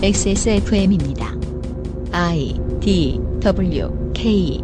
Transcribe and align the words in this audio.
XSFM입니다. 0.00 1.34
I 2.12 2.54
D 2.80 3.18
W 3.40 4.12
K 4.14 4.62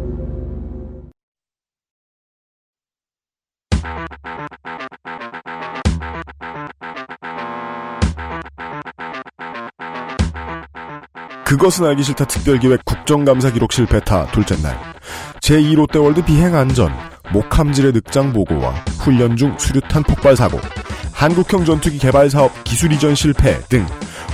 그것은 11.45 11.85
알기 11.85 12.03
싫다 12.03 12.25
특별기획 12.27 12.85
국정감사 12.85 13.51
기록실 13.51 13.87
베타 13.87 14.27
둘째 14.27 14.55
날 14.61 14.79
제2 15.41 15.75
롯데 15.75 15.99
월드 15.99 16.23
비행 16.23 16.55
안전 16.55 16.93
목함질의 17.33 17.91
늑장 17.91 18.31
보고와 18.31 18.71
훈련 19.01 19.35
중 19.35 19.57
수류탄 19.59 20.03
폭발 20.03 20.37
사고 20.37 20.61
한국형 21.11 21.65
전투기 21.65 21.97
개발 21.97 22.29
사업 22.29 22.51
기술 22.63 22.93
이전 22.93 23.15
실패 23.15 23.59
등 23.67 23.85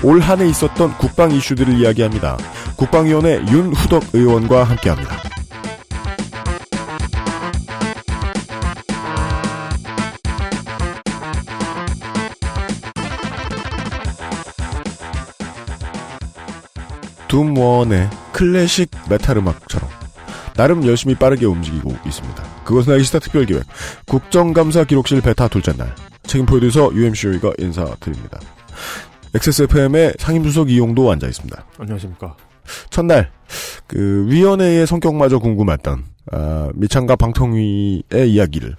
올 0.03 0.19
한해 0.19 0.47
있었던 0.49 0.97
국방 0.97 1.31
이슈들을 1.31 1.77
이야기합니다. 1.79 2.37
국방위원회 2.75 3.45
윤후덕 3.51 4.03
의원과 4.13 4.63
함께합니다. 4.63 5.17
둠원의 17.27 18.09
클래식 18.33 18.91
메탈 19.09 19.37
음악처럼 19.37 19.89
나름 20.55 20.85
열심히 20.85 21.15
빠르게 21.15 21.45
움직이고 21.45 21.95
있습니다. 22.05 22.43
그것은 22.65 23.01
싫다 23.03 23.19
특별기획 23.19 23.63
국정감사 24.05 24.83
기록실 24.83 25.21
베타 25.21 25.47
둘째 25.47 25.71
날 25.73 25.95
책임 26.23 26.45
프로듀서 26.45 26.91
UMCO가 26.93 27.53
인사드립니다. 27.57 28.39
XSFM의 29.33 30.13
상임수석 30.17 30.69
이용도 30.69 31.11
앉아 31.11 31.27
있습니다. 31.27 31.65
안녕하십니까. 31.79 32.35
첫날 32.89 33.31
그 33.87 34.25
위원회의 34.29 34.85
성격마저 34.85 35.39
궁금했던 35.39 36.03
아, 36.31 36.69
미창과 36.75 37.15
방통위의 37.15 38.03
이야기를 38.27 38.75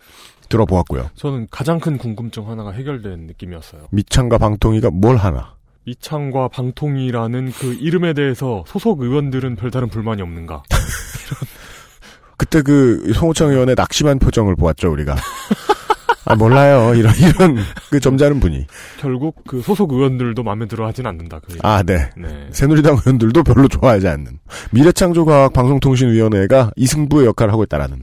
들어보았고요. 0.49 1.11
저는 1.17 1.49
가장 1.51 1.81
큰 1.81 1.97
궁금증 1.97 2.49
하나가 2.49 2.71
해결된 2.73 3.27
느낌이었어요. 3.27 3.83
미창과 3.91 4.39
방통위가 4.39 4.91
뭘 4.91 5.17
하나? 5.17 5.55
미창과 5.85 6.49
방통이라는 6.49 7.53
그 7.53 7.75
이름에 7.75 8.13
대해서 8.13 8.63
소속 8.67 9.01
의원들은 9.01 9.57
별다른 9.57 9.89
불만이 9.89 10.23
없는가? 10.23 10.63
그때 12.37 12.63
그 12.63 13.13
송호창 13.15 13.51
의원의 13.51 13.75
낙심한 13.77 14.19
표정을 14.19 14.55
보았죠 14.57 14.91
우리가. 14.91 15.17
아 16.25 16.35
몰라요 16.37 16.95
이런 16.95 17.13
이런 17.17 17.59
그 17.91 17.99
점잖은 18.01 18.39
분이. 18.41 18.67
결국 19.01 19.37
그 19.47 19.61
소속 19.63 19.93
의원들도 19.93 20.43
마음에 20.43 20.67
들어 20.67 20.87
하진 20.87 21.07
않는다. 21.07 21.41
그 21.41 21.57
아 21.63 21.83
네. 21.83 22.11
네. 22.17 22.49
새누리당 22.53 22.99
의원들도 23.05 23.43
별로 23.43 23.67
좋아하지 23.69 24.07
않는 24.09 24.39
미래창조과학 24.71 25.53
방송통신위원회가 25.53 26.71
이승부의 26.77 27.27
역할을 27.27 27.53
하고 27.53 27.65
있다라는 27.65 27.99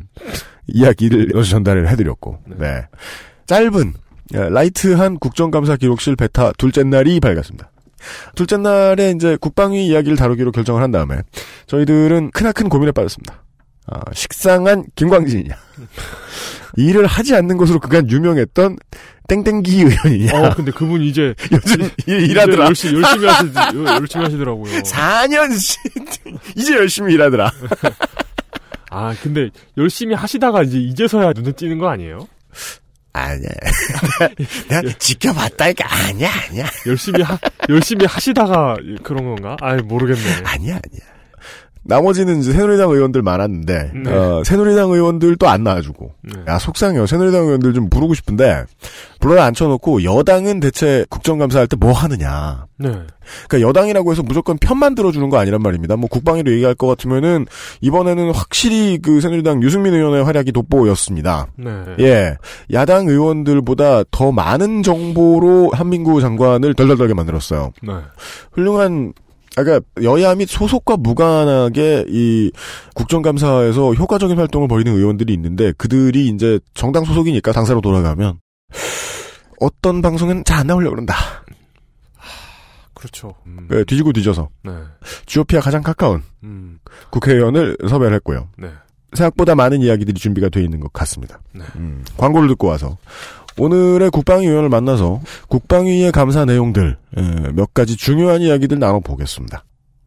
이야기를 0.68 1.32
여기서 1.34 1.50
전달을 1.50 1.88
해드렸고, 1.90 2.40
네. 2.46 2.56
네. 2.60 2.86
짧은, 3.48 3.94
예, 4.36 4.50
light한 4.50 5.18
국정감사 5.18 5.78
기록실 5.78 6.16
베타 6.16 6.52
둘째 6.60 6.84
날이 6.84 7.20
밝았습니다. 7.20 7.72
둘째 8.36 8.58
날에 8.58 9.12
이제 9.12 9.36
국방위 9.42 9.88
이야기를 9.88 10.16
다루기로 10.16 10.52
결정을 10.52 10.84
한 10.84 10.92
다음에 10.92 11.22
저희들은 11.68 12.32
크나큰 12.32 12.70
고민에 12.70 12.92
빠졌습니다. 12.92 13.44
아, 13.88 14.00
식상한 14.14 14.86
김광진이냐. 14.94 15.56
일을 16.78 17.06
하지 17.08 17.36
않는 17.36 17.58
것으로 17.58 17.80
그간 17.80 18.10
유명했던 18.10 18.78
땡땡기 19.28 19.84
의원이냐. 19.84 20.34
어, 20.34 20.54
근데 20.56 20.72
그분 20.72 21.02
이제 21.02 21.34
요즘 21.52 21.90
일, 22.08 22.30
일하더라. 22.32 22.66
열심히 22.66 23.02
열심히 23.02 23.28
하시 23.28 23.48
열심히 23.76 24.24
하시더라고요. 24.26 24.72
4년씩 24.84 26.40
이제 26.56 26.76
열심히 26.76 27.14
일하더라. 27.14 27.52
아, 28.92 29.16
근데 29.22 29.50
열심히 29.78 30.16
하시다가 30.16 30.64
이제 30.64 30.80
이제서야 30.80 31.34
눈에 31.34 31.52
띄는 31.52 31.78
거 31.78 31.90
아니에요? 31.90 32.28
아니야. 33.14 33.50
내가 34.70 34.98
지켜봤다니까 34.98 35.86
아니야 36.08 36.30
아니야 36.48 36.66
열심히 36.88 37.22
하 37.22 37.38
열심히 37.68 38.06
하시다가 38.06 38.78
그런 39.04 39.26
건가? 39.26 39.58
아, 39.62 39.76
모르겠네. 39.76 40.42
아니야 40.46 40.80
아니야. 40.84 41.19
나머지는 41.84 42.40
이제 42.40 42.52
새누리당 42.52 42.92
의원들 42.92 43.22
많았는데 43.22 43.92
네. 44.04 44.12
어, 44.12 44.44
새누리당 44.46 44.92
의원들도 44.92 45.48
안 45.48 45.64
나와주고 45.64 46.12
네. 46.24 46.42
야 46.48 46.60
속상해요. 46.60 47.06
새누리당 47.08 47.46
의원들 47.46 47.74
좀 47.74 47.90
부르고 47.90 48.14
싶은데 48.14 48.66
불러 49.20 49.42
앉혀놓고 49.42 50.04
여당은 50.04 50.60
대체 50.60 51.06
국정감사할 51.10 51.68
때 51.68 51.78
뭐 51.80 51.94
하느냐. 51.94 52.66
네. 52.78 52.90
그러니까 53.48 53.68
여당이라고 53.70 54.12
해서 54.12 54.22
무조건 54.22 54.58
편만 54.58 54.96
들어주는 54.96 55.30
거 55.30 55.38
아니란 55.38 55.62
말입니다. 55.62 55.96
뭐 55.96 56.10
국방위로 56.10 56.52
얘기할 56.52 56.76
것 56.76 56.88
같으면은 56.88 57.46
이번에는 57.80 58.32
확실히 58.32 58.98
그 59.02 59.22
새누리당 59.22 59.64
유승민 59.64 59.94
의원의 59.94 60.26
활약이 60.26 60.52
돋보였습니다. 60.52 61.48
네. 61.56 61.72
예, 62.00 62.36
야당 62.74 63.08
의원들보다 63.08 64.04
더 64.12 64.32
많은 64.34 64.84
정보로 64.84 65.72
한민구 65.74 66.20
장관을 66.20 66.74
덜덜덜게 66.74 67.14
만들었어요. 67.14 67.72
네. 67.82 67.94
훌륭한 68.52 69.14
아까 69.60 69.82
여야 70.04 70.36
및 70.36 70.48
소속과 70.48 70.98
무관하게 70.98 72.06
이 72.08 72.52
국정감사에서 72.96 73.94
효과적인 73.94 74.38
활동을 74.38 74.68
벌이는 74.68 74.96
의원들이 74.96 75.34
있는데 75.34 75.74
그들이 75.74 76.28
이제 76.30 76.60
정당 76.74 77.04
소속이니까 77.04 77.52
당사로 77.52 77.82
돌아가면 77.82 78.40
어떤 79.60 80.02
방송은 80.02 80.44
잘 80.46 80.60
안 80.60 80.68
나오려고 80.68 80.96
그런다. 80.96 81.16
그렇죠. 82.94 83.34
음. 83.48 83.68
예, 83.72 83.84
뒤지고 83.86 84.12
뒤져서 84.12 84.50
네. 84.64 84.72
GOP와 85.26 85.62
가장 85.62 85.82
가까운 85.82 86.22
음. 86.44 86.80
국회의원을 87.12 87.78
섭외를 87.88 88.16
했고요. 88.16 88.50
네. 88.58 88.72
생각보다 89.14 89.56
많은 89.56 89.82
이야기들이 89.82 90.20
준비가 90.20 90.50
되어 90.50 90.64
있는 90.64 90.80
것 90.80 90.92
같습니다. 90.94 91.40
네. 91.54 91.64
음, 91.78 92.04
광고를 92.18 92.50
듣고 92.50 92.68
와서 92.68 92.98
오늘의 93.60 94.10
국방위 94.10 94.48
의원을 94.48 94.70
만나서 94.70 95.20
국방위의 95.50 96.14
감사 96.14 96.46
내용들 96.46 96.98
에, 97.18 97.22
몇 97.52 97.74
가지 97.74 97.98
중요한 97.98 98.42
이야기들 98.42 98.80
나눠보겠습니다. 98.80 99.66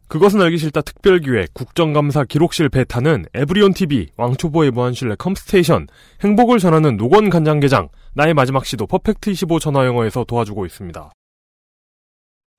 그것은 0.09 0.41
알기 0.43 0.59
싫다 0.59 0.83
특별기획 0.83 1.55
국정감사 1.55 2.25
기록실 2.25 2.69
베타는 2.69 3.27
에브리온 3.35 3.73
TV, 3.73 4.09
왕초보의 4.17 4.71
무한실내 4.71 5.15
컴스테이션, 5.17 5.87
행복을 6.23 6.59
전하는 6.59 6.97
노건 6.97 7.31
간장게장, 7.31 7.89
나의 8.15 8.35
마지막 8.35 8.67
시도 8.67 8.87
퍼펙트 8.87 9.31
25 9.31 9.59
전화영어에서 9.59 10.25
도와주고 10.25 10.67
있습니다. 10.67 11.11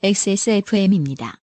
XSFM입니다. 0.01 1.37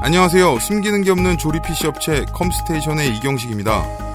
안녕하세요. 0.00 0.58
숨기는 0.58 1.02
게 1.02 1.10
없는 1.10 1.38
조립 1.38 1.62
PC 1.62 1.86
업체 1.86 2.24
컴스테이션의 2.26 3.16
이경식입니다. 3.16 4.05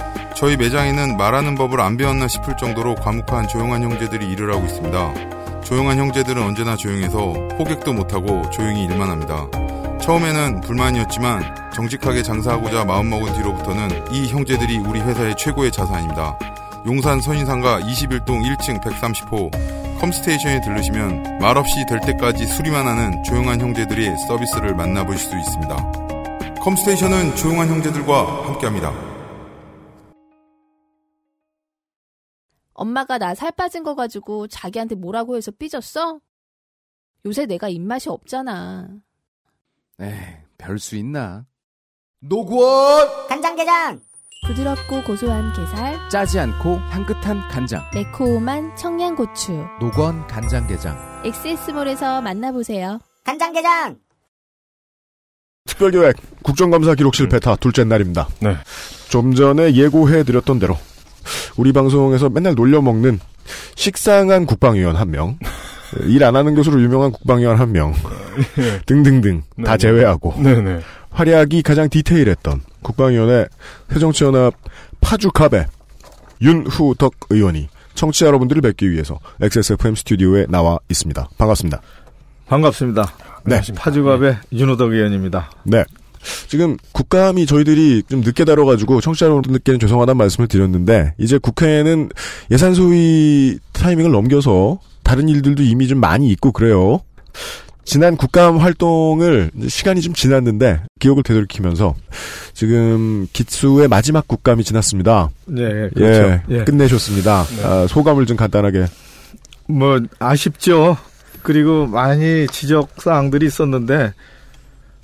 저희 0.42 0.58
매장에는 0.58 1.18
말하는 1.18 1.54
법을 1.54 1.80
안 1.80 1.98
배웠나 1.98 2.28
싶을 2.28 2.58
정도로 2.58 2.96
과묵한 2.96 3.48
조용한 3.48 3.84
형제들이 3.84 4.26
일을 4.26 4.52
하고 4.52 4.66
있습니다. 4.66 5.62
조용한 5.62 6.00
형제들은 6.00 6.42
언제나 6.42 6.76
조용해서 6.76 7.34
호객도 7.60 7.94
못하고 7.94 8.50
조용히 8.50 8.86
일만 8.86 9.08
합니다. 9.08 9.46
처음에는 10.02 10.62
불만이었지만 10.62 11.72
정직하게 11.76 12.24
장사하고자 12.24 12.86
마음먹은 12.86 13.34
뒤로부터는 13.34 14.12
이 14.12 14.30
형제들이 14.30 14.80
우리 14.80 15.00
회사의 15.02 15.36
최고의 15.38 15.72
자산입니다. 15.72 16.40
용산 16.88 17.22
선인상가 17.22 17.80
21동 17.80 18.42
1층 18.42 18.82
130호 18.82 20.00
컴스테이션에 20.00 20.62
들르시면 20.62 21.38
말없이 21.40 21.86
될 21.88 22.00
때까지 22.00 22.48
수리만 22.48 22.88
하는 22.88 23.22
조용한 23.26 23.62
형제들의 23.62 24.18
서비스를 24.28 24.74
만나볼 24.74 25.20
수 25.20 25.38
있습니다. 25.38 25.92
컴스테이션은 26.62 27.36
조용한 27.36 27.70
형제들과 27.70 28.48
함께합니다. 28.48 29.11
엄마가 32.74 33.18
나 33.18 33.34
살 33.36 33.52
빠진 33.52 33.84
거 33.84 33.96
가지고 33.96 34.48
자기한테 34.48 34.96
뭐라고 34.96 35.36
해서 35.38 35.52
삐졌어? 35.52 36.20
요새 37.26 37.46
내가 37.46 37.70
입맛이 37.70 38.10
없잖아. 38.10 38.88
에이, 40.00 40.12
별 40.58 40.80
수 40.80 40.96
있나? 40.96 41.46
노건 42.20 43.28
간장게장 43.28 44.02
부드럽고 44.48 45.04
고소한 45.04 45.54
게살, 45.54 46.10
짜지 46.10 46.40
않고 46.40 46.78
향긋한 46.78 47.48
간장. 47.50 47.84
매콤한 47.94 48.76
청양고추. 48.76 49.52
노건 49.80 50.26
간장게장. 50.28 51.22
엑세스몰에서 51.26 52.22
만나보세요. 52.22 53.00
간장게장 53.24 54.00
특별기획 55.66 56.16
국정감사 56.44 56.96
기록실 56.96 57.30
베타 57.30 57.56
둘째 57.56 57.84
날입니다. 57.84 58.28
네. 58.40 58.56
좀 59.10 59.36
전에 59.36 59.76
예고해드렸던 59.76 60.58
대로 60.58 60.76
우리 61.58 61.72
방송에서 61.72 62.30
맨날 62.30 62.56
놀려먹는 62.56 63.20
식상한 63.76 64.46
국방위원 64.46 64.96
한 64.96 65.12
명, 65.12 65.38
일 66.08 66.24
안 66.24 66.36
하는 66.36 66.56
것으로 66.56 66.82
유명한 66.82 67.12
국방위원 67.12 67.58
한 67.58 67.72
명, 67.72 67.94
등등등 68.86 69.42
다 69.42 69.46
네, 69.58 69.72
네. 69.72 69.78
제외하고 69.78 70.34
네네. 70.42 70.80
활약이 71.12 71.62
가장 71.64 71.90
디테일했던 71.90 72.62
국방위원회 72.82 73.46
새정치연합 73.92 74.54
파주카베 75.02 75.66
윤후덕 76.42 77.14
의원이 77.30 77.68
청취자 77.94 78.26
여러분들을 78.28 78.62
뵙기 78.62 78.90
위해서 78.90 79.20
XSFM 79.42 79.96
스튜디오에 79.96 80.46
나와 80.50 80.80
있습니다. 80.90 81.28
반갑습니다. 81.38 81.82
반갑습니다. 82.48 83.06
네. 83.46 83.62
파주갑의 83.76 84.38
윤호덕 84.54 84.92
의원입니다. 84.94 85.52
네. 85.64 85.84
지금 86.48 86.78
국감이 86.92 87.46
저희들이 87.46 88.04
좀 88.10 88.22
늦게 88.22 88.46
다뤄가지고 88.46 89.02
청취자 89.02 89.26
여러분들께는 89.28 89.80
죄송하다는 89.80 90.18
말씀을 90.18 90.48
드렸는데 90.48 91.14
이제 91.18 91.38
국회는 91.38 92.10
예산 92.52 92.74
소위 92.74 93.58
타이밍을 93.74 94.12
넘겨서 94.12 94.80
다른 95.04 95.28
일들도 95.30 95.64
이미 95.64 95.88
좀 95.88 96.00
많이 96.00 96.30
있고 96.30 96.52
그래요. 96.52 97.02
지난 97.84 98.16
국감 98.16 98.58
활동을 98.58 99.52
시간이 99.68 100.02
좀 100.02 100.14
지났는데 100.14 100.82
기억을 101.00 101.24
되돌이키면서 101.24 101.96
지금 102.54 103.28
기수의 103.34 103.88
마지막 103.88 104.28
국감이 104.28 104.64
지났습니다. 104.64 105.30
네, 105.46 105.90
그렇죠. 105.90 106.42
예, 106.50 106.60
예. 106.60 106.64
끝내셨습니다. 106.64 107.44
네. 107.44 107.64
아, 107.64 107.88
소감을 107.88 108.28
좀 108.28 108.38
간단하게. 108.38 108.86
뭐 109.68 110.00
아쉽죠. 110.20 110.96
그리고 111.42 111.88
많이 111.88 112.46
지적 112.48 113.02
사항들이 113.02 113.48
있었는데 113.48 114.14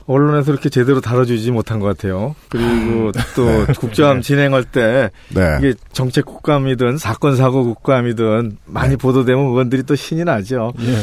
언론에서 0.08 0.54
이렇게 0.54 0.70
제대로 0.70 1.02
다뤄주지 1.02 1.52
못한 1.52 1.80
것 1.80 1.88
같아요. 1.88 2.36
그리고 2.50 3.12
또 3.36 3.66
국감 3.80 4.22
진행할 4.22 4.64
때 4.64 5.12
네. 5.30 5.58
이게 5.60 5.74
정책 5.92 6.26
국감이든 6.26 6.98
사건 6.98 7.36
사고 7.36 7.66
국감이든 7.66 8.58
많이 8.66 8.96
보도되면 8.96 9.46
의원들이 9.46 9.84
또 9.84 9.96
신이 9.96 10.24
나죠. 10.24 10.74
예. 10.80 10.96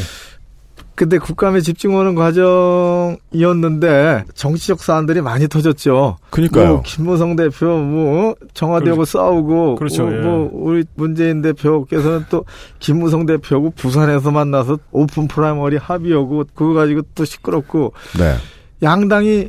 근데 0.97 1.19
국감에 1.19 1.61
집중하는 1.61 2.15
과정이었는데 2.15 4.27
정치적 4.35 4.81
사안들이 4.81 5.23
많이 5.23 5.49
터졌죠. 5.49 6.19
그니까요. 6.31 6.69
뭐 6.69 6.83
김무성 6.83 7.35
대표 7.35 7.79
뭐 7.79 8.37
청와대하고 8.55 9.05
싸우고 9.05 9.75
그렇죠, 9.75 10.05
뭐, 10.05 10.13
예. 10.13 10.21
뭐 10.21 10.51
우리 10.53 10.85
문재인 10.95 11.43
대표께서는 11.43 12.27
또 12.31 12.45
김무성 12.79 13.27
대표하고 13.27 13.71
부산에서 13.71 14.31
만나서 14.31 14.79
오픈 14.93 15.27
프라이머리 15.27 15.79
합의하고 15.79 16.45
그거 16.55 16.75
가지고 16.75 17.03
또 17.17 17.25
시끄럽고 17.25 17.93
네. 18.17 18.37
양당이 18.83 19.49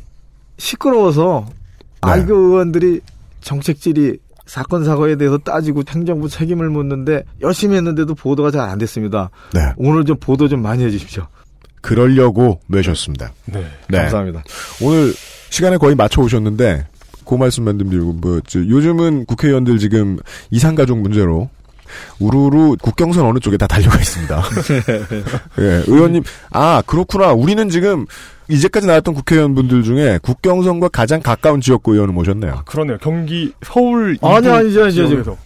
시끄러워서 0.58 1.46
네. 1.48 2.12
알교 2.12 2.36
의원들이 2.36 3.02
정책 3.42 3.80
질의 3.82 4.18
사건 4.46 4.86
사고에 4.86 5.16
대해서 5.16 5.38
따지고 5.40 5.82
행정부 5.88 6.30
책임을 6.30 6.70
묻는데 6.70 7.24
열심히 7.42 7.76
했는데도 7.78 8.14
보도가 8.16 8.52
잘 8.52 8.62
안 8.70 8.78
됐습니다. 8.78 9.30
네. 9.54 9.62
오늘 9.78 10.06
좀 10.06 10.18
보도 10.20 10.48
좀 10.48 10.62
많이 10.62 10.84
해주십시오. 10.84 11.28
그러려고 11.82 12.60
모셨습니다. 12.68 13.32
네. 13.46 13.66
네. 13.90 13.98
감사합니다. 14.00 14.44
오늘 14.82 15.14
시간에 15.50 15.78
거의 15.78 15.96
맞춰 15.96 16.22
오셨는데 16.22 16.88
그 17.26 17.36
말씀만 17.36 17.80
좀 17.80 17.90
드리고 17.90 18.14
뭐 18.14 18.40
저, 18.48 18.60
요즘은 18.60 19.26
국회의원들 19.26 19.78
지금 19.80 20.18
이산가족 20.52 21.00
문제로 21.00 21.50
우르르 22.20 22.76
국경선 22.82 23.26
어느 23.26 23.40
쪽에 23.40 23.58
다 23.58 23.68
달려가 23.68 23.98
있습니다. 24.00 24.44
예, 25.60 25.84
의원님 25.88 26.24
아 26.52 26.82
그렇구나. 26.86 27.34
우리는 27.34 27.70
지금 27.70 28.06
이제까지 28.48 28.88
나왔던 28.88 29.14
국회의원분들 29.14 29.84
중에 29.84 30.20
국경선과 30.22 30.90
가장 30.90 31.22
가까운 31.22 31.62
지역구 31.62 31.94
의원을 31.94 32.14
모셨네요. 32.14 32.62
그러네요. 32.66 32.98
경기 33.02 33.52
서울 33.64 34.18
아니 34.22 34.46
이부 34.46 34.54
아니죠 34.56 34.84
아니죠. 34.84 35.08
지역에서. 35.08 35.38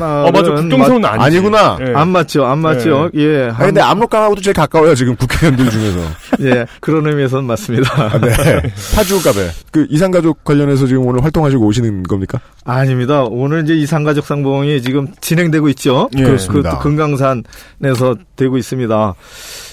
어 0.02 0.30
맞아. 0.30 0.54
국경선은 0.54 1.04
아니지. 1.04 1.24
아니구나. 1.38 1.78
예. 1.80 1.92
안 1.94 2.08
맞죠 2.08 2.44
안 2.44 2.58
맞죠. 2.58 3.10
예. 3.14 3.50
아니, 3.54 3.66
근데 3.66 3.80
압록강하고도 3.80 4.40
제일 4.40 4.54
가까워요 4.54 4.94
지금 4.94 5.14
국회의원들 5.16 5.70
중에서. 5.70 5.98
예 6.42 6.66
그런 6.80 7.06
의미에서는 7.06 7.44
맞습니다. 7.44 7.90
아, 8.02 8.18
네. 8.18 8.30
파주갑에 8.96 9.50
그 9.70 9.86
이산가족 9.90 10.44
관련해서 10.44 10.86
지금 10.86 11.06
오늘 11.06 11.22
활동하시고 11.24 11.64
오시는 11.64 12.04
겁니까? 12.04 12.40
아닙니다. 12.64 13.24
오늘 13.24 13.64
이제 13.64 13.74
이산가족 13.74 14.24
상봉이 14.26 14.80
지금 14.82 15.08
진행되고 15.20 15.68
있죠. 15.70 16.08
예. 16.16 16.22
그렇습니다. 16.22 16.70
그것도 16.78 16.82
금강산에서 16.82 18.16
되고 18.36 18.56
있습니다. 18.56 19.14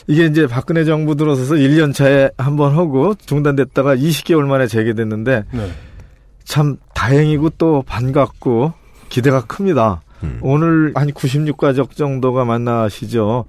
이게 0.08 0.26
이제 0.26 0.48
박근혜 0.48 0.84
정부 0.86 1.16
들어서서 1.16 1.56
1년 1.56 1.94
차에 1.94 2.30
한 2.38 2.56
번 2.56 2.76
하고 2.76 3.14
중단됐다가 3.16 3.96
20개월 3.96 4.46
만에 4.46 4.68
재개됐는데 4.68 5.44
네. 5.52 5.72
참 6.44 6.78
다행이고 6.96 7.52
또 7.58 7.84
반갑고 7.86 8.74
기대가 9.10 9.46
큽니다. 9.46 10.02
음. 10.24 10.40
오늘 10.42 10.94
한 10.96 11.10
96가족 11.12 11.92
정도가 11.92 12.46
만나시죠. 12.46 13.46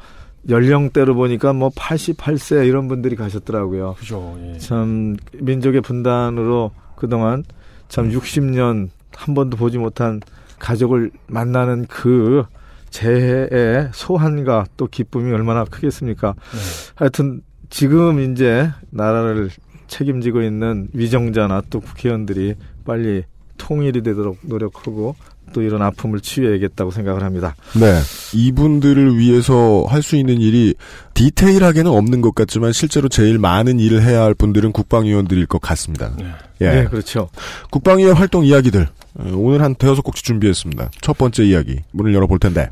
연령대로 0.49 1.15
보니까 1.15 1.53
뭐 1.53 1.69
88세 1.71 2.67
이런 2.67 2.89
분들이 2.89 3.17
가셨더라고요. 3.17 3.95
그죠. 3.99 4.37
예. 4.43 4.59
참 4.59 5.17
민족의 5.35 5.81
분단으로 5.81 6.73
그동안 6.97 7.45
참 7.89 8.11
60년 8.11 8.89
한 9.15 9.35
번도 9.35 9.57
보지 9.57 9.79
못한 9.79 10.21
가족을 10.59 11.11
만나는 11.29 11.87
그 11.89 12.45
재해의 12.91 13.91
소한과 13.93 14.67
또 14.77 14.87
기쁨이 14.87 15.33
얼마나 15.33 15.65
크겠습니까? 15.65 16.35
네. 16.35 16.59
하여튼 16.97 17.43
지금 17.71 18.21
이제 18.21 18.71
나라를 18.91 19.51
책임지고 19.87 20.43
있는 20.43 20.89
위정자나 20.93 21.63
또 21.71 21.81
국회의원들이 21.81 22.55
빨리 22.85 23.25
통일이 23.57 24.03
되도록 24.03 24.39
노력하고 24.43 25.17
또 25.53 25.63
이런 25.63 25.83
아픔을 25.83 26.21
치유해야겠다고 26.21 26.91
생각을 26.91 27.23
합니다. 27.23 27.55
네. 27.75 27.99
이분들을 28.35 29.17
위해서 29.19 29.85
할 29.89 30.03
수 30.03 30.17
있는 30.17 30.41
일이 30.41 30.75
디테일하게는 31.15 31.91
없는 31.91 32.21
것 32.21 32.35
같지만 32.35 32.73
실제로 32.73 33.09
제일 33.09 33.39
많은 33.39 33.79
일을 33.81 34.03
해야 34.03 34.23
할 34.23 34.35
분들은 34.35 34.73
국방위원들일 34.73 35.47
것 35.47 35.61
같습니다. 35.61 36.11
네. 36.17 36.27
예. 36.61 36.71
네, 36.71 36.85
그렇죠. 36.85 37.29
국방위원 37.71 38.17
활동 38.17 38.45
이야기들. 38.45 38.89
어, 39.15 39.33
오늘 39.35 39.63
한 39.63 39.75
대여섯 39.75 40.05
곡씩 40.05 40.25
준비했습니다. 40.25 40.91
첫 41.01 41.19
번째 41.19 41.45
이야기. 41.45 41.81
문을 41.93 42.15
열어볼 42.15 42.39
텐데. 42.39 42.71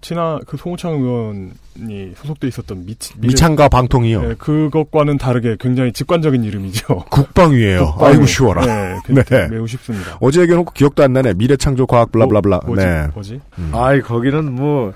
친하 0.00 0.38
그 0.46 0.56
송우창 0.56 0.92
의원이 0.94 2.14
소속돼 2.16 2.48
있었던 2.48 2.84
미, 2.86 2.94
미래- 3.16 3.28
미창과 3.28 3.68
방통이요. 3.68 4.22
네, 4.22 4.34
그것과는 4.38 5.18
다르게 5.18 5.56
굉장히 5.60 5.92
직관적인 5.92 6.44
이름이죠. 6.44 7.04
국방위예요. 7.10 7.92
국방위. 7.92 8.12
아이고 8.14 8.26
쉬워라. 8.26 8.64
네, 8.66 8.98
그- 9.04 9.12
네. 9.24 9.48
매우 9.48 9.66
쉽습니다. 9.66 10.16
어제 10.20 10.40
얘기해놓고 10.42 10.72
기억도 10.72 11.02
안 11.02 11.12
나네. 11.12 11.34
미래창조과학 11.34 12.12
블라블라블라. 12.12 12.60
뭐, 12.66 12.76
지 12.76 12.84
네. 12.84 13.06
뭐지? 13.14 13.40
음. 13.58 13.70
아이 13.74 14.00
거기는 14.00 14.52
뭐 14.52 14.92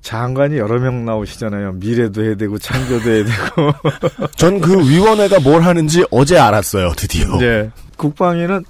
장관이 0.00 0.58
여러 0.58 0.78
명 0.78 1.04
나오시잖아요. 1.04 1.72
미래도 1.72 2.22
해야 2.24 2.34
되고 2.36 2.56
창조도 2.58 3.10
해야 3.10 3.24
되고. 3.24 3.72
전 4.36 4.60
그 4.60 4.88
위원회가 4.88 5.40
뭘 5.40 5.62
하는지 5.62 6.04
어제 6.10 6.38
알았어요. 6.38 6.92
드디어. 6.96 7.36
네. 7.38 7.70
국방위는 7.96 8.64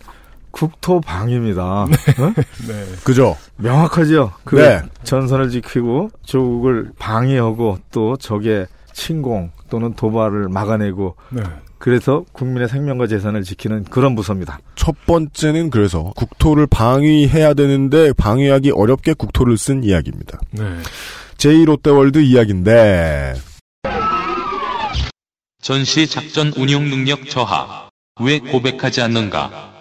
국토방위입니다. 0.59 1.63
어? 1.63 1.87
네. 1.87 2.85
그죠? 3.05 3.37
명확하죠. 3.57 4.33
그 4.45 4.57
네. 4.57 4.83
전선을 5.05 5.51
지키고 5.51 6.11
조국을 6.25 6.91
방위하고 6.99 7.79
또 7.93 8.17
적의 8.17 8.67
침공 8.93 9.53
또는 9.71 9.95
도발을 9.95 10.49
막아내고 10.49 11.15
네. 11.31 11.43
그래서 11.79 12.25
국민의 12.33 12.69
생명과 12.69 13.07
재산을 13.07 13.45
지키는 13.45 13.85
그런 13.85 14.17
부서입니다. 14.17 14.59
첫 14.75 14.97
번째는 15.07 15.71
그래서 15.71 16.13
국토를 16.17 16.67
방위해야 16.67 17.55
되는데 17.55 18.13
방위하기 18.13 18.73
어렵게 18.73 19.13
국토를 19.13 19.57
쓴 19.57 19.85
이야기입니다. 19.85 20.41
네. 20.51 20.65
제2롯데월드 21.37 22.21
이야기인데 22.21 23.35
전시 25.63 26.09
작전 26.09 26.53
운용 26.57 26.91
능력 26.91 27.29
저하. 27.29 27.89
왜 28.21 28.41
고백하지 28.41 29.01
않는가? 29.03 29.78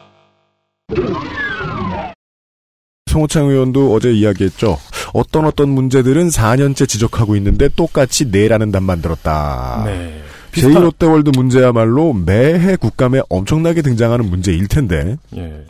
송호창 3.07 3.47
의원도 3.47 3.93
어제 3.93 4.11
이야기했죠. 4.11 4.77
어떤 5.13 5.45
어떤 5.45 5.69
문제들은 5.69 6.27
4년째 6.29 6.87
지적하고 6.87 7.35
있는데 7.37 7.69
똑같이 7.69 8.25
내라는 8.25 8.71
답 8.71 8.83
만들었다. 8.83 9.83
네. 9.85 10.21
비슷한, 10.51 10.73
제2롯데월드 10.73 11.35
문제야말로 11.35 12.13
매해 12.13 12.75
국감에 12.75 13.21
엄청나게 13.29 13.81
등장하는 13.81 14.29
문제일 14.29 14.67
텐데 14.67 15.17
예. 15.35 15.65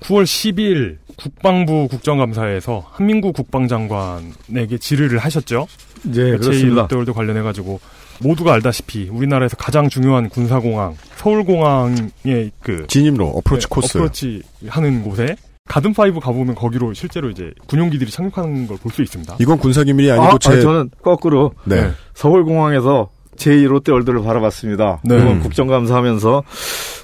9월 0.00 0.24
10일 0.24 0.98
국방부 1.16 1.88
국정감사에서 1.88 2.86
한민구 2.92 3.32
국방장관에게 3.32 4.78
질의를 4.78 5.18
하셨죠. 5.18 5.66
네, 6.02 6.36
그렇습니다. 6.36 6.86
제2롯데월드 6.86 7.12
관련해 7.12 7.42
가지고 7.42 7.80
모두가 8.20 8.52
알다시피 8.54 9.08
우리나라에서 9.10 9.56
가장 9.56 9.88
중요한 9.88 10.28
군사공항 10.28 10.96
서울공항의 11.16 12.52
그 12.62 12.86
진입로 12.88 13.26
어프로치 13.28 13.66
네, 13.66 13.68
코스 13.74 13.98
어프로치 13.98 14.42
하는 14.68 15.02
곳에 15.02 15.36
가든 15.66 15.92
파이브 15.92 16.20
가보면 16.20 16.54
거기로 16.54 16.94
실제로 16.94 17.28
이제 17.30 17.52
군용기들이 17.66 18.10
착륙하는 18.10 18.66
걸 18.66 18.78
볼 18.78 18.90
수 18.90 19.02
있습니다. 19.02 19.36
이건 19.38 19.58
군사기밀이 19.58 20.10
아니고 20.10 20.24
아, 20.26 20.38
제 20.38 20.52
아니, 20.52 20.62
저는 20.62 20.90
거꾸로 21.02 21.52
네. 21.64 21.82
네. 21.82 21.90
서울공항에서 22.14 23.10
제2 23.36 23.68
롯데월드를 23.68 24.22
바라봤습니다. 24.22 25.00
네. 25.04 25.16
이번 25.16 25.28
음. 25.28 25.40
국정감사하면서 25.40 26.42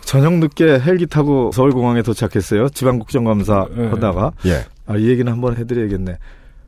저녁 0.05 0.33
늦게 0.35 0.81
헬기 0.81 1.07
타고 1.07 1.53
서울공항에 1.53 2.03
도착했어요. 2.03 2.71
지방 2.71 2.99
국정감사 2.99 3.69
네. 3.77 3.87
하다가 3.89 4.33
예. 4.47 4.65
아, 4.87 4.97
이 4.97 5.09
얘기는 5.09 5.31
한번 5.31 5.57
해드려야겠네. 5.57 6.17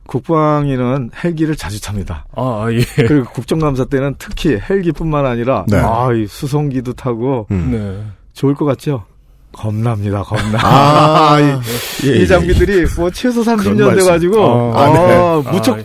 국방위는 0.07 1.11
헬기를 1.23 1.55
자주 1.55 1.81
탑니다. 1.81 2.25
아, 2.35 2.41
아, 2.41 2.67
예. 2.71 2.79
그리고 2.95 3.29
국정감사 3.31 3.85
때는 3.85 4.15
특히 4.17 4.57
헬기뿐만 4.69 5.25
아니라 5.25 5.65
네. 5.67 5.77
아, 5.77 6.11
이 6.13 6.25
수송기도 6.27 6.93
타고 6.93 7.47
음. 7.51 7.69
네. 7.71 8.11
좋을 8.33 8.55
것 8.55 8.65
같죠? 8.65 9.05
겁납니다, 9.51 10.23
겁나. 10.23 10.59
아, 10.61 11.37
이, 11.39 11.59
예, 12.07 12.17
이 12.17 12.27
장비들이 12.27 12.85
뭐 12.95 13.09
최소 13.11 13.41
30년 13.41 13.63
그런 13.63 13.77
말씀. 13.77 14.05
돼가지고 14.05 14.73
아, 14.75 14.83
아, 14.83 14.93
네. 14.93 15.51
무척 15.51 15.79
아, 15.79 15.83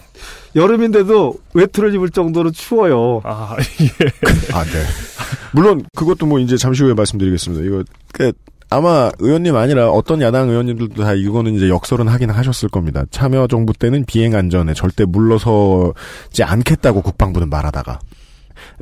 여름인데도 0.55 1.35
외투를 1.55 1.95
입을 1.95 2.11
정도로 2.11 2.51
추워요. 2.51 3.21
아, 3.25 3.57
예. 3.81 3.87
아, 4.55 4.65
네. 4.65 4.83
물론 5.53 5.85
그것도 5.97 6.27
뭐 6.27 6.39
이제 6.39 6.57
잠시 6.57 6.83
후에 6.83 6.95
말씀드리겠습니다. 6.95 7.65
이거 7.65 7.83
그 8.13 8.33
아마 8.73 9.11
의원님 9.19 9.55
아니라 9.57 9.91
어떤 9.91 10.23
야당 10.23 10.49
의원님들도 10.49 11.03
다 11.03 11.13
이거는 11.13 11.55
이제 11.55 11.69
역설은 11.69 12.09
하긴 12.09 12.31
하셨을 12.31 12.69
겁니다. 12.69 13.05
참여 13.11 13.47
정부 13.49 13.73
때는 13.73 14.05
비행 14.05 14.35
안전에 14.35 14.75
절대 14.75 15.05
물러서지 15.05 16.43
않겠다고 16.43 17.03
국방부는 17.03 17.51
말하다가 17.51 17.99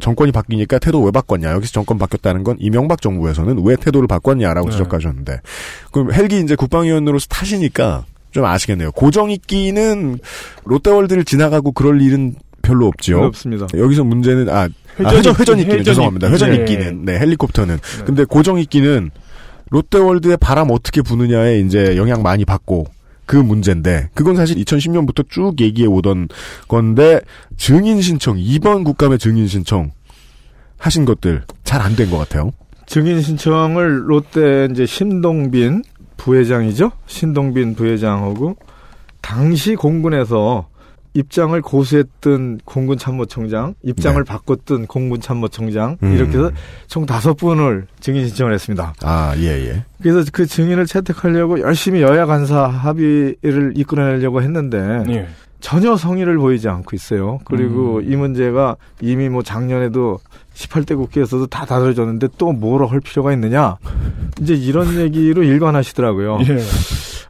정권이 0.01 0.33
바뀌니까 0.33 0.79
태도 0.79 1.03
왜 1.03 1.11
바꿨냐? 1.11 1.53
여기서 1.53 1.73
정권 1.73 1.99
바뀌었다는 1.99 2.45
건 2.45 2.57
이명박 2.61 3.01
정부에서는 3.03 3.63
왜 3.65 3.77
태도를 3.77 4.07
바꿨냐라고 4.07 4.69
네. 4.69 4.73
지적하셨는데 4.73 5.41
그럼 5.91 6.13
헬기 6.13 6.41
이제 6.41 6.55
국방위원으로서 6.55 7.27
타시니까 7.29 8.05
좀 8.31 8.45
아시겠네요. 8.45 8.93
고정 8.93 9.31
있기는 9.31 10.19
롯데월드를 10.65 11.25
지나가고 11.25 11.73
그럴 11.73 12.01
일은 12.01 12.35
별로 12.63 12.87
없지요. 12.87 13.23
없습니다. 13.23 13.67
여기서 13.75 14.05
문제는 14.05 14.49
아 14.49 14.69
회전 14.99 15.07
아, 15.07 15.11
회전, 15.17 15.33
있기, 15.33 15.43
회전 15.43 15.59
있기는 15.59 15.81
회전 15.81 15.85
죄송합니다. 15.85 16.31
회전 16.31 16.51
네. 16.51 16.57
있기는 16.59 17.05
네 17.05 17.19
헬리콥터는 17.19 17.79
근데 18.05 18.25
고정 18.25 18.59
있기는 18.59 19.11
롯데월드의 19.71 20.37
바람 20.39 20.71
어떻게 20.71 21.03
부느냐에 21.03 21.61
이제 21.61 21.97
영향 21.97 22.23
많이 22.23 22.45
받고 22.45 22.87
그 23.27 23.37
문제인데 23.37 24.11
그건 24.15 24.35
사실 24.37 24.57
2010년부터 24.57 25.29
쭉 25.29 25.61
얘기해 25.61 25.87
오던 25.87 26.29
건데 26.69 27.21
증인 27.57 28.03
신청 28.03 28.37
2번 28.37 28.85
국감의 28.85 29.19
증인 29.19 29.47
신청 29.47 29.93
하신 30.79 31.05
것들 31.05 31.45
잘 31.65 31.81
안 31.83 31.95
된 31.95 32.11
것 32.11 32.19
같아요. 32.19 32.53
증인 32.87 33.21
신청을 33.23 34.11
롯데 34.11 34.67
이제 34.73 34.85
신동빈 34.87 35.85
부회장이죠. 36.17 36.91
신동빈 37.07 37.77
부회장하고 37.77 38.57
당시 39.21 39.77
공군에서 39.77 40.67
입장을 41.15 41.61
고수했던 41.61 42.61
공군 42.65 42.97
참모총장, 42.99 43.75
입장을 43.83 44.23
네. 44.23 44.29
바꿨던 44.29 44.87
공군 44.87 45.21
참모총장 45.21 45.97
음. 46.03 46.13
이렇게 46.15 46.39
해서 46.39 46.51
총 46.87 47.05
다섯 47.07 47.35
분을 47.35 47.87
증인 48.01 48.27
신청을 48.29 48.55
했습니다. 48.55 48.95
아 49.03 49.35
예 49.39 49.47
예. 49.69 49.85
그래서 50.03 50.31
그 50.33 50.47
증인을 50.47 50.87
채택하려고 50.87 51.61
열심히 51.61 52.01
여야 52.03 52.27
간사 52.27 52.67
합의를 52.69 53.73
이끌어내려고 53.77 54.41
했는데 54.43 55.05
예. 55.09 55.27
전혀 55.61 55.97
성의를 55.97 56.39
보이지 56.39 56.69
않고 56.69 56.97
있어요. 56.97 57.39
그리고 57.45 57.97
음. 57.99 58.11
이 58.13 58.17
문제가 58.17 58.77
이미 59.03 59.29
뭐 59.29 59.43
작년에도 59.43 60.19
18대 60.55 60.97
국회에서도 60.97 61.47
다 61.49 61.67
다뤄졌는데 61.67 62.29
또 62.39 62.53
뭐로 62.53 62.87
할 62.87 63.01
필요가 63.01 63.33
있느냐. 63.35 63.77
이제 64.41 64.55
이런 64.55 64.95
얘기로 65.01 65.43
일관하시더라고요. 65.43 66.39
예. 66.49 66.59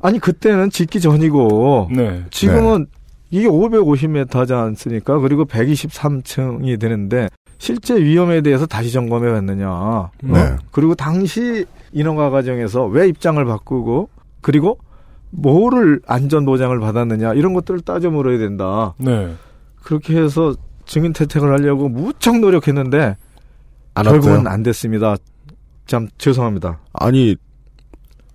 아니 0.03 0.19
그때는 0.19 0.71
짓기 0.71 1.01
전이고 1.01 1.91
네. 1.93 2.25
지금은 2.31 2.87
이게 3.31 3.47
550m지 3.47 4.53
않습니까? 4.53 5.19
그리고 5.19 5.45
123층이 5.45 6.79
되는데 6.81 7.29
실제 7.59 7.97
위험에 7.97 8.41
대해서 8.41 8.67
다시 8.67 8.91
점검해 8.91 9.31
봤느냐. 9.31 10.11
네. 10.23 10.57
그리고 10.71 10.95
당시 10.95 11.65
인허가 11.93 12.31
과정에서 12.31 12.87
왜 12.87 13.09
입장을 13.09 13.43
바꾸고 13.45 14.09
그리고 14.41 14.79
뭐를 15.31 16.01
안전 16.07 16.45
보장을 16.45 16.79
받았느냐 16.81 17.35
이런 17.35 17.53
것들을 17.53 17.81
따져 17.83 18.11
물어야 18.11 18.39
된다. 18.39 18.95
네. 18.99 19.33
그렇게 19.83 20.21
해서 20.21 20.55
증인 20.87 21.15
채택을 21.15 21.53
하려고 21.53 21.89
무척 21.89 22.39
노력했는데 22.41 23.17
안 23.95 24.05
결국은 24.05 24.39
왔어요. 24.39 24.49
안 24.49 24.63
됐습니다. 24.63 25.17
참 25.87 26.09
죄송합니다. 26.19 26.81
아니 26.93 27.37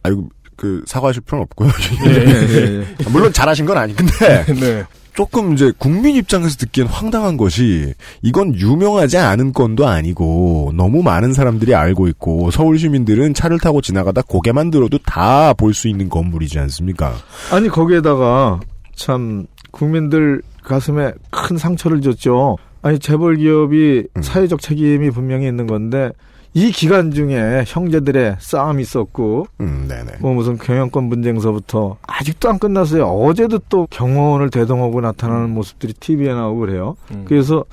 아이고 0.03 0.29
그 0.55 0.83
사과하실 0.85 1.23
필요는 1.23 1.43
없고요. 1.43 1.69
예, 2.07 2.11
예, 2.11 2.79
예. 2.79 3.09
물론 3.09 3.31
잘하신 3.33 3.65
건 3.65 3.77
아니 3.77 3.95
근데 3.95 4.45
네. 4.53 4.83
조금 5.13 5.53
이제 5.53 5.71
국민 5.77 6.15
입장에서 6.17 6.57
듣기엔 6.57 6.87
황당한 6.87 7.37
것이 7.37 7.93
이건 8.21 8.53
유명하지 8.53 9.17
않은 9.17 9.53
건도 9.53 9.87
아니고 9.87 10.73
너무 10.75 11.03
많은 11.03 11.33
사람들이 11.33 11.73
알고 11.73 12.07
있고 12.09 12.51
서울 12.51 12.77
시민들은 12.77 13.33
차를 13.33 13.59
타고 13.59 13.79
지나가다 13.81 14.21
고개만 14.23 14.71
들어도 14.71 14.97
다 15.05 15.53
볼 15.53 15.73
수 15.73 15.87
있는 15.87 16.09
건물이지 16.09 16.59
않습니까? 16.59 17.13
아니 17.51 17.69
거기에다가 17.69 18.59
참 18.95 19.45
국민들 19.71 20.41
가슴에 20.63 21.13
큰 21.31 21.57
상처를 21.57 22.01
줬죠. 22.01 22.57
아니 22.81 22.99
재벌 22.99 23.37
기업이 23.37 24.07
음. 24.17 24.21
사회적 24.21 24.59
책임이 24.61 25.11
분명히 25.11 25.47
있는 25.47 25.65
건데 25.65 26.11
이 26.57 26.71
기간 26.71 27.11
중에 27.11 27.65
형제들의 27.67 28.37
싸움이 28.39 28.81
있었고 28.81 29.45
음, 29.59 29.87
네네. 29.89 30.19
뭐 30.21 30.33
무슨 30.33 30.57
경영권 30.57 31.09
분쟁서부터 31.09 31.97
아직도 32.07 32.49
안 32.49 32.59
끝났어요. 32.59 33.05
어제도 33.07 33.59
또 33.67 33.87
경호원을 33.89 34.49
대동하고 34.51 35.01
나타나는 35.01 35.49
모습들이 35.49 35.91
TV에 35.91 36.33
나오고 36.33 36.61
그래요. 36.61 36.95
음. 37.11 37.25
그래서 37.27 37.65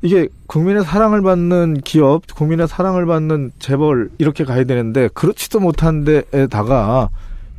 이게 0.00 0.28
국민의 0.46 0.82
사랑을 0.82 1.20
받는 1.20 1.82
기업, 1.84 2.22
국민의 2.34 2.68
사랑을 2.68 3.04
받는 3.04 3.52
재벌 3.58 4.08
이렇게 4.16 4.44
가야 4.44 4.64
되는데 4.64 5.10
그렇지도 5.12 5.60
못한 5.60 6.04
데에다가 6.04 7.10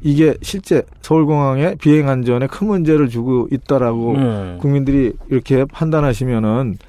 이게 0.01 0.33
실제 0.41 0.81
서울공항의 1.03 1.75
비행 1.75 2.09
안전에 2.09 2.47
큰 2.47 2.65
문제를 2.65 3.09
주고 3.09 3.47
있다라고 3.51 4.17
네. 4.17 4.57
국민들이 4.59 5.13
이렇게 5.29 5.65
판단하시면은 5.65 6.79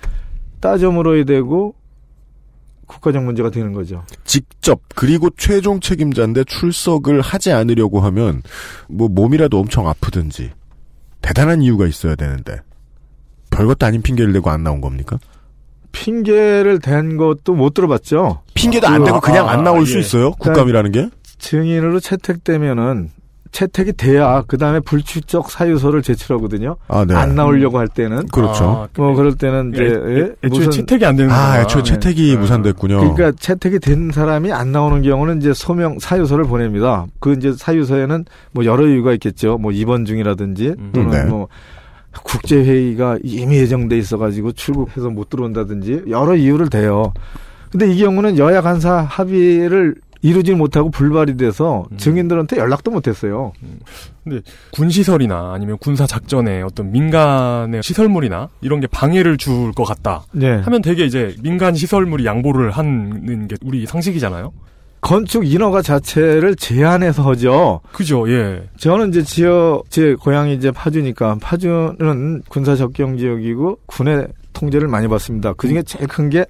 따져 0.61 0.90
물어야 0.90 1.25
되고 1.25 1.75
국가적 2.92 3.22
문제가 3.25 3.50
되는 3.50 3.72
거죠. 3.72 4.04
직접 4.25 4.80
그리고 4.94 5.30
최종 5.37 5.80
책임자인데 5.80 6.44
출석을 6.44 7.20
하지 7.20 7.52
않으려고 7.52 8.00
하면 8.00 8.42
뭐 8.88 9.08
몸이라도 9.08 9.58
엄청 9.58 9.88
아프든지 9.88 10.50
대단한 11.22 11.62
이유가 11.62 11.87
있어야 11.87 12.14
되는데 12.14 12.61
별것도 13.50 13.87
아닌 13.87 14.02
핑계를 14.02 14.32
대고 14.32 14.50
안 14.50 14.62
나온 14.62 14.80
겁니까? 14.80 15.18
핑계를 15.92 16.80
댄 16.80 17.16
것도 17.16 17.54
못 17.54 17.75
들어봤죠. 17.75 18.42
핑계도 18.54 18.87
안 18.87 19.04
대고 19.04 19.20
그냥 19.20 19.49
안 19.49 19.62
나올 19.62 19.87
수 19.87 19.96
예. 19.96 20.00
있어요? 20.00 20.32
국감이라는 20.32 20.92
게? 20.92 21.08
증인으로 21.38 22.00
채택되면은 22.00 23.11
채택이 23.52 23.92
돼야 23.92 24.42
그 24.47 24.56
다음에 24.56 24.80
불출석 24.80 25.50
사유서를 25.50 26.02
제출하거든요. 26.02 26.76
아, 26.88 27.04
네. 27.04 27.14
안 27.14 27.35
나오려고 27.35 27.78
할 27.78 27.87
때는 27.87 28.26
그렇죠. 28.28 28.64
아, 28.64 28.88
뭐 28.97 29.14
그럴 29.14 29.35
때는 29.35 29.73
이제 29.75 29.85
애, 29.85 29.87
예? 29.87 30.21
애, 30.21 30.32
애초에 30.44 30.49
무슨 30.49 30.71
채택이 30.71 31.04
안 31.04 31.16
되는 31.16 31.30
아. 31.30 31.61
애초에 31.61 31.82
채택이 31.82 32.32
네. 32.32 32.37
무산됐군요. 32.37 33.14
그러니까 33.14 33.32
채택이 33.38 33.78
된 33.78 34.11
사람이 34.11 34.50
안 34.52 34.73
나오는 34.73 35.02
경우는 35.02 35.38
이제 35.38 35.52
소명 35.52 35.99
사유서를 35.99 36.47
보냅니다. 36.47 37.06
그 37.21 37.35
이제 37.35 37.52
사유서에는 37.52 38.25
뭐 38.52 38.64
여러 38.64 38.87
이유가 38.87 39.12
있겠죠. 39.12 39.59
뭐 39.59 39.71
입원 39.71 40.06
중이라든지 40.06 40.75
음. 40.78 40.90
또는 40.94 41.11
네. 41.11 41.25
뭐 41.25 41.49
국제 42.25 42.56
회의가 42.56 43.18
이미 43.23 43.56
예정돼 43.56 43.99
있어가지고 43.99 44.52
출국해서 44.52 45.11
못 45.11 45.28
들어온다든지 45.28 46.04
여러 46.09 46.35
이유를 46.35 46.71
대요. 46.71 47.12
근데 47.71 47.90
이 47.90 47.99
경우는 47.99 48.38
여야 48.38 48.61
간사 48.61 49.06
합의를 49.09 49.94
이루지 50.22 50.54
못하고 50.54 50.90
불발이 50.90 51.36
돼서 51.36 51.84
음. 51.90 51.96
증인들한테 51.96 52.56
연락도 52.56 52.90
못했어요. 52.90 53.52
군 54.72 54.88
시설이나 54.88 55.52
아니면 55.52 55.76
군사 55.78 56.06
작전에 56.06 56.62
어떤 56.62 56.92
민간의 56.92 57.82
시설물이나 57.82 58.48
이런 58.60 58.80
게 58.80 58.86
방해를 58.86 59.36
줄 59.36 59.72
것 59.74 59.84
같다. 59.84 60.24
네. 60.32 60.56
하면 60.60 60.82
되게 60.82 61.04
이제 61.04 61.34
민간 61.42 61.74
시설물이 61.74 62.24
양보를 62.26 62.70
하는 62.70 63.48
게 63.48 63.56
우리 63.64 63.86
상식이잖아요. 63.86 64.52
건축 65.00 65.44
인허가 65.50 65.82
자체를 65.82 66.54
제한해서 66.54 67.22
하죠. 67.30 67.80
그죠, 67.92 68.28
예. 68.30 68.68
저는 68.76 69.08
이제 69.08 69.22
지역 69.22 69.84
제 69.88 70.14
고향이 70.14 70.54
이제 70.54 70.70
파주니까 70.70 71.38
파주는 71.40 72.42
군사 72.48 72.76
접경 72.76 73.16
지역이고 73.16 73.78
군의 73.86 74.28
통제를 74.52 74.86
많이 74.88 75.08
받습니다. 75.08 75.54
그 75.54 75.66
중에 75.66 75.82
제일 75.82 76.06
큰 76.06 76.28
게 76.30 76.44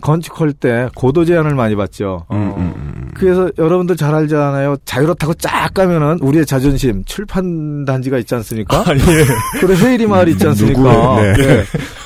건축할 0.00 0.52
때 0.52 0.88
고도 0.94 1.24
제한을 1.24 1.54
많이 1.54 1.74
받죠. 1.76 2.26
음, 2.30 2.36
음, 2.56 2.72
음. 2.76 3.10
그래서 3.14 3.50
여러분들 3.58 3.96
잘 3.96 4.14
알잖아요. 4.14 4.76
자유롭다고 4.84 5.34
쫙 5.34 5.72
가면은 5.74 6.18
우리의 6.20 6.46
자존심 6.46 7.04
출판 7.04 7.84
단지가 7.84 8.18
있지 8.18 8.34
않습니까? 8.36 8.78
아, 8.78 8.84
예. 8.94 9.60
그래 9.60 9.74
회의리 9.74 10.06
마을 10.06 10.28
있지 10.28 10.46
않습니까? 10.46 11.16
네. 11.20 11.34
예. 11.38 11.64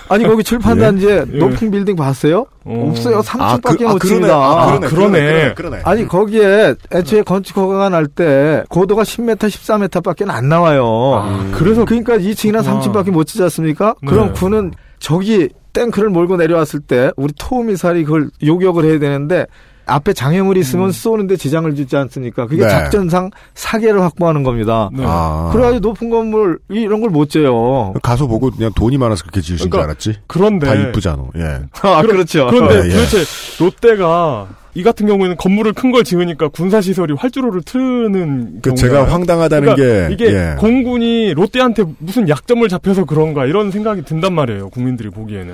아니 0.09 0.25
거기 0.25 0.43
출판 0.43 0.79
단지에 0.79 1.25
예. 1.33 1.39
높은 1.39 1.71
빌딩 1.71 1.97
봤어요? 1.97 2.47
어. 2.65 2.87
없어요. 2.91 3.21
3층밖에 3.21 3.83
못 3.85 3.99
그러네. 3.99 4.09
칩니다. 4.09 4.35
아, 4.37 4.67
그러네. 4.79 4.89
그러네. 4.89 5.21
그러네. 5.21 5.55
그러네. 5.55 5.81
아니 5.85 6.07
거기에 6.09 6.75
애초에 6.93 7.23
건축 7.23 7.57
허가가 7.59 7.89
날 7.89 8.07
때 8.07 8.63
고도가 8.69 9.03
10m, 9.05 9.37
14m밖에 9.37 10.29
안 10.29 10.49
나와요. 10.49 10.85
아, 11.17 11.51
그래서 11.55 11.85
그러니까 11.85 12.19
2층이나 12.19 12.57
아. 12.59 12.63
3층밖에 12.63 13.11
못 13.11 13.25
치지 13.25 13.43
않습니까? 13.45 13.95
네. 14.03 14.09
그럼 14.11 14.33
군은 14.35 14.73
저기 14.99 15.49
탱크를 15.73 16.11
몰고 16.11 16.37
내려왔을 16.37 16.81
때 16.81 17.11
우리 17.17 17.33
토미사리 17.38 18.05
그걸 18.05 18.31
요격을 18.43 18.85
해야 18.85 18.99
되는데 18.99 19.47
앞에 19.93 20.13
장애물이 20.13 20.61
있으면 20.61 20.87
음. 20.87 20.91
쏘는데 20.93 21.37
지장을 21.37 21.75
주지 21.75 21.97
않습니까? 21.97 22.47
그게 22.47 22.63
네. 22.65 22.69
작전상 22.69 23.31
사계를 23.55 24.01
확보하는 24.03 24.43
겁니다. 24.43 24.89
네. 24.93 25.05
아. 25.07 25.51
그래가지고 25.53 25.81
높은 25.81 26.11
건물 26.11 26.59
이런 26.71 27.01
걸못 27.01 27.29
지어요. 27.31 27.95
가서 28.03 28.27
보고 28.27 28.51
그냥 28.51 28.73
돈이 28.75 28.97
많아서 28.99 29.23
그렇게 29.23 29.41
지으신 29.41 29.71
그러니까 29.71 29.95
줄 29.95 30.11
알았지. 30.13 30.23
그런데 30.27 30.67
다 30.67 30.75
이쁘잖아. 30.75 31.25
예. 31.37 31.61
아, 31.83 32.03
그렇죠. 32.03 32.47
그런데 32.51 32.77
예, 32.77 32.91
예. 32.91 32.93
도대체 32.93 33.25
롯데가 33.63 34.49
이 34.75 34.83
같은 34.83 35.07
경우에는 35.07 35.37
건물을 35.37 35.75
큰 35.75 35.93
걸 35.93 36.03
지으니까 36.05 36.49
군사 36.49 36.81
시설이 36.81 37.13
활주로를 37.13 37.61
트는 37.63 38.61
그 38.63 38.75
제가 38.75 39.05
황당하다는 39.13 39.75
그러니까 39.75 40.09
게 40.09 40.15
이게 40.15 40.35
예. 40.35 40.55
공군이 40.59 41.35
롯데한테 41.35 41.85
무슨 41.99 42.27
약점을 42.31 42.67
잡혀서 42.67 43.05
그런가 43.05 43.45
이런 43.45 43.71
생각이 43.71 44.03
든단 44.03 44.33
말이에요. 44.33 44.71
국민들이 44.71 45.11
보기에는. 45.11 45.53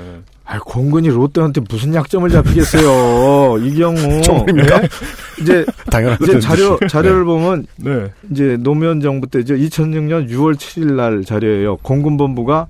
아, 0.50 0.58
공군이 0.60 1.08
롯데한테 1.08 1.60
무슨 1.68 1.94
약점을 1.94 2.28
잡히겠어요. 2.30 3.58
이 3.62 3.74
경우. 3.74 4.22
정말입니까? 4.22 4.82
예? 4.82 4.88
이제, 5.42 5.66
당연하죠. 5.92 6.24
이제 6.24 6.40
자료, 6.40 6.78
자료를 6.88 7.24
보면 7.26 7.66
네. 7.76 8.10
이제 8.30 8.56
노무현 8.58 9.02
정부 9.02 9.26
때죠. 9.26 9.54
2006년 9.54 10.30
6월 10.30 10.54
7일 10.54 10.94
날 10.94 11.22
자료예요. 11.22 11.76
공군본부가 11.82 12.66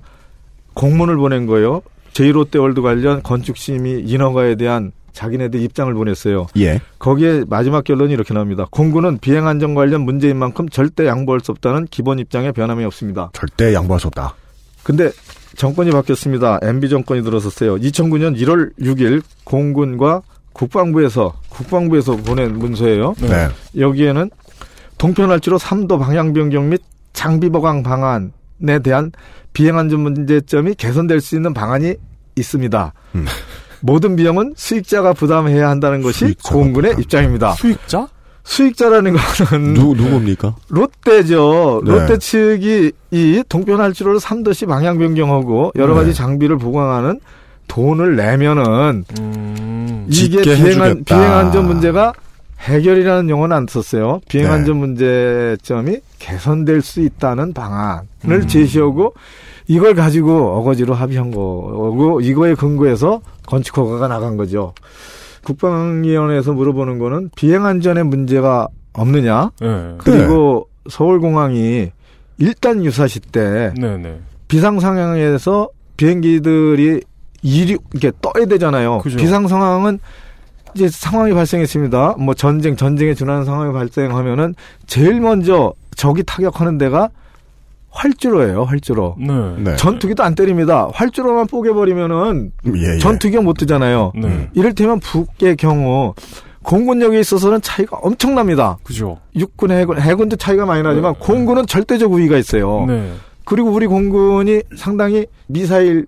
공문을 0.73 1.15
보낸 1.15 1.45
거예요. 1.45 1.81
제1롯데월드 2.11 2.81
관련 2.81 3.23
건축 3.23 3.55
심의 3.55 4.01
인허가에 4.01 4.55
대한 4.55 4.91
자기네들 5.13 5.61
입장을 5.61 5.93
보냈어요. 5.93 6.47
예. 6.57 6.81
거기에 6.99 7.45
마지막 7.47 7.85
결론이 7.85 8.11
이렇게 8.11 8.33
나옵니다. 8.33 8.65
공군은 8.71 9.19
비행 9.19 9.47
안전 9.47 9.73
관련 9.73 10.01
문제인 10.01 10.35
만큼 10.35 10.67
절대 10.67 11.07
양보할 11.07 11.39
수 11.39 11.51
없다는 11.53 11.87
기본 11.89 12.19
입장에 12.19 12.51
변함이 12.51 12.83
없습니다. 12.83 13.29
절대 13.31 13.73
양보할 13.73 14.01
수 14.01 14.07
없다. 14.07 14.35
근데 14.83 15.11
정권이 15.59 15.91
바뀌었습니다. 15.91 16.59
MB 16.61 16.87
정권이 16.87 17.21
들어섰어요. 17.21 17.75
2009년 17.75 18.39
1월 18.39 18.71
6일 18.79 19.21
공군과 19.43 20.21
국방부에서 20.53 21.33
국방부에서 21.49 22.15
보낸 22.15 22.57
문서예요. 22.57 23.13
네. 23.19 23.49
여기에는 23.77 24.31
동편할지로 24.97 25.59
3도 25.59 25.99
방향 25.99 26.31
변경 26.31 26.69
및 26.69 26.81
장비 27.11 27.49
보강 27.49 27.83
방안에 27.83 28.79
대한 28.81 29.11
비행 29.51 29.77
안전 29.77 29.99
문제점이 29.99 30.75
개선될 30.75 31.19
수 31.19 31.35
있는 31.35 31.53
방안이 31.53 31.95
있습니다. 32.37 32.93
음. 33.15 33.25
모든 33.81 34.15
비용은 34.15 34.53
수익자가 34.55 35.11
부담해야 35.11 35.69
한다는 35.69 36.01
것이 36.01 36.19
수익자가 36.19 36.55
공군의 36.55 36.91
부담. 36.91 37.01
입장입니다. 37.01 37.51
수익자? 37.55 38.07
수익자라는 38.49 39.13
것은 39.13 39.73
누 39.75 39.93
누굽니까? 39.93 40.55
롯데죠. 40.69 41.83
네. 41.85 41.91
롯데 41.91 42.17
측이 42.17 42.91
이 43.11 43.43
동편 43.47 43.79
할지로를 43.79 44.19
3도시 44.19 44.67
방향 44.67 44.97
변경하고 44.97 45.71
여러 45.75 45.93
가지 45.93 46.07
네. 46.07 46.13
장비를 46.13 46.57
보강하는 46.57 47.19
돈을 47.67 48.15
내면은 48.15 49.05
음. 49.19 50.07
이게 50.09 50.41
짓게 50.41 50.55
비행, 50.55 50.81
안, 50.81 50.89
해주겠다. 50.89 51.15
비행 51.15 51.31
안전 51.31 51.67
문제가 51.67 52.13
해결이라는 52.61 53.29
용어는 53.29 53.55
안 53.55 53.67
썼어요. 53.69 54.19
비행 54.27 54.47
네. 54.47 54.51
안전 54.51 54.77
문제점이 54.77 55.97
개선될 56.17 56.81
수 56.81 57.01
있다는 57.01 57.53
방안을 57.53 58.03
음. 58.25 58.47
제시하고 58.47 59.13
이걸 59.67 59.93
가지고 59.93 60.57
어거지로 60.57 60.95
합의한 60.95 61.29
거고 61.29 62.19
이거에 62.21 62.55
근거해서 62.55 63.21
건축 63.45 63.77
허가가 63.77 64.07
나간 64.07 64.37
거죠. 64.37 64.73
국방위원회에서 65.43 66.53
물어보는 66.53 66.99
거는 66.99 67.29
비행 67.35 67.65
안전에 67.65 68.03
문제가 68.03 68.67
없느냐? 68.93 69.51
네. 69.61 69.95
그리고 69.99 70.67
서울공항이 70.89 71.91
일단 72.39 72.83
유사시 72.83 73.19
때 73.19 73.73
네, 73.77 73.97
네. 73.97 74.19
비상 74.47 74.79
상황에서 74.79 75.69
비행기들이 75.97 77.01
이리 77.41 77.77
이렇게 77.93 78.11
떠야 78.21 78.45
되잖아요. 78.45 78.99
그죠. 78.99 79.17
비상 79.17 79.47
상황은 79.47 79.99
이제 80.75 80.87
상황이 80.89 81.33
발생했습니다. 81.33 82.15
뭐 82.19 82.33
전쟁 82.33 82.75
전쟁에 82.75 83.13
준하는 83.13 83.45
상황이 83.45 83.73
발생하면은 83.73 84.55
제일 84.87 85.19
먼저 85.19 85.73
적이 85.95 86.23
타격하는 86.23 86.77
데가 86.77 87.09
활주로예요. 87.91 88.63
활주로. 88.63 89.15
네. 89.19 89.33
네. 89.57 89.75
전투기도 89.75 90.23
안 90.23 90.35
때립니다. 90.35 90.87
활주로만 90.93 91.47
뽀개버리면은 91.47 92.51
예, 92.67 92.95
예. 92.95 92.97
전투기가 92.99 93.41
못 93.41 93.53
뜨잖아요. 93.53 94.13
네. 94.15 94.49
이를테면 94.53 94.99
북의 94.99 95.55
경우 95.57 96.13
공군력에 96.63 97.19
있어서는 97.19 97.61
차이가 97.61 97.97
엄청납니다. 97.97 98.77
그죠. 98.83 99.17
육군, 99.35 99.71
해군, 99.71 99.99
해군도 99.99 100.35
차이가 100.35 100.65
많이 100.65 100.83
나지만 100.83 101.15
공군은 101.15 101.65
절대적 101.65 102.11
우위가 102.11 102.37
있어요. 102.37 102.85
네. 102.87 103.13
그리고 103.45 103.69
우리 103.71 103.87
공군이 103.87 104.61
상당히 104.75 105.25
미사일을 105.47 106.05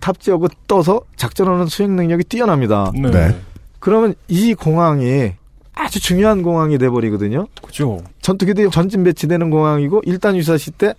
탑재하고 0.00 0.48
떠서 0.66 1.00
작전하는 1.16 1.66
수행 1.66 1.96
능력이 1.96 2.24
뛰어납니다. 2.24 2.92
네. 2.94 3.10
네. 3.10 3.36
그러면 3.78 4.14
이 4.28 4.54
공항이 4.54 5.32
아주 5.74 6.00
중요한 6.00 6.42
공항이 6.42 6.78
돼버리거든요. 6.78 7.46
그죠. 7.62 8.00
전투기들이 8.22 8.70
전진 8.70 9.04
배치되는 9.04 9.50
공항이고 9.50 10.02
일단 10.04 10.36
유사시 10.36 10.72
때 10.72 10.94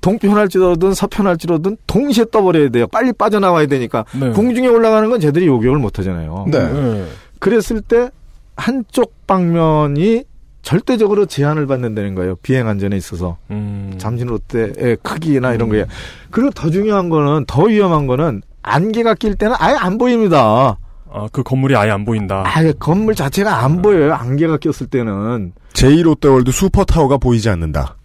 동편할지로든 0.00 0.94
서편할지로든 0.94 1.78
동시에 1.86 2.26
떠버려야 2.30 2.68
돼요. 2.68 2.86
빨리 2.88 3.12
빠져나와야 3.12 3.66
되니까 3.66 4.04
네. 4.18 4.30
공중에 4.30 4.68
올라가는 4.68 5.08
건 5.08 5.20
쟤들이 5.20 5.46
요격을 5.46 5.78
못 5.78 5.98
하잖아요. 5.98 6.46
네. 6.50 6.58
네. 6.72 7.06
그랬을 7.38 7.80
때 7.80 8.10
한쪽 8.56 9.26
방면이 9.26 10.24
절대적으로 10.62 11.26
제한을 11.26 11.66
받는다는 11.66 12.14
거예요. 12.16 12.34
비행 12.42 12.66
안전에 12.66 12.96
있어서. 12.96 13.36
음. 13.50 13.94
잠진 13.98 14.26
롯데의 14.26 14.96
크기나 15.02 15.54
이런 15.54 15.68
음. 15.68 15.72
거에. 15.72 15.86
그리고 16.30 16.50
더 16.50 16.70
중요한 16.70 17.08
거는 17.08 17.44
더 17.46 17.64
위험한 17.64 18.06
거는 18.06 18.42
안개가 18.62 19.14
낄 19.14 19.36
때는 19.36 19.54
아예 19.58 19.76
안 19.76 19.96
보입니다. 19.96 20.76
아, 21.16 21.28
그 21.32 21.42
건물이 21.42 21.74
아예 21.76 21.90
안 21.90 22.04
보인다. 22.04 22.42
아예 22.46 22.72
건물 22.78 23.14
자체가 23.14 23.64
안 23.64 23.80
보여요. 23.80 24.12
안개가 24.14 24.58
꼈을 24.58 24.86
때는. 24.88 25.52
제1롯데월드 25.72 26.52
슈퍼타워가 26.52 27.16
보이지 27.16 27.48
않는다. 27.48 27.96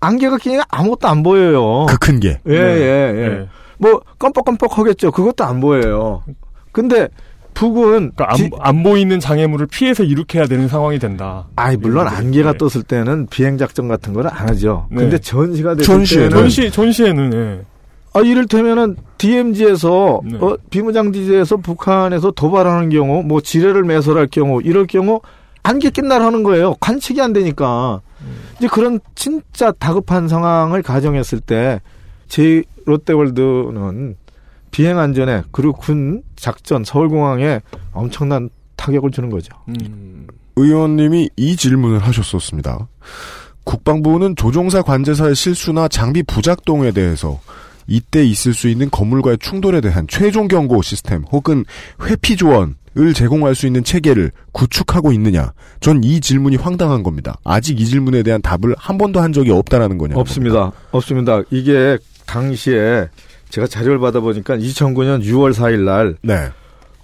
안개가 0.00 0.38
끼니까 0.38 0.64
아무것도 0.68 1.08
안 1.08 1.22
보여요. 1.24 1.86
그 1.88 1.96
큰 1.98 2.20
게. 2.20 2.38
예, 2.48 2.54
예, 2.54 3.14
예. 3.16 3.28
네. 3.28 3.48
뭐 3.78 4.00
껌뻑껌뻑 4.18 4.78
하겠죠. 4.78 5.10
그것도 5.10 5.44
안 5.44 5.60
보여요. 5.60 6.22
근데 6.70 7.08
북은 7.54 8.12
그러니까 8.14 8.26
안, 8.30 8.36
지- 8.36 8.50
안 8.60 8.82
보이는 8.84 9.18
장애물을 9.18 9.66
피해서 9.66 10.04
일으켜야 10.04 10.46
되는 10.46 10.68
상황이 10.68 11.00
된다. 11.00 11.48
아이 11.56 11.76
물론 11.76 12.06
네. 12.06 12.14
안개가 12.14 12.54
떴을 12.54 12.84
때는 12.86 13.26
비행 13.26 13.58
작전 13.58 13.88
같은 13.88 14.12
거를 14.12 14.30
안 14.32 14.48
하죠. 14.50 14.86
네. 14.92 14.98
근데 14.98 15.18
전시가 15.18 15.74
됐을 15.74 15.84
전시에는 15.84 16.28
때는 16.28 16.42
전시 16.42 16.70
전시에는 16.70 17.32
예. 17.34 17.64
아, 18.14 18.20
이를테면은 18.20 18.96
DMZ에서 19.18 20.20
네. 20.24 20.38
어, 20.38 20.56
비무장 20.70 21.12
지대에서 21.12 21.56
북한에서 21.58 22.30
도발하는 22.30 22.88
경우, 22.90 23.22
뭐 23.22 23.40
지뢰를 23.40 23.84
매설할 23.84 24.28
경우, 24.28 24.60
이럴 24.62 24.86
경우 24.86 25.20
안개 25.62 25.90
낀 25.90 26.08
날 26.08 26.22
하는 26.22 26.42
거예요. 26.42 26.74
관측이 26.80 27.20
안 27.20 27.32
되니까. 27.32 28.00
이제 28.58 28.66
그런 28.68 28.98
진짜 29.14 29.70
다급한 29.72 30.26
상황을 30.28 30.82
가정했을 30.82 31.40
때, 31.40 31.80
제 32.28 32.62
롯데월드는 32.86 34.16
비행 34.70 34.98
안전에 34.98 35.42
그리고 35.50 35.72
군 35.74 36.22
작전 36.36 36.84
서울공항에 36.84 37.60
엄청난 37.92 38.50
타격을 38.76 39.10
주는 39.10 39.30
거죠. 39.30 39.54
음. 39.68 40.26
의원님이 40.56 41.30
이 41.36 41.56
질문을 41.56 41.98
하셨었습니다. 42.00 42.88
국방부는 43.64 44.36
조종사 44.36 44.82
관제사의 44.82 45.34
실수나 45.34 45.88
장비 45.88 46.22
부작동에 46.22 46.90
대해서 46.90 47.38
이때 47.88 48.24
있을 48.24 48.54
수 48.54 48.68
있는 48.68 48.90
건물과의 48.90 49.38
충돌에 49.38 49.80
대한 49.80 50.06
최종 50.06 50.46
경고 50.46 50.82
시스템 50.82 51.22
혹은 51.32 51.64
회피 52.04 52.36
조언을 52.36 52.74
제공할 53.14 53.54
수 53.54 53.66
있는 53.66 53.82
체계를 53.82 54.30
구축하고 54.52 55.10
있느냐? 55.12 55.52
전 55.80 56.00
이 56.04 56.20
질문이 56.20 56.56
황당한 56.56 57.02
겁니다. 57.02 57.36
아직 57.44 57.80
이 57.80 57.86
질문에 57.86 58.22
대한 58.22 58.42
답을 58.42 58.74
한 58.76 58.98
번도 58.98 59.20
한 59.20 59.32
적이 59.32 59.50
없다라는 59.52 59.98
거냐? 59.98 60.16
없습니다. 60.16 60.70
없습니다. 60.90 61.40
이게 61.50 61.98
당시에 62.26 63.08
제가 63.48 63.66
자료를 63.66 63.98
받아보니까 63.98 64.58
2009년 64.58 65.22
6월 65.24 65.54
4일 65.54 65.80
날 65.84 66.16
네. 66.22 66.50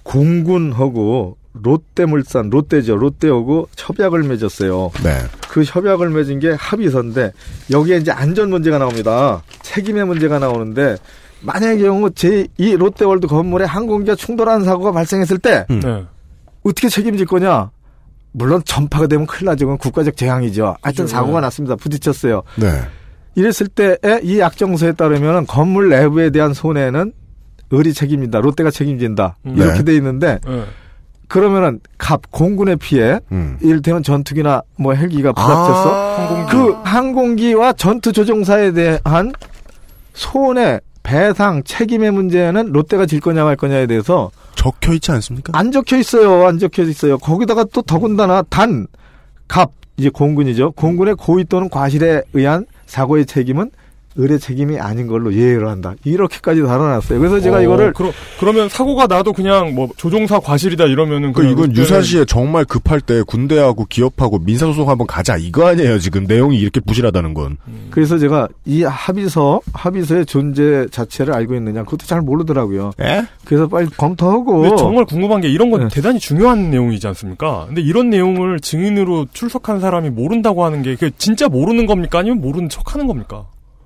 공군하고 0.03 1.37
롯데물산, 1.61 2.49
롯데죠. 2.49 2.95
롯데하고 2.95 3.67
협약을 3.77 4.23
맺었어요. 4.23 4.91
네. 5.03 5.17
그 5.49 5.63
협약을 5.63 6.09
맺은 6.09 6.39
게 6.39 6.51
합의서인데 6.51 7.31
여기에 7.71 7.97
이제 7.97 8.11
안전 8.11 8.49
문제가 8.49 8.77
나옵니다. 8.77 9.41
책임의 9.61 10.05
문제가 10.05 10.39
나오는데 10.39 10.97
만약의 11.41 11.79
경우 11.79 12.11
제이 12.11 12.75
롯데월드 12.77 13.27
건물에 13.27 13.65
항공기가 13.65 14.15
충돌하는 14.15 14.65
사고가 14.65 14.91
발생했을 14.91 15.37
때 15.37 15.65
음. 15.69 15.79
네. 15.79 16.05
어떻게 16.63 16.89
책임질 16.89 17.25
거냐? 17.25 17.71
물론 18.31 18.61
전파가 18.65 19.07
되면 19.07 19.25
큰일 19.27 19.45
나죠. 19.45 19.65
그건 19.65 19.77
국가적 19.77 20.17
재앙이죠. 20.17 20.75
하여튼 20.81 21.05
그죠, 21.05 21.15
사고가 21.15 21.39
네. 21.39 21.45
났습니다. 21.47 21.75
부딪혔어요. 21.75 22.43
네. 22.55 22.81
이랬을 23.35 23.67
때에 23.73 24.19
이 24.23 24.39
약정서에 24.39 24.93
따르면 24.93 25.45
건물 25.45 25.89
내부에 25.89 26.31
대한 26.31 26.53
손해는 26.53 27.13
을이 27.73 27.93
책임진다. 27.93 28.39
롯데가 28.39 28.71
책임진다. 28.71 29.37
음. 29.45 29.55
이렇게 29.57 29.79
네. 29.79 29.83
돼 29.83 29.95
있는데 29.95 30.39
예. 30.47 30.65
그러면은 31.27 31.79
갑 31.97 32.31
공군의 32.31 32.77
피해 32.77 33.19
음. 33.31 33.57
이를테면 33.61 34.03
전투기나 34.03 34.61
뭐 34.77 34.93
헬기가 34.93 35.31
부닥쳤어. 35.31 35.91
아~ 35.91 36.45
그 36.49 36.73
항공기와 36.83 37.73
전투 37.73 38.11
조종사에 38.11 38.71
대한 38.71 39.31
손해 40.13 40.79
배상 41.03 41.63
책임의 41.63 42.11
문제는 42.11 42.71
롯데가 42.71 43.05
질 43.05 43.19
거냐 43.19 43.43
말 43.43 43.55
거냐에 43.55 43.85
대해서 43.85 44.31
적혀 44.55 44.93
있지 44.93 45.11
않습니까? 45.11 45.57
안 45.57 45.71
적혀 45.71 45.97
있어요. 45.97 46.47
안 46.47 46.57
적혀 46.57 46.83
있어요. 46.83 47.17
거기다가 47.19 47.65
또 47.65 47.81
더군다나 47.81 48.41
단, 48.49 48.87
갑, 49.47 49.71
이제 49.97 50.09
공군이죠. 50.09 50.71
공군의 50.71 51.15
고의 51.15 51.45
또는 51.45 51.69
과실에 51.69 52.23
의한 52.33 52.65
사고의 52.87 53.25
책임은 53.25 53.69
의뢰 54.17 54.37
책임이 54.37 54.79
아닌 54.79 55.07
걸로 55.07 55.33
예외를 55.33 55.67
한다. 55.67 55.93
이렇게까지 56.03 56.61
달아놨어요. 56.61 57.19
그래서 57.19 57.39
제가 57.39 57.57
어, 57.57 57.61
이거를 57.61 57.93
그러, 57.93 58.11
그러면 58.39 58.69
사고가 58.69 59.07
나도 59.07 59.33
그냥 59.33 59.75
뭐 59.75 59.89
조종사 59.97 60.39
과실이다 60.39 60.85
이러면은 60.85 61.33
그 61.33 61.43
이건 61.45 61.69
그때는- 61.71 61.77
유사시에 61.77 62.25
정말 62.25 62.63
급할 62.65 63.01
때 63.01 63.21
군대하고 63.23 63.85
기업하고 63.89 64.39
민사소송 64.39 64.89
한번 64.89 65.05
가자 65.07 65.35
이거 65.37 65.67
아니에요 65.67 65.99
지금 65.99 66.23
내용이 66.25 66.57
이렇게 66.57 66.79
부실하다는 66.79 67.33
건. 67.33 67.57
그래서 67.91 68.17
제가 68.17 68.47
이 68.65 68.83
합의서 68.83 69.61
합의서의 69.73 70.25
존재 70.25 70.85
자체를 70.91 71.33
알고 71.33 71.55
있느냐 71.55 71.83
그것도 71.83 72.05
잘 72.05 72.21
모르더라고요. 72.21 72.91
에? 73.01 73.23
그래서 73.45 73.67
빨리 73.67 73.87
검토하고 73.89 74.61
근데 74.61 74.75
정말 74.77 75.05
궁금한 75.05 75.41
게 75.41 75.49
이런 75.49 75.69
건 75.71 75.81
네. 75.81 75.87
대단히 75.91 76.19
중요한 76.19 76.69
내용이지 76.71 77.05
않습니까? 77.07 77.65
근데 77.67 77.81
이런 77.81 78.09
내용을 78.09 78.59
증인으로 78.59 79.27
출석한 79.33 79.79
사람이 79.79 80.09
모른다고 80.09 80.63
하는 80.63 80.81
게 80.81 80.95
그게 80.95 81.11
진짜 81.17 81.47
모르는 81.47 81.85
겁니까? 81.85 82.19
아니면 82.19 82.41
모르는 82.41 82.69
척 82.69 82.93
하는 82.93 83.07
겁니까? 83.07 83.45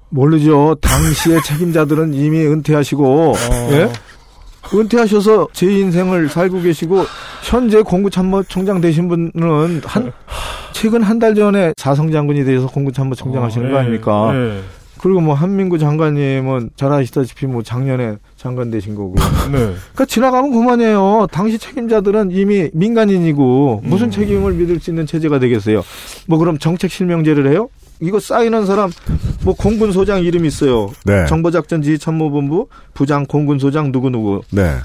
모르죠. 0.10 0.76
당시의 0.82 1.41
책임자들은 1.45 2.13
이미 2.13 2.45
은퇴하시고 2.45 3.32
어. 3.32 3.69
예? 3.72 3.89
은퇴하셔서 4.74 5.48
제 5.54 5.65
인생을 5.72 6.30
살고 6.30 6.62
계시고 6.62 7.06
현재 7.43 7.82
공구참모총장 7.82 8.82
되신 8.82 9.08
분은 9.08 9.82
한 9.86 10.12
최근 10.74 11.02
한 11.02 11.19
달 11.19 11.34
전에 11.36 11.74
사성 11.78 12.12
장군이 12.12 12.43
되어서 12.45 12.67
공구참모총장 12.67 13.43
하시는 13.43 13.67
어, 13.67 13.72
거 13.72 13.76
예, 13.76 13.80
아닙니까? 13.80 14.32
예. 14.36 14.62
그리고 15.02 15.22
뭐 15.22 15.34
한민구 15.34 15.80
장관님은 15.80 16.72
잘 16.76 16.91
아시다시피 16.91 17.45
뭐 17.48 17.63
작년에 17.63 18.17
장관 18.36 18.69
되신 18.69 18.95
거고. 18.95 19.15
네. 19.52 19.58
그러니까 19.58 20.06
지나가면 20.06 20.52
그만이에요. 20.52 21.28
당시 21.32 21.58
책임자들은 21.58 22.32
이미 22.32 22.69
민간인이고 22.74 23.82
무슨 23.84 24.08
음. 24.08 24.12
책임을 24.12 24.54
믿을 24.54 24.80
수 24.82 24.89
있는 24.91 25.06
체제가 25.06 25.39
되겠어요. 25.39 25.84
뭐 26.28 26.38
그럼 26.38 26.58
정책 26.60 26.91
실명제를 26.91 27.50
해요? 27.50 27.69
이거 28.02 28.20
쌓이는 28.20 28.66
사람 28.66 28.90
뭐 29.44 29.54
공군 29.56 29.92
소장 29.92 30.24
이름 30.24 30.46
있어요. 30.46 30.92
네. 31.06 31.26
정보작전 31.28 31.82
지휘참모본부 31.82 32.68
부장 32.94 33.26
공군 33.26 33.60
소장 33.60 33.92
누구 33.92 34.10
누구. 34.10 34.42
네. 34.52 34.76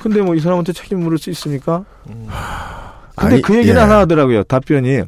근데 0.00 0.20
뭐 0.20 0.34
이 0.34 0.40
사람한테 0.40 0.72
책임 0.72 1.00
물을 1.00 1.16
수 1.16 1.30
있습니까? 1.30 1.84
근데 2.04 2.26
아니, 3.36 3.42
그 3.42 3.56
얘기를 3.56 3.76
예. 3.76 3.80
하나 3.80 4.00
하더라고요. 4.00 4.42
답변이 4.44 5.02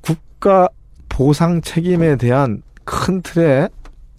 국가 0.00 0.68
보상 1.08 1.60
책임에 1.60 2.16
대한 2.16 2.62
큰 2.84 3.20
틀에 3.20 3.68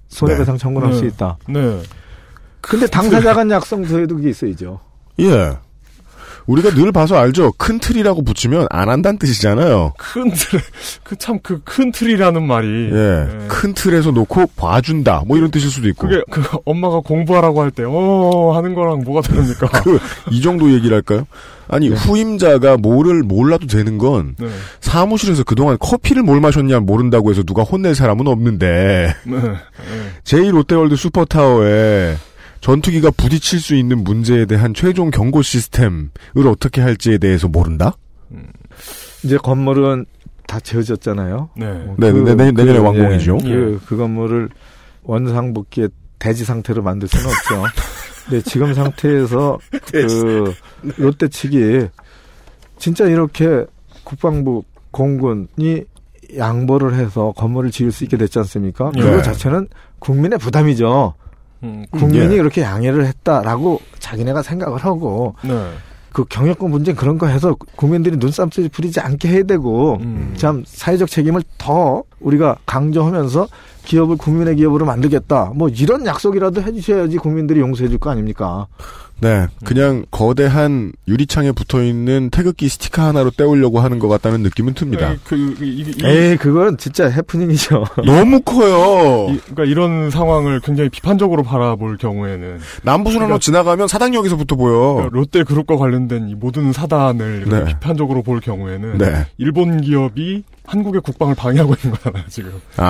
손해배상 0.09 0.57
청구할 0.57 0.91
네. 0.91 0.97
수 0.97 1.05
있다. 1.05 1.37
네. 1.47 1.81
근데 2.61 2.85
당사자 2.87 3.33
간 3.33 3.49
약속서에도 3.49 4.17
그게 4.17 4.29
있어야죠. 4.29 4.79
예. 5.19 5.53
우리가 6.49 6.71
늘 6.71 6.91
봐서 6.91 7.15
알죠. 7.15 7.51
큰 7.57 7.77
틀이라고 7.79 8.23
붙이면 8.23 8.65
안 8.71 8.89
한다는 8.89 9.19
뜻이잖아요. 9.19 9.93
큰 9.99 10.31
틀, 10.31 10.59
그참 11.03 11.37
그 11.43 11.61
큰 11.63 11.91
틀이라는 11.91 12.41
말이. 12.41 12.89
예. 12.91 13.47
큰 13.47 13.73
틀에서 13.75 14.09
놓고 14.11 14.47
봐준다. 14.55 15.23
뭐 15.27 15.37
이런 15.37 15.51
뜻일 15.51 15.69
수도 15.69 15.87
있고. 15.89 16.07
그게 16.07 16.21
그 16.31 16.41
엄마가 16.65 17.01
공부하라고 17.01 17.61
할 17.61 17.69
때 17.71 17.83
어 17.85 18.53
하는 18.55 18.73
거랑 18.73 19.03
뭐가 19.03 19.21
다릅니까? 19.21 19.67
그, 19.83 19.99
이 20.31 20.41
정도 20.41 20.71
얘기를 20.71 20.95
할까요? 20.95 21.27
아니, 21.67 21.89
후임자가 21.89 22.77
뭐를 22.77 23.21
몰라도 23.21 23.67
되는 23.67 23.99
건 23.99 24.35
네. 24.39 24.47
사무실에서 24.81 25.43
그동안 25.43 25.77
커피를 25.79 26.23
뭘 26.23 26.41
마셨냐 26.41 26.79
모른다고 26.79 27.29
해서 27.29 27.43
누가 27.43 27.61
혼낼 27.61 27.93
사람은 27.93 28.25
없는데 28.27 29.13
네. 29.27 29.37
제2 30.25 30.49
롯데월드 30.49 30.95
슈퍼타워에 30.95 32.15
전투기가 32.61 33.11
부딪힐 33.11 33.59
수 33.59 33.75
있는 33.75 34.03
문제에 34.03 34.45
대한 34.45 34.73
최종 34.73 35.11
경고 35.11 35.41
시스템을 35.41 36.09
어떻게 36.47 36.81
할지에 36.81 37.17
대해서 37.17 37.47
모른다? 37.47 37.93
이제 39.23 39.37
건물은 39.37 40.05
다 40.47 40.59
지어졌잖아요. 40.59 41.49
네. 41.57 41.65
네, 41.97 42.11
네, 42.11 42.35
내- 42.35 42.51
내년에 42.51 42.79
완공이죠. 42.79 43.37
예, 43.45 43.49
그, 43.49 43.81
그 43.85 43.97
건물을 43.97 44.49
원상복귀의 45.03 45.89
대지 46.17 46.43
상태로 46.43 46.81
만들 46.81 47.07
수는 47.07 47.25
없죠. 47.25 47.63
근데 48.29 48.41
지금 48.43 48.73
상태에서 48.73 49.57
그 49.91 50.53
롯데 50.97 51.27
측이 51.27 51.87
진짜 52.77 53.05
이렇게 53.05 53.65
국방부 54.03 54.63
공군이 54.91 55.83
양보를 56.37 56.93
해서 56.95 57.31
건물을 57.35 57.71
지을 57.71 57.91
수 57.91 58.03
있게 58.03 58.17
됐지 58.17 58.37
않습니까? 58.39 58.91
네. 58.93 59.01
그거 59.01 59.21
자체는 59.21 59.67
국민의 59.99 60.37
부담이죠. 60.39 61.13
음, 61.63 61.85
국민이 61.91 62.33
예. 62.33 62.37
그렇게 62.37 62.61
양해를 62.61 63.05
했다라고 63.05 63.81
자기네가 63.99 64.41
생각을 64.41 64.79
하고 64.79 65.35
네. 65.43 65.71
그 66.11 66.25
경영권 66.25 66.71
문제 66.71 66.93
그런 66.93 67.17
거 67.17 67.27
해서 67.27 67.55
국민들이 67.75 68.17
눈싸움 68.17 68.49
부리지 68.49 68.99
않게 68.99 69.27
해야 69.27 69.43
되고 69.43 69.97
음. 70.01 70.33
참 70.37 70.63
사회적 70.65 71.09
책임을 71.09 71.43
더 71.57 72.03
우리가 72.19 72.57
강조하면서 72.65 73.47
기업을 73.85 74.17
국민의 74.17 74.55
기업으로 74.55 74.85
만들겠다 74.85 75.51
뭐 75.55 75.69
이런 75.69 76.05
약속이라도 76.05 76.61
해주셔야지 76.63 77.17
국민들이 77.17 77.59
용서해 77.59 77.89
줄 77.89 77.99
거 77.99 78.09
아닙니까? 78.09 78.67
네, 79.21 79.47
그냥 79.65 80.05
거대한 80.11 80.91
유리창에 81.07 81.51
붙어 81.51 81.83
있는 81.83 82.29
태극기 82.29 82.69
스티커 82.69 83.01
하나로 83.03 83.31
때우려고 83.31 83.79
하는 83.79 83.99
것 83.99 84.07
같다는 84.07 84.41
느낌은 84.43 84.73
듭니다. 84.75 85.13
그, 85.25 85.35
이, 85.35 85.55
이, 85.61 85.81
이, 85.81 86.05
에이 86.05 86.37
그건 86.37 86.77
진짜 86.77 87.09
해프닝이죠. 87.09 87.83
너무 88.05 88.39
커요. 88.41 89.27
이- 89.33 89.39
그러니까 89.39 89.63
이런 89.65 90.09
상황을 90.09 90.59
굉장히 90.61 90.89
비판적으로 90.89 91.43
바라볼 91.43 91.97
경우에는 91.97 92.59
남부순환로 92.83 93.27
그러니까- 93.27 93.39
지나가면 93.43 93.87
사당역에서부터 93.87 94.55
보여. 94.55 94.93
그러니까 94.95 95.09
롯데 95.17 95.43
그룹과 95.43 95.75
관련된 95.77 96.29
이 96.29 96.35
모든 96.35 96.71
사단을 96.71 97.45
네. 97.49 97.65
비판적으로 97.65 98.23
볼 98.23 98.39
경우에는 98.39 98.97
네. 98.97 99.25
일본 99.37 99.81
기업이 99.81 100.43
한국의 100.69 101.01
국방을 101.01 101.33
방해하고 101.33 101.73
있는 101.73 101.97
거잖아요 101.97 102.23
지금. 102.29 102.51
아, 102.77 102.83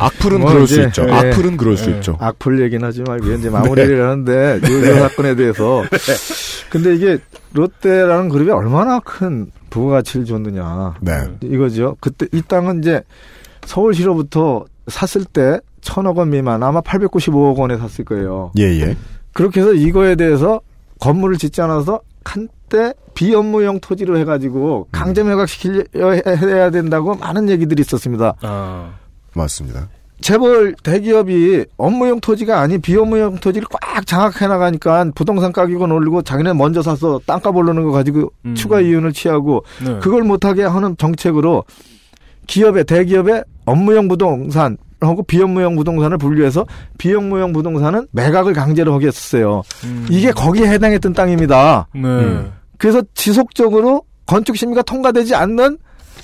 아, 0.00 0.06
악플은 0.06 0.40
뭐 0.40 0.52
그럴 0.52 0.66
수 0.66 0.74
이제, 0.74 0.84
있죠. 0.84 1.06
예. 1.08 1.12
악플은 1.12 1.56
그럴 1.56 1.76
수 1.76 1.90
예. 1.90 1.94
있죠. 1.96 2.16
악플 2.20 2.60
얘기는 2.60 2.86
하지 2.86 3.02
말고 3.02 3.32
이제 3.32 3.48
마무리를 3.48 4.02
하는데 4.02 4.60
요, 4.62 4.88
요 4.88 5.08
사건에 5.08 5.34
대해서 5.34 5.82
근데 6.68 6.94
이게 6.94 7.18
롯데라는 7.54 8.28
그룹이 8.28 8.50
얼마나 8.50 9.00
큰 9.00 9.50
부가가치를 9.70 10.26
줬느냐 10.26 10.96
네. 11.00 11.12
이거죠. 11.42 11.96
그때 12.00 12.26
이 12.32 12.42
땅은 12.42 12.80
이제 12.80 13.02
서울시로부터 13.64 14.66
샀을 14.88 15.24
때 15.24 15.58
천억 15.80 16.18
원 16.18 16.30
미만 16.30 16.62
아마 16.62 16.82
895억 16.82 17.56
원에 17.56 17.78
샀을 17.78 18.04
거예요. 18.04 18.52
예, 18.58 18.64
예. 18.64 18.96
그렇게 19.32 19.60
해서 19.60 19.72
이거에 19.72 20.14
대해서 20.14 20.60
건물을 21.00 21.38
짓지 21.38 21.62
않아서 21.62 22.00
한때 22.24 22.94
비업무용 23.14 23.80
토지로 23.80 24.18
해가지고 24.18 24.88
강제 24.90 25.22
매각시켜야 25.22 26.70
된다고 26.70 27.14
많은 27.14 27.48
얘기들이 27.48 27.80
있었습니다. 27.82 28.34
아. 28.42 28.94
맞습니다. 29.34 29.88
재벌 30.20 30.74
대기업이 30.82 31.66
업무용 31.76 32.20
토지가 32.20 32.60
아닌 32.60 32.80
비업무용 32.80 33.36
토지를 33.36 33.66
꽉 33.70 34.06
장악해 34.06 34.46
나가니까 34.46 35.10
부동산 35.14 35.52
가격은 35.52 35.90
올리고 35.90 36.22
자기네 36.22 36.54
먼저 36.54 36.82
사서 36.82 37.20
땅값 37.26 37.54
오르는 37.54 37.82
거 37.84 37.90
가지고 37.90 38.32
음. 38.46 38.54
추가 38.54 38.80
이윤을 38.80 39.12
취하고 39.12 39.64
네. 39.84 39.98
그걸 39.98 40.22
못하게 40.22 40.62
하는 40.64 40.96
정책으로 40.96 41.64
기업의 42.46 42.84
대기업의 42.84 43.44
업무용 43.66 44.08
부동산 44.08 44.78
하고 45.00 45.22
비업무용 45.22 45.76
부동산을 45.76 46.18
분류해서 46.18 46.66
비업무용 46.98 47.52
부동산은 47.52 48.06
매각을 48.12 48.52
강제로 48.52 48.94
하게 48.94 49.08
했었어요. 49.08 49.62
음. 49.84 50.06
이게 50.10 50.32
거기에 50.32 50.66
해당했던 50.68 51.12
땅입니다. 51.12 51.88
네. 51.94 52.00
음. 52.00 52.52
그래서 52.78 53.02
지속적으로 53.14 54.02
건축 54.26 54.56
심의가 54.56 54.82
통과되지 54.82 55.34
않는 55.34 55.78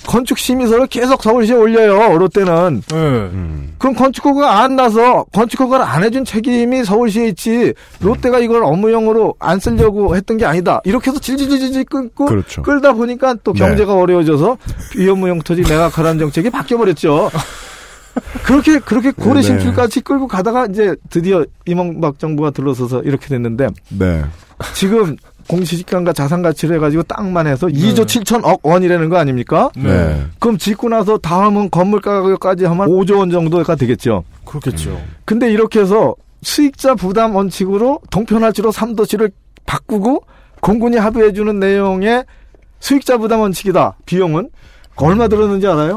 건축 0.07 0.37
심의서를 0.39 0.87
계속 0.87 1.21
서울시에 1.21 1.55
올려요. 1.55 2.17
롯데는. 2.17 2.81
네. 2.87 2.95
음. 2.95 3.75
그럼 3.77 3.93
건축허가 3.93 4.61
안 4.61 4.75
나서 4.75 5.25
건축허가를 5.31 5.85
안 5.85 6.03
해준 6.03 6.25
책임이 6.25 6.83
서울시에 6.83 7.27
있지 7.27 7.73
롯데가 7.99 8.39
이걸 8.39 8.63
업무용으로 8.63 9.35
안 9.39 9.59
쓰려고 9.59 10.15
했던 10.15 10.37
게 10.37 10.45
아니다. 10.45 10.81
이렇게 10.85 11.11
해서 11.11 11.19
질질질질 11.19 11.85
끊고 11.85 12.25
그렇죠. 12.25 12.63
끌다 12.63 12.93
보니까 12.93 13.35
또 13.43 13.53
네. 13.53 13.59
경제가 13.59 13.95
어려워져서 13.95 14.57
비업무용 14.91 15.39
토지 15.41 15.61
매각하라는 15.61 16.19
정책이 16.19 16.49
바뀌어버렸죠. 16.49 17.29
그렇게 18.45 18.79
그렇게 18.79 19.11
고래 19.11 19.35
네. 19.35 19.41
심줄까지 19.41 20.01
끌고 20.01 20.27
가다가 20.27 20.65
이제 20.65 20.95
드디어 21.09 21.45
이명박 21.65 22.19
정부가 22.19 22.51
들러서서 22.51 23.01
이렇게 23.01 23.27
됐는데 23.27 23.67
네. 23.89 24.23
지금 24.73 25.15
공시지가과 25.47 26.13
자산 26.13 26.41
가치를 26.41 26.75
해가지고 26.75 27.03
땅만 27.03 27.47
해서 27.47 27.67
2조 27.67 28.05
7천억 28.05 28.59
원이라는 28.63 29.09
거 29.09 29.17
아닙니까? 29.17 29.69
네. 29.75 30.25
그럼 30.39 30.57
짓고 30.57 30.89
나서 30.89 31.17
다음은 31.17 31.71
건물 31.71 31.99
가격까지 32.01 32.65
하면 32.65 32.87
5조 32.87 33.17
원 33.17 33.31
정도가 33.31 33.75
되겠죠. 33.75 34.23
그렇겠죠. 34.45 35.01
근데 35.25 35.51
이렇게 35.51 35.81
해서 35.81 36.15
수익자 36.43 36.95
부담 36.95 37.35
원칙으로 37.35 37.99
동편할지로 38.11 38.71
3도시를 38.71 39.31
바꾸고 39.65 40.23
공군이 40.61 40.97
합의해주는 40.97 41.59
내용의 41.59 42.25
수익자 42.79 43.17
부담 43.17 43.41
원칙이다. 43.41 43.97
비용은 44.05 44.49
얼마 44.95 45.27
들었는지 45.27 45.67
알아요? 45.67 45.95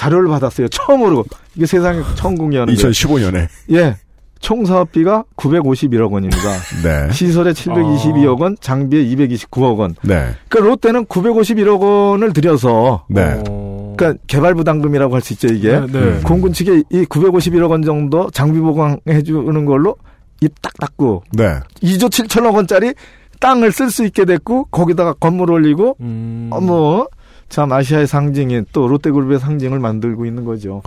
자료를 0.00 0.28
받았어요. 0.30 0.68
처음으로 0.68 1.26
이게 1.54 1.66
세상에 1.66 2.00
처음 2.14 2.34
공개하는 2.34 2.74
거예요. 2.74 2.90
2015년에. 2.90 3.48
예, 3.72 3.96
총 4.38 4.64
사업비가 4.64 5.24
951억 5.36 6.10
원입니다. 6.10 6.38
네. 6.82 7.12
시설에 7.12 7.52
722억 7.52 8.40
원, 8.40 8.56
장비에 8.60 9.04
229억 9.04 9.76
원. 9.76 9.94
네. 10.02 10.30
그러니까 10.48 10.70
롯데는 10.70 11.04
951억 11.04 11.80
원을 11.80 12.32
들여서 12.32 13.04
네. 13.10 13.42
어... 13.46 13.94
그러니까 13.98 14.22
개발 14.26 14.54
부담금이라고 14.54 15.14
할 15.14 15.20
수 15.20 15.34
있죠 15.34 15.48
이게. 15.48 15.72
네, 15.72 15.86
네. 15.86 15.98
음. 15.98 16.22
공군 16.24 16.54
측에 16.54 16.82
이 16.88 17.04
951억 17.04 17.70
원 17.70 17.82
정도 17.82 18.30
장비 18.30 18.58
보강해 18.58 19.22
주는 19.22 19.66
걸로 19.66 19.96
입딱 20.40 20.72
닫고 20.78 21.24
네. 21.32 21.60
2조 21.82 22.08
7천억 22.08 22.54
원짜리 22.54 22.94
땅을 23.38 23.70
쓸 23.72 23.90
수 23.90 24.06
있게 24.06 24.24
됐고 24.24 24.64
거기다가 24.70 25.12
건물 25.12 25.50
올리고 25.50 25.96
음... 26.00 26.48
어머 26.52 27.06
참 27.50 27.70
아시아의 27.72 28.06
상징인 28.06 28.64
또 28.72 28.88
롯데그룹의 28.88 29.38
상징을 29.40 29.78
만들고 29.78 30.24
있는 30.24 30.44
거죠. 30.46 30.82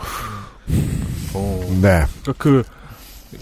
어... 1.35 1.59
네. 1.81 2.01
그러니까 2.21 2.33
그, 2.37 2.63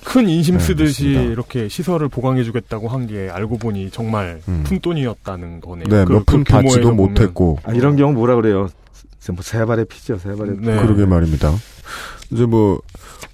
큰 0.04 0.28
인심 0.28 0.58
네, 0.58 0.64
쓰듯이 0.64 1.04
그렇습니다. 1.04 1.32
이렇게 1.32 1.68
시설을 1.70 2.08
보강해주겠다고 2.10 2.88
한 2.88 3.08
게 3.08 3.30
알고 3.32 3.58
보니 3.58 3.92
정말 3.92 4.42
음. 4.48 4.64
푼돈이었다는 4.66 5.62
거네요. 5.62 5.86
네, 5.88 6.06
그- 6.06 6.14
몇푼 6.14 6.44
그 6.44 6.52
받지도 6.52 6.82
보면. 6.96 6.96
못했고. 6.98 7.60
아, 7.64 7.72
이런 7.74 7.96
경우 7.96 8.12
뭐라 8.14 8.36
그래요? 8.36 8.68
뭐 9.34 9.42
세 9.44 9.64
발의 9.66 9.86
피죠, 9.86 10.18
세 10.18 10.34
발의 10.36 10.58
피. 10.58 10.66
네. 10.66 10.76
그러게 10.82 11.06
말입니다. 11.06 11.54
이제 12.32 12.46
뭐 12.46 12.80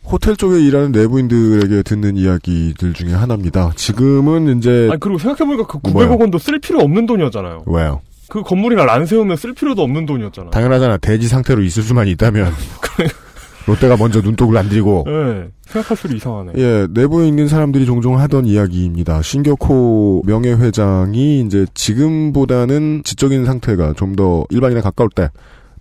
호텔 0.04 0.36
쪽에 0.36 0.60
일하는 0.60 0.92
내부인들에게 0.92 1.84
듣는 1.84 2.18
이야기들 2.18 2.94
중에 2.94 3.14
하나입니다. 3.14 3.72
지금은 3.76 4.58
이제 4.58 4.90
아니, 4.92 5.00
그리고 5.00 5.18
생각해보니까 5.20 5.66
그 5.68 5.90
뭐요? 5.92 6.10
900억 6.10 6.20
원도 6.22 6.38
쓸 6.40 6.60
필요 6.60 6.80
없는 6.82 7.06
돈이었잖아요. 7.06 7.64
왜요? 7.68 8.02
그 8.30 8.42
건물이나 8.44 8.86
란 8.86 9.06
세우면 9.06 9.38
쓸 9.38 9.54
필요도 9.54 9.82
없는 9.82 10.06
돈이었잖아요. 10.06 10.52
당연하잖아. 10.52 10.98
대지 10.98 11.28
상태로 11.28 11.62
있을 11.64 11.84
수만 11.84 12.08
있다면 12.08 12.52
롯데가 13.68 13.98
먼저 13.98 14.22
눈독을 14.22 14.56
안 14.58 14.70
들이고 14.70 15.04
네, 15.06 15.48
생각할수록 15.68 16.16
이상하네. 16.16 16.54
예, 16.56 16.88
내부에 16.90 17.28
있는 17.28 17.48
사람들이 17.50 17.86
종종 17.86 18.18
하던 18.20 18.46
이야기입니다. 18.46 19.22
신격호 19.22 20.24
명예회장이 20.26 21.42
이제 21.42 21.66
지금보다는 21.74 23.02
지적인 23.04 23.46
상태가 23.46 23.94
좀 23.94 24.16
더 24.16 24.46
일반인에 24.50 24.82
가까울 24.82 25.10
때 25.14 25.30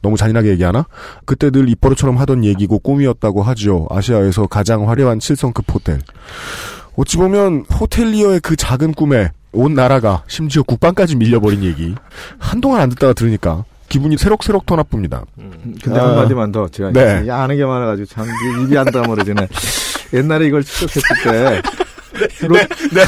너무 0.02 0.16
잔인하게 0.16 0.50
얘기하나? 0.50 0.86
그때 1.24 1.50
늘 1.50 1.68
입버릇처럼 1.70 2.16
하던 2.18 2.44
얘기고 2.44 2.80
꿈이었다고 2.80 3.42
하죠. 3.42 3.86
아시아에서 3.90 4.46
가장 4.46 4.88
화려한 4.88 5.18
7성급 5.20 5.72
호텔. 5.72 6.00
어찌 6.96 7.16
보면 7.16 7.64
호텔리어의 7.80 8.40
그 8.40 8.56
작은 8.56 8.92
꿈에 8.94 9.30
온 9.56 9.74
나라가 9.74 10.22
심지어 10.28 10.62
국방까지 10.62 11.16
밀려버린 11.16 11.64
얘기. 11.64 11.94
한동안 12.38 12.82
안 12.82 12.88
듣다가 12.90 13.12
들으니까 13.14 13.64
기분이 13.88 14.16
새록새록 14.18 14.66
더 14.66 14.76
나쁩니다. 14.76 15.24
근데 15.82 15.98
아. 15.98 16.08
한마디만 16.10 16.52
더 16.52 16.68
제가 16.68 16.92
네. 16.92 17.22
이 17.26 17.30
아는 17.30 17.56
게 17.56 17.64
많아가지고 17.64 18.06
참 18.06 18.26
입이 18.64 18.76
안 18.76 18.84
다물어지네. 18.86 19.48
옛날에 20.12 20.46
이걸 20.46 20.62
추적했을 20.62 21.02
때 21.24 21.62
롯, 22.48 22.54
네, 22.92 23.02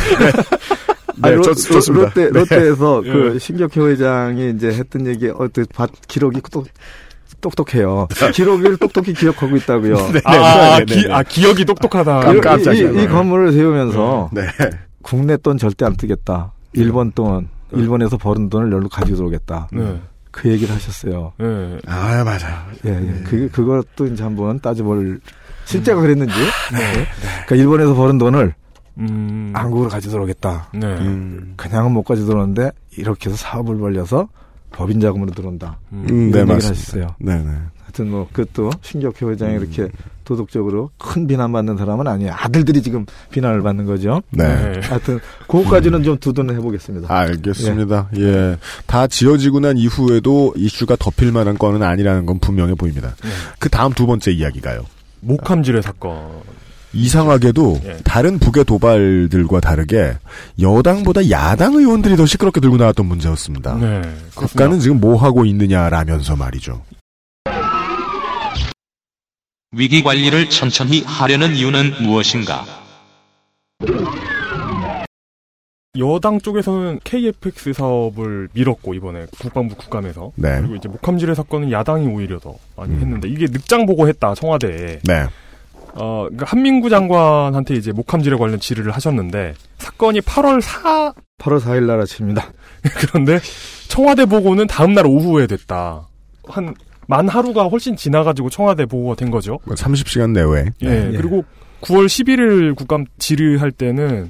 아니, 1.22 1.34
롯, 1.36 1.54
좋-. 1.54 1.92
롯데, 1.92 2.24
네. 2.24 2.30
롯데에서 2.30 3.02
예. 3.04 3.12
그 3.12 3.38
신격효 3.38 3.88
회장이 3.88 4.50
이제 4.56 4.68
했던 4.68 5.06
얘기 5.06 5.28
어떤 5.28 5.64
밭 5.74 5.90
기록이 6.06 6.40
똑, 6.50 6.66
똑똑해요. 7.40 8.08
기록을 8.34 8.76
똑똑히 8.76 9.12
기억하고 9.14 9.56
있다고요. 9.56 9.96
아, 10.24 10.78
네, 10.78 10.84
네, 10.84 10.94
기, 10.94 11.06
네. 11.06 11.12
아, 11.12 11.22
기억이 11.22 11.64
똑똑하다. 11.64 12.40
깜- 12.40 12.60
이-. 12.60 12.78
이, 12.78 13.02
이 13.02 13.06
건물을 13.06 13.52
세우면서 13.52 14.30
네. 14.32 14.42
국내 15.08 15.36
돈 15.38 15.56
절대 15.56 15.86
안 15.86 15.96
뜨겠다. 15.96 16.52
일본 16.74 17.12
돈, 17.12 17.48
일본에서 17.72 18.18
버는 18.18 18.50
돈을 18.50 18.70
여기로 18.72 18.88
가지고 18.88 19.16
들어오겠다. 19.16 19.68
네. 19.72 20.00
그 20.30 20.50
얘기를 20.50 20.74
하셨어요. 20.74 21.32
네. 21.38 21.78
아, 21.86 22.22
맞아. 22.24 22.66
예, 22.84 22.90
예. 22.90 23.22
그, 23.24 23.48
그것도 23.50 24.06
이제 24.06 24.22
한번 24.22 24.60
따져볼, 24.60 25.20
실제가 25.64 26.00
그랬는지. 26.00 26.34
네. 26.72 27.06
그러니까 27.46 27.56
일본에서 27.56 27.94
버는 27.94 28.18
돈을 28.18 28.54
음. 28.98 29.52
한국으로 29.54 29.88
가지고 29.88 30.12
들어오겠다. 30.12 30.68
네. 30.74 30.86
음. 30.86 31.54
그냥은 31.56 31.92
못 31.92 32.02
가지고 32.02 32.28
들어오는데, 32.28 32.70
이렇게 32.96 33.30
해서 33.30 33.36
사업을 33.38 33.78
벌려서 33.78 34.28
법인 34.72 35.00
자금으로 35.00 35.30
들어온다. 35.32 35.78
음. 35.92 36.06
음, 36.10 36.30
네, 36.30 36.44
맞습니다. 36.44 36.68
하셨어요. 36.68 37.06
네 37.18 37.42
네. 37.42 37.52
하여튼 37.88 38.10
뭐, 38.10 38.28
그것도 38.32 38.70
신격효 38.82 39.30
회장이 39.30 39.56
음. 39.56 39.62
이렇게 39.62 39.88
도덕적으로 40.24 40.90
큰 40.98 41.26
비난받는 41.26 41.78
사람은 41.78 42.06
아니에요. 42.06 42.34
아들들이 42.36 42.82
지금 42.82 43.06
비난을 43.30 43.62
받는 43.62 43.86
거죠. 43.86 44.22
네. 44.30 44.44
네. 44.44 44.80
하여튼, 44.86 45.20
그거까지는 45.48 46.02
좀 46.02 46.18
두둔을 46.18 46.54
해보겠습니다. 46.56 47.12
알겠습니다. 47.12 48.10
예. 48.18 48.58
다 48.86 49.06
지어지고 49.06 49.60
난 49.60 49.78
이후에도 49.78 50.52
이슈가 50.54 50.96
덮일 50.96 51.32
만한 51.32 51.56
건은 51.56 51.82
아니라는 51.82 52.26
건 52.26 52.38
분명해 52.40 52.74
보입니다. 52.74 53.14
네. 53.22 53.30
그 53.58 53.70
다음 53.70 53.94
두 53.94 54.06
번째 54.06 54.32
이야기가요. 54.32 54.84
목함질의 55.20 55.82
사건. 55.82 56.42
이상하게도 56.92 57.80
예. 57.84 57.96
다른 58.04 58.38
북의 58.38 58.64
도발들과 58.64 59.60
다르게 59.60 60.14
여당보다 60.60 61.30
야당 61.30 61.74
의원들이 61.74 62.16
더 62.16 62.26
시끄럽게 62.26 62.60
들고 62.60 62.76
나왔던 62.76 63.06
문제였습니다. 63.06 63.76
네. 63.76 64.02
국가는 64.34 64.78
지금 64.78 65.00
뭐 65.00 65.16
하고 65.16 65.44
있느냐라면서 65.46 66.36
말이죠. 66.36 66.82
위기 69.72 70.02
관리를 70.02 70.48
천천히 70.48 71.02
하려는 71.02 71.54
이유는 71.54 72.02
무엇인가? 72.02 72.64
여당 75.98 76.40
쪽에서는 76.40 77.00
KFX 77.04 77.74
사업을 77.74 78.48
밀었고 78.54 78.94
이번에 78.94 79.26
국방부 79.38 79.74
국감에서 79.74 80.32
네. 80.36 80.58
그리고 80.60 80.76
이제 80.76 80.88
목함질의 80.88 81.34
사건은 81.34 81.70
야당이 81.70 82.06
오히려 82.06 82.38
더 82.38 82.54
많이 82.76 82.94
음. 82.94 83.00
했는데 83.00 83.28
이게 83.28 83.46
늑장 83.50 83.84
보고했다 83.84 84.34
청와대에 84.34 85.00
네. 85.02 85.26
어 85.94 86.26
그러니까 86.28 86.46
한민구 86.46 86.88
장관한테 86.88 87.74
이제 87.74 87.92
목함질에 87.92 88.36
관련 88.36 88.60
질의를 88.60 88.92
하셨는데 88.92 89.54
사건이 89.78 90.20
8월 90.20 90.60
4 90.60 91.12
8월 91.40 91.60
4일 91.60 91.84
날 91.84 92.00
아침입니다. 92.00 92.52
그런데 93.00 93.38
청와대 93.88 94.24
보고는 94.24 94.66
다음 94.66 94.94
날 94.94 95.06
오후에 95.06 95.46
됐다 95.46 96.06
한 96.46 96.74
만 97.08 97.26
하루가 97.26 97.64
훨씬 97.64 97.96
지나가지고 97.96 98.50
청와대 98.50 98.84
보고가 98.84 99.16
된 99.16 99.30
거죠. 99.30 99.58
30시간 99.66 100.32
내외. 100.32 100.66
예, 100.82 100.88
네. 100.88 101.16
그리고 101.16 101.42
9월 101.80 102.04
11일 102.04 102.76
국감 102.76 103.06
질의할 103.18 103.72
때는 103.72 104.28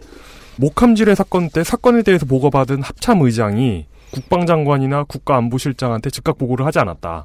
목함질의 0.57 1.17
사건 1.17 1.51
때 1.51 1.65
사건에 1.65 2.03
대해서 2.03 2.25
보고받은 2.25 2.83
합참 2.83 3.21
의장이 3.21 3.87
국방장관이나 4.13 5.05
국가안보실장한테 5.05 6.11
즉각 6.11 6.39
보고를 6.39 6.65
하지 6.67 6.79
않았다. 6.79 7.25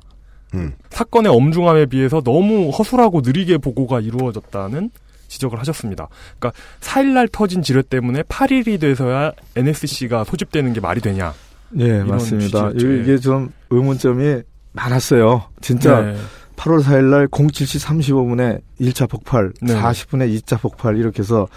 음. 0.56 0.74
사건의 0.90 1.32
엄중함에 1.32 1.86
비해서 1.86 2.22
너무 2.22 2.72
허술하고 2.72 3.22
느리게 3.22 3.60
보고가 3.60 4.00
이루어졌다는 4.00 4.90
지적을 5.28 5.60
하셨습니다. 5.60 6.08
그러니까 6.40 6.60
4일날 6.82 7.32
터진 7.32 7.62
지뢰 7.62 7.84
때문에 7.84 8.24
8일이 8.24 8.80
돼서야 8.80 9.34
NSC가 9.56 10.24
소집되는 10.24 10.74
게 10.74 10.80
말이 10.80 11.00
되냐. 11.00 11.32
예, 11.80 11.86
이런 11.86 12.08
맞습니다. 12.08 12.72
취지였죠. 12.74 12.92
이게 13.04 13.18
좀 13.20 13.52
의문점이 13.70 14.42
많았어요. 14.74 15.44
진짜 15.62 16.02
네. 16.02 16.16
8월 16.56 16.82
4일 16.84 17.04
날 17.10 17.28
07시 17.28 17.84
35분에 17.84 18.62
1차 18.80 19.10
폭발, 19.10 19.52
네. 19.62 19.74
40분에 19.74 20.40
2차 20.42 20.60
폭발 20.62 20.98
이렇게 20.98 21.20
해서 21.20 21.48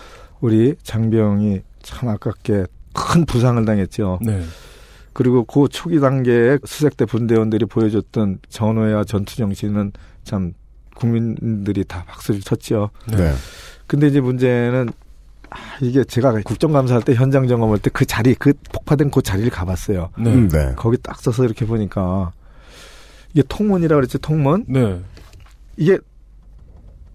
우리 0.40 0.74
장병이 0.82 1.60
참 1.82 2.08
아깝게 2.08 2.66
큰 2.92 3.26
부상을 3.26 3.62
당했죠. 3.64 4.18
네. 4.22 4.42
그리고 5.12 5.44
그 5.44 5.68
초기 5.70 5.98
단계에 6.00 6.58
수색대 6.64 7.06
분대원들이 7.06 7.66
보여줬던 7.66 8.40
전호와 8.48 9.04
전투 9.04 9.36
정신은 9.36 9.92
참 10.24 10.52
국민들이 10.94 11.84
다 11.84 12.04
박수를 12.06 12.40
쳤죠. 12.40 12.90
네. 13.10 13.32
근데 13.86 14.08
이제 14.08 14.20
문제는 14.20 14.90
아, 15.48 15.56
이게 15.80 16.04
제가 16.04 16.32
국정감사할 16.42 17.02
때 17.02 17.14
현장 17.14 17.46
점검할 17.46 17.78
때 17.78 17.90
그 17.90 18.04
자리, 18.04 18.34
그 18.34 18.52
폭파된 18.72 19.10
그 19.10 19.22
자리를 19.22 19.48
가봤어요. 19.50 20.10
네. 20.18 20.34
음, 20.34 20.48
네. 20.48 20.72
거기 20.76 20.96
딱 20.98 21.20
서서 21.20 21.44
이렇게 21.44 21.64
보니까 21.66 22.32
이게 23.36 23.42
통문이라 23.50 23.94
그랬지 23.96 24.18
통문 24.20 24.64
네. 24.66 24.98
이게 25.76 25.98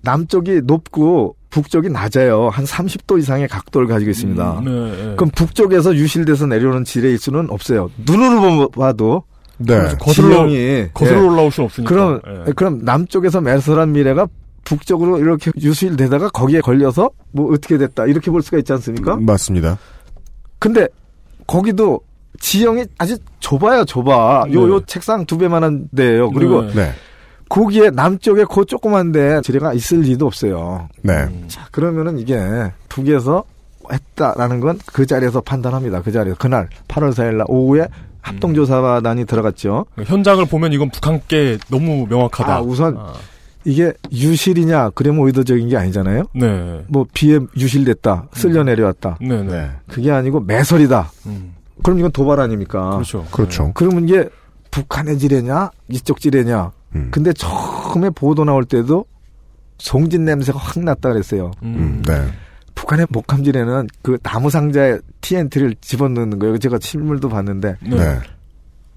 남쪽이 0.02 0.62
높고 0.66 1.36
북쪽이 1.50 1.90
낮아요 1.90 2.50
한 2.50 2.64
30도 2.64 3.18
이상의 3.18 3.48
각도를 3.48 3.88
가지고 3.88 4.12
있습니다. 4.12 4.60
음, 4.60 4.66
네, 4.66 4.72
네. 4.72 5.16
그럼 5.16 5.32
북쪽에서 5.36 5.96
유실돼서 5.96 6.46
내려오는 6.46 6.84
지뢰일 6.84 7.18
수는 7.18 7.50
없어요. 7.50 7.90
눈으로 8.06 8.70
봐도 8.70 9.24
네. 9.58 9.96
거슬러 10.00 10.48
지형이 10.48 10.90
거슬러 10.94 11.24
예. 11.24 11.28
올라올 11.28 11.52
수 11.52 11.64
없으니까. 11.64 11.90
그럼 11.90 12.22
예. 12.48 12.52
그럼 12.54 12.82
남쪽에서 12.84 13.42
매설한 13.42 13.92
미래가 13.92 14.28
북쪽으로 14.64 15.18
이렇게 15.18 15.52
유실되다가 15.60 16.30
거기에 16.30 16.62
걸려서 16.62 17.10
뭐 17.32 17.52
어떻게 17.52 17.80
됐다 17.80 18.06
이렇게 18.06 18.30
볼 18.30 18.44
수가 18.44 18.60
있지 18.60 18.72
않습니까? 18.74 19.16
음, 19.16 19.26
맞습니다. 19.26 19.80
근데 20.60 20.88
거기도 21.48 22.02
지형이 22.40 22.86
아주 22.98 23.18
좁아요, 23.40 23.86
좁아. 23.86 24.46
요, 24.52 24.66
네. 24.68 24.74
요 24.74 24.82
책상 24.86 25.26
두 25.26 25.38
배만한 25.38 25.90
데예요. 25.96 26.32
그리고 26.32 26.62
네. 26.64 26.74
네. 26.74 26.92
거기에 27.50 27.90
남쪽에 27.90 28.46
그 28.50 28.66
조그만 28.66 29.12
데 29.12 29.42
지뢰가 29.42 29.74
있을 29.74 30.00
리도 30.02 30.26
없어요. 30.26 30.88
네. 31.02 31.14
음. 31.24 31.46
자, 31.48 31.68
그러면은 31.72 32.18
이게 32.18 32.40
북에서 32.90 33.44
했다라는 33.92 34.60
건 34.62 34.80
그 34.94 35.06
자리에서 35.06 35.42
판단합니다. 35.42 36.02
그 36.02 36.12
자리에서. 36.12 36.38
그날 36.38 36.70
8월 36.88 37.12
4일 37.12 37.36
날 37.36 37.46
오후에 37.50 37.88
합동조사단이 38.22 39.26
들어갔죠. 39.26 39.86
현장을 40.06 40.46
보면 40.46 40.74
이건 40.74 40.90
북한께 40.92 41.58
너무 41.70 42.06
명확하다. 42.08 42.56
아, 42.56 42.62
우선 42.62 42.96
아, 42.98 43.14
이게 43.66 43.92
유실이냐 44.12 44.92
그러면 44.92 45.26
의도적인 45.28 45.68
게 45.70 45.78
아니잖아요. 45.78 46.24
네. 46.36 46.86
뭐 46.88 47.06
비에 47.14 47.40
유실됐다, 47.58 48.28
쓸려 48.34 48.64
내려왔다. 48.64 49.18
네, 49.22 49.28
네. 49.28 49.44
네. 49.44 49.72
그게 49.88 50.12
아니고 50.12 50.40
매설이다. 50.42 51.12
음. 51.26 51.54
그럼 51.84 52.00
이건 52.00 52.12
도발 52.12 52.40
아닙니까? 52.40 52.92
그렇죠. 52.92 53.26
그렇죠. 53.32 53.72
그러면 53.74 54.08
이게 54.08 54.30
북한의 54.72 55.18
지뢰냐, 55.20 55.72
이쪽 55.90 56.20
지뢰냐. 56.20 56.72
음. 56.96 57.10
근데 57.12 57.34
처음에 57.34 58.10
보도 58.10 58.44
나올 58.44 58.66
때도 58.66 59.06
송진 59.78 60.26
냄새가 60.26 60.60
확 60.60 60.80
났다 60.80 61.10
그랬어요. 61.10 61.52
음, 61.64 62.04
네. 62.06 62.14
북한의 62.76 63.08
목함 63.10 63.44
지뢰는 63.44 63.88
그 64.02 64.18
나무 64.24 64.50
상자에 64.50 65.00
TNT를 65.22 65.76
집어넣는 65.82 66.40
거예요. 66.40 66.58
제가 66.58 66.78
실물도 66.80 67.30
봤는데 67.30 67.78
네. 67.82 67.96
네. 67.98 68.20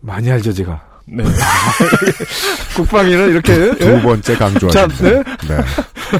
많이 0.00 0.30
알죠, 0.30 0.52
제가. 0.52 0.93
네. 1.06 1.22
국방위는 2.76 3.30
이렇게 3.30 3.74
두 3.76 4.00
번째 4.00 4.34
강조하죠. 4.36 4.70
참, 4.70 4.88
네? 5.02 5.22
네. 5.48 5.60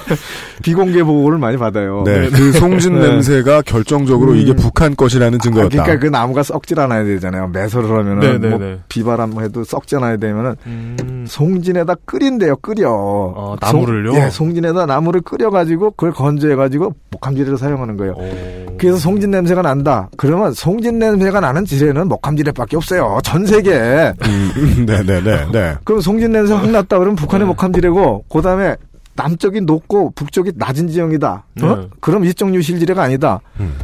비공개 0.62 1.02
보고를 1.02 1.38
많이 1.38 1.56
받아요. 1.56 2.02
네. 2.04 2.28
그 2.30 2.52
송진 2.52 2.98
네. 2.98 3.08
냄새가 3.08 3.62
결정적으로 3.62 4.32
음. 4.32 4.36
이게 4.36 4.54
북한 4.54 4.94
것이라는 4.94 5.38
아, 5.38 5.42
증거였다. 5.42 5.68
그러니까 5.70 5.98
그 5.98 6.06
나무가 6.06 6.42
썩질 6.42 6.78
않아야 6.80 7.04
되잖아요. 7.04 7.48
매설을 7.48 7.90
하면은 7.90 8.20
네, 8.20 8.38
네, 8.38 8.48
뭐 8.48 8.58
네. 8.58 8.78
비바람 8.88 9.40
해도 9.40 9.64
썩지 9.64 9.96
않아야 9.96 10.16
되면은 10.16 10.56
음. 10.66 11.24
송진에다 11.28 11.94
끓인대요. 12.04 12.56
끓여. 12.56 13.34
아, 13.36 13.66
나무를요? 13.66 14.12
송, 14.12 14.22
예, 14.22 14.30
송진에다 14.30 14.86
나무를 14.86 15.20
끓여가지고 15.22 15.92
그걸 15.92 16.12
건조해가지고 16.12 16.94
목함지뢰를 17.10 17.58
사용하는 17.58 17.96
거예요. 17.96 18.12
오. 18.12 18.76
그래서 18.78 18.98
송진 18.98 19.30
냄새가 19.30 19.62
난다. 19.62 20.08
그러면 20.16 20.52
송진 20.52 20.98
냄새가 20.98 21.40
나는 21.40 21.64
지뢰는 21.64 22.08
목함지뢰밖에 22.08 22.76
없어요. 22.76 23.18
전 23.22 23.46
세계에. 23.46 24.12
음, 24.26 24.50
네네네. 24.86 25.50
네. 25.52 25.76
그럼 25.84 26.00
송진 26.00 26.32
냄새 26.32 26.54
확 26.54 26.70
났다 26.70 26.98
그러면 26.98 27.16
북한의 27.16 27.46
목함지뢰고 27.46 28.24
그 28.28 28.42
다음에 28.42 28.76
남쪽이 29.16 29.60
높고 29.62 30.10
북쪽이 30.10 30.52
낮은 30.56 30.88
지형이다. 30.88 31.32
어? 31.62 31.76
네. 31.76 31.88
그럼 32.00 32.24
이쪽 32.24 32.54
유실지뢰가 32.54 33.02
아니다. 33.02 33.40
음. 33.60 33.74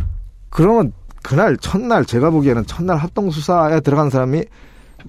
그러면 0.49 0.93
그날 1.23 1.57
첫날 1.57 2.05
제가 2.05 2.31
보기에는 2.31 2.67
첫날 2.67 2.97
합동 2.97 3.31
수사에 3.31 3.81
들어간 3.81 4.11
사람이 4.11 4.45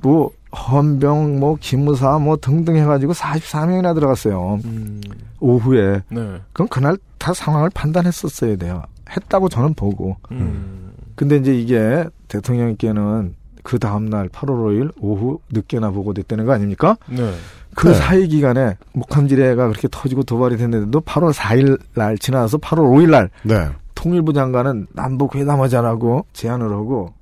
뭐 0.01 0.31
헌병 0.53 1.39
뭐 1.39 1.57
기무사 1.59 2.19
뭐 2.19 2.37
등등 2.37 2.75
해가지고 2.75 3.13
44명이나 3.13 3.95
들어갔어요. 3.95 4.59
음. 4.65 5.01
오후에 5.39 6.01
네. 6.09 6.41
그럼 6.53 6.67
그날 6.67 6.97
다 7.17 7.33
상황을 7.33 7.69
판단했었어야 7.73 8.55
돼요. 8.57 8.83
했다고 9.09 9.49
저는 9.49 9.73
보고. 9.73 10.17
음. 10.31 10.91
근데 11.15 11.37
이제 11.37 11.53
이게 11.53 12.05
대통령께는 12.27 13.35
그 13.63 13.79
다음날 13.79 14.29
8월 14.29 14.49
5일 14.49 14.91
오후 15.01 15.39
늦게나 15.51 15.91
보고됐다는 15.91 16.45
거 16.45 16.53
아닙니까? 16.53 16.97
네. 17.09 17.31
그 17.75 17.87
네. 17.87 17.93
사이 17.93 18.27
기간에 18.27 18.77
목함지뢰가 18.93 19.67
그렇게 19.69 19.87
터지고 19.89 20.23
도발이 20.23 20.57
됐는데도 20.57 21.01
8월 21.01 21.33
4일 21.33 21.79
날 21.95 22.17
지나서 22.17 22.57
8월 22.57 22.79
5일 22.91 23.09
날 23.11 23.29
네. 23.43 23.67
통일부 23.95 24.33
장관은 24.33 24.87
남북 24.93 25.35
회담하자라고 25.35 26.25
제안을 26.33 26.69
하고 26.71 27.13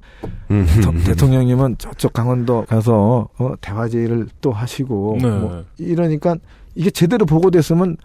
음. 0.52 0.66
대- 0.84 1.12
대통령님은 1.12 1.76
저쪽 1.78 2.14
강원도 2.14 2.66
가서 2.68 3.30
어, 3.38 3.54
대화제의를 3.62 4.28
또 4.42 4.52
하시고 4.52 5.18
네. 5.22 5.30
뭐 5.30 5.64
이러니까 5.78 6.36
이게 6.76 6.90
제대로 6.90 7.26
보고됐으면 7.26 7.98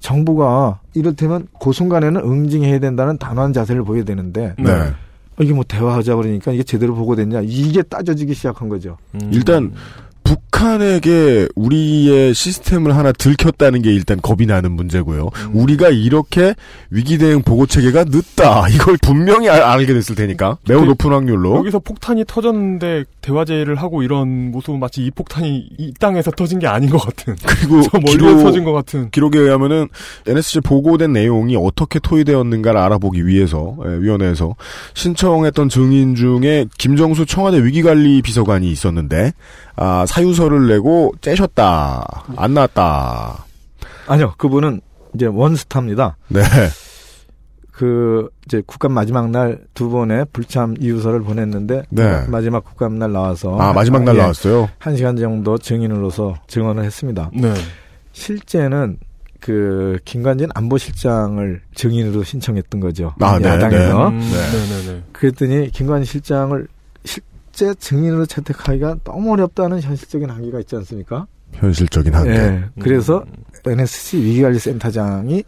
정부가 0.00 0.80
이를테면 0.94 1.48
그 1.60 1.72
순간에는 1.72 2.20
응징해야 2.20 2.78
된다는 2.78 3.16
단호한 3.18 3.52
자세를 3.52 3.84
보여야 3.84 4.04
되는데 4.04 4.54
네. 4.58 4.92
어, 5.38 5.42
이게 5.42 5.52
뭐 5.52 5.64
대화하자 5.66 6.16
그러니까 6.16 6.52
이게 6.52 6.62
제대로 6.62 6.94
보고 6.94 7.16
됐냐 7.16 7.40
이게 7.42 7.82
따져지기 7.82 8.34
시작한 8.34 8.68
거죠. 8.68 8.96
음. 9.14 9.30
일단 9.32 9.72
북 10.22 10.40
한에게 10.62 11.48
우리의 11.54 12.34
시스템을 12.34 12.96
하나 12.96 13.12
들켰다는 13.12 13.82
게 13.82 13.92
일단 13.92 14.20
겁이 14.20 14.46
나는 14.46 14.72
문제고요. 14.72 15.30
음. 15.34 15.50
우리가 15.54 15.88
이렇게 15.90 16.54
위기 16.90 17.18
대응 17.18 17.42
보고 17.42 17.66
체계가 17.66 18.04
늦다. 18.04 18.68
이걸 18.68 18.96
분명히 19.02 19.48
알, 19.48 19.62
알게 19.62 19.92
됐을 19.94 20.14
테니까 20.14 20.58
매우 20.68 20.80
그- 20.80 20.86
높은 20.86 21.10
확률로. 21.12 21.56
여기서 21.58 21.78
폭탄이 21.80 22.24
터졌는데 22.26 23.04
대화제의를 23.20 23.76
하고 23.76 24.02
이런 24.02 24.50
모습은 24.50 24.78
마치 24.80 25.02
이 25.04 25.10
폭탄이 25.10 25.68
이 25.78 25.92
땅에서 25.98 26.30
터진 26.30 26.58
게 26.58 26.66
아닌 26.66 26.90
것 26.90 26.98
같은. 26.98 27.36
그리고 27.46 27.82
저 27.90 27.98
멀리서 27.98 28.18
기록- 28.18 28.42
터진 28.42 28.64
것 28.64 28.72
같은. 28.72 29.10
기록에 29.10 29.38
의하면은 29.38 29.88
NSC 30.26 30.60
보고된 30.60 31.12
내용이 31.12 31.56
어떻게 31.56 31.98
토의되었는가를 31.98 32.78
알아보기 32.80 33.26
위해서 33.26 33.76
예, 33.86 33.98
위원회에서 34.00 34.54
신청했던 34.94 35.68
증인 35.68 36.14
중에 36.14 36.66
김정수 36.78 37.26
청와대 37.26 37.62
위기관리 37.64 38.22
비서관이 38.22 38.70
있었는데 38.70 39.32
아, 39.76 40.04
사유서 40.06 40.43
를 40.48 40.66
내고 40.68 41.12
째셨다 41.20 42.24
안 42.36 42.54
나왔다. 42.54 43.44
아니요 44.06 44.34
그분은 44.38 44.80
이제 45.14 45.26
원스타입니다. 45.26 46.16
네. 46.28 46.40
그 47.72 48.28
이제 48.46 48.62
국감 48.66 48.92
마지막 48.92 49.30
날 49.30 49.58
두 49.74 49.90
번의 49.90 50.26
불참 50.32 50.74
이유서를 50.78 51.22
보냈는데 51.22 51.82
네. 51.90 52.24
마지막 52.28 52.62
국감 52.64 52.98
날 52.98 53.12
나와서 53.12 53.56
아 53.58 53.72
마지막 53.72 54.04
날 54.04 54.14
예, 54.14 54.20
나왔어요. 54.20 54.68
한 54.78 54.96
시간 54.96 55.16
정도 55.16 55.58
증인으로서 55.58 56.36
증언을 56.46 56.84
했습니다. 56.84 57.30
네. 57.34 57.52
실제는 58.12 58.98
그 59.40 59.98
김관진 60.04 60.48
안보실장을 60.54 61.60
증인으로 61.74 62.22
신청했던 62.22 62.80
거죠. 62.80 63.12
아, 63.20 63.38
네, 63.38 63.48
야당에서. 63.48 64.08
음, 64.08 64.18
네네네. 64.20 65.02
그랬더니 65.12 65.70
김관진 65.70 66.04
실장을 66.10 66.66
실제 67.54 67.72
증인으로 67.74 68.26
채택하기가 68.26 68.96
너무 69.04 69.32
어렵다는 69.32 69.80
현실적인 69.80 70.28
한계가 70.28 70.58
있지 70.60 70.74
않습니까? 70.74 71.28
현실적인 71.52 72.12
한계. 72.12 72.30
예. 72.32 72.64
그래서 72.80 73.24
음. 73.28 73.70
NSC 73.70 74.16
위기관리센터장이 74.18 75.44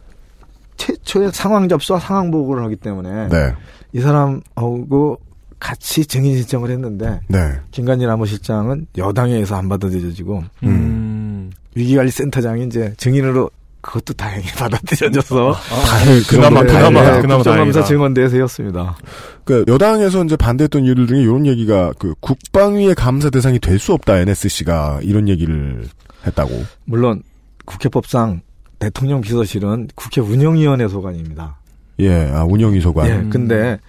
최초의 0.77 1.31
상황 1.33 1.67
접수와 1.67 1.99
상황 1.99 2.31
보고를 2.31 2.63
하기 2.63 2.77
때문에 2.77 3.27
네. 3.27 3.53
이 3.91 3.99
사람하고 3.99 5.19
같이 5.59 6.05
증인 6.05 6.37
신청을 6.37 6.69
했는데 6.69 7.19
네. 7.27 7.59
김관진 7.71 8.09
안보실장은 8.09 8.87
여당에 8.97 9.33
의해서 9.33 9.55
안 9.55 9.67
받아들여지고 9.67 10.43
음. 10.63 11.51
위기관리센터장이 11.75 12.67
이제 12.67 12.93
증인으로 12.95 13.49
그것도 13.87 14.13
다행히 14.15 14.45
받아들여져서 14.51 15.53
다행 15.53 16.21
그나마, 16.27 16.61
그 16.61 16.67
정도의 16.67 16.67
그나마, 16.67 16.99
다행이에요. 16.99 17.21
그나마 17.21 17.37
국정감사 17.37 17.51
다행이다. 17.51 17.83
증언대회였습니다. 17.85 18.97
그 19.45 19.63
여당에서 19.69 20.25
이제 20.25 20.35
반대했던 20.35 20.83
이유들 20.83 21.07
중에 21.07 21.21
이런 21.21 21.45
얘기가 21.45 21.93
그 21.97 22.13
국방위의 22.19 22.95
감사 22.95 23.29
대상이 23.29 23.59
될 23.59 23.79
수 23.79 23.93
없다 23.93 24.17
NSC가 24.19 24.99
이런 25.03 25.29
얘기를 25.29 25.85
했다고. 26.25 26.51
물론 26.83 27.23
국회법상 27.65 28.41
대통령 28.79 29.21
비서실은 29.21 29.87
국회 29.95 30.19
운영위원회 30.19 30.89
소관입니다. 30.89 31.57
예, 31.99 32.29
아 32.33 32.43
운영위 32.43 32.81
소관. 32.81 33.07
예, 33.07 33.29
근데 33.29 33.79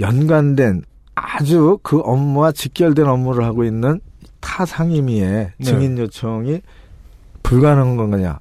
연관된 0.00 0.82
아주 1.14 1.78
그 1.82 1.98
업무와 1.98 2.52
직결된 2.52 3.06
업무를 3.06 3.44
하고 3.44 3.64
있는 3.64 4.00
타 4.40 4.64
상임위의 4.64 5.52
네. 5.58 5.64
증인 5.64 5.98
요청이 5.98 6.62
불가능한 7.42 8.10
거냐, 8.10 8.38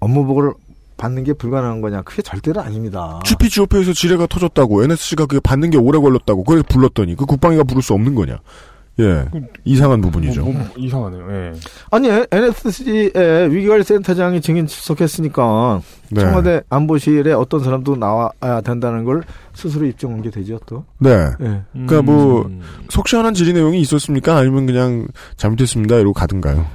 업무 0.00 0.24
보고를 0.24 0.52
받는 0.96 1.24
게 1.24 1.32
불가능한 1.32 1.80
거냐, 1.80 2.02
그게 2.02 2.20
절대로 2.20 2.60
아닙니다. 2.60 3.20
GPGOP에서 3.24 3.92
지뢰가 3.92 4.26
터졌다고 4.26 4.84
NSC가 4.84 5.26
그게 5.26 5.40
받는 5.40 5.70
게 5.70 5.78
오래 5.78 5.98
걸렸다고 5.98 6.44
그래서 6.44 6.64
불렀더니 6.68 7.16
그 7.16 7.24
국방위가 7.24 7.64
부를 7.64 7.82
수 7.82 7.94
없는 7.94 8.14
거냐. 8.14 8.38
예, 8.98 9.24
이상한 9.64 10.02
부분이죠. 10.02 10.42
뭐, 10.42 10.52
뭐, 10.52 10.66
이상하네요. 10.76 11.26
예. 11.30 11.52
아니 11.90 12.08
NSC의 12.30 13.50
위기관리센터장이 13.50 14.42
증인 14.42 14.66
출석했으니까 14.66 15.80
네. 16.10 16.20
청와대 16.20 16.60
안보실에 16.68 17.32
어떤 17.32 17.64
사람도 17.64 17.96
나와야 17.96 18.60
된다는 18.62 19.04
걸 19.04 19.22
스스로 19.54 19.86
입증한 19.86 20.20
게 20.20 20.30
되죠 20.30 20.58
또. 20.66 20.84
네. 20.98 21.10
예. 21.40 21.62
그러니까 21.72 22.02
뭐 22.02 22.42
음. 22.42 22.60
속 22.90 23.08
시원한 23.08 23.32
질의 23.32 23.54
내용이 23.54 23.80
있었습니까? 23.80 24.36
아니면 24.36 24.66
그냥 24.66 25.08
잘못했습니다 25.36 25.96
이러고 25.96 26.12
가든가요? 26.12 26.66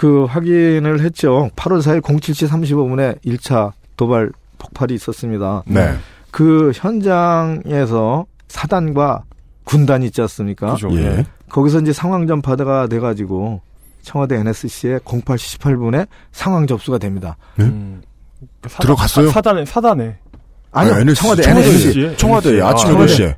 그 0.00 0.24
확인을 0.24 1.00
했죠. 1.02 1.50
8월 1.56 1.82
4일 1.82 2.00
07시 2.00 2.48
35분에 2.48 3.20
1차 3.22 3.72
도발 3.98 4.30
폭발이 4.56 4.94
있었습니다. 4.94 5.62
네. 5.66 5.92
그 6.30 6.72
현장에서 6.74 8.24
사단과 8.48 9.24
군단이 9.64 10.06
있지 10.06 10.22
않습니까? 10.22 10.72
그죠. 10.72 10.88
예. 10.92 11.18
예. 11.18 11.24
거기서 11.50 11.80
이제 11.80 11.92
상황 11.92 12.26
전파가 12.26 12.86
돼가지고 12.86 13.60
청와대 14.00 14.36
NSC에 14.36 15.00
08시 15.00 15.58
18분에 15.58 16.06
상황 16.32 16.66
접수가 16.66 16.96
됩니다. 16.96 17.36
네? 17.56 17.66
음. 17.66 18.00
사- 18.70 18.78
들어갔어요? 18.80 19.26
사, 19.26 19.32
사단에, 19.34 19.66
사단에. 19.66 20.16
아니요, 20.72 20.94
아, 20.94 21.00
NSC, 21.00 21.20
청와대 21.20 21.42
청와대 21.42 21.66
NSC. 21.68 22.16
청와대 22.16 22.62
아침 22.62 22.88
아, 22.96 23.04
8시에. 23.04 23.34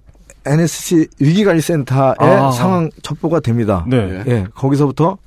NSC 0.47 1.09
위기관리센터에 1.19 2.15
아. 2.21 2.53
상황 2.53 2.89
첩보가 3.03 3.41
됩니다. 3.41 3.85
네. 3.89 4.23
예, 4.29 4.47
거기서부터 4.55 5.19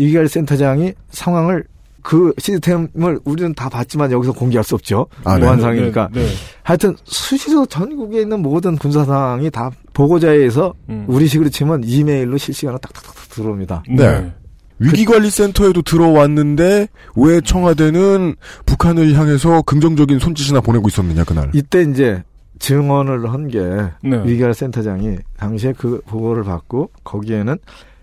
위기관리센터장이 0.00 0.94
상황을 1.10 1.64
그 2.02 2.32
시스템을 2.38 3.20
우리는 3.24 3.54
다 3.54 3.68
봤지만 3.68 4.10
여기서 4.10 4.32
공개할 4.32 4.64
수 4.64 4.74
없죠. 4.74 5.06
아, 5.24 5.36
네. 5.36 5.44
보안 5.44 5.60
상이니까. 5.60 6.08
네. 6.12 6.22
네. 6.22 6.28
하여튼 6.62 6.96
수시로 7.04 7.66
전국에 7.66 8.22
있는 8.22 8.40
모든 8.40 8.76
군사 8.76 9.04
상황이 9.04 9.50
다 9.50 9.70
보고자에 9.92 10.36
의해서 10.36 10.72
음. 10.88 11.04
우리식으로 11.08 11.50
치면 11.50 11.82
이메일로 11.84 12.38
실시간으로 12.38 12.78
딱딱딱 12.78 13.28
들어옵니다. 13.28 13.82
네. 13.90 14.32
위기관리센터에도 14.78 15.82
들어왔는데 15.82 16.88
왜 17.16 17.40
청와대는 17.42 18.36
북한을 18.64 19.12
향해서 19.12 19.60
긍정적인 19.62 20.18
손짓이나 20.18 20.62
보내고 20.62 20.88
있었느냐 20.88 21.24
그날. 21.24 21.50
이때 21.52 21.82
이제 21.82 22.22
증언을 22.60 23.30
한게 23.30 23.58
네. 24.02 24.22
위기관 24.24 24.54
센터장이 24.54 25.18
당시에 25.36 25.74
그 25.76 26.00
보고를 26.06 26.44
받고 26.44 26.90
거기에는 27.04 27.58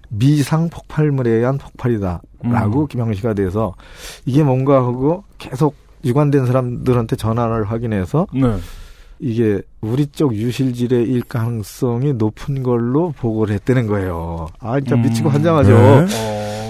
미상 0.10 0.70
폭발물에 0.70 1.30
의한 1.30 1.58
폭발이다라고 1.58 2.82
음. 2.82 2.88
김영시가 2.88 3.34
돼서 3.34 3.74
이게 4.26 4.44
뭔가 4.44 4.78
하고 4.78 5.24
계속 5.38 5.76
유관된 6.06 6.46
사람들한테 6.46 7.16
전화를 7.16 7.66
확인해서 7.66 8.28
네. 8.34 8.58
이게 9.20 9.62
우리 9.82 10.08
쪽 10.08 10.36
유실질의 10.36 11.24
가능성이 11.28 12.14
높은 12.14 12.62
걸로 12.62 13.14
보고를 13.18 13.56
했다는 13.56 13.88
거예요. 13.88 14.48
아, 14.60 14.80
진짜 14.80 14.96
음. 14.96 15.02
미치고 15.02 15.30
환장하죠. 15.30 15.72
네. 15.72 16.06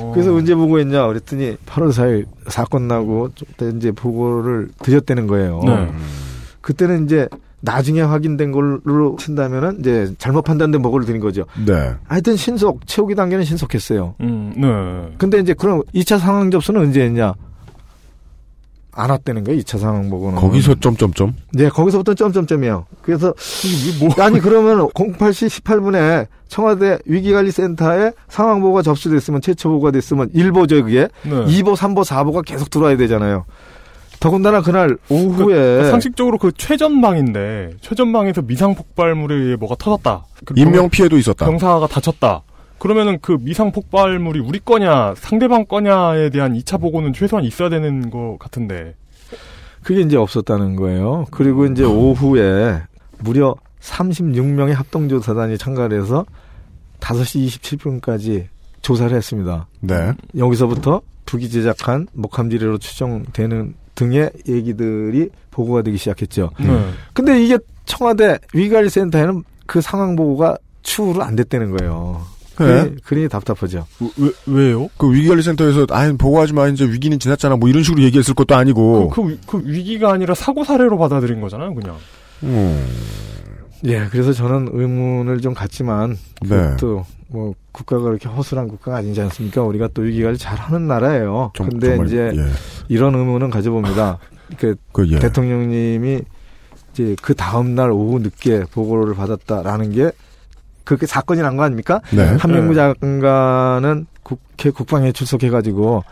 어. 0.01 0.11
그래서 0.13 0.33
언제 0.33 0.55
보고했냐 0.55 1.07
그랬더니 1.07 1.57
8월 1.65 1.89
4일 1.89 2.25
사건 2.47 2.87
나고 2.87 3.29
때 3.57 3.69
이제 3.75 3.91
보고를 3.91 4.69
드렸다는 4.81 5.27
거예요. 5.27 5.61
네. 5.65 5.91
그때는 6.61 7.05
이제 7.05 7.27
나중에 7.59 8.01
확인된 8.01 8.51
걸로 8.51 9.15
친다면은 9.19 9.79
이제 9.79 10.13
잘못 10.19 10.43
판단된 10.43 10.81
보고를 10.81 11.05
드린 11.05 11.19
거죠. 11.19 11.45
네. 11.65 11.93
하여튼 12.07 12.35
신속 12.35 12.85
채우기 12.85 13.15
단계는 13.15 13.45
신속했어요. 13.45 14.15
음, 14.21 14.53
네. 14.55 15.15
근데 15.17 15.39
이제 15.39 15.53
그럼 15.53 15.81
2차 15.93 16.19
상황 16.19 16.51
접수는 16.51 16.81
언제 16.81 17.01
했냐? 17.01 17.33
안 18.91 19.11
왔다는 19.11 19.43
거예요. 19.43 19.59
2차 19.61 19.77
상황 19.79 20.09
보고는. 20.09 20.39
거기서 20.39 20.75
점점점. 20.79 21.33
네, 21.53 21.69
거기서부터 21.69 22.15
점점점이에요. 22.15 22.85
그래서 23.03 23.33
이게 23.63 24.03
뭐 24.05 24.25
아니 24.25 24.39
그러면 24.39 24.87
08시 24.89 25.61
18분에 25.61 26.27
청와대 26.47 26.97
위기관리센터에 27.05 28.13
상황 28.27 28.59
보고가 28.61 28.81
접수됐으면 28.81 29.41
최초 29.41 29.69
보고가 29.69 29.91
됐으면 29.91 30.29
1보죠 30.29 30.83
그게 30.83 31.07
네. 31.23 31.29
2보, 31.29 31.75
3보, 31.75 32.03
4보가 32.05 32.43
계속 32.45 32.69
들어와야 32.71 32.97
되잖아요. 32.97 33.45
더군다나 34.19 34.61
그날 34.61 34.97
오후에 35.09 35.55
그러니까 35.55 35.91
상식적으로 35.91 36.37
그 36.37 36.51
최전방인데 36.51 37.75
최전방에서 37.81 38.41
미상 38.43 38.75
폭발물에 38.75 39.35
의해 39.35 39.55
뭐가 39.55 39.75
터졌다. 39.75 40.25
그리고 40.45 40.67
인명 40.67 40.89
피해도 40.89 41.17
있었다. 41.17 41.45
병사가 41.45 41.87
다쳤다. 41.87 42.43
그러면은 42.79 43.17
그 43.21 43.37
미상 43.39 43.71
폭발물이 43.71 44.39
우리 44.39 44.59
거냐 44.59 45.15
상대방 45.15 45.65
거냐에 45.65 46.29
대한 46.29 46.53
2차 46.53 46.79
보고는 46.79 47.13
최소한 47.13 47.45
있어야 47.45 47.69
되는 47.69 48.09
것 48.09 48.37
같은데. 48.39 48.95
그게 49.83 50.01
이제 50.01 50.17
없었다는 50.17 50.75
거예요. 50.75 51.25
그리고 51.31 51.65
이제 51.65 51.83
오후에 51.83 52.81
무려 53.19 53.55
36명의 53.81 54.73
합동조사단이 54.73 55.57
참가를 55.57 56.01
해서 56.01 56.25
5시 56.99 57.47
27분까지 58.01 58.47
조사를 58.81 59.15
했습니다. 59.15 59.67
네. 59.79 60.13
여기서부터 60.37 61.01
북이 61.25 61.49
제작한 61.49 62.07
목함지뢰로 62.13 62.77
추정되는 62.79 63.75
등의 63.97 64.29
얘기들이 64.47 65.29
보고가 65.51 65.81
되기 65.81 65.97
시작했죠. 65.97 66.51
네. 66.59 66.89
근데 67.13 67.43
이게 67.43 67.57
청와대 67.85 68.37
위기관리센터에는 68.53 69.43
그 69.65 69.81
상황 69.81 70.15
보고가 70.15 70.57
추후로 70.83 71.23
안 71.23 71.35
됐다는 71.35 71.75
거예요. 71.75 72.21
네. 72.59 72.91
그러니, 73.03 73.27
답답하죠. 73.27 73.85
왜 74.17 74.31
왜요? 74.47 74.87
그 74.97 75.11
위기관리센터에서 75.11 75.85
아 75.89 76.11
보고하지 76.17 76.53
마 76.53 76.67
이제 76.67 76.85
위기는 76.85 77.19
지났잖아 77.19 77.55
뭐 77.55 77.69
이런 77.69 77.83
식으로 77.83 78.03
얘기했을 78.03 78.33
것도 78.33 78.55
아니고. 78.55 79.09
그, 79.09 79.21
그, 79.23 79.37
그 79.45 79.61
위기가 79.65 80.11
아니라 80.11 80.33
사고 80.33 80.63
사례로 80.63 80.97
받아들인 80.97 81.41
거잖아요, 81.41 81.73
그냥. 81.73 81.97
음. 82.43 82.87
예, 83.85 84.07
그래서 84.11 84.33
저는 84.33 84.69
의문을 84.71 85.41
좀 85.41 85.53
갖지만 85.53 86.17
네. 86.41 86.49
그것도 86.49 87.05
뭐 87.29 87.53
국가가 87.71 88.03
그렇게 88.03 88.29
허술한 88.29 88.67
국가가 88.67 88.97
아니지 88.97 89.19
않습니까? 89.21 89.61
우리가 89.63 89.89
또 89.93 90.01
위기관리 90.03 90.37
잘하는 90.37 90.87
나라예요. 90.87 91.51
정- 91.55 91.69
근데 91.69 91.87
정말, 91.89 92.07
이제 92.07 92.31
예. 92.35 92.45
이런 92.87 93.13
의문은 93.15 93.49
가져봅니다. 93.49 94.17
그 94.57 94.75
그 94.93 95.07
예. 95.11 95.19
대통령님이 95.19 96.21
이제 96.93 97.15
그 97.21 97.33
다음 97.35 97.75
날 97.75 97.91
오후 97.91 98.19
늦게 98.19 98.63
보고를 98.71 99.13
받았다라는 99.15 99.91
게 99.91 100.11
그렇게 100.85 101.05
사건이 101.05 101.41
난 101.41 101.57
거 101.57 101.63
아닙니까? 101.63 101.99
네. 102.11 102.23
한명구 102.39 102.73
장관은 102.75 104.05
국회 104.23 104.69
국방에 104.71 105.11
출석해가지고 105.11 106.03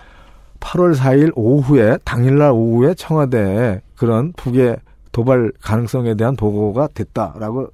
8월 0.60 0.96
4일 0.96 1.32
오후에 1.36 1.98
당일날 2.04 2.52
오후에 2.52 2.94
청와대에 2.96 3.82
그런 3.96 4.34
북의 4.34 4.78
도발 5.14 5.52
가능성에 5.62 6.16
대한 6.16 6.36
보고가 6.36 6.90
됐다라고 6.94 7.70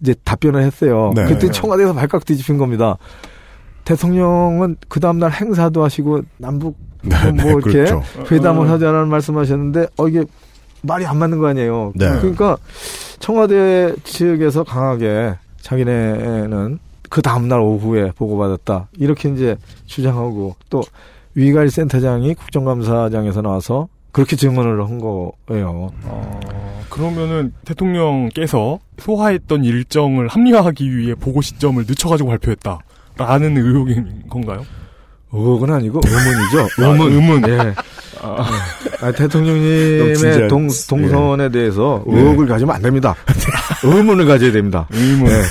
이제 0.00 0.14
답변을 0.24 0.62
했어요. 0.62 1.12
네. 1.14 1.24
그때 1.26 1.50
청와대에서 1.50 1.94
발칵 1.94 2.24
뒤집힌 2.24 2.58
겁니다. 2.58 2.96
대통령은 3.84 4.76
그 4.88 5.00
다음날 5.00 5.32
행사도 5.32 5.82
하시고 5.82 6.22
남북 6.36 6.76
네, 7.02 7.16
네, 7.32 7.42
뭐 7.42 7.52
이렇게 7.52 7.84
그렇죠. 7.84 8.02
회담을 8.30 8.66
어. 8.66 8.70
하자는 8.72 9.08
말씀하셨는데 9.08 9.86
어 9.96 10.08
이게 10.08 10.24
말이 10.82 11.06
안 11.06 11.16
맞는 11.16 11.38
거 11.38 11.46
아니에요. 11.46 11.92
네. 11.94 12.06
그러니까 12.18 12.56
청와대 13.18 13.94
측에서 14.04 14.64
강하게 14.64 15.34
자기네는 15.60 16.78
그 17.08 17.22
다음날 17.22 17.60
오후에 17.60 18.12
보고받았다 18.12 18.88
이렇게 18.98 19.30
이제 19.30 19.56
주장하고 19.86 20.56
또 20.70 20.82
위가리 21.34 21.70
센터장이 21.70 22.34
국정감사장에서 22.34 23.42
나와서 23.42 23.88
그렇게 24.12 24.36
증언을 24.36 24.82
한 24.84 24.98
거예요. 24.98 25.90
어, 26.04 26.40
그러면은 26.88 27.52
대통령께서 27.64 28.78
소화했던 28.98 29.64
일정을 29.64 30.28
합리화하기 30.28 30.96
위해 30.96 31.14
보고 31.14 31.40
시점을 31.40 31.84
늦춰가지고 31.86 32.30
발표했다. 32.30 32.78
라는 33.16 33.56
의혹인 33.56 34.22
건가요? 34.28 34.64
의혹은 35.32 35.72
아니고 35.72 36.00
의문이죠. 36.04 36.60
아, 36.82 36.88
의문. 36.88 37.12
의문. 37.12 37.48
예. 37.48 37.74
아, 38.20 38.46
아, 39.00 39.12
대통령님의 39.12 40.48
동, 40.48 40.68
동선에 40.88 41.50
대해서 41.50 42.02
네. 42.06 42.18
의혹을 42.18 42.46
가지면 42.46 42.74
안 42.74 42.82
됩니다. 42.82 43.14
의문을 43.84 44.26
가져야 44.26 44.52
됩니다. 44.52 44.86
의문. 44.90 45.30
예. 45.30 45.42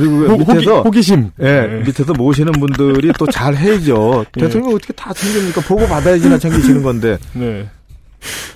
그리고 0.00 0.16
호, 0.26 0.32
호기, 0.36 0.52
밑에서 0.54 0.82
호기심. 0.82 1.30
예, 1.40 1.44
네. 1.44 1.82
밑에서 1.86 2.12
모시는 2.14 2.52
분들이 2.52 3.12
또 3.18 3.26
잘 3.30 3.56
해야죠. 3.56 4.24
예. 4.36 4.40
대통령 4.40 4.74
어떻게 4.74 4.92
다 4.94 5.12
챙깁니까? 5.12 5.60
보고 5.62 5.86
받아야지나 5.86 6.38
챙기시는 6.38 6.82
건데. 6.82 7.18
네. 7.34 7.68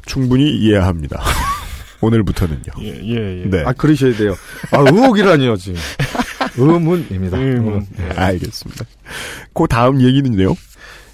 충분히 0.06 0.50
이해합니다. 0.56 1.22
오늘부터는요. 2.00 2.60
예, 2.80 2.86
예, 3.02 3.42
예. 3.42 3.50
네. 3.50 3.62
아, 3.64 3.72
그러셔야 3.72 4.14
돼요. 4.14 4.34
아, 4.72 4.78
의혹이라니요, 4.80 5.56
지금. 5.56 5.78
의문입니다. 6.56 7.38
의문. 7.38 7.86
네, 7.96 8.08
알겠습니다. 8.14 8.84
그 9.54 9.64
다음 9.68 10.00
얘기는요. 10.02 10.54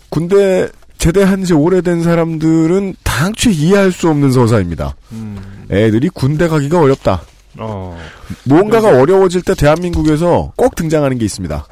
군대 0.08 0.68
제대한 0.98 1.44
지 1.44 1.54
오래된 1.54 2.02
사람들은 2.02 2.94
당최 3.04 3.50
이해할 3.52 3.92
수 3.92 4.08
없는 4.10 4.32
서사입니다. 4.32 4.96
음, 5.12 5.38
애들이 5.70 6.08
군대 6.10 6.48
가기가 6.48 6.80
어렵다. 6.80 7.22
어. 7.58 7.98
뭔가가 8.44 8.88
어려워질 9.00 9.42
때 9.42 9.54
대한민국에서 9.54 10.52
꼭 10.56 10.74
등장하는 10.74 11.18
게 11.18 11.24
있습니다. 11.24 11.66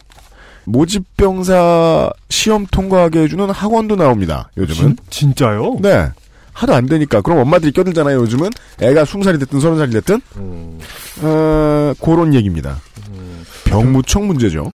모집병사 0.65 2.11
시험 2.29 2.67
통과하게 2.67 3.21
해주는 3.21 3.49
학원도 3.51 3.97
나옵니다. 3.97 4.51
요즘은. 4.57 4.97
진, 5.11 5.33
진짜요? 5.35 5.79
네. 5.81 6.11
하도 6.53 6.75
안 6.75 6.87
되니까. 6.87 7.21
그럼 7.21 7.39
엄마들이 7.39 7.73
껴들잖아요, 7.73 8.19
요즘은. 8.19 8.51
애가 8.83 9.05
20살이 9.05 9.39
됐든 9.41 9.61
30살이 9.61 9.93
됐든. 9.93 10.21
음, 10.37 10.79
어, 11.23 11.95
그런 12.03 12.35
얘기입니다. 12.35 12.81
음. 13.11 13.45
병무청 13.65 14.27
문제죠. 14.27 14.71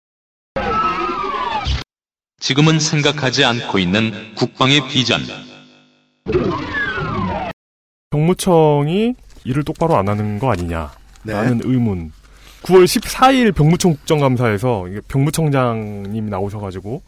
지금은 2.40 2.80
생각하지 2.80 3.44
않고 3.44 3.78
있는 3.78 4.34
국방의 4.34 4.88
비전. 4.88 5.20
병무청이 8.10 9.14
일을 9.44 9.62
똑바로 9.64 9.96
안 9.96 10.08
하는 10.08 10.38
거 10.38 10.50
아니냐. 10.50 10.90
네. 11.22 11.32
라는 11.32 11.60
의문. 11.64 12.12
9월 12.62 12.84
14일 12.84 13.54
병무청 13.54 13.92
국정감사에서 13.92 14.86
병무청장님이 15.08 16.30
나오셔가지고 16.30 17.02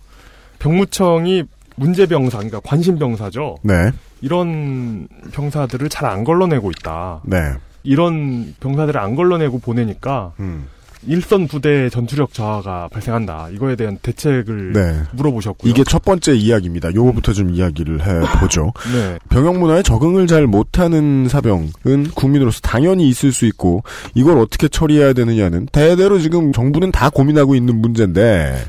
병무청이 0.58 1.44
문제병사, 1.76 2.38
그러니까 2.38 2.60
관심병사죠. 2.60 3.56
네. 3.62 3.90
이런 4.20 5.08
병사들을 5.32 5.88
잘 5.88 6.06
안 6.06 6.24
걸러내고 6.24 6.70
있다. 6.70 7.20
네. 7.24 7.36
이런 7.82 8.54
병사들을 8.60 8.98
안 9.00 9.14
걸러내고 9.14 9.58
보내니까 9.60 10.32
음. 10.40 10.66
일선 11.06 11.46
부대의 11.46 11.90
전투력 11.90 12.32
저하가 12.32 12.88
발생한다. 12.88 13.48
이거에 13.52 13.76
대한 13.76 13.98
대책을 14.02 14.72
네. 14.72 15.02
물어보셨고요. 15.12 15.70
이게 15.70 15.84
첫 15.84 16.04
번째 16.04 16.34
이야기입니다. 16.34 16.94
요거부터 16.94 17.32
좀 17.32 17.50
이야기를 17.50 18.00
해보죠. 18.06 18.72
네. 18.92 19.18
병역 19.28 19.58
문화에 19.58 19.82
적응을 19.82 20.26
잘 20.26 20.46
못하는 20.46 21.28
사병은 21.28 22.10
국민으로서 22.14 22.60
당연히 22.60 23.08
있을 23.08 23.32
수 23.32 23.46
있고 23.46 23.82
이걸 24.14 24.38
어떻게 24.38 24.68
처리해야 24.68 25.12
되느냐는 25.12 25.66
대대로 25.66 26.18
지금 26.18 26.52
정부는 26.52 26.92
다 26.92 27.10
고민하고 27.10 27.54
있는 27.54 27.80
문제인데 27.80 28.64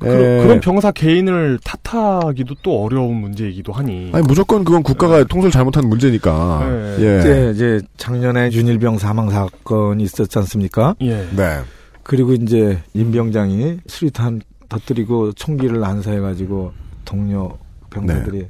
그, 0.00 0.08
에, 0.08 0.46
런 0.46 0.60
병사 0.60 0.90
개인을 0.90 1.58
탓하기도 1.62 2.56
또 2.62 2.82
어려운 2.82 3.16
문제이기도 3.16 3.72
하니. 3.72 4.10
아니 4.12 4.26
무조건 4.26 4.64
그건 4.64 4.82
국가가 4.82 5.22
통솔 5.24 5.50
잘못한 5.50 5.88
문제니까 5.88 6.66
네. 6.68 7.04
예. 7.04 7.18
이제, 7.20 7.52
이제 7.54 7.80
작년에 7.96 8.50
윤일병 8.50 8.98
사망 8.98 9.30
사건이 9.30 10.02
있었지 10.02 10.38
않습니까? 10.38 10.96
예. 11.02 11.28
네. 11.36 11.60
그리고 12.02 12.32
이제 12.32 12.82
임병장이 12.94 13.80
수리탄 13.86 14.40
터뜨리고 14.68 15.32
총기를 15.32 15.80
난사해가지고 15.80 16.72
동료 17.04 17.58
병사들이 17.90 18.46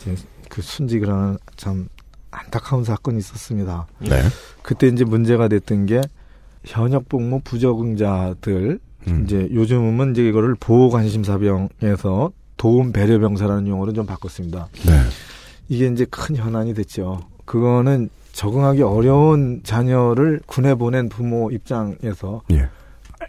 이제 0.00 0.14
그 0.48 0.60
순직을 0.60 1.08
하는 1.08 1.38
참 1.56 1.88
안타까운 2.30 2.84
사건이 2.84 3.18
있었습니다. 3.18 3.86
네. 4.00 4.22
그때 4.62 4.88
이제 4.88 5.04
문제가 5.04 5.48
됐던 5.48 5.86
게 5.86 6.00
현역 6.64 7.08
복무 7.08 7.40
부적응자들 7.44 8.80
음. 9.08 9.24
이제 9.24 9.48
요즘은 9.52 10.12
이제 10.12 10.26
이거를 10.28 10.54
보호관심사병에서 10.58 12.32
도움 12.56 12.92
배려병사라는 12.92 13.68
용어로 13.68 13.92
좀 13.92 14.06
바꿨습니다. 14.06 14.68
네. 14.86 14.92
이게 15.68 15.86
이제 15.86 16.04
큰 16.06 16.36
현안이 16.36 16.74
됐죠. 16.74 17.20
그거는 17.44 18.08
적응하기 18.32 18.82
어려운 18.82 19.60
자녀를 19.62 20.40
군에 20.46 20.74
보낸 20.74 21.08
부모 21.08 21.50
입장에서 21.50 22.42
예. 22.52 22.68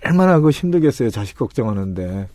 얼마나 0.05 0.39
그 0.39 0.49
힘들겠어요. 0.49 1.09
자식 1.09 1.37
걱정하는데. 1.37 2.27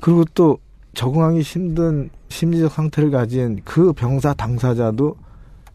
그리고 0.00 0.24
또 0.34 0.58
적응하기 0.94 1.40
힘든 1.40 2.10
심리적 2.28 2.72
상태를 2.72 3.10
가진 3.10 3.60
그 3.64 3.92
병사 3.92 4.34
당사자도 4.34 5.16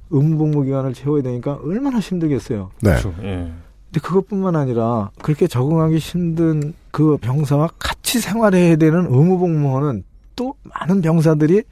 의무복무 0.10 0.64
기간을 0.64 0.94
채워야 0.94 1.22
되니까 1.22 1.60
얼마나 1.64 2.00
힘들겠어요. 2.00 2.72
네. 2.82 2.92
그렇죠. 2.92 3.14
예. 3.24 3.52
근데 3.88 4.00
그것뿐만 4.02 4.56
아니라 4.56 5.12
그렇게 5.22 5.48
적응하기 5.48 5.98
힘든 5.98 6.74
그 6.92 7.18
병사와 7.18 7.70
같이 7.80 8.20
생활해야 8.20 8.76
되는 8.76 9.08
의무복무원은 9.10 10.04
또 10.36 10.56
많은 10.64 11.02
병사들이 11.02 11.64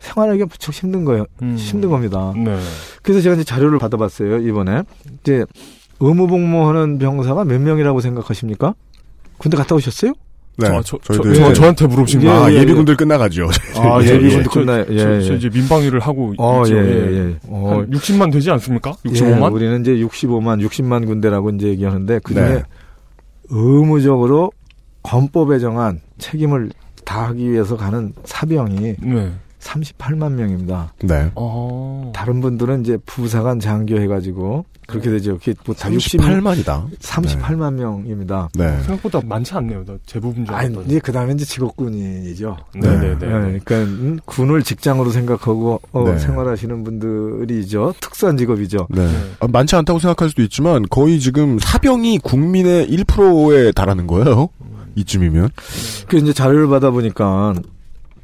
생활하기가 0.00 0.46
무척 0.46 0.74
힘든 0.74 1.04
거예요. 1.04 1.26
음. 1.42 1.54
힘든 1.56 1.88
겁니다. 1.88 2.32
네. 2.36 2.58
그래서 3.02 3.20
제가 3.20 3.36
이제 3.36 3.44
자료를 3.44 3.78
받아봤어요, 3.78 4.38
이번에. 4.38 4.82
이제 5.20 5.44
의무복무하는 6.00 6.98
병사가 6.98 7.44
몇 7.44 7.60
명이라고 7.60 8.00
생각하십니까? 8.00 8.74
군대 9.38 9.56
갔다 9.56 9.74
오셨어요? 9.76 10.12
네. 10.58 10.68
저, 10.68 10.82
저, 10.82 10.98
저, 11.02 11.22
저, 11.22 11.30
이제- 11.30 11.52
저한테 11.54 11.86
물어보신 11.86 12.22
예, 12.22 12.26
거예요? 12.26 12.42
아, 12.42 12.52
예, 12.52 12.56
예비군들 12.58 12.96
끝나가죠. 12.96 13.48
아, 13.76 14.00
예, 14.02 14.06
예비군도 14.08 14.50
저- 14.50 14.60
끝나요. 14.60 14.84
예, 14.90 14.98
저, 14.98 15.20
저 15.22 15.32
예. 15.32 15.36
이제 15.36 15.48
민방 15.48 15.82
위를 15.82 15.98
하고 16.00 16.34
어, 16.38 16.62
있죠. 16.64 16.76
예, 16.76 16.80
예, 16.80 17.16
예. 17.30 17.36
어, 17.48 17.78
한 17.80 17.90
60만 17.90 18.30
되지 18.32 18.50
않습니까? 18.50 18.92
예, 19.06 19.10
65만? 19.10 19.52
우리는 19.52 19.80
이제 19.80 19.92
65만, 19.96 20.62
60만 20.66 21.06
군대라고 21.06 21.50
이제 21.50 21.68
얘기하는데 21.68 22.20
그 22.22 22.34
중에 22.34 22.48
네. 22.54 22.62
의무적으로 23.50 24.52
헌법에 25.10 25.58
정한 25.58 26.00
책임을 26.18 26.70
다하기 27.04 27.50
위해서 27.50 27.76
가는 27.76 28.12
사병이 28.24 28.94
네. 29.00 29.32
38만 29.60 30.32
명입니다. 30.32 30.92
네. 31.02 31.30
어. 31.34 32.12
다른 32.14 32.40
분들은 32.40 32.82
이제 32.82 32.98
부사관 33.06 33.58
장교 33.60 33.98
해가지고 33.98 34.64
그렇게 34.92 35.10
되죠. 35.10 35.38
그게 35.38 35.54
60, 35.90 36.20
38만이다. 36.20 36.98
38만 36.98 37.74
명입니다. 37.74 38.48
네. 38.54 38.76
생각보다 38.82 39.20
많지 39.24 39.54
않네요. 39.54 39.84
나 39.84 39.96
대부분 40.06 40.44
줄 40.44 40.54
아니, 40.54 40.74
알았더니. 40.74 41.00
그 41.00 41.12
다음에 41.12 41.32
이제 41.32 41.44
직업군이죠. 41.44 42.56
네네네. 42.74 43.08
예, 43.10 43.16
그러니까 43.16 43.76
음, 43.76 44.18
군을 44.24 44.62
직장으로 44.62 45.10
생각하고 45.10 45.80
어, 45.92 46.04
네. 46.04 46.18
생활하시는 46.18 46.84
분들이죠. 46.84 47.94
특수한 48.00 48.36
직업이죠. 48.36 48.86
네. 48.90 49.08
아, 49.40 49.46
많지 49.48 49.74
않다고 49.76 49.98
생각할 49.98 50.28
수도 50.28 50.42
있지만 50.42 50.84
거의 50.88 51.18
지금 51.20 51.58
사병이 51.58 52.18
국민의 52.18 52.88
1%에 52.88 53.72
달하는 53.72 54.06
거예요. 54.06 54.48
이쯤이면. 54.94 55.50
그 56.08 56.18
이제 56.18 56.32
자료를 56.32 56.68
받아보니까 56.68 57.54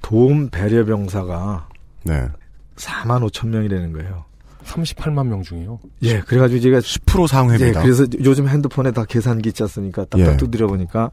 도움 0.03 0.49
배려 0.51 0.85
병사가 0.85 1.69
네. 2.05 2.29
4만 2.77 3.29
5천 3.29 3.49
명이라는 3.49 3.93
거예요. 3.93 4.25
38만 4.69 5.27
명 5.27 5.43
중에요. 5.43 5.81
예, 6.03 6.21
그래가지고 6.21 6.61
제가 6.61 6.79
10% 6.79 7.23
예, 7.23 7.27
상회입니다. 7.27 7.83
그래서 7.83 8.05
요즘 8.25 8.49
핸드폰에 8.49 8.93
다 8.93 9.05
계산기 9.05 9.49
있지 9.49 9.63
않습니까? 9.65 10.05
딱딱 10.05 10.21
예. 10.35 10.37
두드려 10.37 10.67
보니까 10.67 11.11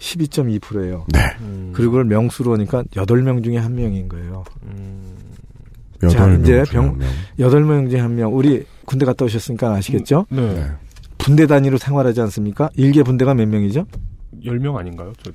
12.2%예요. 0.00 1.06
네. 1.12 1.20
음. 1.40 1.70
그리고 1.74 1.92
그걸 1.92 2.04
명수로 2.06 2.52
하니까 2.54 2.82
8명 2.94 3.42
중에 3.44 3.56
한 3.58 3.74
명인 3.74 4.08
거예요. 4.08 4.44
음. 4.64 5.14
자, 6.00 6.08
여덟 6.22 6.40
이제 6.40 6.64
병- 6.68 6.86
한 6.86 6.98
명. 6.98 7.08
8명 7.38 7.90
중에 7.90 8.00
한 8.00 8.16
명. 8.16 8.34
우리 8.34 8.64
군대 8.84 9.06
갔다 9.06 9.24
오셨으니까 9.24 9.72
아시겠죠? 9.74 10.26
네. 10.30 10.54
네. 10.54 10.66
분대 11.18 11.46
단위로 11.46 11.78
생활하지 11.78 12.20
않습니까? 12.22 12.68
일개 12.74 13.04
분대가 13.04 13.32
몇 13.34 13.46
명이죠? 13.46 13.86
10명 14.44 14.74
아닌가요? 14.76 15.12
저, 15.22 15.30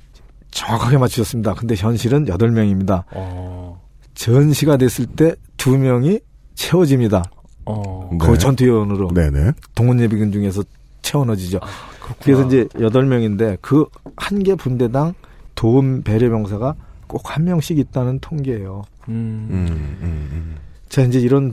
정확하게 0.50 0.98
맞추셨습니다. 0.98 1.54
근데 1.54 1.74
현실은 1.74 2.26
8명입니다. 2.26 3.04
어. 3.12 3.80
전시가 4.14 4.76
됐을 4.76 5.06
때 5.06 5.34
2명이 5.56 6.20
채워집니다. 6.54 7.22
어. 7.68 8.08
네. 8.12 8.18
거의 8.18 8.38
전투요원으로. 8.38 9.08
네네. 9.14 9.52
동원예비군 9.74 10.32
중에서 10.32 10.62
채워넣어지죠. 11.02 11.60
그렇구나. 11.60 12.16
그래서 12.22 12.46
이제 12.46 12.64
8명인데 12.74 13.58
그 13.60 13.84
한 14.16 14.42
개 14.42 14.54
분대당 14.54 15.14
도움 15.54 16.02
배려 16.02 16.28
병사가 16.30 16.74
꼭 17.06 17.20
한 17.30 17.44
명씩 17.44 17.78
있다는 17.78 18.18
통계예요. 18.20 18.82
음. 19.08 19.48
음, 19.50 19.96
음, 20.02 20.28
음. 20.32 20.56
자, 20.88 21.02
이제 21.02 21.18
이런 21.20 21.50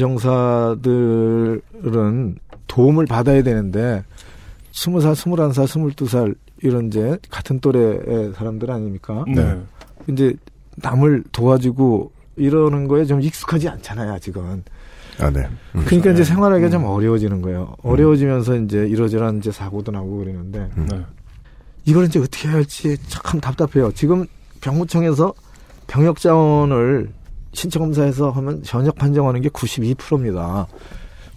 병사들은 0.95 2.37
도움을 2.67 3.05
받아야 3.05 3.41
되는데, 3.43 4.03
20살, 4.71 5.13
21살, 5.13 5.65
22살, 5.95 6.35
이런 6.61 6.87
이제 6.87 7.17
같은 7.29 7.59
또래의 7.59 8.33
사람들 8.35 8.71
아닙니까? 8.71 9.23
네. 9.27 9.57
이제 10.09 10.33
남을 10.77 11.23
도와주고 11.31 12.11
이러는 12.37 12.87
거에 12.87 13.05
좀 13.05 13.21
익숙하지 13.21 13.69
않잖아요, 13.69 14.13
아직은. 14.13 14.63
아, 15.19 15.29
네. 15.29 15.47
음. 15.75 15.83
그러니까 15.85 16.11
이제 16.11 16.23
네. 16.23 16.23
생활하기가 16.23 16.67
음. 16.67 16.71
좀 16.71 16.83
어려워지는 16.85 17.41
거예요. 17.41 17.75
어려워지면서 17.83 18.57
이제 18.57 18.87
이러저러한 18.87 19.37
이제 19.37 19.51
사고도 19.51 19.91
나고 19.91 20.17
그러는데, 20.17 20.69
네. 20.75 21.01
이걸 21.85 22.05
이제 22.05 22.19
어떻게 22.19 22.47
해야 22.47 22.57
할지 22.57 22.97
참 23.07 23.39
답답해요. 23.39 23.91
지금 23.93 24.25
병무청에서 24.61 25.33
병역 25.87 26.19
자원을 26.19 27.09
신체 27.53 27.79
검사에서 27.79 28.31
하면 28.31 28.61
현역 28.65 28.95
판정하는 28.95 29.41
게 29.41 29.49
92%입니다. 29.49 30.67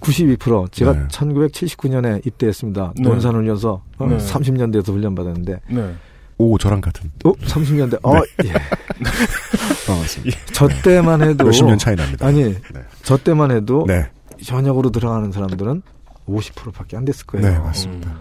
92%. 0.01 0.73
제가 0.73 0.93
네. 0.93 1.09
1979년에 1.09 2.27
입대했습니다. 2.27 2.93
네. 2.97 3.03
논산훈련소 3.03 3.83
어, 3.99 4.07
네. 4.07 4.17
30년대에서 4.17 4.93
훈련 4.93 5.15
받았는데, 5.15 5.61
네. 5.71 5.95
오, 6.39 6.57
저랑 6.57 6.81
같은. 6.81 7.11
어 7.25 7.33
30년대. 7.33 7.99
어, 8.05 8.15
예. 8.45 8.53
반갑습니다. 9.87 10.39
저 10.53 10.69
때만 10.83 11.23
해도 11.23 11.45
몇십 11.45 11.67
년 11.67 11.77
차이 11.79 11.97
납니다. 11.97 12.27
아니 12.27 12.45
네. 12.45 12.61
저 13.03 13.17
때만 13.17 13.51
해도 13.51 13.85
네. 13.87 14.07
현역으로 14.43 14.91
들어가는 14.91 15.33
사람들은 15.33 15.83
50%밖에 16.29 16.97
안 16.97 17.05
됐을 17.05 17.27
거예요. 17.27 17.49
네, 17.49 17.59
맞습니다. 17.59 18.11
음. 18.11 18.17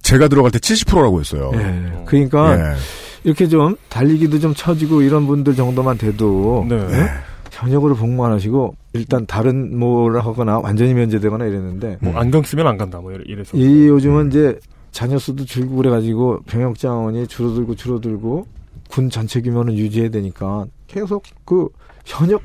제가 0.00 0.28
들어갈 0.28 0.50
때 0.50 0.58
70%라고 0.58 1.20
했어요. 1.20 1.50
예. 1.54 2.04
그러니까 2.06 2.58
예. 2.72 2.76
이렇게 3.24 3.46
좀 3.48 3.76
달리기도 3.90 4.38
좀 4.38 4.54
쳐지고 4.54 5.02
이런 5.02 5.26
분들 5.26 5.54
정도만 5.54 5.98
돼도 5.98 6.66
네. 6.68 6.76
예? 6.76 7.08
현역으로 7.50 7.96
복무 7.96 8.24
안 8.24 8.32
하시고 8.32 8.76
일단 8.92 9.26
다른 9.26 9.76
뭐를 9.78 10.24
하거나 10.24 10.58
완전히 10.60 10.94
면제되거나 10.94 11.44
이랬는데 11.44 11.98
뭐 12.00 12.16
안경 12.16 12.42
쓰면 12.44 12.66
안 12.66 12.78
간다 12.78 13.00
뭐 13.00 13.12
이래- 13.12 13.24
이래서. 13.26 13.56
이 13.56 13.88
요즘은 13.88 14.28
이제 14.28 14.58
자녀 14.90 15.18
수도 15.18 15.44
줄고 15.44 15.76
그래가지고 15.76 16.40
병역 16.46 16.78
자원이 16.78 17.26
줄어들고 17.26 17.74
줄어들고 17.74 18.46
군 18.88 19.10
전체 19.10 19.40
규모는 19.40 19.74
유지해야 19.74 20.10
되니까 20.10 20.66
계속 20.86 21.22
그 21.44 21.68
현역 22.04 22.42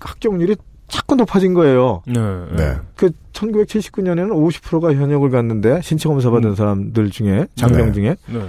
합격률이 0.00 0.56
자꾸 0.88 1.16
높아진 1.16 1.54
거예요. 1.54 2.02
네. 2.06 2.20
네. 2.56 2.76
그 2.94 3.10
1979년에는 3.32 4.30
50%가 4.30 4.94
현역을 4.94 5.30
갔는데 5.30 5.80
신체 5.82 6.08
검사 6.08 6.30
받은 6.30 6.50
음. 6.50 6.54
사람들 6.54 7.10
중에 7.10 7.46
장병 7.56 7.86
네. 7.86 7.92
중에 7.92 8.16
네. 8.26 8.40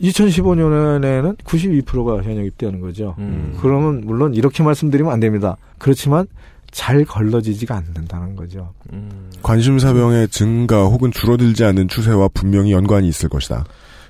2015년에는 0.00 1.38
92%가 1.38 2.22
현역 2.22 2.44
입대하는 2.46 2.80
거죠. 2.80 3.14
음. 3.18 3.56
그러면 3.60 4.02
물론 4.04 4.34
이렇게 4.34 4.62
말씀드리면 4.62 5.12
안 5.12 5.20
됩니다. 5.20 5.56
그렇지만 5.78 6.26
잘 6.74 7.04
걸러지지가 7.04 7.76
않는다는 7.76 8.34
거죠. 8.34 8.74
음. 8.92 9.30
관심사병의 9.42 10.28
증가 10.28 10.82
혹은 10.84 11.12
줄어들지 11.12 11.64
않는 11.64 11.86
추세와 11.86 12.28
분명히 12.34 12.72
연관이 12.72 13.06
있을 13.06 13.28
것이다. 13.28 13.64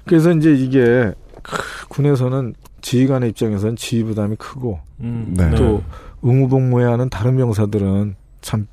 그래서 0.06 0.32
이제 0.32 0.54
이게 0.54 1.12
크, 1.42 1.88
군에서는 1.88 2.54
지휘관의 2.80 3.30
입장에서는 3.30 3.76
지휘 3.76 4.02
부담이 4.04 4.36
크고 4.36 4.80
음. 5.00 5.34
네. 5.36 5.54
또 5.54 5.82
의무복무해야 6.22 6.92
하는 6.92 7.10
다른 7.10 7.36
병사들은 7.36 8.14
참 8.40 8.66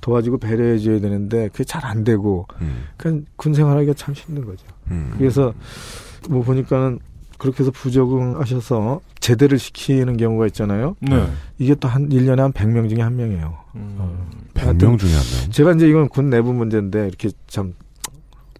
도와주고 0.00 0.38
배려해줘야 0.38 1.00
되는데 1.00 1.48
그게 1.48 1.64
잘 1.64 1.84
안 1.84 2.04
되고 2.04 2.46
음. 2.60 2.84
그냥 2.96 3.24
군 3.34 3.54
생활하기가 3.54 3.94
참 3.94 4.14
힘든 4.14 4.44
거죠. 4.44 4.64
음. 4.92 5.12
그래서 5.18 5.52
뭐 6.28 6.42
보니까는 6.42 7.00
그렇게 7.42 7.64
해서 7.64 7.72
부적응하셔서 7.72 9.00
제대를 9.18 9.58
시키는 9.58 10.16
경우가 10.16 10.46
있잖아요. 10.46 10.94
네. 11.00 11.26
이게 11.58 11.74
또 11.74 11.88
한 11.88 12.08
1년에 12.08 12.36
한 12.36 12.52
100명 12.52 12.88
중에 12.88 13.02
한 13.02 13.16
명이에요. 13.16 13.52
음. 13.74 13.96
어. 13.98 14.30
100명 14.54 14.96
중에 14.96 15.10
한 15.10 15.18
명. 15.40 15.50
제가 15.50 15.72
이제 15.72 15.88
이건 15.88 16.08
군 16.08 16.30
내부 16.30 16.52
문제인데 16.52 17.08
이렇게 17.08 17.30
참 17.48 17.74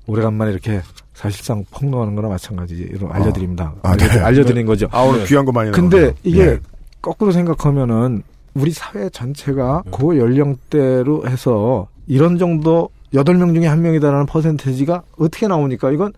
오래간만에 0.09 0.51
이렇게 0.51 0.83
사실상 1.15 1.65
폭로하는 1.71 2.17
거나 2.17 2.27
마찬가지로 2.29 3.09
알려드립니다. 3.13 3.73
아, 3.85 3.97
네. 3.97 4.05
알려드, 4.05 4.25
알려드린 4.25 4.67
거죠. 4.67 4.89
아, 4.91 5.03
오늘 5.03 5.21
네. 5.21 5.27
귀한 5.27 5.45
거 5.45 5.53
많이 5.53 5.71
근데 5.71 5.97
나오네요. 5.99 6.15
이게 6.25 6.41
예. 6.43 6.59
거꾸로 7.01 7.31
생각하면은 7.31 8.25
우리 8.55 8.73
사회 8.73 9.09
전체가 9.11 9.83
네. 9.85 9.91
그 9.97 10.19
연령대로 10.19 11.29
해서 11.29 11.87
이런 12.09 12.37
정도 12.37 12.91
8명 13.15 13.55
중에 13.55 13.69
한 13.69 13.81
명이다라는 13.81 14.27
퍼센테지가 14.27 15.05
어떻게 15.19 15.47
나오니까 15.47 15.93
이건 15.93 16.13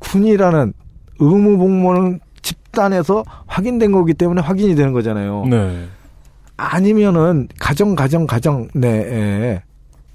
군이라는 0.00 0.74
의무 1.18 1.58
복무는 1.58 2.20
집 2.42 2.62
수단에서 2.72 3.22
확인된 3.46 3.92
거기 3.92 4.14
때문에 4.14 4.40
확인이 4.40 4.74
되는 4.74 4.94
거잖아요. 4.94 5.44
네. 5.50 5.84
아니면은 6.56 7.48
가정 7.58 7.94
가정 7.94 8.26
가정 8.26 8.68
내에 8.72 9.60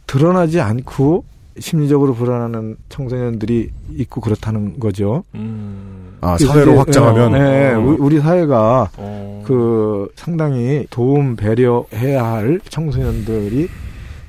드러나지 0.07 0.59
않고 0.59 1.23
심리적으로 1.59 2.15
불안하는 2.15 2.77
청소년들이 2.89 3.69
있고 3.97 4.21
그렇다는 4.21 4.79
거죠. 4.79 5.23
음. 5.35 6.17
아, 6.21 6.35
사회로 6.37 6.71
이제, 6.71 6.77
확장하면 6.79 7.35
어, 7.35 7.37
네, 7.37 7.73
어. 7.73 7.79
우리- 7.79 7.97
우리 7.99 8.19
사회가 8.19 8.89
어. 8.97 9.43
그 9.45 10.09
상당히 10.15 10.87
도움 10.89 11.35
배려해야 11.35 12.23
할 12.25 12.59
청소년들이 12.69 13.67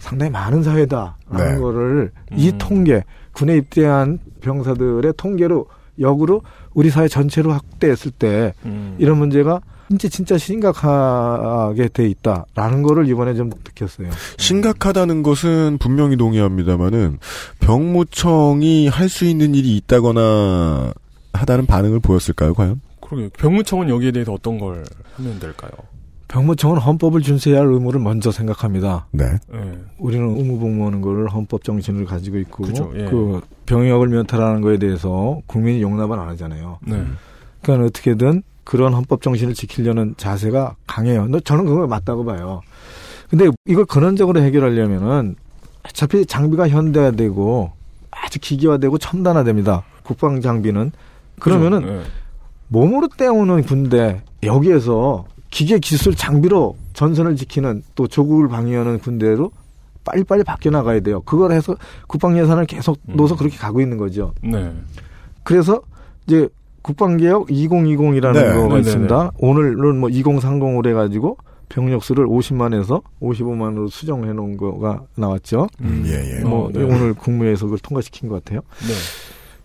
상당히 0.01 0.31
많은 0.33 0.63
사회다라는 0.63 1.15
네. 1.55 1.59
거를 1.59 2.13
이 2.37 2.51
음. 2.51 2.59
통계 2.59 3.05
군에 3.33 3.57
입대한 3.57 4.19
병사들의 4.43 5.15
통계로 5.17 5.67
역으로 6.01 6.43
우리 6.75 6.91
사회 6.91 7.09
전체로 7.09 7.53
확대했을 7.53 8.11
때 8.13 8.55
음. 8.65 8.97
이런 8.99 9.19
문제가 9.19 9.61
진짜 9.89 10.09
진짜 10.09 10.37
심각하게 10.37 11.89
돼 11.89 12.07
있다라는 12.09 12.83
거를 12.83 13.09
이번에 13.09 13.35
좀 13.35 13.49
느꼈어요. 13.49 14.11
심각하다는 14.37 15.23
것은 15.23 15.79
분명히 15.79 16.17
동의합니다만은 16.17 17.19
병무청이 17.61 18.89
할 18.89 19.09
수 19.09 19.25
있는 19.25 19.55
일이 19.55 19.77
있다거나 19.79 20.93
하다는 21.33 21.65
반응을 21.67 22.01
보였을까요, 22.01 22.53
과연? 22.53 22.81
그러게 23.01 23.31
병무청은 23.39 23.89
여기에 23.89 24.13
대해서 24.13 24.35
어떤 24.35 24.59
걸 24.59 24.85
하면 25.17 25.39
될까요? 25.41 25.71
병무청은 26.29 26.77
헌법을 26.79 27.23
준수해야 27.23 27.61
할 27.61 27.69
의무를 27.69 28.01
먼저 28.01 28.31
생각합니다. 28.31 29.07
네. 29.13 29.25
네. 29.51 29.79
우리는 29.99 30.37
의무복무하는 30.37 31.01
거를 31.01 31.29
헌법 31.29 31.65
정신을 31.65 32.05
가지고 32.05 32.37
있고 32.39 32.65
그죠, 32.65 32.91
예. 32.97 33.07
그 33.07 33.41
병역을 33.65 34.09
면탈하는 34.09 34.61
거에 34.61 34.77
대해서 34.79 35.41
국민이 35.47 35.81
용납을 35.81 36.19
안 36.19 36.29
하잖아요. 36.29 36.79
네. 36.87 37.03
그러니까 37.63 37.87
어떻게든 37.87 38.43
그런 38.65 38.93
헌법 38.93 39.23
정신을 39.23 39.55
지키려는 39.55 40.15
자세가 40.19 40.77
강해요. 40.87 41.27
너- 41.29 41.41
저는 41.41 41.65
그거 41.65 41.87
맞다고 41.87 42.27
봐요. 42.27 42.61
근데 43.31 43.49
이걸 43.67 43.87
근원적으로 43.87 44.41
해결하려면은 44.41 45.37
어차피 45.87 46.27
장비가 46.27 46.69
현대화되고 46.69 47.73
아주 48.11 48.39
기계화되고 48.39 48.99
첨단화됩니다. 48.99 49.85
국방 50.03 50.43
장비는 50.43 50.93
그러면은 51.41 51.81
그죠? 51.81 51.93
네. 51.95 52.03
몸으로 52.69 53.09
때우는 53.17 53.63
군대 53.63 54.21
여기에서 54.43 55.25
기계 55.51 55.79
기술 55.79 56.15
장비로 56.15 56.77
전선을 56.93 57.37
지키는 57.37 57.83
또 57.95 58.07
조국을 58.07 58.49
방위하는 58.49 58.99
군대로 58.99 59.51
빨리빨리 60.05 60.45
바뀌어 60.45 60.71
나가야 60.71 61.01
돼요. 61.01 61.21
그걸 61.23 61.53
해서 61.53 61.77
국방 62.07 62.39
예산을 62.39 62.67
계속 62.67 62.99
음. 63.09 63.17
넣어서 63.17 63.37
그렇게 63.37 63.57
가고 63.57 63.81
있는 63.81 63.97
거죠. 63.99 64.33
네. 64.43 64.73
그래서 65.43 65.81
이제 66.27 66.49
국방개혁 66.83 67.49
2020이라는 67.49 68.33
네. 68.35 68.47
거가 68.47 68.63
네네네. 68.63 68.81
있습니다. 68.81 69.33
오늘은 69.39 69.99
뭐 69.99 70.09
2030으로 70.09 70.89
해가지고 70.89 71.37
병력 71.69 72.03
수를 72.03 72.27
50만에서 72.27 73.03
55만으로 73.21 73.91
수정해 73.91 74.33
놓은 74.33 74.57
거가 74.57 75.03
나왔죠. 75.17 75.67
음. 75.83 76.05
예, 76.07 76.39
예. 76.39 76.45
뭐 76.45 76.67
어, 76.67 76.71
네. 76.73 76.83
오늘 76.83 77.13
국무회에서 77.15 77.67
그걸 77.67 77.79
통과시킨 77.79 78.29
것 78.29 78.43
같아요. 78.43 78.61
네. 78.81 78.95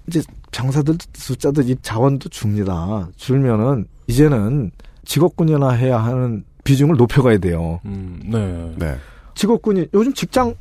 이제 0.08 0.22
장사들 0.52 0.98
숫자도 1.14 1.62
이 1.62 1.76
자원도 1.82 2.28
줍니다. 2.30 3.08
줄면은 3.16 3.86
이제는 4.08 4.72
직업군이나 5.06 5.72
해야 5.72 5.98
하는 5.98 6.44
비중을 6.64 6.96
높여가야 6.96 7.38
돼요. 7.40 7.80
음. 7.86 8.20
네. 8.26 8.74
네. 8.78 8.96
직업군이 9.36 9.88
요즘 9.94 10.14
직장 10.14 10.56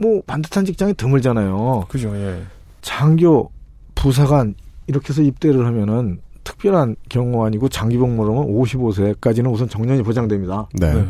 뭐 0.00 0.22
반듯한 0.26 0.64
직장이 0.64 0.94
드물잖아요. 0.94 1.86
그죠. 1.88 2.14
예. 2.16 2.42
장교, 2.82 3.50
부사관 3.94 4.54
이렇게 4.86 5.08
해서 5.10 5.22
입대를 5.22 5.66
하면은 5.66 6.20
특별한 6.44 6.96
경우 7.08 7.44
아니고 7.44 7.68
장기 7.68 7.98
복무를 7.98 8.32
하면 8.32 8.46
55세까지는 8.48 9.52
우선 9.52 9.68
정년이 9.68 10.02
보장됩니다. 10.02 10.68
네. 10.74 10.94
네. 10.94 11.08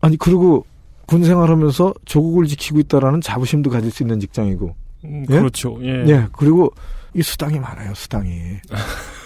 아니 0.00 0.16
그리고 0.16 0.64
군 1.06 1.24
생활하면서 1.24 1.94
조국을 2.04 2.46
지키고 2.46 2.80
있다라는 2.80 3.20
자부심도 3.20 3.70
가질 3.70 3.90
수 3.90 4.02
있는 4.02 4.20
직장이고. 4.20 4.74
음, 5.04 5.26
예? 5.30 5.38
그렇죠. 5.38 5.78
예. 5.82 6.04
예. 6.06 6.26
그리고 6.32 6.72
이 7.14 7.22
수당이 7.22 7.58
많아요. 7.58 7.94
수당이. 7.94 8.32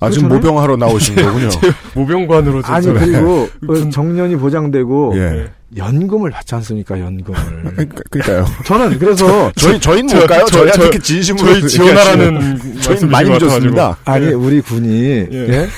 아, 0.00 0.10
지금? 0.10 0.28
모병하러 0.28 0.76
나오신 0.76 1.16
거군요. 1.22 1.48
모병관으로 1.94 2.62
아니 2.64 2.86
그리고 2.86 3.48
정년이 3.92 4.36
보장되고 4.36 5.12
예. 5.16 5.48
연금을 5.76 6.30
받지 6.30 6.54
않습니까? 6.56 6.98
연금을. 6.98 7.38
그러니까, 7.76 8.02
그러니까요. 8.10 8.44
저는 8.64 8.98
그래서 8.98 9.52
저희, 9.54 9.78
저희는 9.78 10.08
저- 10.08 10.16
뭘까요? 10.16 10.40
저- 10.46 10.46
저희한테 10.58 10.72
저- 10.78 10.82
이렇게 10.82 10.98
진심으로. 10.98 11.46
저희 11.60 11.68
지원하라는 11.68 12.40
저희는 12.40 12.74
말씀이신 12.80 13.08
많이 13.10 13.28
것 13.30 13.38
늦었습니다. 13.44 13.96
아니 14.04 14.26
예. 14.26 14.30
우리 14.32 14.60
군이 14.60 15.26
예? 15.32 15.68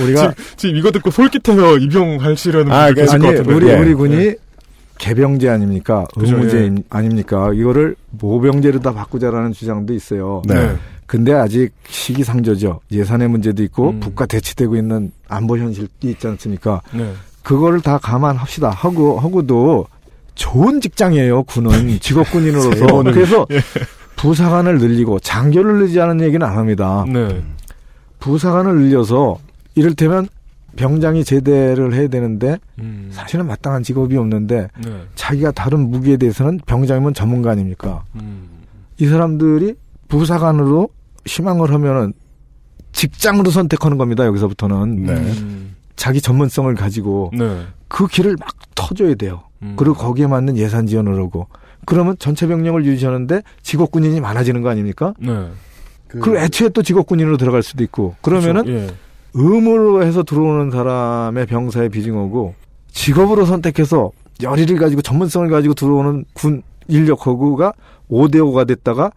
우리가 0.00 0.20
지금, 0.20 0.34
지금 0.56 0.76
이거 0.76 0.90
듣고 0.92 1.10
솔깃해서 1.10 1.78
입영하시려는 1.78 2.70
아, 2.72 2.86
분들 2.86 3.02
계실 3.02 3.14
아니 3.14 3.22
것 3.24 3.28
같은데. 3.30 3.54
우리 3.54 3.68
예. 3.68 3.74
우리 3.78 3.94
군이 3.94 4.34
개병제 4.98 5.48
아닙니까? 5.48 6.06
의무제 6.16 6.58
예. 6.58 6.70
아닙니까? 6.90 7.50
이거를 7.52 7.96
모병제로 8.10 8.78
다 8.78 8.92
바꾸자라는 8.92 9.52
주장도 9.52 9.92
있어요. 9.94 10.42
네. 10.46 10.76
근데 11.06 11.32
아직 11.32 11.70
시기상조죠. 11.88 12.80
예산의 12.90 13.28
문제도 13.28 13.62
있고 13.64 13.90
음. 13.90 14.00
국가 14.00 14.26
대치되고 14.26 14.76
있는 14.76 15.12
안보 15.28 15.58
현실이 15.58 15.88
있지 16.04 16.26
않습니까? 16.26 16.80
네. 16.94 17.12
그거를 17.42 17.80
다 17.80 17.98
감안합시다. 17.98 18.70
하고 18.70 19.18
하고도 19.18 19.86
좋은 20.34 20.80
직장이에요. 20.80 21.42
군은 21.44 21.70
직업군인으로서. 22.00 23.02
그래서 23.02 23.46
부사관을 24.16 24.78
늘리고 24.78 25.18
장교를 25.18 25.80
않은 26.00 26.20
얘기는 26.20 26.46
안 26.46 26.56
합니다. 26.56 27.04
네. 27.08 27.42
부사관을 28.20 28.76
늘려서 28.76 29.38
이를테면 29.74 30.28
병장이 30.76 31.24
제대를 31.24 31.92
해야 31.94 32.08
되는데 32.08 32.58
음. 32.78 33.10
사실은 33.12 33.46
마땅한 33.46 33.82
직업이 33.82 34.16
없는데 34.16 34.68
네. 34.82 35.02
자기가 35.14 35.50
다른 35.50 35.90
무기에 35.90 36.16
대해서는 36.16 36.60
병장이면 36.64 37.14
전문가 37.14 37.50
아닙니까? 37.50 38.04
음. 38.14 38.48
이 38.98 39.06
사람들이 39.06 39.74
부사관으로 40.12 40.90
희망을 41.24 41.72
하면은 41.72 42.12
직장으로 42.92 43.50
선택하는 43.50 43.96
겁니다. 43.96 44.26
여기서부터는 44.26 45.06
네. 45.06 45.12
음. 45.14 45.74
자기 45.96 46.20
전문성을 46.20 46.74
가지고 46.74 47.30
네. 47.32 47.62
그 47.88 48.06
길을 48.06 48.36
막 48.38 48.50
터줘야 48.74 49.14
돼요. 49.14 49.44
음. 49.62 49.74
그리고 49.76 49.94
거기에 49.94 50.26
맞는 50.26 50.58
예산 50.58 50.86
지원을 50.86 51.18
하고 51.18 51.46
그러면 51.86 52.16
전체 52.18 52.46
병력을 52.46 52.84
유지하는데 52.84 53.42
직업 53.62 53.90
군인이 53.90 54.20
많아지는 54.20 54.60
거 54.60 54.68
아닙니까? 54.68 55.14
네. 55.18 55.48
그 56.08 56.18
리고 56.18 56.36
애초에 56.36 56.68
또 56.68 56.82
직업 56.82 57.06
군인으로 57.06 57.38
들어갈 57.38 57.62
수도 57.62 57.82
있고 57.82 58.14
그러면은 58.20 58.64
그렇죠. 58.64 58.84
예. 58.84 58.94
의무로 59.32 60.04
해서 60.04 60.22
들어오는 60.22 60.70
사람의 60.70 61.46
병사의 61.46 61.88
비중하고 61.88 62.54
직업으로 62.90 63.46
선택해서 63.46 64.10
열의를 64.42 64.76
가지고 64.76 65.00
전문성을 65.00 65.48
가지고 65.48 65.72
들어오는 65.72 66.26
군 66.34 66.62
인력하고가 66.88 67.72
5대5가 68.10 68.66
됐다가 68.66 69.10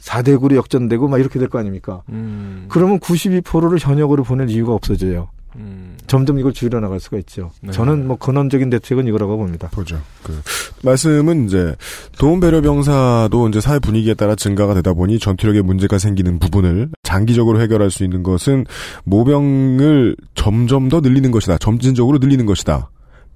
4대 0.00 0.38
9로 0.38 0.56
역전되고 0.56 1.08
막 1.08 1.18
이렇게 1.18 1.38
될 1.38 1.48
거 1.48 1.58
아닙니까? 1.58 2.02
음. 2.10 2.66
그러면 2.68 2.98
92%를 3.00 3.78
현역으로 3.78 4.22
보낼 4.24 4.48
이유가 4.50 4.72
없어져요. 4.72 5.28
음. 5.56 5.96
점점 6.06 6.38
이걸 6.38 6.52
줄여 6.52 6.78
나갈 6.78 7.00
수가 7.00 7.18
있죠. 7.18 7.50
네. 7.60 7.72
저는 7.72 8.06
뭐 8.06 8.16
근원적인 8.16 8.70
대책은 8.70 9.08
이거라고 9.08 9.36
봅니다. 9.36 9.68
보죠. 9.72 10.00
그 10.22 10.40
말씀은 10.84 11.46
이제 11.46 11.74
도움 12.18 12.38
배려 12.38 12.60
병사도 12.60 13.48
이제 13.48 13.60
사회 13.60 13.80
분위기에 13.80 14.14
따라 14.14 14.36
증가가 14.36 14.74
되다 14.74 14.92
보니 14.92 15.18
전투력에 15.18 15.62
문제가 15.62 15.98
생기는 15.98 16.38
부분을 16.38 16.90
장기적으로 17.02 17.60
해결할 17.60 17.90
수 17.90 18.04
있는 18.04 18.22
것은 18.22 18.64
모병을 19.04 20.16
점점 20.34 20.88
더 20.88 21.00
늘리는 21.00 21.30
것이다. 21.32 21.58
점진적으로 21.58 22.18
늘리는 22.18 22.46
것이다. 22.46 22.88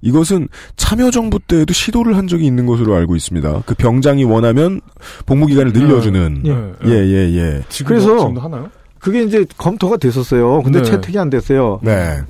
이것은 0.04 0.48
참여정부 0.76 1.38
때에도 1.40 1.72
시도를 1.72 2.16
한 2.16 2.28
적이 2.28 2.44
있는 2.46 2.66
것으로 2.66 2.94
알고 2.94 3.16
있습니다. 3.16 3.62
그 3.66 3.74
병장이 3.74 4.24
원하면 4.24 4.80
복무 5.26 5.46
기간을 5.46 5.72
늘려주는 5.72 6.42
예. 6.46 6.50
예 6.86 6.92
예, 6.92 7.34
예. 7.36 7.62
지금 7.70 7.88
그래서- 7.88 8.18
지금도 8.18 8.40
하나요? 8.40 8.70
그게 8.98 9.22
이제 9.22 9.44
검토가 9.56 9.96
됐었어요. 9.96 10.62
근데 10.62 10.80
네. 10.82 10.84
채택이 10.90 11.18
안 11.18 11.30
됐어요. 11.30 11.80
네. 11.82 12.20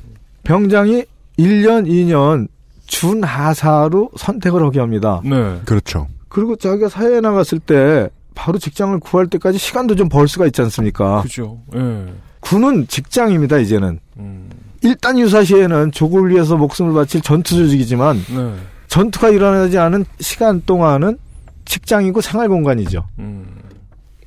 병장이 0.44 1.04
1년, 1.38 1.86
2년 1.88 2.48
준하사로 2.86 4.10
선택을 4.16 4.62
하게 4.64 4.80
합니다. 4.80 5.20
네. 5.24 5.60
그렇죠. 5.64 6.06
그리고 6.28 6.56
자기가 6.56 6.88
사회에 6.88 7.20
나갔을 7.20 7.58
때 7.58 8.08
바로 8.34 8.58
직장을 8.58 8.98
구할 9.00 9.26
때까지 9.28 9.58
시간도 9.58 9.94
좀 9.96 10.08
벌 10.08 10.26
수가 10.28 10.46
있지 10.46 10.60
않습니까? 10.62 11.22
그죠. 11.22 11.58
예. 11.76 12.06
군은 12.40 12.86
직장입니다, 12.88 13.58
이제는. 13.58 14.00
음. 14.18 14.43
일단 14.84 15.18
유사시에는 15.18 15.92
조국을 15.92 16.30
위해서 16.30 16.56
목숨을 16.56 16.92
바칠 16.92 17.22
전투 17.22 17.56
조직이지만 17.56 18.24
네. 18.28 18.54
전투가 18.88 19.30
일어나지 19.30 19.78
않은 19.78 20.04
시간 20.20 20.62
동안은 20.64 21.18
직장이고 21.64 22.20
생활 22.20 22.48
공간이죠. 22.48 23.04
음. 23.18 23.46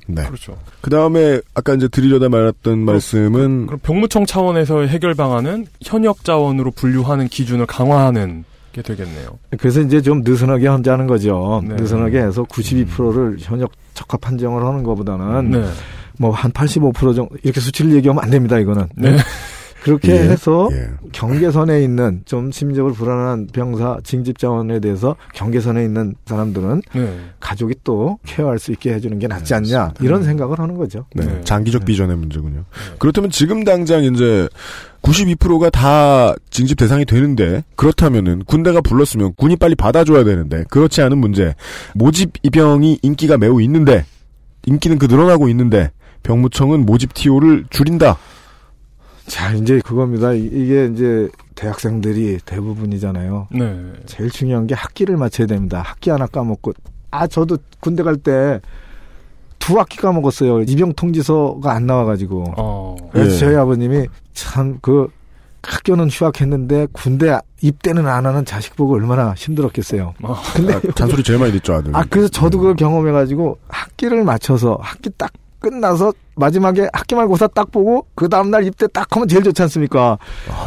네. 0.08 0.24
그렇죠. 0.24 0.58
그 0.80 0.90
다음에 0.90 1.40
아까 1.54 1.74
이제 1.74 1.86
드리려다 1.86 2.28
말았던 2.28 2.78
말씀은 2.78 3.66
그럼 3.66 3.78
병무청 3.82 4.26
차원에서의 4.26 4.88
해결 4.88 5.14
방안은 5.14 5.66
현역 5.82 6.24
자원으로 6.24 6.72
분류하는 6.72 7.28
기준을 7.28 7.66
강화하는 7.66 8.44
게 8.72 8.82
되겠네요. 8.82 9.38
그래서 9.58 9.80
이제 9.80 10.00
좀 10.00 10.22
느슨하게 10.24 10.66
하자는 10.66 11.06
거죠. 11.06 11.62
네. 11.66 11.76
느슨하게 11.76 12.20
해서 12.20 12.42
92%를 12.44 13.36
현역 13.38 13.72
적합 13.94 14.20
판정을 14.22 14.64
하는 14.64 14.82
것보다는 14.82 15.50
네. 15.50 15.68
뭐한 16.18 16.52
85% 16.52 17.14
정도 17.14 17.28
이렇게 17.42 17.60
수치를 17.60 17.94
얘기하면 17.94 18.24
안 18.24 18.30
됩니다. 18.30 18.58
이거는. 18.58 18.88
네. 18.96 19.16
그렇게 19.88 20.12
예, 20.12 20.18
해서 20.18 20.68
예. 20.72 20.90
경계선에 21.12 21.82
있는 21.82 22.22
좀 22.26 22.52
심적으로 22.52 22.92
불안한 22.92 23.48
병사 23.52 23.98
징집 24.04 24.38
자원에 24.38 24.80
대해서 24.80 25.16
경계선에 25.34 25.82
있는 25.82 26.14
사람들은 26.26 26.82
네. 26.94 27.18
가족이 27.40 27.76
또 27.84 28.18
케어할 28.26 28.58
수 28.58 28.70
있게 28.72 28.92
해주는 28.92 29.18
게 29.18 29.26
낫지 29.26 29.54
않냐 29.54 29.94
이런 30.00 30.22
생각을 30.22 30.58
하는 30.58 30.76
거죠. 30.76 31.06
네, 31.14 31.24
네. 31.24 31.40
장기적 31.42 31.86
비전의 31.86 32.16
문제군요. 32.18 32.64
그렇다면 32.98 33.30
지금 33.30 33.64
당장 33.64 34.04
이제 34.04 34.46
92%가 35.00 35.70
다 35.70 36.34
징집 36.50 36.76
대상이 36.76 37.06
되는데 37.06 37.64
그렇다면은 37.76 38.44
군대가 38.44 38.82
불렀으면 38.82 39.32
군이 39.36 39.56
빨리 39.56 39.74
받아줘야 39.74 40.24
되는데 40.24 40.64
그렇지 40.68 41.00
않은 41.00 41.16
문제 41.16 41.54
모집 41.94 42.32
입영이 42.42 42.98
인기가 43.00 43.38
매우 43.38 43.62
있는데 43.62 44.04
인기는 44.66 44.98
그 44.98 45.06
늘어나고 45.06 45.48
있는데 45.48 45.90
병무청은 46.24 46.84
모집 46.84 47.14
TO를 47.14 47.64
줄인다. 47.70 48.18
자 49.28 49.52
이제 49.52 49.80
그겁니다. 49.84 50.32
이- 50.32 50.44
이게 50.52 50.86
이제 50.92 51.28
대학생들이 51.54 52.38
대부분이잖아요. 52.44 53.48
네. 53.52 53.92
제일 54.06 54.30
중요한 54.30 54.66
게 54.66 54.74
학기를 54.74 55.16
맞춰야 55.16 55.46
됩니다. 55.46 55.82
학기 55.84 56.10
하나 56.10 56.26
까먹고 56.26 56.72
아 57.10 57.26
저도 57.26 57.58
군대 57.80 58.02
갈 58.02 58.16
때 58.16 58.60
두 59.58 59.78
학기 59.78 59.98
까먹었어요. 59.98 60.62
입영 60.62 60.92
통지서가 60.94 61.72
안 61.72 61.84
나와가지고. 61.86 62.44
어. 62.56 62.96
그래서 63.12 63.34
예. 63.34 63.38
저희 63.38 63.56
아버님이 63.56 64.06
참 64.32 64.78
그 64.80 65.08
학교는 65.62 66.08
휴학했는데 66.08 66.86
군대 66.92 67.36
입대는 67.60 68.06
안 68.06 68.24
하는 68.24 68.44
자식 68.44 68.76
보고 68.76 68.94
얼마나 68.94 69.34
힘들었겠어요. 69.36 70.14
어. 70.22 70.36
근데 70.54 70.74
아, 70.74 70.80
잔소리 70.94 71.22
제일 71.24 71.38
많이 71.40 71.52
듣죠 71.52 71.74
아들. 71.74 71.94
아 71.94 72.04
그래서 72.08 72.28
저도 72.28 72.58
그걸 72.58 72.76
경험해가지고 72.76 73.58
학기를 73.68 74.24
맞춰서 74.24 74.78
학기 74.80 75.10
딱 75.18 75.32
끝나서 75.60 76.12
마지막에 76.36 76.88
학기 76.92 77.14
말고사 77.14 77.48
딱 77.48 77.70
보고 77.72 78.06
그 78.14 78.28
다음날 78.28 78.64
입대 78.64 78.86
딱 78.86 79.14
하면 79.14 79.28
제일 79.28 79.42
좋지 79.42 79.60
않습니까? 79.62 80.18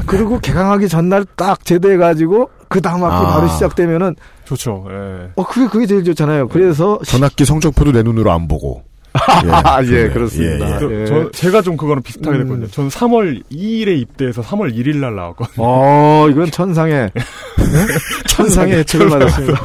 그리고 0.06 0.40
개강하기 0.40 0.90
전날 0.90 1.26
딱 1.36 1.64
제대해가지고 1.64 2.50
그 2.68 2.82
다음 2.82 3.04
학기 3.04 3.26
아. 3.26 3.36
바로 3.36 3.48
시작되면은 3.48 4.16
좋죠. 4.46 4.86
예. 4.90 5.32
어 5.36 5.46
그게 5.46 5.68
그게 5.68 5.86
제일 5.86 6.04
좋잖아요. 6.04 6.50
그래서 6.50 7.00
전 7.06 7.24
학기 7.24 7.46
성적표도 7.46 7.92
내 7.92 8.04
눈으로 8.04 8.32
안 8.32 8.48
보고. 8.48 8.84
아, 9.14 9.82
예, 9.84 9.86
좋네요. 9.86 10.14
그렇습니다. 10.14 10.70
예, 10.70 10.74
예. 10.76 10.80
저, 10.80 10.92
예. 10.92 11.06
저- 11.06 11.32
제가 11.32 11.62
좀 11.62 11.76
그거랑 11.78 12.02
비슷하게 12.02 12.38
음. 12.38 12.44
됐거든요. 12.44 12.68
저는 12.68 12.90
3월 12.90 13.44
2일에 13.52 14.00
입대해서 14.00 14.42
3월 14.42 14.74
1일 14.76 14.98
날 14.98 15.16
나왔거든요. 15.16 15.56
어 15.58 16.28
이건 16.30 16.50
천상의 16.52 17.12
천상의 18.30 18.78
혜택을 18.80 19.10
받았습니다. 19.10 19.62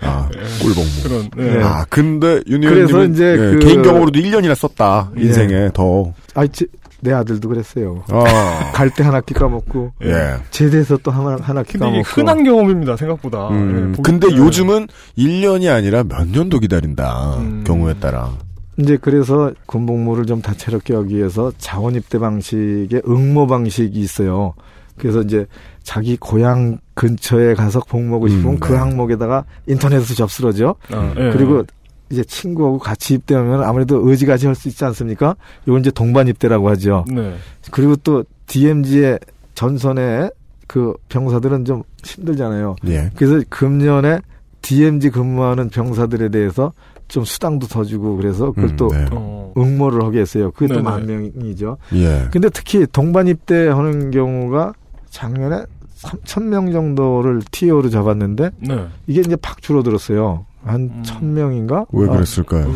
아, 0.00 0.28
꿀복무. 0.62 0.90
그런, 1.02 1.30
네. 1.36 1.56
예. 1.58 1.62
아, 1.62 1.84
근데 1.90 2.40
윤 2.48 2.60
그래서 2.60 2.98
의원님은 2.98 3.14
이제 3.14 3.24
예, 3.32 3.36
그- 3.36 3.58
개인 3.60 3.82
경험으로도 3.82 4.18
1년이나 4.18 4.54
썼다. 4.54 5.10
예. 5.18 5.22
인생에 5.22 5.70
더. 5.74 6.12
아, 6.34 6.46
제, 6.46 6.66
내 7.00 7.12
아들도 7.12 7.48
그랬어요. 7.48 8.04
아. 8.10 8.70
갈때 8.72 9.04
한 9.04 9.14
학기 9.14 9.34
까먹고 9.34 9.92
예. 10.04 10.34
제대해서 10.50 10.96
또 11.02 11.10
한, 11.10 11.38
한 11.40 11.58
학기 11.58 11.78
까먹고. 11.78 12.02
흔한 12.04 12.42
경험입니다, 12.42 12.96
생각보다. 12.96 13.48
음, 13.48 13.94
예, 13.98 14.02
근데 14.02 14.28
예. 14.32 14.36
요즘은 14.36 14.88
1년이 15.18 15.70
아니라 15.72 16.02
몇 16.04 16.26
년도 16.28 16.58
기다린다. 16.60 17.36
음. 17.38 17.64
경우에 17.66 17.94
따라. 18.00 18.30
이제 18.78 18.96
그래서 19.00 19.52
군복무를 19.66 20.26
좀 20.26 20.42
다채롭게 20.42 20.94
하기 20.94 21.16
위해서 21.16 21.52
자원 21.58 21.94
입대 21.94 22.18
방식의 22.18 23.02
응모 23.08 23.46
방식이 23.46 23.98
있어요. 23.98 24.54
그래서 24.98 25.22
이제 25.22 25.46
자기 25.82 26.16
고향 26.16 26.78
근처에 26.94 27.54
가서 27.54 27.80
복무하고 27.80 28.28
싶으면 28.28 28.54
음, 28.54 28.60
그 28.60 28.72
네. 28.72 28.78
항목에다가 28.78 29.44
인터넷에서 29.66 30.14
접수하죠. 30.14 30.76
아, 30.90 31.14
예. 31.18 31.30
그리고 31.30 31.64
이제 32.10 32.22
친구하고 32.24 32.78
같이 32.78 33.14
입대하면 33.14 33.62
아무래도 33.64 34.08
의지가지 34.08 34.46
할 34.46 34.54
수 34.54 34.68
있지 34.68 34.84
않습니까? 34.84 35.36
이건 35.66 35.80
이제 35.80 35.90
동반 35.90 36.28
입대라고 36.28 36.68
하죠. 36.70 37.04
네. 37.08 37.34
그리고 37.70 37.96
또 37.96 38.24
DMZ의 38.46 39.18
전선에 39.54 40.30
그 40.66 40.94
병사들은 41.08 41.64
좀 41.64 41.82
힘들잖아요. 42.04 42.76
예. 42.86 43.10
그래서 43.16 43.44
금년에 43.48 44.20
DMZ 44.62 45.10
근무하는 45.10 45.68
병사들에 45.68 46.28
대해서 46.30 46.72
좀 47.08 47.24
수당도 47.24 47.66
더 47.68 47.84
주고 47.84 48.16
그래서 48.16 48.50
그걸 48.50 48.70
음, 48.70 48.76
또 48.76 48.88
네. 48.88 49.06
어. 49.12 49.52
응모를 49.56 50.04
하게 50.04 50.20
했어요. 50.20 50.50
그게 50.50 50.66
또 50.66 50.80
네네. 50.80 50.82
만 50.82 51.06
명이죠. 51.06 51.78
예. 51.94 52.28
근데 52.30 52.48
특히 52.50 52.86
동반 52.92 53.28
입대하는 53.28 54.10
경우가 54.10 54.72
작년에 55.10 55.64
3천 55.96 56.44
명 56.44 56.72
정도를 56.72 57.42
TO로 57.50 57.88
잡았는데 57.88 58.50
네. 58.58 58.86
이게 59.06 59.20
이제 59.20 59.36
팍 59.36 59.62
줄어들었어요. 59.62 60.44
한 60.64 60.80
음. 60.80 61.02
천 61.04 61.34
명인가? 61.34 61.86
왜 61.92 62.06
아, 62.08 62.12
그랬을까요? 62.12 62.72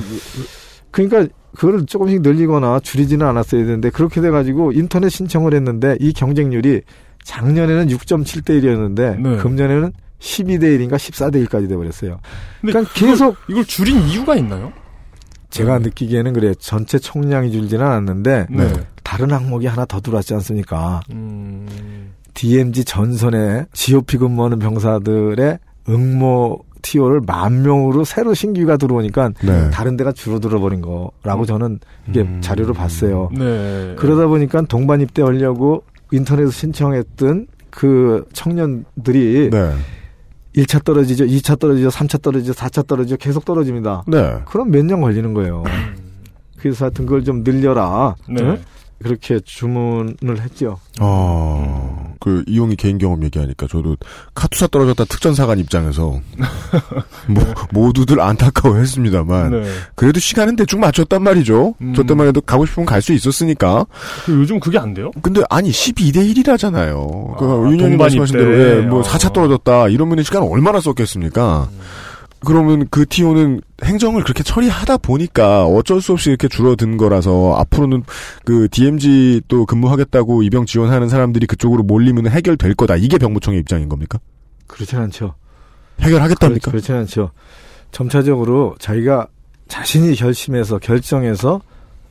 그러니까 0.91 1.26
그거를 1.55 1.85
조금씩 1.85 2.22
늘리거나 2.22 2.81
줄이지는 2.81 3.26
않았어야 3.26 3.64
되는데 3.64 3.91
그렇게 3.91 4.20
돼 4.20 4.31
가지고 4.31 4.72
인터넷 4.72 5.09
신청을 5.09 5.55
했는데 5.55 5.97
이 6.01 6.12
경쟁률이 6.12 6.83
작년에는 7.24 7.89
6.7대 7.89 8.62
1이었는데 8.62 9.20
네. 9.20 9.37
금년에는 9.39 9.93
12대 10.21 10.62
1인가 10.79 10.95
14대 10.95 11.45
1까지 11.47 11.68
돼 11.68 11.77
버렸어요. 11.77 12.21
근데 12.61 12.73
그러니까 12.73 12.93
그걸- 12.95 13.09
계속 13.11 13.37
이걸 13.49 13.64
줄인 13.64 13.99
이유가 14.09 14.37
있나요? 14.37 14.73
제가 15.51 15.79
네. 15.79 15.85
느끼기에는 15.87 16.33
그래요. 16.33 16.55
전체 16.55 16.99
총량이 16.99 17.51
줄지는 17.51 17.85
않았는데 17.85 18.47
네. 18.51 18.73
다른 19.03 19.33
항목이 19.33 19.66
하나 19.66 19.85
더 19.85 20.01
들어왔지 20.01 20.35
않습니까? 20.35 21.01
음. 21.11 21.66
DMZ 22.35 22.85
전선에 22.85 23.66
GOP 23.73 24.18
근무하는 24.18 24.61
병사들의 24.61 25.59
응모 25.89 26.61
TO를 26.83 27.21
만 27.27 27.62
명으로 27.62 28.05
새로 28.05 28.33
신규가 28.33 28.77
들어오니까 28.77 29.33
네. 29.43 29.71
다른 29.71 29.97
데가 29.97 30.12
줄어들어 30.12 30.61
버린 30.61 30.81
거라고 30.81 31.45
저는 31.45 31.81
이게 32.09 32.21
음. 32.21 32.41
자료를 32.41 32.73
봤어요. 32.73 33.31
네. 33.37 33.97
그러다 33.99 34.29
보니까 34.29 34.62
동반 34.62 35.01
입대하려고 35.01 35.83
인터넷에서 36.12 36.53
신청했던 36.53 37.49
그 37.71 38.25
청년들이 38.33 39.51
네. 39.51 39.73
1차 40.57 40.84
떨어지죠, 40.84 41.24
2차 41.26 41.59
떨어지죠, 41.59 41.88
3차 41.88 42.20
떨어지죠, 42.22 42.53
4차 42.55 42.86
떨어지죠, 42.86 43.16
계속 43.16 43.44
떨어집니다. 43.44 44.05
네. 44.09 44.40
그럼 44.46 44.70
몇 44.70 44.84
년 44.84 45.01
걸리는 45.01 45.32
거예요. 45.34 45.62
그래서 46.59 46.86
하여튼 46.86 47.07
그걸 47.07 47.24
좀 47.24 47.42
늘려라. 47.44 48.16
네. 48.28 48.42
응? 48.42 48.59
그렇게 49.03 49.40
주문을 49.40 50.40
했죠. 50.42 50.78
어, 51.01 52.09
그, 52.21 52.45
이용이 52.47 52.77
개인 52.77 52.99
경험 52.99 53.25
얘기하니까 53.25 53.66
저도 53.66 53.97
카투사 54.35 54.68
떨어졌다 54.68 55.05
특전사관 55.07 55.59
입장에서, 55.59 56.21
뭐, 57.27 57.45
모두들 57.73 58.21
안타까워 58.21 58.77
했습니다만, 58.77 59.51
네. 59.51 59.62
그래도 59.95 60.21
시간은 60.21 60.57
대충 60.57 60.81
맞췄단 60.81 61.23
말이죠. 61.23 61.75
음. 61.81 61.95
저 61.95 62.03
때만 62.05 62.27
해도 62.29 62.41
가고 62.41 62.66
싶으면 62.66 62.87
갈 62.87 63.01
수 63.01 63.14
있었으니까. 63.14 63.87
그 64.27 64.33
요즘 64.35 64.61
그게 64.61 64.79
안 64.79 64.93
돼요? 64.93 65.11
근데, 65.23 65.41
아니, 65.49 65.71
12대 65.71 66.16
1이라잖아요. 66.35 67.37
그, 67.39 67.45
아, 67.47 67.55
윤현이 67.57 67.79
동반 67.79 67.99
말씀하신. 67.99 68.37
대로, 68.37 68.61
예, 68.61 68.75
뭐, 68.83 69.01
어. 69.01 69.03
4차 69.03 69.33
떨어졌다. 69.33 69.89
이러면 69.89 70.23
시간 70.23 70.43
얼마나 70.43 70.81
썼겠습니까? 70.81 71.68
그러면 72.45 72.86
그 72.91 73.07
TO는 73.07 73.61
행정을 73.84 74.22
그렇게 74.24 74.43
처리하다 74.43 74.99
보니까 74.99 75.66
어쩔 75.66 76.01
수 76.01 76.12
없이 76.12 76.30
이렇게 76.30 76.49
줄어든 76.49 76.97
거라서 76.97 77.55
앞으로는 77.57 78.05
그 78.45 78.68
DMZ 78.70 79.43
또 79.49 79.66
근무하겠다고 79.66 80.43
입영 80.43 80.66
지원하는 80.66 81.09
사람들이 81.09 81.47
그쪽으로 81.47 81.82
몰리면 81.82 82.28
해결될 82.28 82.74
거다. 82.74 82.97
이게 82.97 83.18
병무청의 83.18 83.61
입장인 83.61 83.88
겁니까? 83.88 84.18
그렇진 84.66 84.99
않죠. 84.99 85.34
해결하겠답니까? 86.01 86.70
그렇, 86.70 86.80
진 86.80 86.95
않죠. 86.95 87.30
점차적으로 87.93 88.74
자기가 88.78 89.26
자신이 89.68 90.14
결심해서 90.14 90.78
결정해서 90.78 91.61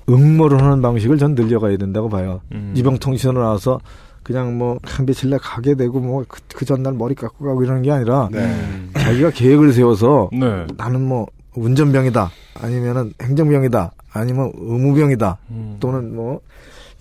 응모를 0.09 0.61
하는 0.63 0.81
방식을 0.81 1.17
전 1.17 1.35
늘려가야 1.35 1.77
된다고 1.77 2.09
봐요. 2.09 2.41
음. 2.51 2.73
이병통신으로 2.75 3.41
나와서 3.41 3.79
그냥 4.23 4.57
뭐한 4.57 5.05
며칠 5.05 5.29
내 5.29 5.37
가게 5.37 5.75
되고 5.75 5.99
뭐그 5.99 6.65
전날 6.65 6.93
머리 6.93 7.15
깎고 7.15 7.45
가고 7.45 7.63
이러는 7.63 7.81
게 7.81 7.91
아니라 7.91 8.29
음. 8.33 8.91
자기가 8.93 9.31
계획을 9.31 9.73
세워서 9.73 10.29
네. 10.33 10.67
나는 10.77 11.01
뭐 11.01 11.27
운전병이다 11.55 12.31
아니면은 12.61 13.13
행정병이다 13.21 13.91
아니면 14.13 14.51
의무병이다 14.55 15.37
음. 15.51 15.77
또는 15.79 16.15
뭐 16.15 16.41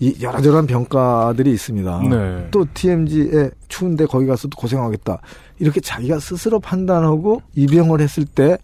이 0.01 0.15
여러저러한 0.21 0.65
병가들이 0.65 1.51
있습니다. 1.51 2.01
네. 2.09 2.47
또 2.51 2.65
TMG에 2.73 3.51
추운데 3.67 4.05
거기 4.05 4.25
가서도 4.27 4.57
고생하겠다. 4.57 5.19
이렇게 5.59 5.81
자기가 5.81 6.19
스스로 6.19 6.61
판단하고 6.61 7.41
입영을 7.53 7.99
했을 7.99 8.23
때 8.25 8.57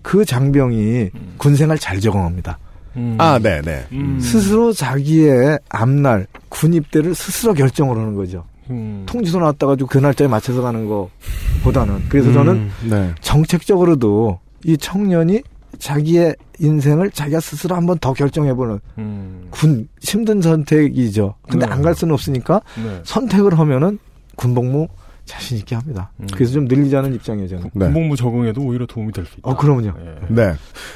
그 0.00 0.24
장병이 0.24 1.10
군생활 1.36 1.78
잘 1.78 2.00
적응합니다. 2.00 2.58
음. 2.96 3.16
아, 3.18 3.38
네, 3.38 3.60
네. 3.62 3.86
음. 3.92 4.18
스스로 4.20 4.72
자기의 4.72 5.58
앞날 5.68 6.26
군 6.48 6.74
입대를 6.74 7.14
스스로 7.14 7.54
결정을 7.54 7.96
하는 7.96 8.14
거죠. 8.14 8.44
음. 8.70 9.04
통지서 9.06 9.38
나왔다 9.38 9.66
가지고 9.66 9.88
그 9.88 9.98
날짜에 9.98 10.28
맞춰서 10.28 10.62
가는 10.62 10.86
거보다는 10.86 12.04
그래서 12.08 12.32
저는 12.32 12.52
음, 12.54 12.72
네. 12.90 13.14
정책적으로도 13.20 14.40
이 14.64 14.76
청년이 14.76 15.42
자기의 15.78 16.34
인생을 16.58 17.10
자기가 17.10 17.40
스스로 17.40 17.76
한번 17.76 17.98
더 17.98 18.12
결정해보는 18.12 18.80
음. 18.98 19.46
군 19.50 19.88
힘든 20.00 20.40
선택이죠. 20.40 21.34
근데 21.48 21.66
네. 21.66 21.72
안갈 21.72 21.94
수는 21.94 22.12
없으니까 22.14 22.60
네. 22.76 23.00
선택을 23.04 23.58
하면은 23.58 23.98
군복무 24.36 24.88
자신 25.28 25.58
있게 25.58 25.74
합니다. 25.76 26.10
음. 26.20 26.26
그래서 26.32 26.54
좀 26.54 26.64
늘리자는 26.64 27.14
입장이에요, 27.14 27.48
저는. 27.48 27.70
네. 27.74 27.84
군복무 27.86 28.16
적응에도 28.16 28.62
오히려 28.62 28.86
도움이 28.86 29.12
될 29.12 29.24
수 29.26 29.32
있다. 29.38 29.48
어, 29.50 29.56
그럼요. 29.56 29.92
예. 30.00 30.18
네. 30.34 30.54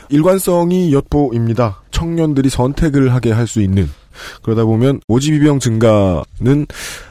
일관성이 0.09 0.93
엿보입니다. 0.93 1.83
청년들이 1.91 2.49
선택을 2.49 3.13
하게 3.15 3.31
할 3.33 3.47
수 3.47 3.61
있는. 3.61 3.89
그러다 4.43 4.65
보면 4.65 5.01
오지비병 5.09 5.59
증가는 5.59 6.67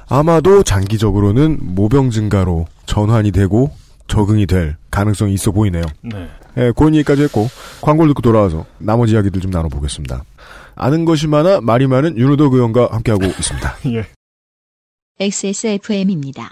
아마도 0.07 0.63
장기적으로는 0.63 1.59
모병 1.61 2.09
증가로 2.09 2.67
전환이 2.85 3.31
되고 3.31 3.71
적응이 4.07 4.45
될 4.47 4.75
가능성이 4.91 5.33
있어 5.35 5.51
보이네요. 5.51 5.83
네. 6.01 6.27
예, 6.57 6.73
그런 6.75 6.93
얘기까지 6.95 7.23
했고 7.23 7.47
광고를 7.81 8.09
듣고 8.09 8.21
돌아와서 8.21 8.65
나머지 8.77 9.13
이야기들 9.13 9.39
좀 9.41 9.51
나눠보겠습니다. 9.51 10.23
아는 10.75 11.05
것이 11.05 11.27
많아 11.27 11.61
말이 11.61 11.87
많은 11.87 12.17
윤호덕 12.17 12.53
의원과 12.53 12.89
함께하고 12.91 13.25
있습니다. 13.25 13.75
예. 13.93 14.05
XSFM입니다. 15.19 16.51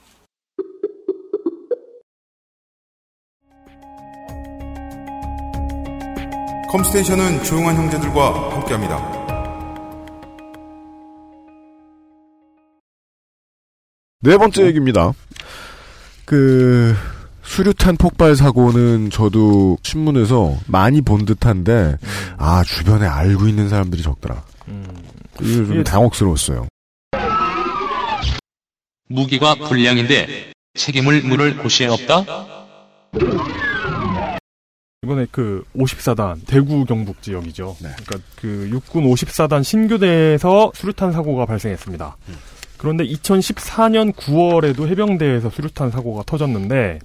컴스테이션은 6.71 7.43
조용한 7.43 7.75
형제들과 7.75 8.55
함께합니다. 8.55 9.21
네 14.21 14.37
번째 14.37 14.65
얘기입니다. 14.67 15.11
그 16.23 16.95
수류탄 17.43 17.97
폭발 17.97 18.37
사고는 18.37 19.09
저도 19.09 19.77
신문에서 19.83 20.55
많이 20.67 21.01
본 21.01 21.25
듯한데 21.25 21.97
아 22.37 22.63
주변에 22.63 23.05
알고 23.05 23.47
있는 23.47 23.67
사람들이 23.67 24.01
적더라. 24.01 24.43
이거 25.41 25.65
좀 25.65 25.83
당혹스러웠어요. 25.83 26.67
무기가 29.09 29.55
불량인데 29.55 30.53
책임을 30.75 31.23
물을 31.23 31.57
곳이 31.57 31.85
없다? 31.85 32.23
이번에 35.03 35.25
그 35.31 35.63
54단 35.75 36.45
대구 36.45 36.85
경북 36.85 37.23
지역이죠. 37.23 37.75
네. 37.81 37.89
그러니까 38.05 38.19
그 38.35 38.69
육군 38.69 39.03
54단 39.05 39.63
신교대에서 39.63 40.73
수류탄 40.75 41.11
사고가 41.11 41.47
발생했습니다. 41.47 42.17
그런데 42.77 43.03
2014년 43.05 44.13
9월에도 44.13 44.87
해병대에서 44.87 45.49
수류탄 45.49 45.89
사고가 45.89 46.21
터졌는데 46.27 46.99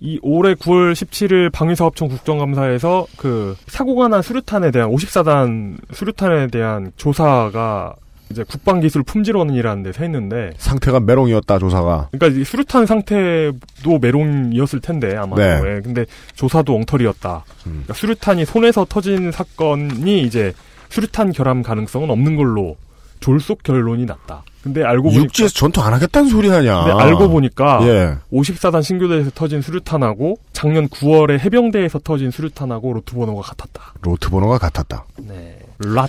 이 0.00 0.18
올해 0.22 0.54
9월 0.54 0.94
17일 0.94 1.52
방위사업청 1.52 2.08
국정감사에서 2.08 3.06
그 3.18 3.54
사고가 3.66 4.08
난 4.08 4.22
수류탄에 4.22 4.70
대한 4.70 4.88
54단 4.88 5.76
수류탄에 5.92 6.46
대한 6.46 6.90
조사가 6.96 7.96
이제 8.30 8.42
국방 8.42 8.80
기술 8.80 9.02
품질원이라는 9.02 9.82
데서 9.82 10.02
했는데 10.02 10.52
상태가 10.56 11.00
메롱이었다 11.00 11.58
조사가. 11.58 12.08
그러니까 12.12 12.40
이 12.40 12.44
수류탄 12.44 12.86
상태도 12.86 13.98
메롱이었을 14.00 14.80
텐데 14.80 15.14
아마도 15.16 15.42
네. 15.42 15.60
예, 15.64 15.80
근데 15.80 16.06
조사도 16.34 16.74
엉터리였다. 16.74 17.44
음. 17.66 17.70
그러니까 17.70 17.94
수류탄이 17.94 18.44
손에서 18.44 18.86
터진 18.88 19.30
사건이 19.30 20.22
이제 20.22 20.52
수류탄 20.88 21.32
결함 21.32 21.62
가능성은 21.62 22.10
없는 22.10 22.36
걸로 22.36 22.76
졸속 23.20 23.62
결론이 23.62 24.04
났다. 24.04 24.42
근데 24.62 24.82
알고 24.82 25.04
보니까 25.04 25.22
육지에서 25.24 25.54
전투 25.54 25.80
안 25.82 25.92
하겠다는 25.94 26.28
소리 26.28 26.48
하냐. 26.48 26.84
근데 26.84 27.02
알고 27.02 27.28
보니까 27.28 27.80
예. 27.82 28.16
54단 28.32 28.82
신교대에서 28.82 29.30
터진 29.34 29.60
수류탄하고 29.60 30.38
작년 30.52 30.88
9월에 30.88 31.38
해병대에서 31.38 32.00
터진 32.00 32.30
수류탄하고 32.30 32.94
로트 32.94 33.14
번호가 33.14 33.42
같았다. 33.42 33.94
로트 34.02 34.30
번호가 34.30 34.58
같았다. 34.58 35.04
네. 35.18 35.58
랏. 35.80 36.08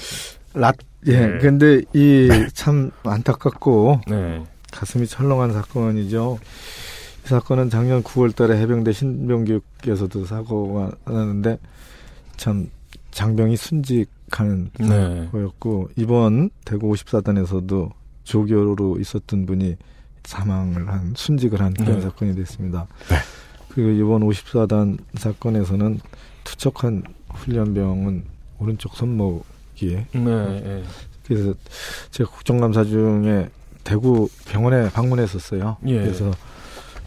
랏. 0.56 0.76
예. 1.08 1.28
네. 1.28 1.38
근데 1.40 1.82
이 1.94 2.30
참 2.54 2.92
안타깝고 3.04 4.02
네. 4.08 4.44
가슴이 4.72 5.08
철렁한 5.08 5.54
사건이죠. 5.54 6.40
이 7.24 7.28
사건은 7.28 7.70
작년 7.70 8.04
9월 8.04 8.36
달에 8.36 8.58
해병대 8.60 8.92
신병교육에서도 8.92 10.26
사고가 10.26 10.92
나는데 11.06 11.60
참 12.38 12.70
장병이 13.12 13.56
순직하는 13.58 14.70
네. 14.80 15.30
거였고 15.32 15.90
이번 15.96 16.50
대구 16.66 16.92
54단에서도 16.92 17.92
조교로 18.24 18.98
있었던 19.00 19.46
분이 19.46 19.78
사망을 20.24 20.88
한 20.88 21.14
순직을 21.16 21.62
한 21.62 21.74
그런 21.74 21.96
네. 21.96 22.02
사건이 22.02 22.36
됐습니다. 22.36 22.88
네. 23.10 23.16
그리고 23.70 23.90
이번 23.92 24.28
54단 24.28 24.98
사건에서는 25.16 26.00
투척한 26.44 27.04
훈련병은 27.30 28.24
오른쪽 28.60 28.96
손목 28.96 29.46
이에 29.82 30.06
네. 30.12 30.20
네. 30.20 30.84
그래서 31.26 31.54
제가 32.12 32.30
국정감사 32.30 32.86
중에 32.86 33.50
대구 33.84 34.30
병원에 34.48 34.90
방문했었어요. 34.90 35.78
예. 35.88 36.00
그래서 36.00 36.32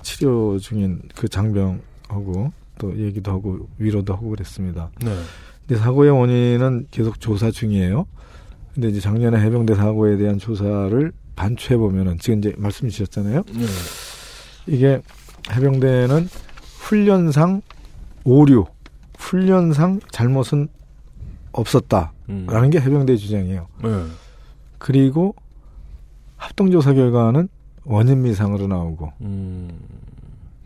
치료 0.03 0.59
중인 0.59 1.03
그 1.15 1.29
장병하고 1.29 2.53
또 2.79 2.97
얘기도 2.97 3.33
하고 3.33 3.69
위로도 3.79 4.15
하고 4.15 4.31
그랬습니다. 4.31 4.91
네. 5.03 5.15
근데 5.67 5.81
사고의 5.81 6.11
원인은 6.11 6.87
계속 6.91 7.21
조사 7.21 7.51
중이에요. 7.51 8.07
근데 8.75 8.89
이제 8.89 9.01
작년에 9.01 9.41
해병대 9.41 9.75
사고에 9.75 10.17
대한 10.17 10.39
조사를 10.39 11.13
반추해 11.37 11.77
보면은 11.77 12.19
지금 12.19 12.39
이제 12.39 12.55
말씀 12.57 12.89
주셨잖아요. 12.89 13.43
네. 13.53 13.67
이게 14.67 15.03
해병대는 15.51 16.29
훈련상 16.79 17.63
오류, 18.25 18.67
훈련상 19.19 20.01
잘못은 20.11 20.69
없었다 21.53 22.13
라는 22.29 22.65
음. 22.65 22.71
게 22.71 22.81
해병대 22.81 23.17
주장이에요. 23.17 23.67
네. 23.83 24.05
그리고 24.79 25.35
합동조사 26.37 26.93
결과는 26.93 27.49
원인 27.85 28.23
미상으로 28.23 28.67
나오고 28.67 29.13
음. 29.23 29.71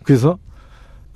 그래서 0.02 0.38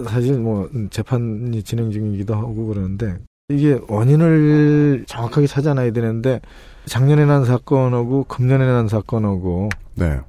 사실 0.04 0.38
뭐 0.38 0.70
재판이 0.90 1.62
진행 1.62 1.90
중이기도 1.90 2.34
하고 2.34 2.66
그러는데 2.68 3.18
이게 3.48 3.80
원인을 3.88 5.04
정확하게 5.06 5.46
찾아놔야 5.46 5.92
되는데 5.92 6.40
작년에 6.86 7.26
난 7.26 7.44
사건하고 7.44 8.24
금년에 8.24 8.64
난 8.64 8.88
사건하고 8.88 9.68
네. 9.96 10.20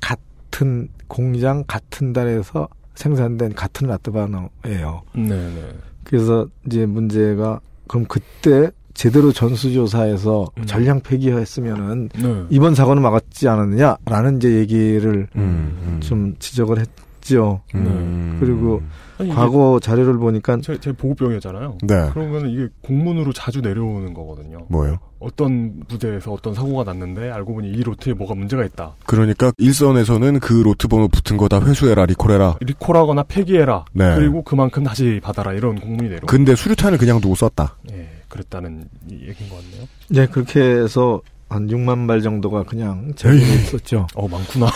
같은 0.00 0.88
공장 1.06 1.64
같은 1.66 2.12
달에서 2.12 2.68
생산된 2.94 3.54
같은 3.54 3.88
라트바노예요. 3.88 5.02
네. 5.16 5.28
네. 5.28 5.74
그래서 6.04 6.48
이제 6.66 6.86
문제가 6.86 7.60
그럼 7.88 8.06
그때 8.08 8.70
제대로 8.94 9.32
전수조사해서 9.32 10.46
음. 10.58 10.66
전량 10.66 11.00
폐기했으면은 11.00 12.08
네. 12.14 12.44
이번 12.50 12.74
사고는 12.74 13.02
막았지 13.02 13.48
않았느냐라는 13.48 14.36
이제 14.38 14.52
얘기를 14.54 15.26
음, 15.36 15.76
음. 15.82 16.00
좀 16.00 16.34
지적을 16.38 16.78
했죠. 16.78 17.60
음. 17.74 18.36
그리고 18.40 18.82
아니, 19.18 19.30
과거 19.30 19.78
자료를 19.80 20.18
보니까 20.18 20.58
제, 20.60 20.78
제 20.80 20.92
보급병이었잖아요. 20.92 21.78
네. 21.82 22.10
그러면 22.12 22.48
이게 22.50 22.68
공문으로 22.82 23.32
자주 23.32 23.60
내려오는 23.60 24.12
거거든요. 24.14 24.66
뭐요? 24.68 24.98
어떤 25.20 25.80
부대에서 25.88 26.32
어떤 26.32 26.52
사고가 26.52 26.84
났는데 26.84 27.30
알고 27.30 27.54
보니 27.54 27.70
이 27.70 27.82
로트에 27.82 28.12
뭐가 28.12 28.34
문제가 28.34 28.64
있다. 28.64 28.94
그러니까 29.06 29.52
일선에서는 29.56 30.38
그 30.40 30.52
로트 30.52 30.86
번호 30.88 31.08
붙은 31.08 31.36
거 31.36 31.48
다 31.48 31.60
회수해라 31.60 32.06
리콜해라. 32.06 32.56
리콜하거나 32.60 33.22
폐기해라. 33.24 33.84
네. 33.92 34.14
그리고 34.16 34.42
그만큼 34.42 34.82
다시 34.84 35.20
받아라 35.22 35.52
이런 35.52 35.80
공문이 35.80 36.08
내려. 36.10 36.20
근데 36.26 36.54
수류탄을 36.54 36.98
그냥 36.98 37.20
두고 37.20 37.34
썼다. 37.36 37.76
예, 37.92 38.08
그랬다는 38.34 38.88
이 39.08 39.14
얘기인 39.14 39.48
것 39.48 39.56
같네요. 39.62 39.88
네 40.10 40.26
그렇게 40.26 40.60
해서 40.60 41.22
한 41.48 41.68
6만 41.68 42.08
발 42.08 42.20
정도가 42.20 42.64
그냥 42.64 43.12
에이. 43.24 43.38
있었죠. 43.38 44.08
어 44.14 44.26
많구나. 44.26 44.66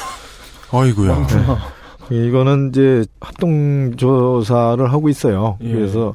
아이고야. 0.71 1.15
많구나. 1.15 1.59
이거는 2.11 2.69
이제 2.71 3.05
합동 3.21 3.97
조사를 3.97 4.91
하고 4.91 5.09
있어요. 5.09 5.59
예. 5.63 5.73
그래서 5.73 6.15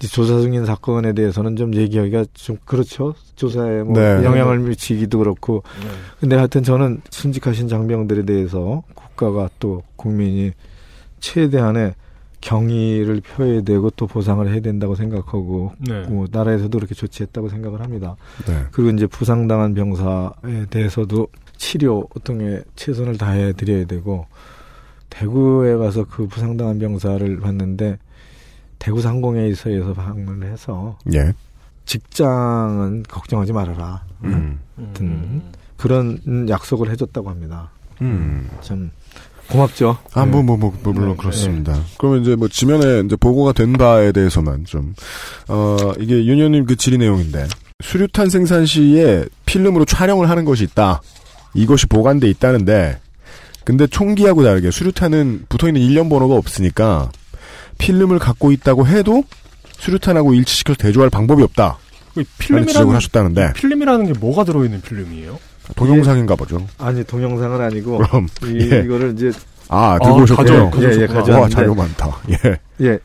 조사 0.00 0.40
중인 0.40 0.64
사건에 0.64 1.12
대해서는 1.12 1.56
좀 1.56 1.74
얘기하기가 1.74 2.24
좀 2.32 2.56
그렇죠. 2.64 3.14
조사에 3.36 3.82
뭐 3.82 3.94
네. 3.94 4.24
영향을 4.24 4.60
미치기도 4.60 5.18
그렇고. 5.18 5.62
네. 5.80 5.88
근데 6.20 6.36
하여튼 6.36 6.62
저는 6.62 7.02
순직하신 7.10 7.68
장병들에 7.68 8.24
대해서 8.24 8.82
국가가 8.94 9.50
또 9.58 9.82
국민이 9.96 10.52
최대한의 11.20 11.94
경의를 12.40 13.20
표해야 13.20 13.62
되고 13.62 13.90
또 13.90 14.06
보상을 14.06 14.46
해야 14.48 14.60
된다고 14.60 14.94
생각하고 14.94 15.72
네. 15.78 16.02
뭐 16.02 16.26
나라에서도 16.30 16.78
그렇게 16.78 16.94
조치했다고 16.94 17.48
생각을 17.48 17.80
합니다. 17.80 18.16
네. 18.46 18.64
그리고 18.70 18.90
이제 18.90 19.06
부상당한 19.06 19.74
병사에 19.74 20.66
대해서도 20.70 21.28
치료 21.56 22.08
통해 22.24 22.62
최선을 22.76 23.18
다해 23.18 23.52
드려야 23.54 23.84
되고 23.84 24.26
대구에 25.10 25.76
가서 25.76 26.04
그 26.04 26.26
부상당한 26.26 26.78
병사를 26.78 27.40
봤는데 27.40 27.98
대구 28.78 29.00
상공회의소에서 29.00 29.92
방문을 29.94 30.52
해서 30.52 30.96
예. 31.12 31.32
직장은 31.84 33.04
걱정하지 33.04 33.52
말아라. 33.52 34.04
음. 34.24 34.60
같은 34.76 35.42
그런 35.76 36.48
약속을 36.48 36.90
해줬다고 36.90 37.30
합니다. 37.30 37.70
음. 38.02 38.48
참 38.60 38.90
고맙죠. 39.50 39.98
아, 40.12 40.24
네. 40.24 40.30
뭐, 40.30 40.42
뭐, 40.42 40.56
뭐, 40.56 40.72
뭐, 40.82 40.92
물론 40.92 41.10
네. 41.10 41.16
그렇습니다. 41.16 41.82
그러면 41.98 42.22
이제 42.22 42.36
뭐, 42.36 42.48
지면에 42.48 43.00
이제 43.04 43.16
보고가 43.16 43.52
된 43.52 43.72
바에 43.72 44.12
대해서만 44.12 44.64
좀, 44.64 44.94
어, 45.48 45.76
이게 45.98 46.24
윤현님 46.24 46.66
그 46.66 46.76
질의 46.76 46.98
내용인데, 46.98 47.46
수류탄 47.82 48.28
생산 48.28 48.66
시에 48.66 49.24
필름으로 49.46 49.84
촬영을 49.84 50.28
하는 50.28 50.44
것이 50.44 50.64
있다. 50.64 51.00
이것이 51.54 51.86
보관돼 51.86 52.28
있다는데, 52.28 53.00
근데 53.64 53.86
총기하고 53.86 54.44
다르게 54.44 54.70
수류탄은 54.70 55.46
붙어 55.48 55.68
있는 55.68 55.80
일련 55.80 56.08
번호가 56.08 56.34
없으니까, 56.34 57.10
필름을 57.78 58.18
갖고 58.18 58.52
있다고 58.52 58.86
해도 58.86 59.24
수류탄하고 59.78 60.34
일치시켜서 60.34 60.76
대조할 60.78 61.10
방법이 61.10 61.42
없다. 61.42 61.78
그 62.14 62.24
라는 62.52 62.66
지적을 62.66 62.66
필름이라는 62.66 62.94
하셨다는데, 62.94 63.52
필름이라는 63.54 64.12
게 64.12 64.18
뭐가 64.18 64.44
들어있는 64.44 64.80
필름이에요? 64.82 65.38
동영상인가 65.76 66.34
보죠. 66.36 66.64
아니 66.78 67.04
동영상은 67.04 67.60
아니고 67.60 67.98
그럼, 67.98 68.26
이, 68.44 68.70
예. 68.72 68.80
이거를 68.84 69.12
이제 69.14 69.30
아, 69.68 69.98
들고 70.02 70.22
오셨군요. 70.22 70.70
가져, 70.70 70.90
예, 70.92 70.96
예, 70.96 71.00
와, 71.02 71.06
가져왔는데 71.14 71.54
자료 71.54 71.74
많다. 71.74 72.16
예. 72.30 72.58
예. 72.86 72.98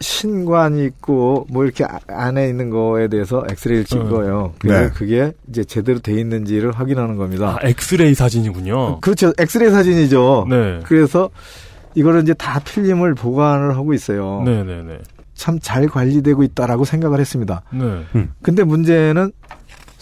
신관이 0.00 0.84
있고 0.86 1.46
뭐 1.48 1.64
이렇게 1.64 1.84
아- 1.84 2.00
안에 2.08 2.48
있는 2.48 2.70
거에 2.70 3.06
대해서 3.08 3.44
엑스레이를 3.50 3.84
찍은 3.84 4.06
음. 4.06 4.10
거예요. 4.10 4.52
그래서 4.58 4.80
네. 4.80 4.90
그게 4.94 5.32
이제 5.48 5.62
제대로 5.64 6.00
돼 6.00 6.12
있는지를 6.18 6.72
확인하는 6.72 7.16
겁니다. 7.16 7.56
아, 7.60 7.66
엑스레이 7.68 8.14
사진이군요. 8.14 9.00
그렇죠. 9.00 9.32
엑스레이 9.38 9.70
사진이죠. 9.70 10.46
네. 10.50 10.80
그래서 10.84 11.30
이거를 11.94 12.22
이제 12.22 12.34
다 12.34 12.58
필름을 12.60 13.14
보관을 13.14 13.76
하고 13.76 13.94
있어요. 13.94 14.42
네네네. 14.44 14.98
참 15.34 15.58
잘 15.60 15.86
관리되고 15.88 16.42
있다라고 16.44 16.84
생각을 16.84 17.18
했습니다. 17.20 17.62
네. 17.72 18.04
근데 18.42 18.64
문제는 18.64 19.32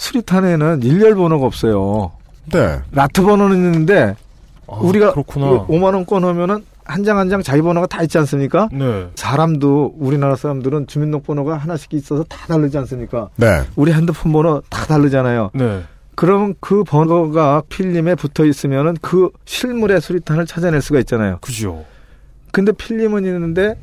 수리탄에는 0.04 0.82
일렬 0.82 1.14
번호가 1.14 1.46
없어요. 1.46 2.12
네. 2.52 2.80
라트 2.92 3.22
번호는 3.22 3.56
있는데 3.56 4.16
아, 4.66 4.76
우리가 4.76 5.12
그렇구나. 5.12 5.66
5만 5.66 5.94
원권 5.94 6.24
하면은 6.24 6.64
한 6.84 7.04
장 7.04 7.18
한 7.18 7.28
장 7.28 7.42
자기 7.42 7.60
번호가 7.62 7.86
다 7.86 8.02
있지 8.02 8.16
않습니까? 8.18 8.68
네. 8.72 9.06
사람도 9.14 9.94
우리나라 9.98 10.34
사람들은 10.36 10.86
주민등록번호가 10.86 11.56
하나씩 11.56 11.92
있어서 11.94 12.24
다 12.24 12.38
다르지 12.48 12.78
않습니까? 12.78 13.28
네. 13.36 13.62
우리 13.76 13.92
핸드폰 13.92 14.32
번호 14.32 14.62
다 14.70 14.86
다르잖아요. 14.86 15.50
네. 15.54 15.82
그러면 16.16 16.54
그 16.60 16.82
번호가 16.82 17.62
필름에 17.68 18.14
붙어 18.14 18.44
있으면은 18.46 18.96
그 19.02 19.28
실물의 19.44 20.00
수리탄을 20.00 20.46
찾아낼 20.46 20.80
수가 20.80 20.98
있잖아요. 21.00 21.38
그죠. 21.42 21.84
근데 22.52 22.72
필름은 22.72 23.24
있는데 23.26 23.78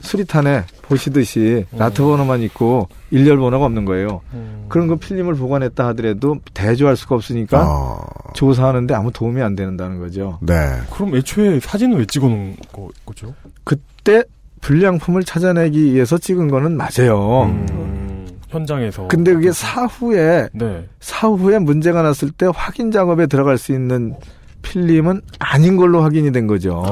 수리탄에 0.00 0.64
보시듯이 0.82 1.66
음. 1.72 1.78
라트 1.78 2.02
번호만 2.02 2.42
있고 2.42 2.88
일렬 3.10 3.38
번호가 3.38 3.64
없는 3.66 3.84
거예요. 3.84 4.20
그런 4.68 4.86
거 4.86 4.96
필름을 4.96 5.34
보관했다 5.34 5.86
하더라도 5.88 6.36
대조할 6.54 6.96
수가 6.96 7.16
없으니까 7.16 7.60
아, 7.60 7.98
조사하는데 8.34 8.94
아무 8.94 9.10
도움이 9.12 9.42
안 9.42 9.54
된다는 9.56 9.98
거죠. 9.98 10.38
네. 10.42 10.54
그럼 10.92 11.16
애초에 11.16 11.60
사진은 11.60 11.98
왜 11.98 12.06
찍어놓은 12.06 12.56
거, 12.72 12.88
거죠? 13.04 13.34
그때 13.64 14.22
불량품을 14.60 15.24
찾아내기 15.24 15.92
위해서 15.94 16.18
찍은 16.18 16.48
거는 16.48 16.76
맞아요. 16.76 17.44
음, 17.44 18.28
현장에서. 18.48 19.08
근데 19.08 19.32
그게 19.34 19.52
사후에 19.52 20.48
네. 20.52 20.86
사후에 21.00 21.58
문제가 21.58 22.02
났을 22.02 22.30
때 22.30 22.46
확인 22.54 22.90
작업에 22.90 23.26
들어갈 23.26 23.58
수 23.58 23.72
있는 23.72 24.14
필름은 24.62 25.22
아닌 25.38 25.76
걸로 25.76 26.02
확인이 26.02 26.30
된 26.32 26.46
거죠. 26.46 26.82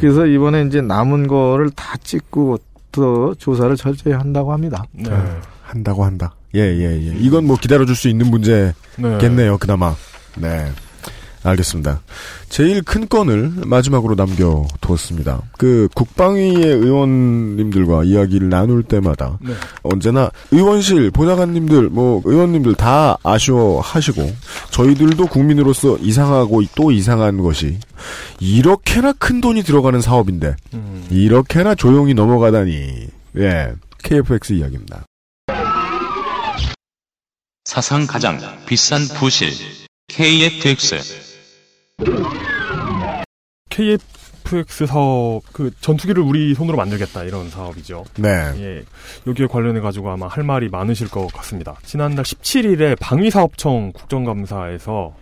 그래서 0.00 0.26
이번에 0.26 0.62
이제 0.62 0.80
남은 0.80 1.26
거를 1.26 1.70
다 1.70 1.96
찍고 2.02 2.58
또 2.92 3.34
조사를 3.34 3.76
철저히 3.76 4.14
한다고 4.14 4.52
합니다. 4.52 4.84
네. 4.92 5.10
한다고 5.62 6.04
한다. 6.04 6.34
예, 6.54 6.60
예, 6.60 6.82
예. 6.82 7.14
이건 7.18 7.46
뭐 7.46 7.56
기다려줄 7.56 7.94
수 7.94 8.08
있는 8.08 8.30
문제겠네요, 8.30 9.58
그나마. 9.58 9.94
네. 10.36 10.70
알겠습니다. 11.48 12.00
제일 12.48 12.82
큰 12.82 13.08
건을 13.08 13.52
마지막으로 13.66 14.14
남겨두었습니다. 14.14 15.42
그 15.58 15.88
국방위의 15.94 16.64
의원님들과 16.64 18.04
이야기를 18.04 18.48
나눌 18.48 18.82
때마다 18.82 19.38
네. 19.40 19.52
언제나 19.82 20.30
의원실 20.50 21.10
보좌관님들 21.10 21.90
뭐 21.90 22.22
의원님들 22.24 22.74
다 22.74 23.16
아쉬워하시고 23.22 24.32
저희들도 24.70 25.26
국민으로서 25.26 25.96
이상하고 25.98 26.62
또 26.74 26.90
이상한 26.90 27.38
것이 27.38 27.78
이렇게나 28.40 29.12
큰 29.12 29.40
돈이 29.40 29.62
들어가는 29.62 30.00
사업인데 30.00 30.56
음. 30.74 31.06
이렇게나 31.10 31.74
조용히 31.74 32.14
넘어가다니 32.14 33.08
예 33.36 33.72
KFX 34.02 34.54
이야기입니다. 34.54 35.04
사상 37.64 38.06
가장 38.06 38.38
비싼 38.64 39.02
부실 39.18 39.52
KFX 40.08 41.27
KFX 43.70 44.86
사업, 44.86 45.42
그 45.52 45.70
전투기를 45.80 46.22
우리 46.22 46.54
손으로 46.54 46.76
만들겠다 46.76 47.24
이런 47.24 47.48
사업이죠. 47.50 48.04
네. 48.16 48.28
예. 48.56 48.84
여기에 49.26 49.46
관련해 49.46 49.80
가지고 49.80 50.10
아마 50.10 50.26
할 50.26 50.42
말이 50.42 50.68
많으실 50.68 51.08
것 51.08 51.26
같습니다. 51.28 51.76
지난달 51.84 52.24
17일에 52.24 52.98
방위사업청 52.98 53.92
국정감사에서 53.92 55.14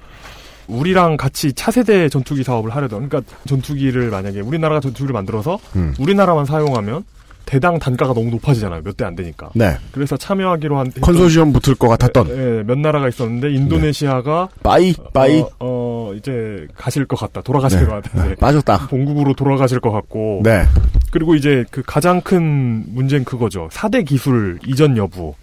우리랑 0.69 1.17
같이 1.17 1.53
차세대 1.53 2.09
전투기 2.09 2.43
사업을 2.43 2.75
하려던, 2.75 3.09
그러니까 3.09 3.35
전투기를 3.47 4.11
만약에 4.11 4.41
우리나라가 4.41 4.81
전투기를 4.81 5.13
만들어서 5.13 5.59
음. 5.77 5.95
우리나라만 5.99 6.45
사용하면 6.45 7.05
대당 7.47 7.79
단가가 7.79 8.13
너무 8.13 8.29
높아지잖아요. 8.31 8.83
몇 8.83 8.97
대 8.97 9.05
안 9.05 9.15
되니까. 9.15 9.51
네. 9.55 9.77
그래서 9.93 10.17
참여하기로 10.17 10.77
한 10.79 10.91
컨소시엄 11.01 11.53
붙을 11.53 11.77
것 11.77 11.89
같았던 11.89 12.29
예, 12.31 12.63
몇 12.65 12.77
나라가 12.79 13.09
있었는데 13.09 13.53
인도네시아가 13.55 14.49
bye 14.63 14.93
bye 15.15 15.41
어, 15.41 15.49
어, 15.61 16.13
이제 16.17 16.67
가실 16.77 17.07
것 17.07 17.17
같다. 17.19 17.41
돌아가실 17.43 17.81
네. 17.81 17.87
것 17.87 18.03
같은데. 18.03 18.35
빠졌다. 18.35 18.89
본국으로 18.89 19.35
돌아가실 19.35 19.81
것 19.81 19.91
같고. 19.93 20.41
네. 20.45 20.65
그리고 21.13 21.35
이제 21.35 21.65
그 21.71 21.83
가장 21.87 22.21
큰 22.21 22.85
문제는 22.93 23.25
그거죠. 23.25 23.69
4대 23.73 24.05
기술 24.05 24.59
이전 24.67 24.97
여부. 24.97 25.35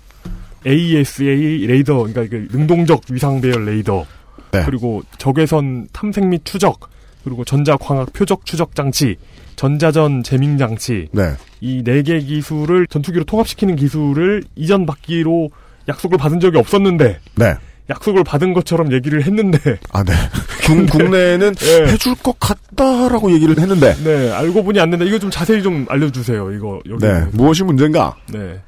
AESA 0.65 1.65
레이더, 1.67 2.03
그러니까 2.03 2.25
그 2.29 2.47
능동적 2.55 3.01
위상 3.11 3.41
배열 3.41 3.65
레이더. 3.65 4.05
네. 4.51 4.63
그리고 4.65 5.01
적외선 5.17 5.87
탐색 5.91 6.25
및 6.27 6.41
추적. 6.45 6.79
그리고 7.23 7.43
전자광학 7.45 8.11
표적 8.13 8.45
추적 8.45 8.75
장치. 8.75 9.15
전자전 9.55 10.23
재밍 10.23 10.57
장치. 10.57 11.07
네. 11.11 11.33
이네 11.61 12.03
개 12.03 12.19
기술을 12.19 12.87
전투기로 12.87 13.25
통합시키는 13.25 13.75
기술을 13.75 14.43
이전 14.55 14.85
받기로 14.85 15.49
약속을 15.87 16.17
받은 16.17 16.39
적이 16.39 16.57
없었는데. 16.59 17.19
네. 17.35 17.55
약속을 17.89 18.23
받은 18.23 18.53
것처럼 18.53 18.91
얘기를 18.93 19.23
했는데. 19.23 19.77
아, 19.91 20.03
네. 20.03 20.13
국, 20.65 20.89
국내에는 20.89 21.53
네. 21.53 21.91
해줄 21.91 22.15
것 22.15 22.39
같다라고 22.39 23.31
얘기를 23.33 23.57
했는데. 23.59 23.93
네, 24.03 24.31
알고 24.31 24.63
보니 24.63 24.79
안 24.79 24.89
된다. 24.89 25.03
이거 25.05 25.19
좀 25.19 25.29
자세히 25.29 25.61
좀 25.61 25.85
알려주세요. 25.89 26.51
이거 26.53 26.79
여기. 26.89 27.05
네. 27.05 27.25
무엇이 27.33 27.63
문제인가? 27.63 28.15
네. 28.31 28.61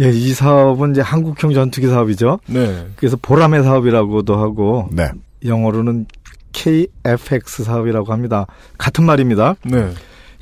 예, 0.00 0.10
이 0.10 0.32
사업은 0.32 0.92
이제 0.92 1.00
한국형 1.00 1.54
전투기 1.54 1.88
사업이죠. 1.88 2.38
네. 2.46 2.86
그래서 2.96 3.16
보람의 3.20 3.64
사업이라고도 3.64 4.36
하고 4.36 4.88
네. 4.92 5.08
영어로는 5.44 6.06
KFX 6.52 7.64
사업이라고 7.64 8.12
합니다. 8.12 8.46
같은 8.76 9.04
말입니다. 9.04 9.56
네. 9.64 9.90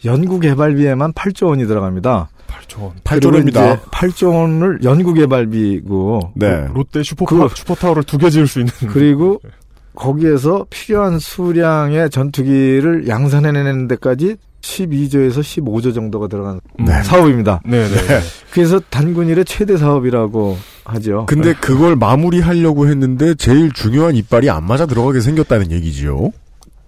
연구 0.06 0.40
개발비에만 0.40 1.12
8조 1.12 1.48
원이 1.48 1.66
들어갑니다. 1.66 2.28
8조 2.48 2.82
원. 2.82 2.92
8조 3.04 3.26
원입니다. 3.26 3.80
8조 3.82 4.32
원을 4.34 4.78
연구 4.84 5.12
개발비고 5.12 6.32
네. 6.36 6.66
롯데 6.72 7.02
슈퍼 7.02 7.24
그- 7.26 7.48
슈퍼타워를 7.54 8.04
두 8.04 8.16
개 8.18 8.30
지을 8.30 8.46
수 8.46 8.60
있는. 8.60 8.72
그리고 8.88 9.40
거기에서 9.94 10.66
필요한 10.70 11.18
수량의 11.18 12.10
전투기를 12.10 13.08
양산해내는 13.08 13.88
데까지 13.88 14.36
12조에서 14.60 15.40
15조 15.40 15.94
정도가 15.94 16.26
들어간 16.28 16.60
네. 16.78 17.02
사업입니다. 17.02 17.60
네, 17.64 17.88
네. 17.88 18.20
그래서 18.50 18.80
단군일의 18.90 19.44
최대 19.44 19.76
사업이라고 19.76 20.56
하죠. 20.84 21.26
근데 21.28 21.52
그걸 21.54 21.94
마무리하려고 21.96 22.88
했는데 22.88 23.34
제일 23.34 23.70
중요한 23.72 24.16
이빨이 24.16 24.50
안 24.50 24.64
맞아 24.64 24.86
들어가게 24.86 25.20
생겼다는 25.20 25.70
얘기지요. 25.70 26.30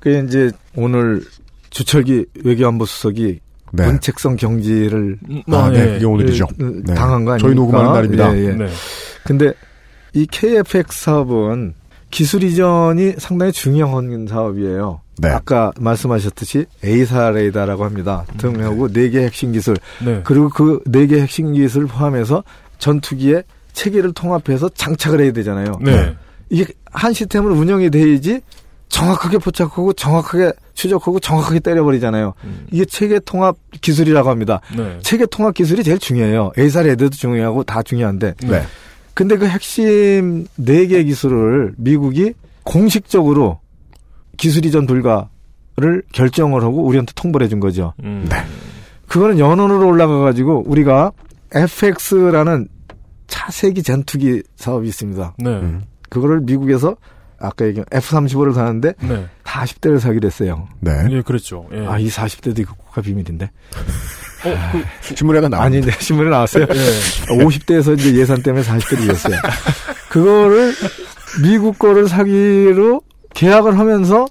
그 0.00 0.24
이제 0.26 0.50
오늘 0.76 1.22
주철기 1.70 2.26
외교안보 2.44 2.84
수석이 2.86 3.40
네. 3.72 3.86
문책성 3.86 4.36
경지를 4.36 5.18
아, 5.50 5.70
네. 5.70 5.80
예. 5.80 5.92
그게 5.94 6.06
오늘이죠. 6.06 6.46
예, 6.60 6.64
네. 6.64 6.94
당한 6.94 7.24
거 7.24 7.32
아닙니까? 7.32 7.38
저희 7.38 7.54
녹음하는 7.54 7.92
날입니다. 7.92 8.36
예, 8.36 8.44
예. 8.46 8.52
네. 8.52 8.68
근데 9.24 9.52
이 10.14 10.26
KFX 10.26 11.04
사업은 11.04 11.74
기술 12.10 12.42
이전이 12.42 13.14
상당히 13.18 13.52
중요한 13.52 14.26
사업이에요. 14.26 15.02
네. 15.18 15.28
아까 15.28 15.72
말씀하셨듯이 15.78 16.64
A사 16.84 17.30
레이더라고 17.30 17.84
합니다. 17.84 18.24
등하고 18.38 18.88
네 18.90 19.10
개 19.10 19.20
핵심 19.24 19.52
기술 19.52 19.76
네. 20.02 20.22
그리고 20.24 20.48
그 20.48 20.80
네 20.86 21.06
개 21.06 21.20
핵심 21.20 21.52
기술을 21.52 21.88
포함해서 21.88 22.44
전투기에 22.78 23.42
체계를 23.74 24.12
통합해서 24.14 24.70
장착을 24.70 25.20
해야 25.20 25.32
되잖아요. 25.32 25.78
네. 25.82 26.14
이게 26.48 26.64
한 26.90 27.12
시스템으로 27.12 27.54
운영이 27.54 27.90
돼야지 27.90 28.40
정확하게 28.88 29.38
포착하고 29.38 29.92
정확하게 29.92 30.52
추적하고 30.74 31.20
정확하게 31.20 31.60
때려버리잖아요. 31.60 32.34
이게 32.72 32.84
체계 32.84 33.18
통합 33.20 33.56
기술이라고 33.80 34.30
합니다. 34.30 34.60
네. 34.76 34.98
체계 35.02 35.26
통합 35.26 35.54
기술이 35.54 35.82
제일 35.84 35.98
중요해요. 35.98 36.52
AESA 36.56 36.82
레이더도 36.82 37.10
중요하고 37.10 37.64
다 37.64 37.82
중요한데. 37.82 38.34
네. 38.44 38.62
근데 39.14 39.36
그 39.36 39.46
핵심 39.46 40.46
네 40.56 40.86
개 40.86 41.02
기술을 41.04 41.74
미국이 41.76 42.32
공식적으로 42.64 43.60
기술 44.36 44.64
이전 44.64 44.86
불가를 44.86 46.02
결정을 46.12 46.62
하고 46.62 46.84
우리한테 46.84 47.12
통보를 47.14 47.44
해준 47.44 47.60
거죠. 47.60 47.92
음. 48.04 48.26
네. 48.30 48.36
그거는 49.08 49.38
연원으로 49.38 49.86
올라가가지고 49.88 50.64
우리가 50.66 51.12
FX라는 51.52 52.68
차세기 53.26 53.82
전투기 53.82 54.42
사업이 54.56 54.86
있습니다. 54.88 55.34
네. 55.38 55.50
음. 55.50 55.82
그거를 56.08 56.40
미국에서 56.40 56.96
아까 57.40 57.66
얘기한 57.66 57.86
F-35를 57.92 58.54
사는데 58.54 58.94
네. 59.00 59.26
40대를 59.44 60.00
사기로 60.00 60.26
했어요. 60.26 60.68
네. 60.80 60.92
예, 61.10 61.22
그랬죠. 61.22 61.66
예. 61.72 61.86
아, 61.86 61.98
이 61.98 62.08
40대도 62.08 62.58
이거 62.58 62.74
국가 62.74 63.00
비밀인데. 63.00 63.46
어, 63.46 64.54
그, 64.72 65.14
신문에 65.14 65.38
하나 65.38 65.48
나왔 65.48 65.66
아닌데, 65.66 65.90
신문에 65.98 66.30
나왔어요. 66.30 66.66
예. 66.68 67.44
50대에서 67.44 67.98
이제 67.98 68.14
예산 68.16 68.42
때문에 68.42 68.64
40대를 68.64 69.04
이겼어요. 69.04 69.36
그거를 70.10 70.72
미국 71.42 71.78
거를 71.78 72.08
사기로 72.08 73.02
계약을 73.34 73.78
하면서 73.78 74.26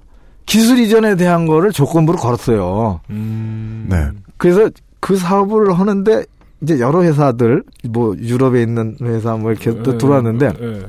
기술 0.45 0.79
이전에 0.79 1.15
대한 1.15 1.45
거를 1.45 1.71
조건부로 1.71 2.17
걸었어요. 2.17 3.01
음. 3.09 3.87
네. 3.89 4.07
그래서 4.37 4.69
그 4.99 5.15
사업을 5.17 5.77
하는데 5.77 6.25
이제 6.61 6.79
여러 6.79 7.03
회사들 7.03 7.63
뭐 7.89 8.15
유럽에 8.17 8.61
있는 8.61 8.97
회사 9.01 9.35
뭐 9.35 9.51
이렇게 9.51 9.71
또 9.83 9.93
예, 9.93 9.97
들어왔는데 9.97 10.53
예. 10.59 10.85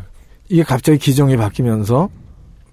이게 0.49 0.63
갑자기 0.63 0.99
기종이 0.99 1.37
바뀌면서 1.37 2.09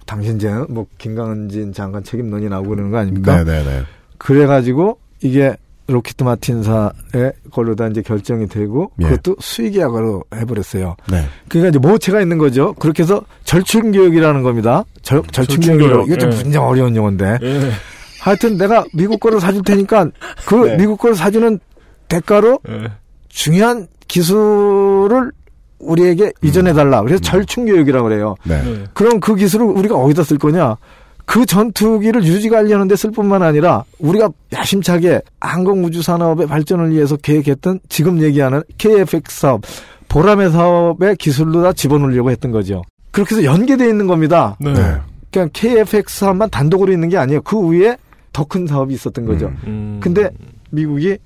당신 0.05 0.37
이제 0.37 0.49
뭐 0.69 0.85
김강진 0.97 1.73
장관 1.73 2.03
책임론이 2.03 2.47
나오고 2.49 2.69
그러는 2.69 2.91
거 2.91 2.97
아닙니까? 2.97 3.43
네네네. 3.43 3.83
그래가지고 4.17 4.99
이게 5.21 5.55
로키트 5.87 6.23
마틴사의 6.23 7.33
걸로 7.51 7.75
다 7.75 7.87
이제 7.87 8.01
결정이 8.01 8.47
되고 8.47 8.91
예. 9.01 9.05
그것도 9.05 9.35
수의계약으로 9.39 10.23
해버렸어요. 10.33 10.95
네. 11.11 11.25
그러니까 11.47 11.69
이제 11.69 11.79
모체가 11.79 12.21
있는 12.21 12.37
거죠. 12.37 12.73
그렇게 12.73 13.03
해서 13.03 13.23
절충교육이라는 13.43 14.41
겁니다. 14.41 14.83
절, 15.03 15.21
절충교육 15.31 16.07
이게 16.07 16.17
좀 16.17 16.31
예. 16.31 16.37
굉장히 16.37 16.67
어려운 16.67 16.95
용어인데 16.95 17.37
예. 17.41 17.71
하여튼 18.19 18.57
내가 18.57 18.83
미국 18.93 19.19
거를 19.19 19.39
사줄 19.39 19.61
테니까 19.63 20.09
그 20.47 20.55
네. 20.55 20.77
미국 20.77 20.97
거를 20.97 21.15
사주는 21.15 21.59
대가로 22.07 22.59
예. 22.67 22.91
중요한 23.29 23.87
기술을 24.07 25.31
우리에게 25.79 26.31
이전해달라. 26.41 27.01
그래서 27.03 27.21
절충교육이라고 27.21 28.07
그래요. 28.07 28.35
네. 28.43 28.61
네. 28.63 28.83
그럼 28.93 29.19
그 29.19 29.35
기술을 29.35 29.65
우리가 29.65 29.95
어디다 29.95 30.23
쓸 30.23 30.37
거냐? 30.37 30.77
그 31.25 31.45
전투기를 31.45 32.23
유지 32.23 32.49
관리하는 32.49 32.87
데 32.87 32.95
쓸 32.95 33.09
뿐만 33.11 33.41
아니라 33.41 33.83
우리가 33.99 34.29
야심차게 34.53 35.21
항공우주 35.41 36.01
산업의 36.03 36.47
발전을 36.47 36.91
위해서 36.91 37.15
계획했던 37.17 37.79
지금 37.89 38.21
얘기하는 38.21 38.61
KFX 38.77 39.39
사업, 39.41 39.61
보람의 40.07 40.51
사업의 40.51 41.15
기술로 41.17 41.63
다 41.63 41.73
집어넣으려고 41.73 42.29
했던 42.31 42.51
거죠. 42.51 42.83
그렇게 43.11 43.35
해서 43.35 43.43
연계되어 43.45 43.87
있는 43.87 44.05
겁니다. 44.07 44.55
네. 44.59 44.73
네. 44.73 44.95
그냥 45.31 45.49
KFX 45.51 46.19
사업만 46.19 46.49
단독으로 46.51 46.91
있는 46.93 47.09
게 47.09 47.17
아니에요. 47.17 47.41
그 47.41 47.59
위에 47.69 47.97
더 48.31 48.43
큰 48.45 48.67
사업이 48.67 48.93
있었던 48.93 49.25
거죠. 49.25 49.51
음. 49.65 49.99
근데 50.03 50.29
미국이 50.69 51.17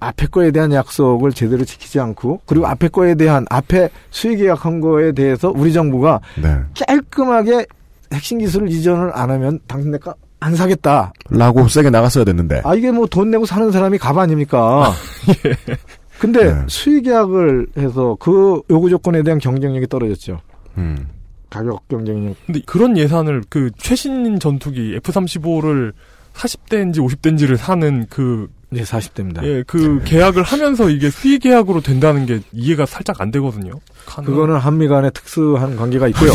앞에 0.00 0.26
거에 0.26 0.50
대한 0.50 0.72
약속을 0.72 1.32
제대로 1.32 1.64
지키지 1.64 1.98
않고 2.00 2.40
그리고 2.46 2.66
앞에 2.66 2.88
거에 2.88 3.14
대한 3.14 3.46
앞에 3.50 3.88
수의 4.10 4.36
계약한 4.36 4.80
거에 4.80 5.12
대해서 5.12 5.50
우리 5.54 5.72
정부가 5.72 6.20
네. 6.42 6.58
깔끔하게 6.86 7.66
핵심 8.12 8.38
기술을 8.38 8.70
이전을 8.70 9.10
안 9.14 9.30
하면 9.30 9.58
당신 9.66 9.90
내가 9.90 10.14
안 10.40 10.54
사겠다. 10.54 11.12
라고 11.30 11.66
세게 11.68 11.88
나갔어야 11.90 12.24
됐는데. 12.24 12.60
아 12.64 12.74
이게 12.74 12.90
뭐 12.90 13.06
돈 13.06 13.30
내고 13.30 13.46
사는 13.46 13.70
사람이 13.72 13.96
갑 13.98 14.18
아닙니까? 14.18 14.92
근데 16.18 16.52
네. 16.52 16.62
수의 16.68 17.02
계약을 17.02 17.68
해서 17.78 18.16
그 18.20 18.60
요구 18.70 18.90
조건에 18.90 19.22
대한 19.22 19.38
경쟁력이 19.38 19.86
떨어졌죠. 19.88 20.40
음. 20.76 21.08
가격 21.50 21.86
경쟁력. 21.88 22.36
근데 22.46 22.60
그런 22.66 22.96
예산을 22.96 23.42
그 23.48 23.70
최신 23.78 24.38
전투기 24.38 24.94
F-35를 24.96 25.92
40대인지 26.34 26.96
50대인지를 26.98 27.56
사는 27.56 28.06
그, 28.10 28.48
이제 28.72 28.82
40대입니다. 28.82 29.42
예, 29.44 29.62
그 29.66 30.00
계약을 30.04 30.42
하면서 30.42 30.88
이게 30.90 31.10
수의 31.10 31.38
계약으로 31.38 31.80
된다는 31.80 32.26
게 32.26 32.40
이해가 32.52 32.86
살짝 32.86 33.20
안 33.20 33.30
되거든요. 33.30 33.72
가능한- 34.06 34.24
그거는 34.24 34.56
한미 34.56 34.88
간에 34.88 35.10
특수한 35.10 35.76
관계가 35.76 36.08
있고요. 36.08 36.32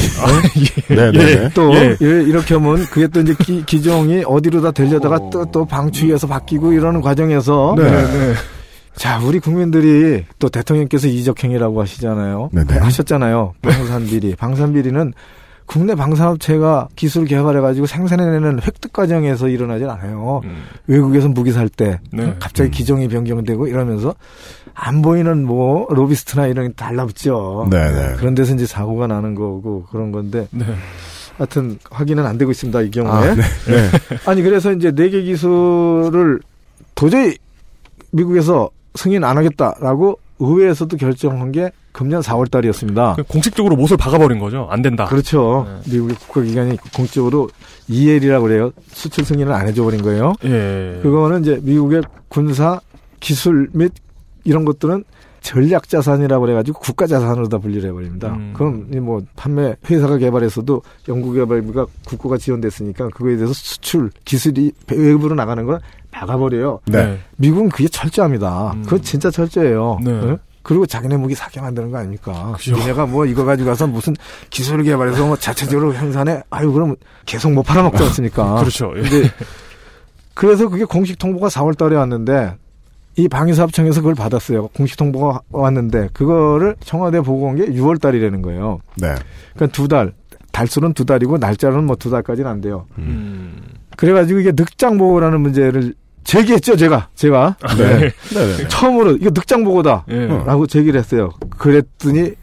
네네네. 0.89 1.49
또 1.55 1.73
예. 1.75 1.97
예, 2.01 2.05
이렇게 2.23 2.53
하면 2.55 2.85
그게 2.85 3.07
또 3.07 3.19
이제 3.21 3.35
기, 3.39 3.63
기종이 3.65 4.23
어디로 4.25 4.61
다 4.61 4.71
되려다가 4.71 5.19
또또 5.29 5.65
방추위에서 5.65 6.27
바뀌고 6.27 6.73
이러는 6.73 7.01
과정에서 7.01 7.75
네. 7.77 7.83
네. 7.89 8.33
자 8.95 9.19
우리 9.19 9.39
국민들이 9.39 10.25
또 10.39 10.49
대통령께서 10.49 11.07
이적행위라고 11.07 11.81
하시잖아요. 11.81 12.49
네네. 12.51 12.77
하셨잖아요. 12.79 13.53
방산비리. 13.61 14.35
방산비리는 14.35 15.13
국내 15.69 15.93
방산업체가 15.93 16.87
기술 16.95 17.25
개발해가지고 17.25 17.85
생산해내는 17.85 18.59
획득 18.63 18.91
과정에서 18.91 19.49
일어나질 19.49 19.87
않아요. 19.87 20.41
음. 20.43 20.63
외국에서 20.87 21.27
무기 21.27 21.51
살때 21.51 21.99
네. 22.11 22.35
갑자기 22.39 22.71
기종이 22.71 23.07
변경되고 23.07 23.67
이러면서 23.67 24.15
안 24.73 25.03
보이는 25.03 25.45
뭐 25.45 25.85
로비스트나 25.91 26.47
이런 26.47 26.69
게 26.69 26.73
달라붙죠. 26.73 27.67
네네. 27.69 28.15
그런 28.15 28.33
데서 28.33 28.55
이제 28.55 28.65
사고가 28.65 29.05
나는 29.05 29.35
거고 29.35 29.85
그런 29.91 30.11
건데 30.11 30.47
네. 30.49 30.65
하여튼 31.37 31.77
확인은 31.91 32.25
안 32.25 32.39
되고 32.39 32.49
있습니다 32.49 32.81
이 32.81 32.89
경우에. 32.89 33.11
아, 33.11 33.35
네. 33.35 33.41
네. 33.41 33.89
아니 34.25 34.41
그래서 34.41 34.71
이제 34.71 34.89
내개 34.89 35.21
기술을 35.21 36.39
도저히 36.95 37.37
미국에서 38.09 38.71
승인 38.95 39.23
안 39.23 39.37
하겠다라고 39.37 40.17
의회에서도 40.39 40.97
결정한 40.97 41.51
게 41.51 41.69
금년 41.99 42.21
4월 42.21 42.49
달이었습니다. 42.49 43.15
그 43.17 43.23
공식적으로 43.23 43.75
못을 43.75 43.97
박아버린 43.97 44.39
거죠. 44.39 44.69
안 44.71 44.81
된다. 44.81 45.03
그렇죠. 45.03 45.67
네. 45.83 45.91
미국의 45.91 46.15
국가기관이 46.15 46.77
공적으로 46.95 47.49
EL이라고 47.89 48.47
그래요. 48.47 48.71
수출 48.87 49.25
승인을 49.25 49.51
안 49.51 49.67
해줘 49.67 49.83
버린 49.83 50.01
거예요. 50.01 50.33
예. 50.45 51.01
그거는 51.03 51.41
이제 51.41 51.59
미국의 51.61 52.03
군사 52.29 52.79
기술 53.19 53.67
및 53.73 53.91
이런 54.45 54.63
것들은 54.63 55.03
전략 55.41 55.89
자산이라고 55.89 56.45
그래가지고 56.45 56.79
국가 56.79 57.05
자산으로 57.05 57.49
다 57.49 57.57
분리를 57.57 57.89
해버립니다. 57.89 58.29
음. 58.29 58.53
그럼 58.55 58.87
이뭐 58.93 59.21
판매 59.35 59.75
회사가 59.89 60.19
개발해서도 60.19 60.81
연구 61.09 61.33
개발비가 61.33 61.85
국고가 62.05 62.37
지원됐으니까 62.37 63.09
그거에 63.09 63.35
대해서 63.35 63.51
수출 63.51 64.09
기술이 64.23 64.71
외부로 64.89 65.35
나가는 65.35 65.65
걸 65.65 65.81
막아버려요. 66.13 66.79
네. 66.85 67.19
미국은 67.35 67.67
그게 67.67 67.89
철저합니다. 67.89 68.71
음. 68.75 68.83
그거 68.83 68.99
진짜 68.99 69.29
철저해요. 69.29 69.99
네. 70.01 70.11
응? 70.11 70.37
그리고 70.69 70.85
자기네 70.85 71.17
무기 71.17 71.33
사게 71.33 71.59
만드는 71.61 71.89
거 71.89 71.97
아닙니까? 71.97 72.53
그죠. 72.55 72.77
얘네가 72.77 73.07
뭐 73.07 73.25
이거 73.25 73.43
가지고 73.43 73.69
가서 73.71 73.87
무슨 73.87 74.13
기술을 74.51 74.83
개발해서 74.83 75.25
뭐 75.25 75.35
자체적으로 75.35 75.91
생산해. 75.93 76.43
아유, 76.51 76.71
그럼 76.71 76.95
계속 77.25 77.51
못 77.51 77.63
팔아먹지 77.63 78.03
않습니까? 78.03 78.53
그렇죠. 78.61 78.93
예. 78.97 79.01
근데 79.01 79.31
그래서 80.35 80.69
그게 80.69 80.83
공식 80.85 81.17
통보가 81.17 81.47
4월 81.47 81.75
달에 81.75 81.95
왔는데 81.95 82.53
이 83.15 83.27
방위사업청에서 83.27 84.01
그걸 84.01 84.13
받았어요. 84.13 84.67
공식 84.67 84.95
통보가 84.97 85.41
왔는데 85.49 86.09
그거를 86.13 86.75
청와대 86.81 87.19
보고 87.21 87.47
온 87.47 87.55
게 87.55 87.65
6월 87.65 87.99
달이라는 87.99 88.43
거예요. 88.43 88.79
네. 88.97 89.15
그러니까 89.55 89.75
두 89.75 89.87
달. 89.87 90.13
달수는 90.51 90.93
두 90.93 91.03
달이고 91.05 91.39
날짜는 91.39 91.83
뭐 91.85 91.95
두 91.95 92.11
달까지는 92.11 92.47
안 92.49 92.61
돼요. 92.61 92.85
음. 92.99 93.57
그래가지고 93.97 94.39
이게 94.39 94.51
늑장 94.55 94.99
보고라는 94.99 95.41
문제를 95.41 95.95
제기했죠, 96.29 96.75
제가. 96.75 97.09
제가. 97.15 97.57
네. 97.77 98.11
네네. 98.33 98.67
처음으로 98.67 99.15
이거 99.15 99.31
늑장 99.33 99.63
보고다. 99.63 100.05
예. 100.09 100.27
라고 100.27 100.67
제기를 100.67 100.99
했어요. 100.99 101.31
그랬더니 101.57 102.33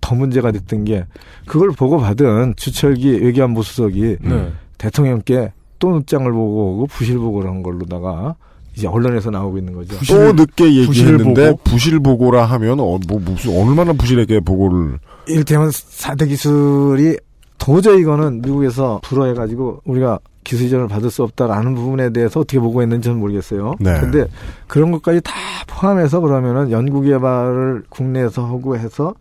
더 0.00 0.14
문제가 0.14 0.52
됐던 0.52 0.84
게 0.84 1.04
그걸 1.46 1.70
보고 1.72 1.98
받은 1.98 2.54
주철기 2.56 3.22
외교안보 3.22 3.62
수석이 3.62 4.16
네. 4.22 4.52
대통령께 4.78 5.52
또 5.78 5.90
늑장을 5.98 6.30
보고 6.32 6.72
오고 6.72 6.86
부실 6.86 7.18
보고를 7.18 7.50
한 7.50 7.62
걸로다가 7.62 8.36
이제 8.74 8.86
언론에서 8.86 9.30
나오고 9.30 9.58
있는 9.58 9.74
거죠. 9.74 9.96
또 10.08 10.32
늦게 10.32 10.86
부실 10.86 11.04
얘기했는데 11.08 11.50
보고? 11.50 11.60
부실 11.64 12.00
보고 12.00 12.30
라 12.30 12.46
하면 12.46 12.80
어, 12.80 12.98
뭐 13.06 13.20
무슨 13.20 13.54
얼마나 13.60 13.92
부실하게 13.92 14.40
보고를 14.40 14.98
이를테면 15.26 15.68
4대 15.68 16.28
기술이 16.28 17.18
도저히 17.58 18.00
이거는 18.00 18.40
미국에서 18.40 19.00
불허해가지고 19.02 19.82
우리가 19.84 20.20
기술 20.46 20.66
이전을 20.68 20.86
받을 20.86 21.10
수 21.10 21.24
없다라는 21.24 21.74
부분에 21.74 22.10
대해서 22.10 22.40
어떻게 22.40 22.60
보고했는지 22.60 23.06
저는 23.06 23.18
모르겠어요. 23.20 23.74
네. 23.80 23.98
근데 24.00 24.26
그런 24.68 24.92
것까지 24.92 25.20
다 25.22 25.32
포함해서 25.66 26.20
그러면은 26.20 26.70
연구 26.70 27.02
개발을 27.02 27.82
국내에서 27.88 28.46
하고 28.46 28.76
해서 28.78 29.14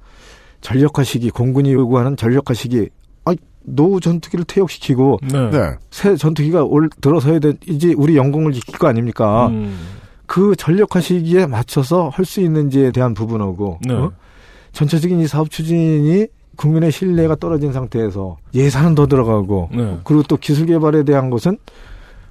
전력화 0.62 1.04
시기, 1.04 1.32
공군이 1.32 1.74
요구하는 1.74 2.16
전력화 2.16 2.54
시기, 2.54 2.90
아, 3.26 3.34
노후 3.64 4.00
전투기를 4.00 4.46
퇴역시키고 4.46 5.20
네. 5.32 5.50
네. 5.50 5.74
새 5.90 6.16
전투기가 6.16 6.64
올 6.64 6.90
들어서야 7.02 7.40
돼 7.40 7.54
이제 7.68 7.94
우리 7.98 8.16
영공을 8.16 8.54
지킬 8.54 8.78
거 8.78 8.88
아닙니까? 8.88 9.48
음. 9.48 9.76
그 10.28 10.56
전력화 10.56 11.02
시기에 11.02 11.48
맞춰서 11.48 12.10
할 12.10 12.26
수 12.26 12.42
있는지에 12.42 12.92
대한 12.92 13.16
부분하고 13.16 13.80
네. 13.88 13.94
어? 13.94 14.12
전체적인 14.74 15.20
이 15.22 15.28
사업 15.28 15.50
추진이 15.50 16.28
국민의 16.56 16.92
신뢰가 16.92 17.36
떨어진 17.36 17.74
상태에서 17.74 18.38
예산은 18.54 18.96
더 18.96 19.08
들어가고 19.08 19.70
네. 19.74 19.98
그리고 20.04 20.24
또 20.24 20.38
기술 20.38 20.66
개발에 20.66 21.04
대한 21.04 21.30
것은 21.30 21.58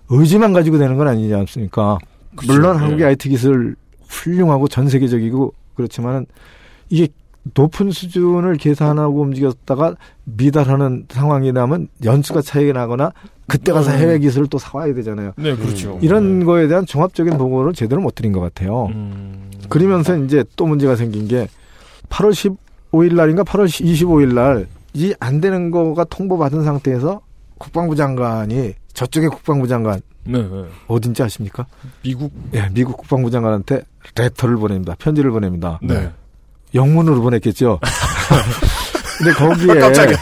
의지만 0.09 0.53
가지고 0.53 0.79
되는 0.79 0.97
건 0.97 1.09
아니지 1.09 1.35
않습니까? 1.35 1.99
그쵸, 2.37 2.53
물론 2.53 2.77
예. 2.77 2.81
한국의 2.81 3.07
IT 3.07 3.29
기술 3.29 3.77
훌륭하고 4.09 4.69
전 4.69 4.89
세계적이고 4.89 5.55
그렇지만은 5.75 6.27
이게 6.91 7.09
높은 7.55 7.91
수준을 7.91 8.57
계산하고 8.57 9.21
움직였다가 9.21 9.97
미달하는 10.25 11.07
상황이 11.11 11.53
나면 11.53 11.89
연수가 12.03 12.41
차이가 12.41 12.73
나거나 12.73 13.13
그때 13.47 13.73
가서 13.73 13.91
음. 13.93 13.99
해외 13.99 14.19
기술을 14.19 14.47
또 14.49 14.59
사와야 14.59 14.95
되잖아요. 14.95 15.33
네, 15.37 15.55
그렇죠. 15.55 15.99
이런 16.01 16.45
거에 16.45 16.67
대한 16.67 16.87
종합적인 16.87 17.37
보고를 17.37 17.75
제대로 17.75 18.01
못 18.01 18.15
드린 18.15 18.33
것 18.33 18.41
같아요. 18.41 18.87
음. 18.87 19.51
그러면서 19.69 20.17
이제 20.17 20.45
또 20.57 20.67
문제가 20.67 20.97
생긴 20.97 21.29
게 21.29 21.49
8월 22.09 22.33
15일 22.95 23.15
날인가 23.15 23.43
8월 23.43 23.67
25일 23.67 24.35
날이 24.35 25.15
안 25.21 25.41
되는 25.41 25.71
거가 25.71 26.05
통보받은 26.05 26.65
상태에서 26.65 27.21
국방부 27.59 27.97
장관이 27.97 28.75
저쪽의 28.93 29.29
국방부 29.31 29.67
장관 29.67 30.01
네, 30.25 30.39
네. 30.41 30.65
어딘지 30.87 31.23
아십니까? 31.23 31.67
미국 32.03 32.33
예, 32.55 32.69
미국 32.73 32.97
국방부 32.97 33.31
장관한테 33.31 33.83
레터를 34.17 34.57
보냅니다. 34.57 34.95
편지를 34.99 35.31
보냅니다. 35.31 35.79
네. 35.83 36.11
영문으로 36.75 37.21
보냈겠죠. 37.21 37.79
근데 39.19 39.33
거기에 39.33 39.81
깜짝이야. 39.81 40.17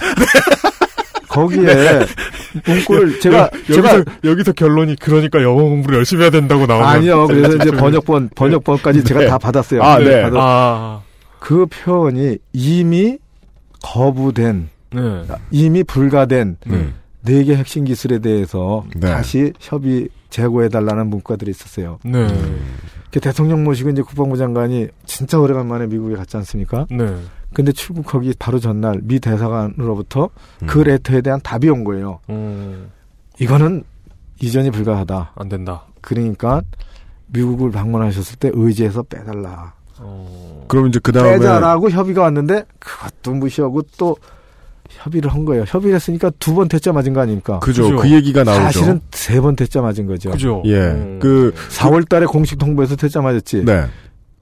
거기에 1.29 2.01
문구를 2.67 3.21
제가 3.21 3.49
여, 3.71 3.75
제가 3.75 4.05
여기서 4.25 4.53
결론이 4.53 4.97
그러니까 4.97 5.43
영어 5.43 5.63
공부를 5.63 5.99
열심히 5.99 6.23
해야 6.23 6.31
된다고 6.31 6.67
나오면 6.67 6.87
아니요. 6.87 7.27
그래서 7.27 7.57
이제 7.57 7.71
번역본 7.71 8.31
번역본까지 8.35 9.05
제가 9.05 9.21
네. 9.21 9.27
다 9.29 9.39
받았어요. 9.39 9.83
아, 9.83 9.99
네. 9.99 10.23
받았- 10.25 10.37
아. 10.37 11.01
그 11.43 11.67
표현이 11.67 12.39
이미 12.53 13.19
거부된 13.83 14.71
네. 14.95 15.27
이미 15.51 15.83
불가된 15.83 16.57
네. 16.65 16.93
네개 17.23 17.57
핵심 17.57 17.85
기술에 17.85 18.21
대해서 18.21 18.85
네. 18.95 19.11
다시 19.11 19.53
협의 19.59 20.09
재고해 20.31 20.69
달라는 20.69 21.09
문구들이 21.09 21.51
있었어요. 21.51 21.99
네. 22.05 22.29
그 23.11 23.19
대통령 23.19 23.65
모시고 23.65 23.91
이제 23.91 24.03
국방부 24.03 24.37
장관이 24.37 24.87
진짜 25.05 25.39
오래간만에 25.41 25.89
미국에 25.89 26.15
갔지 26.15 26.37
않습니까? 26.37 26.87
네. 26.91 27.17
근데 27.53 27.73
출국하기 27.73 28.35
바로 28.39 28.61
전날 28.61 29.01
미 29.03 29.19
대사관으로부터 29.19 30.31
음. 30.63 30.67
그 30.69 30.79
레터에 30.79 31.23
대한 31.23 31.41
답이 31.43 31.69
온 31.69 31.83
거예요. 31.83 32.21
음. 32.31 32.89
이거는 33.41 33.83
이전이 34.41 34.71
불가하다. 34.71 35.33
안 35.35 35.49
된다. 35.49 35.87
그러니까 36.01 36.63
미국을 37.27 37.73
방문하셨을 37.73 38.37
때 38.37 38.51
의지해서 38.55 39.03
빼달라. 39.03 39.75
어. 40.03 40.65
그럼 40.69 40.89
이제 40.89 40.99
그 41.03 41.13
다음에 41.13 41.33
빼자라고 41.39 41.91
협의가 41.91 42.23
왔는데 42.23 42.65
그것도 42.79 43.35
무시하고 43.35 43.83
또 43.99 44.17
협의를 44.89 45.33
한 45.33 45.45
거예요. 45.45 45.65
협의를 45.67 45.97
했으니까 45.97 46.31
두 46.39 46.55
번 46.55 46.69
대짜 46.69 46.93
맞은 46.93 47.13
거 47.15 47.21
아닙니까? 47.21 47.59
그죠. 47.61 47.83
그죠. 47.85 47.97
그 47.97 48.11
얘기가 48.11 48.45
나오죠. 48.45 48.63
사실은 48.63 49.01
세 49.13 49.41
번 49.41 49.57
대짜 49.57 49.81
맞은 49.81 50.07
거죠. 50.07 50.31
그죠. 50.31 50.63
예. 50.67 50.77
음. 50.79 51.19
그 51.21 51.53
4월 51.71 52.09
달에 52.09 52.27
공식 52.27 52.59
통보에서 52.59 52.97
대짜 52.97 53.21
맞았지. 53.23 53.65
네. 53.65 53.85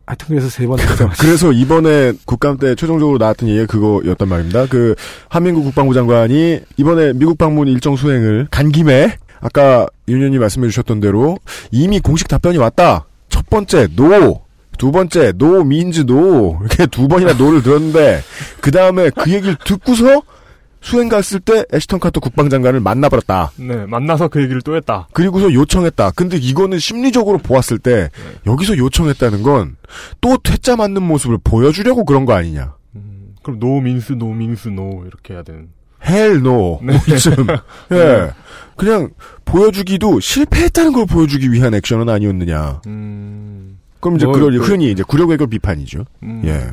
하여튼 0.07 0.27
그래서 0.28 0.49
세 0.49 0.66
번. 0.66 0.77
그래서 1.20 1.53
이번에 1.53 2.12
국감 2.24 2.57
때 2.59 2.74
최종적으로 2.74 3.19
나왔던 3.19 3.49
얘기가 3.49 3.66
그거였단 3.66 4.28
말입니다. 4.28 4.66
그 4.66 4.95
한민국 5.28 5.62
국방부 5.62 5.95
장관이 5.95 6.61
이번에 6.77 7.12
미국 7.12 7.39
방문 7.39 7.69
일정 7.69 7.95
수행을 7.95 8.49
간 8.51 8.70
김에 8.70 9.16
아까 9.41 9.87
윤 10.09 10.19
의원님 10.19 10.41
말씀해 10.41 10.66
주셨던 10.69 10.99
대로 11.01 11.39
이미 11.70 12.01
공식 12.01 12.27
답변이 12.27 12.59
왔다. 12.59 13.07
첫 13.28 13.49
번째 13.49 13.87
no. 13.94 14.40
두 14.81 14.90
번째 14.93 15.32
no 15.32 15.62
means 15.62 16.07
no 16.07 16.59
이렇게 16.62 16.86
두 16.86 17.07
번이나 17.07 17.35
no를 17.35 17.62
들었는데 17.62 18.23
그 18.62 18.70
다음에 18.70 19.11
그 19.11 19.31
얘기를 19.31 19.55
듣고서 19.62 20.23
수행 20.81 21.11
갔을 21.11 21.39
때 21.39 21.66
애시턴 21.74 22.01
카터 22.01 22.19
국방장관을 22.20 22.81
만나버렸다. 22.81 23.52
네, 23.57 23.85
만나서 23.85 24.28
그 24.28 24.40
얘기를 24.43 24.62
또 24.62 24.77
했다. 24.77 25.07
그리고서 25.12 25.52
요청했다. 25.52 26.12
근데 26.12 26.39
이거는 26.39 26.78
심리적으로 26.78 27.36
보았을 27.36 27.78
때 27.78 28.09
여기서 28.47 28.78
요청했다는 28.78 29.43
건 29.43 29.77
또 30.23 30.39
퇴짜 30.39 30.77
맞는 30.77 31.02
모습을 31.02 31.36
보여주려고 31.44 32.07
그런 32.07 32.24
거 32.24 32.32
아니냐. 32.32 32.74
음, 32.97 33.35
그럼 33.43 33.59
no 33.61 33.81
means 33.82 34.15
no 34.15 34.32
means 34.32 34.69
no 34.69 35.02
이렇게 35.07 35.35
해야 35.35 35.43
되는. 35.43 35.69
Hell 36.07 36.40
no. 36.40 36.81
네. 36.82 36.98
이쯤. 37.07 37.35
예. 37.93 38.31
그냥 38.77 39.11
보여주기도 39.44 40.20
실패했다는 40.20 40.93
걸 40.94 41.05
보여주기 41.05 41.52
위한 41.52 41.74
액션은 41.74 42.09
아니었느냐. 42.09 42.81
음. 42.86 43.80
그럼 44.01 44.16
이제 44.16 44.27
뭐, 44.27 44.35
그걸 44.35 44.59
그- 44.59 44.64
흔히 44.64 44.90
이제 44.90 45.02
굴욕 45.02 45.31
외교 45.31 45.47
비판이죠. 45.47 46.05
음. 46.22 46.43
예. 46.44 46.66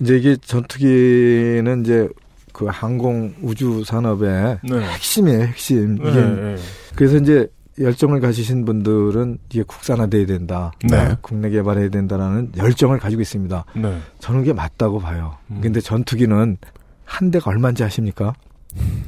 이제 0.00 0.16
이게 0.16 0.36
전투기는 0.36 1.82
이제 1.84 2.08
그 2.52 2.66
항공 2.66 3.34
우주 3.42 3.84
산업의 3.84 4.58
네. 4.62 4.80
핵심이에요, 4.80 5.42
핵심. 5.42 5.96
네, 5.96 6.10
이게 6.10 6.20
네. 6.20 6.56
그래서 6.94 7.16
이제 7.16 7.46
열정을 7.80 8.20
가지신 8.20 8.64
분들은 8.64 9.38
이게 9.50 9.62
국산화돼야 9.62 10.26
된다. 10.26 10.72
네. 10.82 11.14
국내 11.20 11.50
개발해야 11.50 11.90
된다라는 11.90 12.52
열정을 12.56 12.98
가지고 12.98 13.22
있습니다. 13.22 13.64
네. 13.76 13.98
저는 14.18 14.40
그게 14.40 14.52
맞다고 14.52 14.98
봐요. 14.98 15.36
음. 15.50 15.60
근데 15.62 15.80
전투기는 15.80 16.56
한 17.04 17.30
대가 17.30 17.50
얼마인지 17.50 17.84
아십니까? 17.84 18.34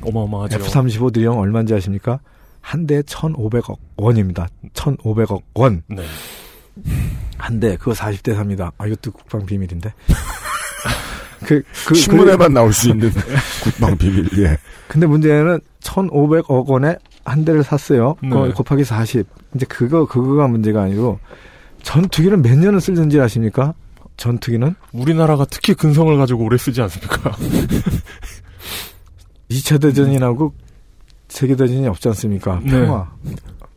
어마어마하죠. 0.03 0.57
F-35 0.59 1.13
대형 1.13 1.39
얼마인지 1.39 1.75
아십니까? 1.75 2.21
한 2.61 2.87
대에 2.87 3.03
1,500억 3.03 3.77
원입니다. 3.97 4.49
1,500억 4.75 5.43
원. 5.55 5.83
네. 6.75 6.93
한 7.39 7.61
대, 7.61 7.77
그거 7.77 7.93
40대 7.93 8.35
삽니다. 8.35 8.73
아, 8.79 8.87
이것도 8.87 9.13
국방 9.13 9.47
비밀인데. 9.47 9.93
그, 11.47 11.63
그, 11.87 11.95
신문에만 11.95 12.53
나올 12.53 12.73
수 12.73 12.91
있는 12.91 13.11
국방 13.65 13.97
비밀. 13.97 14.29
예. 14.39 14.59
근데 14.89 15.07
문제는 15.07 15.61
1,500억 15.83 16.67
원에 16.67 16.97
한 17.25 17.45
대를 17.45 17.63
샀어요. 17.63 18.17
네. 18.23 18.29
그거 18.29 18.53
곱하기 18.53 18.85
40. 18.85 19.27
이제 19.55 19.67
그거, 19.67 20.07
그거가 20.07 20.49
문제가 20.49 20.83
아니고, 20.83 21.19
전투기를 21.83 22.37
몇 22.39 22.59
년을 22.59 22.81
쓰는지 22.81 23.21
아십니까? 23.21 23.75
전투기는? 24.17 24.75
우리나라가 24.93 25.47
특히 25.47 25.73
근성을 25.75 26.15
가지고 26.19 26.45
오래 26.45 26.59
쓰지 26.59 26.83
않습니까? 26.83 27.33
2차 29.51 29.81
대전이 29.81 30.19
나고 30.19 30.53
세계 31.29 31.57
대전이 31.57 31.87
없지 31.89 32.09
않습니까? 32.09 32.61
네. 32.63 32.71
평화. 32.71 33.11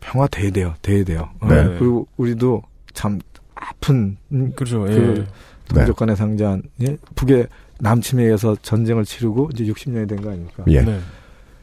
평화 0.01 0.27
돼야 0.27 0.51
돼요. 0.51 0.73
돼야 0.81 1.03
돼요. 1.03 1.29
어, 1.39 1.47
네. 1.47 1.63
그리고 1.79 2.07
우리도 2.17 2.61
참 2.93 3.19
아픈, 3.55 4.17
음, 4.31 4.51
그죠. 4.55 4.85
예. 4.89 4.95
그 4.95 5.25
동족 5.67 5.95
간의 5.97 6.15
상잔, 6.15 6.61
예? 6.81 6.97
북의 7.15 7.47
남침에 7.79 8.23
의해서 8.23 8.55
전쟁을 8.61 9.05
치르고 9.05 9.49
이제 9.53 9.63
60년이 9.65 10.07
된 10.07 10.21
거 10.21 10.29
아닙니까? 10.31 10.63
예. 10.67 10.81
네. 10.81 10.99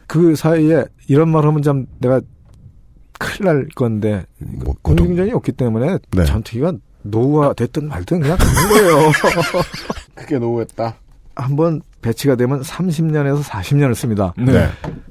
그 0.07 0.35
사이에 0.35 0.85
이런 1.09 1.28
말 1.28 1.44
하면 1.47 1.62
참 1.62 1.86
내가 1.98 2.20
큰일 3.19 3.44
날 3.47 3.69
건데 3.74 4.24
뭐, 4.39 4.74
공중전이 4.82 5.31
없기 5.32 5.52
때문에 5.52 5.98
네. 6.12 6.24
전투기가 6.24 6.73
노후화 7.02 7.52
됐든 7.55 7.89
말든 7.89 8.20
그냥 8.20 8.36
가는 8.36 8.52
거예요. 8.69 9.12
크게 10.15 10.39
노후했다. 10.39 10.94
한번 11.36 11.81
배치가 12.02 12.35
되면 12.35 12.61
30년에서 12.62 13.43
40년을 13.43 13.94
씁니다. 13.94 14.35
네. 14.36 14.52
네. 14.52 14.69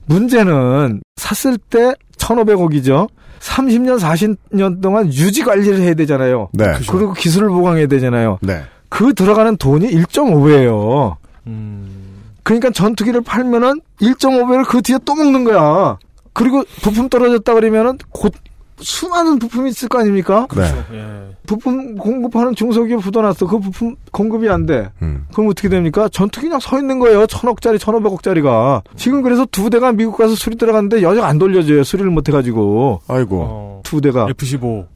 문제는 0.07 1.01
샀을 1.15 1.57
때 1.69 1.93
1,500억이죠. 2.29 3.09
30년, 3.39 3.99
40년 3.99 4.81
동안 4.81 5.07
유지 5.07 5.43
관리를 5.43 5.79
해야 5.79 5.93
되잖아요. 5.93 6.49
네. 6.53 6.65
그리고 6.89 7.13
기술을 7.13 7.49
보강해야 7.49 7.87
되잖아요. 7.87 8.37
네. 8.41 8.63
그 8.89 9.13
들어가는 9.13 9.57
돈이 9.57 9.87
1.5배예요. 9.89 11.15
음. 11.47 12.23
그러니까 12.43 12.71
전투기를 12.71 13.21
팔면은 13.21 13.81
1.5배를 14.01 14.67
그 14.67 14.81
뒤에 14.81 14.97
또 15.05 15.15
먹는 15.15 15.43
거야. 15.43 15.97
그리고 16.33 16.63
부품 16.81 17.09
떨어졌다 17.09 17.53
그러면은 17.53 17.97
곧 18.11 18.33
수많은 18.81 19.39
부품이 19.39 19.69
있을 19.69 19.87
거 19.89 19.99
아닙니까? 19.99 20.47
네. 20.55 20.63
예. 20.93 21.35
부품 21.45 21.95
공급하는 21.95 22.55
중소기업 22.55 23.01
부도났어. 23.01 23.47
그 23.47 23.59
부품 23.59 23.95
공급이 24.11 24.49
안 24.49 24.65
돼. 24.65 24.89
음. 25.01 25.25
그럼 25.33 25.49
어떻게 25.49 25.69
됩니까? 25.69 26.07
전투기 26.09 26.47
그냥 26.47 26.59
서 26.59 26.77
있는 26.77 26.99
거예요. 26.99 27.27
천억짜리, 27.27 27.79
천오백억짜리가. 27.79 28.83
지금 28.95 29.21
그래서 29.21 29.45
두 29.51 29.69
대가 29.69 29.91
미국 29.91 30.17
가서 30.17 30.35
수리 30.35 30.57
들어갔는데 30.57 31.01
여정 31.01 31.23
안 31.23 31.37
돌려줘요. 31.37 31.83
수리를 31.83 32.09
못 32.11 32.27
해가지고. 32.27 33.01
아이고. 33.07 33.37
어. 33.41 33.81
두 33.83 34.01
대가. 34.01 34.27
F15. 34.27 34.87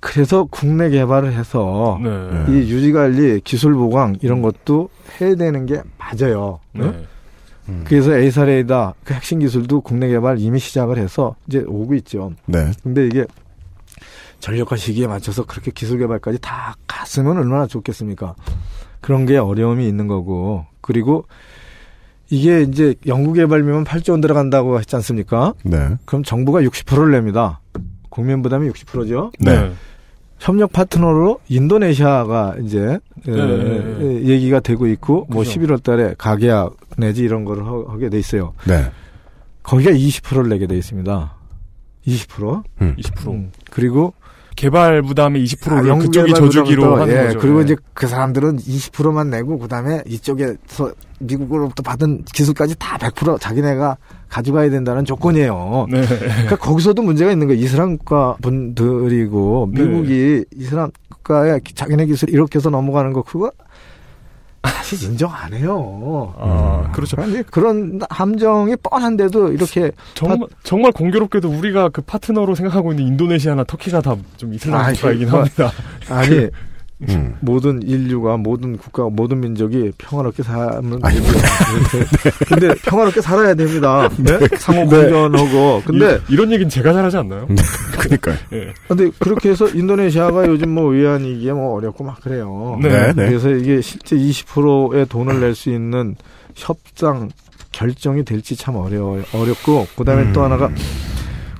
그래서 0.00 0.46
국내 0.50 0.88
개발을 0.88 1.34
해서 1.34 1.98
네. 2.02 2.44
이 2.48 2.52
유지관리, 2.70 3.42
기술 3.44 3.74
보강 3.74 4.16
이런 4.22 4.40
것도 4.40 4.88
해야 5.20 5.34
되는 5.34 5.66
게 5.66 5.82
맞아요. 5.98 6.60
네. 6.72 6.84
응? 6.84 7.06
그래서 7.84 8.16
에이사레이다 8.16 8.94
그 9.04 9.14
핵심 9.14 9.38
기술도 9.38 9.82
국내 9.82 10.08
개발 10.08 10.38
이미 10.40 10.58
시작을 10.58 10.98
해서 10.98 11.36
이제 11.46 11.64
오고 11.66 11.94
있죠. 11.94 12.32
네. 12.46 12.70
근데 12.82 13.06
이게 13.06 13.26
전력화 14.40 14.76
시기에 14.76 15.06
맞춰서 15.06 15.44
그렇게 15.44 15.70
기술 15.70 15.98
개발까지 15.98 16.38
다 16.40 16.74
갔으면 16.86 17.36
얼마나 17.36 17.66
좋겠습니까? 17.66 18.34
그런 19.00 19.26
게 19.26 19.36
어려움이 19.36 19.86
있는 19.86 20.06
거고 20.06 20.66
그리고 20.80 21.26
이게 22.30 22.62
이제 22.62 22.94
연구 23.06 23.32
개발비만 23.32 23.84
8조 23.84 24.12
원 24.12 24.20
들어간다고 24.20 24.78
했지 24.78 24.94
않습니까? 24.96 25.54
네. 25.64 25.96
그럼 26.04 26.22
정부가 26.22 26.62
60%를 26.62 27.10
냅니다. 27.10 27.60
국민 28.08 28.42
부담이 28.42 28.68
60%죠. 28.70 29.32
네. 29.40 29.72
협력 30.40 30.72
파트너로 30.72 31.38
인도네시아가 31.48 32.56
이제 32.64 32.98
에, 33.28 33.30
네. 33.30 34.22
얘기가 34.24 34.60
되고 34.60 34.86
있고 34.86 35.26
뭐 35.30 35.42
그죠. 35.44 35.60
11월 35.60 35.82
달에 35.82 36.14
가계약 36.16 36.72
내지 36.96 37.22
이런 37.22 37.44
거를 37.44 37.64
하- 37.66 37.84
하게 37.92 38.08
돼 38.08 38.18
있어요. 38.18 38.54
네. 38.66 38.90
거기가 39.62 39.90
20%를 39.90 40.48
내게 40.48 40.66
돼 40.66 40.76
있습니다. 40.78 41.34
20%. 42.06 42.62
음. 42.80 42.96
20%. 42.98 43.48
그리고 43.70 44.14
개발 44.56 45.02
부담의 45.02 45.44
20%를 45.44 45.88
영국 45.88 46.06
그쪽이 46.06 46.32
부담부터, 46.32 47.00
하는 47.02 47.14
예, 47.14 47.26
거죠. 47.28 47.38
그리고 47.38 47.60
예. 47.60 47.64
이제 47.64 47.76
그 47.92 48.06
사람들은 48.06 48.56
20%만 48.58 49.28
내고 49.30 49.58
그다음에 49.58 50.02
이쪽에서 50.06 50.92
미국으로부터 51.20 51.82
받은 51.82 52.24
기술까지 52.34 52.76
다 52.78 52.96
100% 52.96 53.38
자기네가 53.40 53.96
가져가야 54.30 54.70
된다는 54.70 55.04
조건이에요. 55.04 55.86
네. 55.90 56.06
그러니까 56.06 56.56
거기서도 56.56 57.02
문제가 57.02 57.32
있는 57.32 57.48
거예요. 57.48 57.60
이슬람 57.60 57.98
국가 57.98 58.36
분들이고 58.40 59.70
네. 59.74 59.82
미국이 59.82 60.44
이슬람 60.56 60.90
국가에 61.10 61.58
자기네 61.74 62.06
기술 62.06 62.30
이렇게 62.30 62.58
해서 62.58 62.70
넘어가는 62.70 63.12
거 63.12 63.22
그거 63.22 63.50
사실 64.64 65.08
인정 65.10 65.32
안 65.32 65.52
해요. 65.54 66.34
아, 66.38 66.90
그렇죠. 66.92 67.20
아니, 67.20 67.42
그런 67.44 68.00
함정이 68.10 68.76
뻔한데도 68.82 69.52
이렇게 69.52 69.90
정말 70.14 70.38
정말 70.64 70.92
공교롭게도 70.92 71.48
우리가 71.48 71.88
그 71.90 72.02
파트너로 72.02 72.54
생각하고 72.54 72.92
있는 72.92 73.06
인도네시아나 73.06 73.64
터키가 73.64 74.00
다 74.00 74.16
좀 74.36 74.52
이슬람 74.54 74.92
국가이긴 74.92 75.26
그거- 75.26 75.38
합니다. 75.38 75.70
아니 76.08 76.48
음. 77.08 77.34
모든 77.40 77.82
인류가 77.82 78.36
모든 78.36 78.76
국가 78.76 79.08
모든 79.08 79.40
민족이 79.40 79.92
평화롭게 79.96 80.42
사는 80.42 80.98
아니, 81.02 81.20
뭐, 81.20 81.28
근데 82.46 82.74
평화롭게 82.84 83.22
살아야 83.22 83.54
됩니다. 83.54 84.08
네? 84.18 84.38
상호 84.58 84.84
네. 84.84 85.08
공존하고 85.08 85.82
근데 85.86 86.18
이, 86.28 86.36
런 86.36 86.52
얘기는 86.52 86.68
제가 86.68 86.92
잘하지 86.92 87.16
않나요? 87.16 87.48
그니까요. 87.98 88.36
예. 88.52 88.72
근데 88.86 89.10
그렇게 89.18 89.50
해서 89.50 89.66
인도네시아가 89.68 90.46
요즘 90.46 90.70
뭐 90.70 90.88
외환위기에 90.90 91.52
뭐 91.52 91.74
어렵고 91.76 92.04
막 92.04 92.20
그래요. 92.20 92.78
네. 92.82 92.88
네, 92.88 93.06
네. 93.14 93.28
그래서 93.28 93.50
이게 93.50 93.80
실제 93.80 94.16
20%의 94.16 95.06
돈을 95.06 95.40
낼 95.40 95.54
수 95.54 95.70
있는 95.70 96.16
협상 96.54 97.30
결정이 97.72 98.24
될지 98.24 98.56
참 98.56 98.76
어려워요. 98.76 99.22
어렵고 99.32 99.86
그다음에 99.96 100.22
음. 100.24 100.32
또 100.32 100.42
하나가 100.44 100.70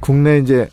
국내 0.00 0.38
이제 0.38 0.68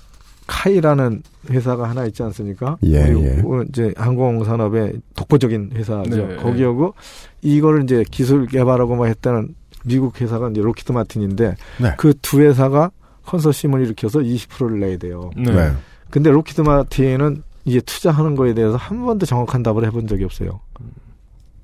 KAI라는 0.47 1.21
회사가 1.49 1.89
하나 1.89 2.05
있지 2.05 2.23
않습니까? 2.23 2.77
예, 2.83 3.03
그리고 3.03 3.63
이제 3.63 3.93
항공 3.95 4.43
산업의 4.43 5.01
독보적인 5.15 5.71
회사죠. 5.73 6.27
네. 6.27 6.35
거기하고 6.37 6.93
이거를 7.41 7.83
이제 7.83 8.03
기술 8.09 8.45
개발하고 8.47 8.95
막 8.95 9.07
했다는 9.07 9.55
미국 9.85 10.19
회사가 10.19 10.49
이제 10.49 10.61
록히드 10.61 10.91
마틴인데 10.91 11.55
네. 11.81 11.93
그두 11.97 12.41
회사가 12.41 12.91
컨소시엄을 13.25 13.83
일으켜서 13.85 14.19
20%를 14.19 14.79
내야 14.79 14.97
돼요. 14.97 15.31
네. 15.35 15.51
네. 15.51 15.71
근데 16.09 16.29
록히드 16.29 16.61
마틴은 16.61 17.43
이게 17.65 17.81
투자하는 17.81 18.35
거에 18.35 18.53
대해서 18.53 18.77
한 18.77 19.05
번도 19.05 19.25
정확한 19.25 19.63
답을 19.63 19.85
해본 19.85 20.07
적이 20.07 20.23
없어요. 20.23 20.61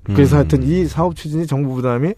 그래서 0.04 0.36
음. 0.36 0.38
하여튼 0.38 0.62
이 0.62 0.84
사업 0.86 1.16
추진이 1.16 1.46
정부 1.46 1.74
부담이 1.74 2.12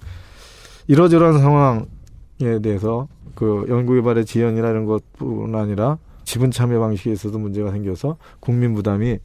이러저러한 0.88 1.40
상황에 1.40 2.60
대해서 2.62 3.06
그 3.36 3.64
연구개발의 3.68 4.24
지연이나 4.24 4.70
이런 4.70 4.86
것뿐 4.86 5.54
아니라 5.54 5.98
지분 6.26 6.50
참여 6.50 6.78
방식에서도 6.78 7.38
문제가 7.38 7.70
생겨서 7.70 8.18
국민 8.40 8.74
부담이 8.74 9.18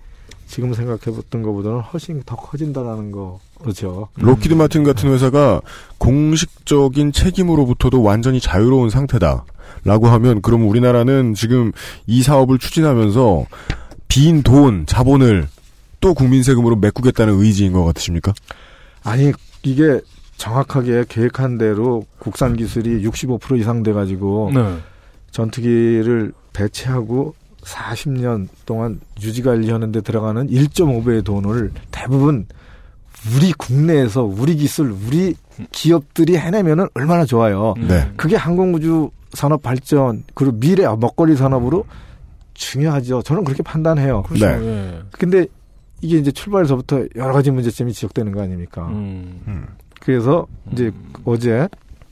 지금 0.48 0.74
생각해봤던 0.74 1.42
것보다는 1.42 1.80
훨씬 1.80 2.22
더 2.26 2.36
커진다라는 2.36 3.12
거죠. 3.12 4.08
로키드 4.16 4.54
마틴 4.54 4.84
같은 4.84 5.12
회사가 5.12 5.62
공식적인 5.98 7.12
책임으로부터도 7.12 8.02
완전히 8.04 8.40
자유로운 8.40 8.90
상태다. 8.90 9.46
라고 9.84 10.08
하면 10.08 10.42
그럼 10.42 10.68
우리나라는 10.68 11.34
지금 11.34 11.72
이 12.06 12.22
사업을 12.22 12.60
추진하면서 12.60 13.46
빈 14.08 14.44
돈, 14.44 14.86
자본을 14.86 15.48
또 16.02 16.14
국민 16.14 16.44
세금으로 16.44 16.76
메꾸겠다는 16.76 17.34
의지인 17.40 17.72
것 17.72 17.84
같으십니까? 17.86 18.34
아니 19.04 19.32
이게 19.64 20.02
정확하게 20.38 21.06
계획한 21.08 21.58
대로 21.58 22.06
국산 22.20 22.56
기술이 22.58 23.04
65% 23.08 23.60
이상 23.60 23.84
돼 23.84 23.94
가지고 23.94 24.52
네. 24.54 24.78
전투기를 25.32 26.34
배치하고 26.54 27.36
40년 27.62 28.48
동안 28.66 29.00
유지 29.22 29.42
관리하는 29.42 29.92
데 29.92 30.02
들어가는 30.02 30.48
1.5배의 30.48 31.24
돈을 31.24 31.72
대부분 31.92 32.48
우리 33.36 33.54
국내에서 33.54 34.24
우리 34.24 34.56
기술, 34.56 34.92
우리 34.92 35.36
기업들이 35.72 36.38
해내면은 36.38 36.88
얼마나 36.96 37.24
좋아요. 37.26 37.76
네. 37.78 38.12
그게 38.18 38.36
항공우주 38.36 39.12
산업 39.34 39.62
발전 39.62 40.24
그리고 40.34 40.58
미래 40.58 40.86
먹거리 40.88 41.36
산업으로 41.36 41.86
중요하죠. 42.56 43.22
저는 43.22 43.44
그렇게 43.44 43.64
판단해요. 43.64 44.24
그렇죠. 44.24 44.46
네. 44.46 44.66
예. 44.66 45.02
근데 45.12 45.46
이게 46.02 46.18
이제 46.18 46.32
출발에서부터 46.32 47.06
여러 47.16 47.32
가지 47.32 47.52
문제점이 47.52 47.94
지적되는 47.94 48.32
거 48.32 48.42
아닙니까? 48.42 48.88
음. 48.88 49.68
그래서 50.00 50.48
이제 50.72 50.92
어제 51.26 51.68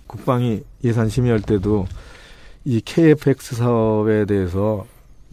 국방위 0.06 0.64
예산 0.84 1.10
심의할 1.10 1.42
때도 1.42 1.88
이 2.66 2.82
KFX 2.82 3.56
사업에 3.56 4.26
대해서 4.26 4.86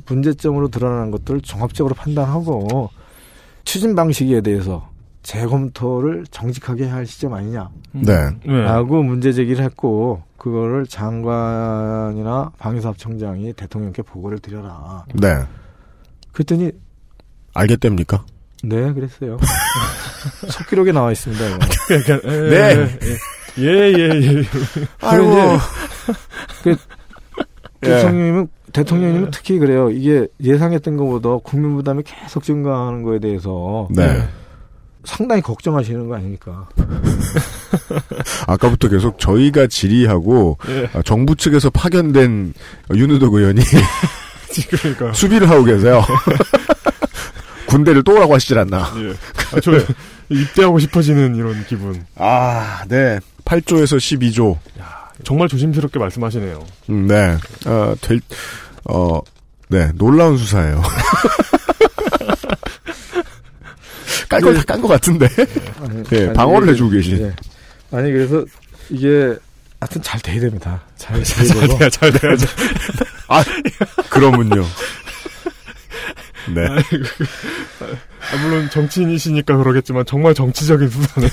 문제점으로 0.06 0.68
드러나는 0.68 1.10
것들을 1.10 1.40
종합적으로 1.40 1.94
판단하고 1.94 2.90
추진 3.64 3.94
방식에 3.94 4.40
대해서 4.40 4.88
재검토를 5.22 6.24
정직하게 6.30 6.84
해야 6.84 6.94
할 6.94 7.06
시점 7.06 7.34
아니냐. 7.34 7.68
네. 7.92 8.30
네. 8.44 8.62
라고 8.62 9.02
문제 9.02 9.32
제기를 9.32 9.64
했고 9.64 10.22
그거를 10.36 10.86
장관이나 10.86 12.52
방위사업청장이 12.58 13.52
대통령께 13.54 14.02
보고를 14.02 14.38
드려라. 14.38 15.04
네. 15.14 15.42
그랬더니 16.32 16.70
알겠답니까? 17.54 18.24
네 18.62 18.92
그랬어요. 18.92 19.38
속기록에 20.48 20.92
나와 20.92 21.10
있습니다. 21.10 21.44
이거. 21.48 21.58
그러니까, 21.88 22.20
예, 22.30 22.48
네. 22.48 22.98
예, 23.58 23.64
예, 23.64 23.98
예, 23.98 24.38
예. 24.38 24.44
아이고. 25.00 25.58
그 26.62 26.70
예. 26.70 26.76
대통령님은 27.80 28.48
대통령님은 28.72 29.30
특히 29.30 29.58
그래요. 29.58 29.90
이게 29.90 30.26
예상했던 30.42 30.96
것보다 30.96 31.36
국민 31.42 31.76
부담이 31.76 32.02
계속 32.04 32.42
증가하는 32.42 33.02
거에 33.02 33.18
대해서 33.18 33.88
네. 33.90 34.26
상당히 35.04 35.40
걱정하시는 35.40 36.08
거 36.08 36.16
아닙니까? 36.16 36.68
아까부터 38.46 38.88
계속 38.88 39.18
저희가 39.18 39.68
질의하고 39.68 40.58
예. 40.68 40.90
아, 40.92 41.02
정부 41.02 41.36
측에서 41.36 41.70
파견된 41.70 42.54
윤우덕 42.94 43.34
의원이 43.34 43.62
그러니까. 44.70 45.12
수비를 45.12 45.48
하고 45.48 45.64
계세요. 45.64 46.02
군대를 47.68 48.02
또 48.04 48.14
오라고 48.14 48.34
하시질 48.34 48.58
않나. 48.58 48.92
예. 48.96 49.10
아, 49.56 49.60
저 49.60 49.72
입대하고 50.28 50.78
싶어지는 50.78 51.36
이런 51.36 51.64
기분. 51.66 52.04
아, 52.16 52.82
네. 52.88 53.20
8조에서 53.44 53.96
12조. 53.96 54.58
정말 55.26 55.48
조심스럽게 55.48 55.98
말씀하시네요. 55.98 56.64
음, 56.90 57.08
네. 57.08 57.36
어, 57.66 57.96
될, 58.00 58.20
어, 58.84 59.20
네. 59.68 59.90
놀라운 59.96 60.38
수사예요. 60.38 60.80
깔걸다깐것 64.28 64.88
같은데. 64.88 65.26
아니, 65.80 66.04
예, 66.12 66.26
아니, 66.26 66.32
방어를 66.32 66.68
해주고 66.68 66.90
계신. 66.90 67.22
예. 67.22 67.34
아니 67.90 68.12
그래서 68.12 68.44
이게 68.88 69.36
하여튼 69.80 70.00
잘 70.02 70.20
돼야 70.20 70.40
됩니다. 70.40 70.80
잘, 70.96 71.20
잘, 71.24 71.44
잘. 71.44 71.68
돼야, 71.68 71.90
잘 71.90 72.12
돼야죠. 72.12 72.46
아, 73.26 73.42
그러면요. 74.08 74.64
네. 76.54 76.66
아, 76.68 78.36
물론 78.44 78.70
정치인이시니까 78.70 79.56
그러겠지만 79.56 80.06
정말 80.06 80.34
정치적인 80.34 80.88
수사네요. 80.88 81.30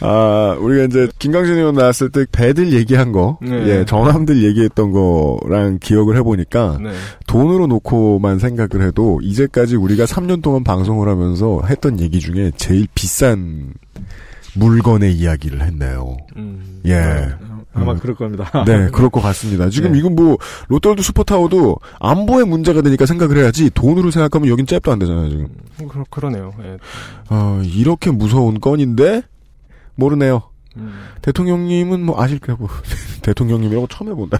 아, 0.00 0.56
우리가 0.58 0.84
이제 0.84 1.08
김강진 1.18 1.56
의원 1.56 1.74
나왔을 1.74 2.10
때 2.10 2.24
배들 2.30 2.72
얘기한 2.72 3.12
거, 3.12 3.38
네. 3.42 3.68
예, 3.68 3.84
전함들 3.84 4.42
얘기했던 4.42 4.92
거랑 4.92 5.78
기억을 5.80 6.16
해보니까 6.16 6.78
네. 6.82 6.90
돈으로 7.26 7.66
놓고만 7.66 8.38
생각을 8.38 8.86
해도 8.86 9.20
이제까지 9.22 9.76
우리가 9.76 10.04
3년 10.04 10.42
동안 10.42 10.64
방송을 10.64 11.08
하면서 11.08 11.60
했던 11.66 12.00
얘기 12.00 12.20
중에 12.20 12.52
제일 12.56 12.86
비싼 12.94 13.74
물건의 14.54 15.14
이야기를 15.14 15.62
했네요. 15.62 16.16
음. 16.36 16.80
예. 16.86 17.28
아마 17.72 17.92
음. 17.92 17.98
그럴 17.98 18.16
겁니다. 18.16 18.50
네, 18.66 18.88
그럴 18.90 19.10
것 19.10 19.20
같습니다. 19.20 19.70
지금 19.70 19.92
네. 19.92 19.98
이건 19.98 20.16
뭐, 20.16 20.38
롯데월드 20.68 21.02
슈퍼타워도 21.02 21.76
안보의 22.00 22.46
문제가 22.46 22.82
되니까 22.82 23.06
생각을 23.06 23.38
해야지 23.38 23.70
돈으로 23.70 24.10
생각하면 24.10 24.48
여긴 24.48 24.66
잽도 24.66 24.90
안 24.90 24.98
되잖아요, 24.98 25.28
지금. 25.28 25.48
음, 25.80 25.88
그러, 25.88 26.04
그러네요. 26.10 26.52
예. 26.64 26.78
어, 27.28 27.62
이렇게 27.64 28.10
무서운 28.10 28.60
건인데, 28.60 29.22
모르네요. 30.00 30.42
음. 30.76 31.00
대통령님은 31.22 32.00
뭐 32.04 32.20
아실 32.22 32.38
거고 32.40 32.68
대통령님이라고 33.22 33.86
처음 33.88 34.10
해본다. 34.10 34.38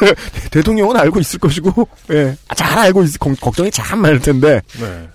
대통령은 0.52 0.96
알고 0.96 1.18
있을 1.20 1.38
것이고, 1.40 1.88
예, 2.12 2.36
잘 2.54 2.78
알고 2.78 3.02
있, 3.04 3.18
걱- 3.18 3.40
걱정이 3.40 3.70
참 3.70 4.00
많을 4.00 4.20
텐데, 4.20 4.60
네. 4.80 5.08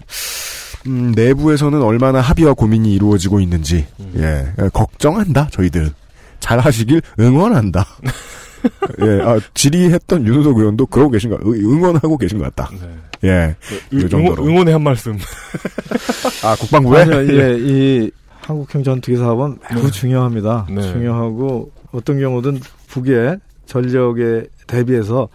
음, 0.88 1.12
내부에서는 1.16 1.82
얼마나 1.82 2.20
합의와 2.22 2.54
고민이 2.54 2.94
이루어지고 2.94 3.40
있는지, 3.40 3.86
예, 4.18 4.54
예, 4.60 4.70
걱정한다 4.74 5.48
저희들 5.52 5.92
잘 6.40 6.60
하시길 6.60 7.02
응원한다. 7.20 7.86
예, 9.02 9.22
아, 9.22 9.40
질의했던 9.54 10.26
윤호덕 10.26 10.58
의원도 10.58 10.86
그러고 10.88 11.12
계신 11.12 11.30
거, 11.30 11.38
의- 11.44 11.60
응원하고 11.62 12.18
계신 12.18 12.38
것 12.40 12.54
같다. 12.56 12.72
예. 13.26 13.56
이 13.92 13.96
응- 13.98 14.10
정도로. 14.10 14.46
응원, 14.46 14.68
의 14.68 14.74
한 14.74 14.82
말씀. 14.82 15.18
아, 16.44 16.56
국방부에? 16.56 17.02
아니요, 17.02 17.16
예, 17.34 17.58
이 17.60 18.12
한국형 18.46 18.84
전투기 18.84 19.18
사업은 19.18 19.58
매우 19.74 19.84
네. 19.84 19.92
중요합니다. 19.92 20.68
네. 20.70 20.82
중요하고 20.82 21.72
어떤 21.92 22.20
경우든 22.20 22.60
북의 22.88 23.40
전력에 23.66 24.48
대비해서 24.68 25.30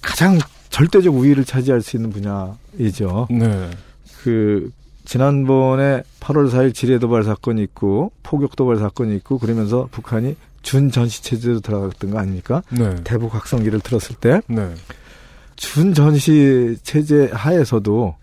가장 0.00 0.38
절대적 0.70 1.14
우위를 1.14 1.44
차지할 1.44 1.82
수 1.82 1.96
있는 1.96 2.10
분야이죠. 2.10 3.28
네. 3.30 3.70
그 4.22 4.70
지난번에 5.04 6.02
8월 6.20 6.50
4일 6.50 6.74
지뢰 6.74 6.98
도발 6.98 7.24
사건이 7.24 7.62
있고 7.64 8.12
포격 8.22 8.56
도발 8.56 8.76
사건이 8.76 9.14
있고 9.16 9.38
그러면서 9.38 9.88
북한이 9.90 10.36
준 10.62 10.90
전시 10.90 11.22
체제로 11.22 11.60
들어갔던 11.60 12.10
거 12.10 12.18
아닙니까? 12.18 12.62
네. 12.70 12.94
대북 13.02 13.34
확성기를 13.34 13.80
틀었을 13.80 14.16
때 14.16 14.40
네. 14.46 14.72
준 15.56 15.92
전시 15.92 16.76
체제 16.82 17.28
하에서도 17.32 18.14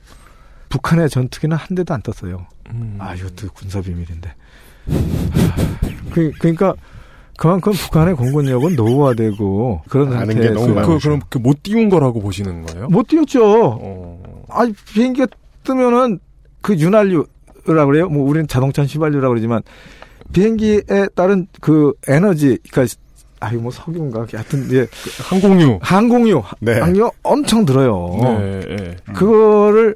북한의 0.70 1.10
전투기는 1.10 1.56
한 1.56 1.76
대도 1.76 1.94
안 1.94 2.02
떴어요. 2.02 2.46
음. 2.72 2.96
아, 3.00 3.16
이것도 3.16 3.48
군사 3.54 3.82
비밀인데. 3.82 4.34
그, 6.12 6.32
그러니까 6.40 6.74
그만큼 7.38 7.72
북한의 7.74 8.16
공군력은 8.16 8.76
노후화되고 8.76 9.82
그런 9.90 10.14
아는 10.14 10.42
게 10.42 10.50
너무. 10.50 10.74
그, 10.86 11.00
그럼 11.00 11.22
그 11.30 11.40
못 11.40 11.64
띄운 11.64 11.90
거라고 11.90 12.20
보시는 12.22 12.64
거예요? 12.66 12.88
못 12.88 13.08
뛰었죠. 13.08 13.78
어. 13.82 14.44
아니 14.50 14.74
비행기가 14.94 15.28
뜨면은 15.64 16.20
그 16.62 16.76
윤활유라 16.76 17.86
그래요. 17.86 18.10
뭐 18.10 18.28
우리는 18.28 18.48
자동차 18.48 18.84
휘발유라 18.84 19.30
그러지만 19.30 19.62
비행기에 20.34 20.82
따른 21.16 21.48
그 21.62 21.94
에너지, 22.08 22.58
그러니까 22.72 22.96
아유 23.40 23.60
뭐 23.62 23.72
석유인가 23.72 24.28
하여튼 24.34 24.68
예 24.74 24.86
항공유. 25.30 25.80
항공유, 25.82 26.44
네. 26.60 26.80
항공유 26.80 27.10
엄청 27.24 27.66
들어요. 27.66 28.18
네, 28.22 28.62
예. 28.70 28.96
그거를 29.14 29.96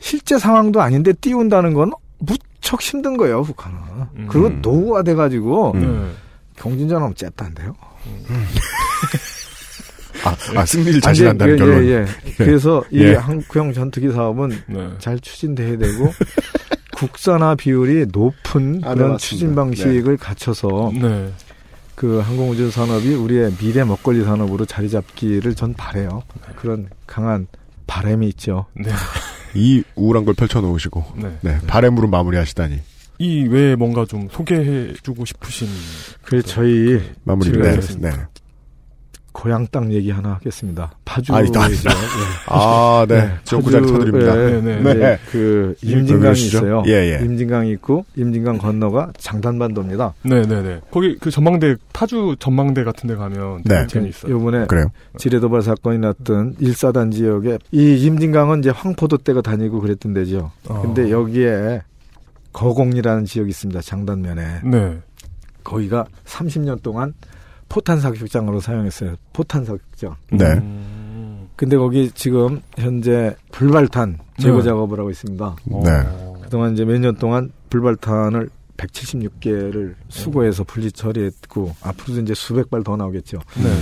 실제 0.00 0.38
상황도 0.38 0.80
아닌데 0.80 1.12
띄운다는 1.12 1.74
건 1.74 1.92
무척 2.18 2.80
힘든 2.80 3.16
거예요, 3.16 3.42
북한은. 3.42 3.78
음. 4.16 4.26
그리고 4.28 4.48
노후화 4.48 5.02
돼가지고 5.02 5.72
네. 5.76 6.10
경진전하면 6.56 7.14
잽단데요. 7.14 7.74
아, 10.24 10.36
아, 10.56 10.66
승리를 10.66 11.00
자신한다는 11.00 11.54
예, 11.54 11.58
결론. 11.58 11.84
예, 11.84 11.90
예. 11.90 12.06
그래서 12.36 12.82
이 12.90 13.00
예. 13.00 13.14
한국형 13.14 13.72
전투기 13.72 14.10
사업은 14.10 14.50
네. 14.66 14.88
잘 14.98 15.18
추진돼야 15.20 15.78
되고 15.78 16.12
국산화 16.96 17.54
비율이 17.54 18.06
높은 18.12 18.80
아, 18.82 18.88
네, 18.88 18.94
그런 18.94 19.12
맞습니다. 19.12 19.16
추진 19.18 19.54
방식을 19.54 20.16
갖춰서 20.16 20.90
네. 21.00 21.32
그 21.94 22.18
항공우주 22.18 22.70
산업이 22.70 23.14
우리의 23.14 23.52
미래 23.58 23.84
먹거리 23.84 24.24
산업으로 24.24 24.64
자리 24.64 24.90
잡기를 24.90 25.54
전 25.54 25.74
바래요. 25.74 26.22
그런 26.56 26.88
강한 27.06 27.46
바람이 27.86 28.28
있죠. 28.30 28.66
네. 29.52 29.60
이 29.60 29.82
우울한 29.94 30.24
걸 30.24 30.34
펼쳐놓으시고, 30.34 31.04
네. 31.16 31.38
네, 31.42 31.58
바램으로 31.66 32.08
마무리하시다니. 32.08 32.80
이 33.20 33.42
외에 33.48 33.74
뭔가 33.74 34.04
좀 34.06 34.28
소개해주고 34.30 35.24
싶으신. 35.24 35.68
그래서 36.22 36.46
저희 36.46 37.00
마무리, 37.24 37.50
지금 37.50 37.62
네, 37.62 38.10
네. 38.10 38.10
고향 39.38 39.68
땅 39.68 39.92
얘기 39.92 40.10
하나 40.10 40.32
하겠습니다. 40.34 40.90
파주 41.04 41.32
아, 41.32 41.40
일단. 41.40 41.70
아, 42.50 43.06
네. 43.08 43.30
지역구잘 43.44 43.86
쳐드립니다. 43.86 44.34
네, 44.34 44.60
네, 44.60 44.80
네. 44.80 44.94
네. 44.94 45.18
그왜 45.30 45.74
임진강이? 45.80 46.32
있어요. 46.40 46.82
예, 46.88 47.14
예. 47.14 47.24
임진강이 47.24 47.70
있고 47.74 48.04
임진강 48.16 48.58
건너가 48.58 49.12
장단반도입니다. 49.16 50.14
네 50.24 50.42
네 50.42 50.62
네. 50.62 50.80
거기 50.90 51.16
그 51.20 51.30
전망대, 51.30 51.76
파주 51.92 52.34
전망대 52.40 52.82
같은 52.82 53.08
데 53.08 53.14
가면 53.14 53.62
네. 53.64 53.86
되게 53.86 54.08
있어요. 54.08 54.32
요번에 54.32 54.66
그래요. 54.66 54.90
지뢰도발 55.18 55.62
사건이 55.62 55.98
났던 55.98 56.56
일사단 56.58 57.12
지역에 57.12 57.58
이 57.70 57.94
임진강은 58.04 58.58
이제 58.58 58.70
황포도 58.70 59.18
때가 59.18 59.40
다니고 59.40 59.78
그랬던 59.80 60.14
데죠. 60.14 60.50
어. 60.68 60.82
근데 60.82 61.12
여기에 61.12 61.82
거공리라는 62.52 63.24
지역이 63.24 63.50
있습니다. 63.50 63.82
장단면에. 63.82 64.62
네. 64.64 64.98
거기가 65.62 66.06
30년 66.24 66.82
동안 66.82 67.14
포탄 67.78 68.00
사격장으로 68.00 68.58
사용했어요. 68.58 69.14
포탄 69.32 69.64
사격장. 69.64 70.16
네. 70.32 70.44
음. 70.54 71.48
근데 71.54 71.76
거기 71.76 72.10
지금 72.10 72.60
현재 72.76 73.36
불발탄 73.52 74.18
제거 74.40 74.56
네. 74.58 74.64
작업을 74.64 74.98
하고 74.98 75.10
있습니다. 75.10 75.56
네. 75.64 75.76
어. 76.08 76.40
그동안 76.42 76.72
이제 76.72 76.84
몇 76.84 76.98
년 76.98 77.14
동안 77.16 77.52
불발탄을 77.70 78.50
176개를 78.76 79.94
수거해서 80.08 80.64
분리 80.64 80.90
처리했고 80.90 81.76
앞으로도 81.80 82.22
이제 82.22 82.34
수백 82.34 82.68
발 82.68 82.82
더 82.82 82.96
나오겠죠. 82.96 83.38
네. 83.62 83.72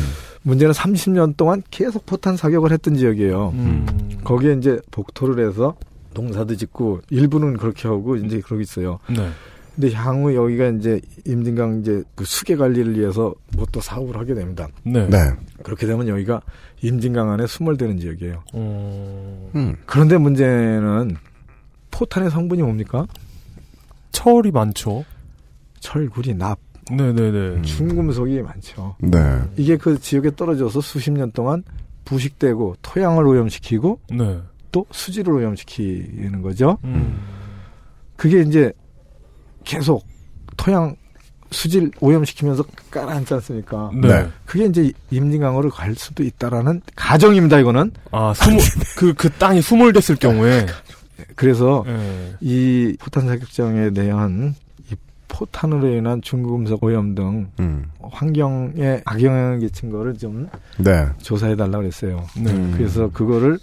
문제는 0.43 0.75
30년 0.75 1.37
동안 1.39 1.63
계속 1.71 2.05
포탄 2.05 2.37
사격을 2.37 2.73
했던 2.73 2.97
지역이에요. 2.97 3.51
음. 3.55 4.19
거기에 4.25 4.55
이제 4.55 4.79
복토를 4.91 5.49
해서 5.49 5.75
농사도 6.13 6.55
짓고 6.55 7.01
일부는 7.09 7.57
그렇게 7.57 7.89
하고 7.89 8.17
이제 8.17 8.41
그러고 8.43 8.61
있어요. 8.61 8.99
네. 9.09 9.29
근데 9.77 9.93
향후 9.93 10.35
여기가 10.35 10.69
이제 10.69 11.01
임진강 11.27 11.81
이제 11.81 12.03
그 12.15 12.25
수계 12.25 12.57
관리를 12.57 12.99
위해서 12.99 13.35
뭐 13.55 13.67
또 13.77 13.81
사업을 13.83 14.17
하게 14.17 14.33
됩니다. 14.35 14.69
네. 14.85 15.07
네. 15.07 15.19
그렇게 15.63 15.87
되면 15.87 16.09
여기가 16.09 16.41
임진강 16.81 17.31
안에 17.31 17.47
수몰되는 17.47 17.99
지역이에요. 17.99 18.43
어. 18.55 19.51
음. 19.55 19.77
그런데 19.85 20.17
문제는 20.17 21.17
포탄의 21.91 22.31
성분이 22.31 22.63
뭡니까? 22.63 23.07
철이 24.13 24.51
많죠. 24.51 25.05
철구리, 25.81 26.35
납, 26.35 26.59
네네네. 26.91 27.63
중금속이 27.63 28.41
많죠. 28.41 28.97
네. 29.01 29.19
이게 29.59 29.77
그 29.77 29.99
지역에 30.01 30.31
떨어져서 30.35 30.81
수십 30.81 31.11
년 31.11 31.31
동안 31.33 31.63
부식되고 32.07 32.77
토양을 32.81 33.27
오염시키고 33.27 34.01
네. 34.17 34.41
또 34.73 34.87
수질을 34.91 35.35
오염시키는 35.35 36.41
거죠. 36.41 36.79
음. 36.85 37.21
그게 38.17 38.41
이제 38.41 38.73
계속 39.67 40.07
토양 40.57 40.97
수질 41.51 41.91
오염시키면서 42.01 42.65
깔아앉지 42.91 43.35
않습니까? 43.35 43.91
네. 43.95 44.09
네. 44.09 44.29
그게 44.47 44.65
이제 44.65 44.93
임진강으로 45.11 45.71
갈 45.71 45.95
수도 45.95 46.25
있다라는 46.25 46.81
가정입니다. 46.97 47.59
이거는 47.61 47.93
아, 48.11 48.33
수몰, 48.35 48.61
그, 48.97 49.15
그 49.15 49.31
땅이 49.31 49.61
수몰됐을 49.61 50.17
경우에. 50.17 50.67
그래서 51.35 51.85
네. 51.87 52.35
이 52.41 52.97
포탄 52.99 53.27
사격장에 53.27 53.91
대한 53.91 54.55
이 54.91 54.95
포탄으로 55.29 55.89
인한 55.89 56.21
중금속 56.21 56.83
오염 56.83 57.15
등 57.15 57.49
음. 57.61 57.91
환경에 58.01 59.03
악영향을 59.05 59.61
끼친 59.61 59.91
거를 59.91 60.17
좀 60.19 60.49
네. 60.79 61.07
조사해 61.23 61.57
달라고 61.57 61.79
그랬어요. 61.79 62.25
네. 62.37 62.51
음. 62.51 62.75
그래서 62.77 63.11
그거를 63.11 63.59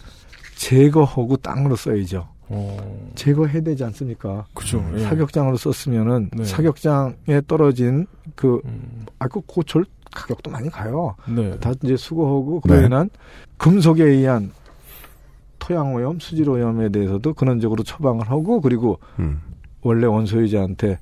제거하고 0.55 1.37
땅으로 1.37 1.75
써야죠. 1.75 2.32
어. 2.49 3.11
제거해야 3.15 3.61
되지 3.61 3.83
않습니까? 3.85 4.45
그죠. 4.53 4.83
예. 4.95 4.99
사격장으로 5.03 5.57
썼으면은 5.57 6.29
네. 6.33 6.43
사격장에 6.45 7.41
떨어진 7.47 8.05
그 8.35 8.61
음. 8.65 9.05
아 9.19 9.27
그 9.27 9.41
고철 9.45 9.85
가격도 10.13 10.51
많이 10.51 10.69
가요. 10.69 11.15
네. 11.27 11.57
다 11.59 11.71
이제 11.83 11.97
수거하고 11.97 12.59
그로 12.61 12.75
네. 12.79 12.85
인한 12.85 13.09
금속에 13.57 14.03
의한 14.03 14.51
토양 15.59 15.95
오염, 15.95 16.19
수질 16.19 16.49
오염에 16.49 16.89
대해서도 16.89 17.33
근원적으로 17.33 17.83
처방을 17.83 18.29
하고 18.29 18.61
그리고 18.61 18.99
음. 19.19 19.39
원래 19.81 20.05
원소유자한테 20.05 20.99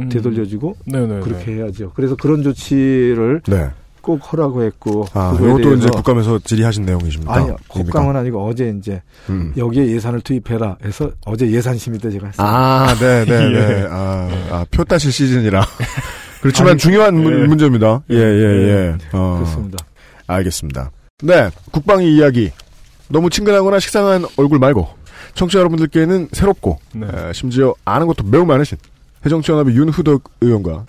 음. 0.00 0.08
되돌려주고 0.08 0.76
네네. 0.86 1.20
그렇게 1.20 1.56
해야죠. 1.56 1.92
그래서 1.94 2.16
그런 2.16 2.42
조치를 2.42 3.42
네. 3.46 3.70
꼭 4.04 4.20
하라고 4.32 4.62
했고 4.62 5.06
아, 5.14 5.34
이것도 5.34 5.74
이제 5.74 5.88
국감에서 5.88 6.38
질의하신 6.40 6.84
내용이십니다. 6.84 7.32
아니요, 7.32 7.56
국감은 7.68 8.14
아니고 8.14 8.46
어제 8.46 8.72
이제 8.78 9.02
음. 9.30 9.52
여기에 9.56 9.86
예산을 9.86 10.20
투입해라 10.20 10.76
해서 10.84 11.10
어제 11.24 11.50
예산심의 11.50 11.98
때 11.98 12.10
제가 12.10 12.26
했어요. 12.26 12.46
아, 12.46 12.94
네, 13.00 13.24
네, 13.24 13.40
네. 13.48 13.54
예. 13.54 13.88
아, 13.90 14.28
아, 14.50 14.66
표 14.70 14.84
따실 14.84 15.10
시즌이라. 15.10 15.66
그렇지만 16.42 16.72
아니, 16.72 16.78
중요한 16.78 17.14
문, 17.14 17.32
예. 17.32 17.46
문제입니다. 17.46 18.02
예, 18.10 18.16
예, 18.16 18.68
예. 18.68 18.96
어, 19.12 19.36
그렇습니다. 19.38 19.78
알겠습니다. 20.26 20.90
네, 21.22 21.48
국방위 21.70 22.14
이야기. 22.14 22.50
너무 23.08 23.30
친근하거나 23.30 23.78
식상한 23.78 24.26
얼굴 24.36 24.58
말고, 24.58 24.86
청취자 25.34 25.60
여러분들께는 25.60 26.28
새롭고, 26.32 26.78
네. 26.92 27.06
에, 27.06 27.32
심지어 27.32 27.74
아는 27.86 28.06
것도 28.06 28.24
매우 28.24 28.44
많으신 28.44 28.76
해정치연합의 29.24 29.74
윤후덕 29.74 30.24
의원과 30.42 30.84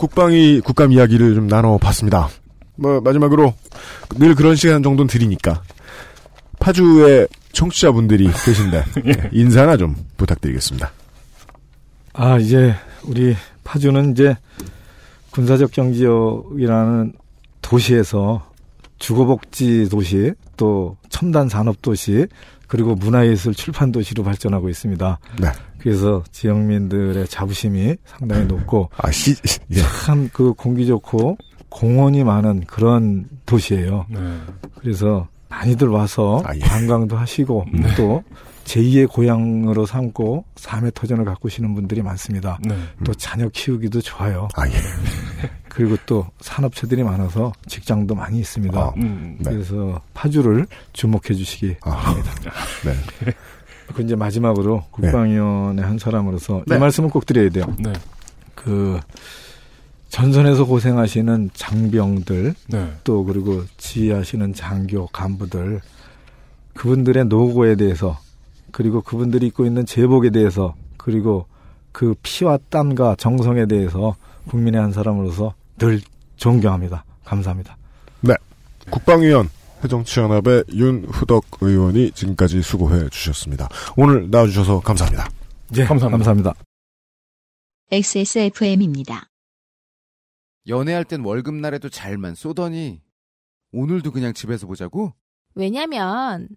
국방위 0.00 0.60
국감 0.60 0.92
이야기를 0.92 1.34
좀 1.34 1.46
나눠봤습니다. 1.46 2.30
뭐, 2.76 3.02
마지막으로, 3.02 3.52
늘 4.16 4.34
그런 4.34 4.56
시간 4.56 4.82
정도는 4.82 5.08
드리니까, 5.08 5.62
파주에 6.58 7.26
청취자분들이 7.52 8.30
계신데, 8.46 8.84
인사나 9.32 9.76
좀 9.76 9.94
부탁드리겠습니다. 10.16 10.90
아 12.14 12.38
이제 12.38 12.74
우리 13.04 13.36
파주는 13.62 14.12
이제 14.12 14.36
군사적 15.32 15.70
경지역이라는 15.70 17.12
도시에서 17.60 18.50
주거복지 18.98 19.88
도시 19.90 20.32
또 20.56 20.96
첨단 21.10 21.50
산업 21.50 21.82
도시 21.82 22.26
그리고 22.68 22.94
문화예술 22.94 23.54
출판 23.54 23.92
도시로 23.92 24.24
발전하고 24.24 24.70
있습니다. 24.70 25.18
네. 25.40 25.48
그래서 25.80 26.22
지역민들의 26.30 27.26
자부심이 27.28 27.96
상당히 28.04 28.44
높고 28.44 28.90
아, 28.96 29.10
시, 29.10 29.34
예. 29.70 29.80
참그 30.04 30.54
공기 30.54 30.86
좋고 30.86 31.38
공원이 31.68 32.24
많은 32.24 32.64
그런 32.66 33.26
도시예요. 33.46 34.06
네. 34.08 34.18
그래서 34.78 35.28
많이들 35.48 35.88
와서 35.88 36.42
아, 36.44 36.54
예. 36.54 36.60
관광도 36.60 37.16
하시고 37.16 37.66
또 37.96 38.22
제2의 38.64 39.10
고향으로 39.10 39.84
삼고 39.84 40.44
삶의 40.56 40.92
터전을 40.94 41.24
가꾸시는 41.24 41.74
분들이 41.74 42.02
많습니다. 42.02 42.58
네. 42.62 42.76
또 43.04 43.12
자녀 43.14 43.48
키우기도 43.48 44.00
좋아요. 44.00 44.48
아, 44.54 44.68
예. 44.68 44.72
그리고 45.68 45.96
또 46.06 46.26
산업체들이 46.40 47.02
많아서 47.02 47.52
직장도 47.66 48.14
많이 48.14 48.38
있습니다. 48.38 48.78
아, 48.78 48.92
음. 48.96 49.36
네. 49.40 49.50
그래서 49.50 50.00
파주를 50.14 50.66
주목해 50.92 51.34
주시기 51.34 51.76
아, 51.82 51.90
바랍니다. 51.96 52.52
네. 52.84 53.32
그 53.94 54.02
이제 54.02 54.16
마지막으로 54.16 54.84
국방위원회 54.90 55.82
한 55.82 55.98
사람으로서 55.98 56.62
네. 56.66 56.76
이 56.76 56.78
말씀을 56.78 57.10
꼭 57.10 57.26
드려야 57.26 57.50
돼요. 57.50 57.64
네. 57.78 57.92
그 58.54 58.98
전선에서 60.08 60.66
고생하시는 60.66 61.50
장병들 61.54 62.54
네. 62.68 62.92
또 63.04 63.24
그리고 63.24 63.64
지휘하시는 63.76 64.54
장교 64.54 65.06
간부들 65.06 65.80
그분들의 66.74 67.26
노고에 67.26 67.76
대해서 67.76 68.18
그리고 68.72 69.00
그분들이 69.02 69.46
입고 69.48 69.66
있는 69.66 69.86
제복에 69.86 70.30
대해서 70.30 70.74
그리고 70.96 71.46
그 71.92 72.14
피와 72.22 72.58
땀과 72.68 73.16
정성에 73.16 73.66
대해서 73.66 74.16
국민의 74.48 74.80
한 74.80 74.92
사람으로서 74.92 75.54
늘 75.78 76.00
존경합니다. 76.36 77.04
감사합니다. 77.24 77.76
네. 78.20 78.34
국방위원 78.90 79.48
해정치연합의 79.82 80.64
윤후덕 80.72 81.44
의원이 81.60 82.12
지금까지 82.12 82.62
수고해 82.62 83.08
주셨습니다. 83.08 83.68
오늘 83.96 84.30
나와주셔서 84.30 84.80
감사합니다. 84.80 85.28
예, 85.76 85.84
감사합니다. 85.84 86.10
감사합니다. 86.10 86.54
XSFM입니다. 87.92 89.28
연애할 90.68 91.04
땐 91.04 91.24
월급날에도 91.24 91.88
잘만 91.88 92.34
쏘더니 92.34 93.00
오늘도 93.72 94.12
그냥 94.12 94.32
집에서 94.34 94.66
보자고? 94.66 95.14
왜냐면 95.54 96.48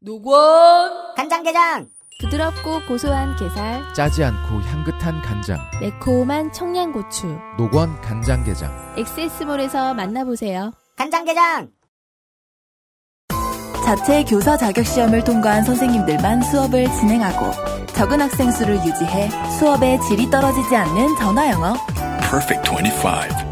노건 0.00 1.14
간장게장 1.14 1.88
부드럽고 2.20 2.86
고소한 2.86 3.34
게살, 3.36 3.94
짜지 3.94 4.22
않고 4.24 4.60
향긋한 4.60 5.22
간장. 5.22 5.58
매콤한 5.80 6.52
청양고추. 6.52 7.26
노건 7.56 7.98
간장게장. 8.02 8.96
엑세스몰에서 8.98 9.94
만나보세요. 9.94 10.72
간장게장 10.96 11.70
자체 13.84 14.24
교사 14.24 14.56
자격 14.56 14.84
시험을 14.84 15.24
통과한 15.24 15.64
선생님들만 15.64 16.42
수업을 16.42 16.84
진행하고 16.92 17.86
적은 17.94 18.20
학생 18.20 18.50
수를 18.50 18.76
유지해 18.76 19.28
수업의 19.58 20.00
질이 20.02 20.30
떨어지지 20.30 20.74
않는 20.74 21.16
전화 21.16 21.50
영어. 21.50 21.74
Perfect 22.30 22.70
25. 22.70 23.50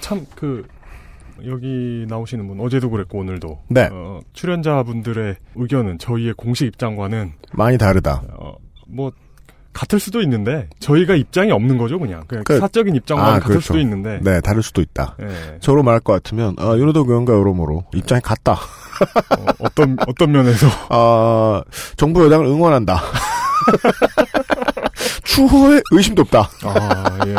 참그 0.00 0.66
여기 1.46 2.04
나오시는 2.08 2.46
분 2.46 2.60
어제도 2.60 2.90
그랬고 2.90 3.18
오늘도 3.18 3.60
네. 3.68 3.88
어, 3.90 4.20
출연자분들의 4.32 5.36
의견은 5.54 5.98
저희의 5.98 6.34
공식 6.34 6.66
입장과는 6.66 7.32
많이 7.52 7.78
다르다. 7.78 8.22
어, 8.38 8.54
뭐 8.88 9.12
같을 9.72 10.00
수도 10.00 10.20
있는데 10.22 10.68
저희가 10.80 11.14
입장이 11.14 11.52
없는 11.52 11.78
거죠 11.78 11.98
그냥 11.98 12.24
그냥 12.26 12.44
그- 12.44 12.58
사적인 12.58 12.94
입장과 12.96 13.22
아, 13.22 13.26
는 13.26 13.32
같을 13.34 13.46
그렇죠. 13.48 13.66
수도 13.66 13.78
있는데 13.80 14.18
네, 14.22 14.40
다를 14.40 14.62
수도 14.62 14.82
있다. 14.82 15.16
예. 15.22 15.58
저로 15.60 15.82
말할 15.82 16.00
것 16.00 16.12
같으면 16.12 16.56
아, 16.58 16.74
윤호덕 16.76 17.08
의원과 17.08 17.32
여러모로 17.32 17.84
입장이 17.94 18.20
같다. 18.20 18.58
어, 19.58 19.66
떤 19.74 19.96
어떤 20.06 20.32
면에서 20.32 20.66
아, 20.90 21.62
정부 21.96 22.24
여당을 22.24 22.46
응원한다. 22.46 23.00
추호의 25.24 25.82
의심도 25.92 26.22
없다. 26.22 26.48
아 26.64 27.18
예. 27.26 27.34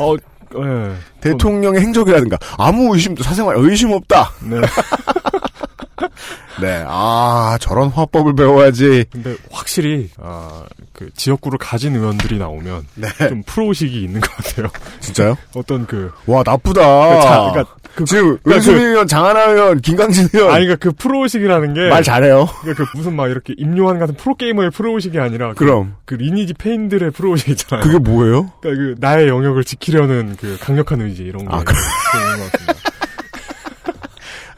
어 0.00 0.14
예. 0.56 0.94
대통령의 1.20 1.80
행적이라든가 1.82 2.38
아무 2.58 2.94
의심도 2.94 3.22
사생활 3.22 3.56
의심 3.58 3.90
없다. 3.92 4.30
네. 4.42 4.56
네, 6.60 6.84
아 6.86 7.56
저런 7.60 7.88
화법을 7.88 8.34
배워야지. 8.34 9.06
근데 9.10 9.36
확실히 9.50 10.10
아, 10.20 10.62
그 10.92 11.10
지역구를 11.14 11.58
가진 11.58 11.96
의원들이 11.96 12.38
나오면 12.38 12.86
네. 12.94 13.08
좀 13.28 13.42
프로의식이 13.44 14.02
있는 14.02 14.20
것 14.20 14.30
같아요. 14.36 14.68
진짜요? 15.00 15.36
어떤 15.54 15.86
그 15.86 16.12
와 16.26 16.42
나쁘다. 16.44 16.80
자, 17.22 17.50
그러니까 17.52 17.74
그- 17.94 18.04
지금 18.04 18.38
그러니까 18.42 18.56
은수민 18.56 18.80
그- 18.80 18.86
의원, 18.88 19.06
장하나 19.06 19.44
의원, 19.50 19.80
김강진 19.80 20.28
의원 20.32 20.52
아니 20.54 20.64
그러니까 20.66 20.88
그 20.88 20.94
프로의식이라는 20.96 21.74
게 21.74 21.80
말 21.90 22.02
잘해요. 22.02 22.46
그러니까 22.62 22.84
그 22.90 22.96
무슨 22.96 23.14
막 23.16 23.28
이렇게 23.30 23.54
임요한 23.56 23.98
같은 23.98 24.14
프로 24.16 24.34
게이머의 24.36 24.70
프로의식이 24.70 25.18
아니라 25.18 25.48
그- 25.50 25.64
그럼 25.64 25.96
그 26.04 26.14
리니지 26.14 26.54
페인들의 26.54 27.10
프로의식 27.12 27.48
있잖아요. 27.50 27.84
그게 27.84 27.98
뭐예요? 27.98 28.52
그러니까 28.60 28.82
그 28.84 28.94
나의 29.00 29.28
영역을 29.28 29.64
지키려는 29.64 30.36
그 30.40 30.56
강력한 30.60 31.00
의지 31.02 31.22
이런 31.22 31.42
게 31.46 31.54
아, 31.54 31.62
좀 31.64 31.74
있는 32.20 32.38
것 32.44 32.52
같습니다. 32.52 32.90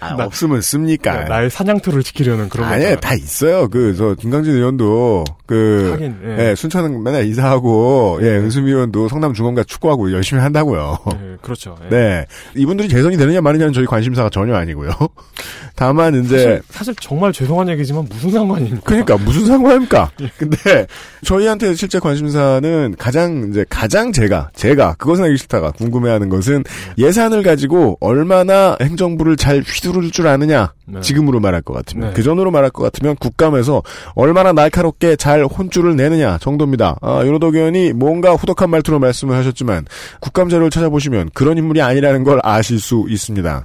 아, 0.00 0.14
나- 0.14 0.24
없으면 0.26 0.60
씁니까? 0.60 1.12
그러니까 1.12 1.34
나의 1.36 1.50
사냥터를 1.50 2.02
지키려는 2.02 2.48
그런 2.48 2.66
아니에요, 2.68 2.96
거잖아요. 2.96 3.00
다 3.00 3.14
있어요. 3.14 3.68
그, 3.68 3.94
저, 3.96 4.14
김강진 4.14 4.54
의원도, 4.54 5.24
그, 5.46 5.88
하긴, 5.92 6.16
예. 6.24 6.50
예, 6.50 6.54
순천 6.54 7.02
맨날 7.02 7.24
이사하고, 7.26 8.18
예, 8.22 8.26
은수미 8.36 8.70
의원도 8.70 9.08
성남 9.08 9.32
중원가 9.34 9.64
축구하고 9.64 10.12
열심히 10.12 10.42
한다고요. 10.42 10.98
예, 11.14 11.36
그렇죠. 11.42 11.76
예. 11.84 11.88
네. 11.88 12.26
이분들이 12.54 12.88
재선이 12.88 13.16
되느냐 13.16 13.40
마느냐는 13.40 13.72
저희 13.72 13.86
관심사가 13.86 14.28
전혀 14.30 14.54
아니고요. 14.54 14.90
다만, 15.76 16.14
이제, 16.24 16.36
사실, 16.38 16.62
사실 16.70 16.94
정말 17.00 17.32
죄송한 17.32 17.68
얘기지만 17.70 18.06
무슨 18.08 18.30
상관입니까? 18.30 18.80
그러니까 18.84 19.16
무슨 19.18 19.46
상관입니까? 19.46 20.10
근데 20.38 20.86
저희한테 21.24 21.74
실제 21.74 21.98
관심사는 21.98 22.94
가장 22.98 23.48
이제 23.50 23.64
가장 23.68 24.12
제가 24.12 24.50
제가 24.54 24.94
그것은 24.98 25.24
알기 25.24 25.36
싫다가 25.36 25.72
궁금해하는 25.72 26.28
것은 26.30 26.64
예산을 26.96 27.42
가지고 27.42 27.98
얼마나 28.00 28.76
행정부를 28.80 29.36
잘 29.36 29.56
휘 29.66 29.80
두를 29.92 30.10
줄 30.10 30.26
아느냐 30.26 30.72
네. 30.86 31.00
지금으로 31.00 31.40
말할 31.40 31.62
것 31.62 31.72
같으면 31.74 32.08
네. 32.08 32.14
그 32.14 32.22
전으로 32.22 32.50
말할 32.50 32.70
것 32.70 32.82
같으면 32.82 33.16
국감에서 33.16 33.82
얼마나 34.14 34.52
날카롭게 34.52 35.16
잘 35.16 35.44
혼줄을 35.44 35.96
내느냐 35.96 36.38
정도입니다. 36.38 36.96
아, 37.00 37.22
윤호덕 37.24 37.54
의원이 37.54 37.92
뭔가 37.92 38.34
후덕한 38.34 38.70
말투로 38.70 38.98
말씀을 38.98 39.36
하셨지만 39.36 39.86
국감 40.20 40.48
자료를 40.48 40.70
찾아보시면 40.70 41.30
그런 41.34 41.58
인물이 41.58 41.82
아니라는 41.82 42.24
걸 42.24 42.40
아실 42.42 42.80
수 42.80 43.06
있습니다. 43.08 43.64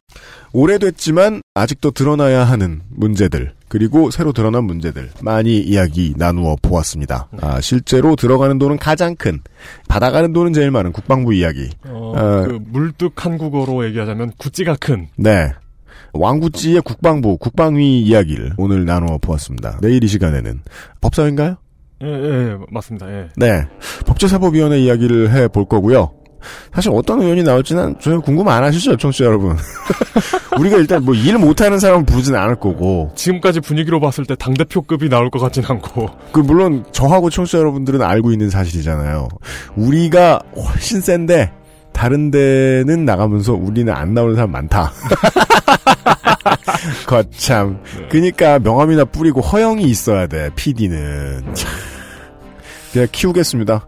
오래됐지만 0.53 1.41
아직도 1.53 1.91
드러나야 1.91 2.43
하는 2.43 2.81
문제들 2.89 3.53
그리고 3.71 4.11
새로 4.11 4.33
드러난 4.33 4.65
문제들 4.65 5.11
많이 5.21 5.57
이야기 5.59 6.13
나누어 6.17 6.57
보았습니다. 6.61 7.29
아, 7.39 7.61
실제로 7.61 8.17
들어가는 8.17 8.57
돈은 8.59 8.77
가장 8.77 9.15
큰 9.15 9.39
받아가는 9.87 10.33
돈은 10.33 10.51
제일 10.51 10.71
많은 10.71 10.91
국방부 10.91 11.33
이야기. 11.33 11.69
어, 11.85 12.13
어, 12.13 12.43
그 12.47 12.59
물뚝 12.67 13.25
한국어로 13.25 13.85
얘기하자면 13.85 14.33
구찌가 14.37 14.75
큰. 14.77 15.07
네. 15.15 15.53
왕구찌의 16.13 16.81
국방부 16.81 17.37
국방위 17.37 18.01
이야기를 18.01 18.53
오늘 18.57 18.85
나누어 18.85 19.17
보았습니다. 19.17 19.79
내일 19.81 20.03
이 20.03 20.07
시간에는 20.07 20.61
법사위인가요? 21.01 21.55
예, 22.03 22.07
예, 22.07 22.57
맞습니다. 22.71 23.07
예. 23.11 23.29
네. 23.37 23.63
법제사법위원회 24.05 24.79
이야기를 24.79 25.31
해 25.31 25.47
볼 25.47 25.65
거고요. 25.65 26.11
사실 26.73 26.89
어떤 26.91 27.21
의원이 27.21 27.43
나올지는 27.43 27.95
전혀 27.99 28.19
궁금 28.19 28.47
안 28.47 28.63
하시죠, 28.63 28.97
청취자 28.97 29.25
여러분. 29.25 29.55
우리가 30.59 30.77
일단 30.77 31.05
뭐 31.05 31.13
일 31.13 31.37
못하는 31.37 31.77
사람은 31.79 32.05
부르진 32.07 32.35
않을 32.35 32.55
거고. 32.55 33.11
지금까지 33.15 33.59
분위기로 33.59 33.99
봤을 33.99 34.25
때 34.25 34.35
당대표급이 34.35 35.07
나올 35.07 35.29
것 35.29 35.37
같진 35.39 35.63
않고. 35.63 36.09
그 36.31 36.39
물론 36.39 36.83
저하고 36.91 37.29
청취자 37.29 37.59
여러분들은 37.59 38.01
알고 38.01 38.31
있는 38.31 38.49
사실이잖아요. 38.49 39.27
우리가 39.75 40.41
훨씬 40.55 40.99
센데 40.99 41.51
다른 41.93 42.31
데는 42.31 43.05
나가면서 43.05 43.53
우리는 43.53 43.91
안 43.93 44.13
나오는 44.13 44.35
사람 44.35 44.51
많다. 44.51 44.91
거참. 47.05 47.79
그니까 48.09 48.59
명함이나 48.59 49.05
뿌리고 49.05 49.41
허영이 49.41 49.83
있어야 49.83 50.27
돼. 50.27 50.49
PD는. 50.55 51.53
참. 51.53 51.71
그냥 52.93 53.07
키우겠습니다. 53.11 53.87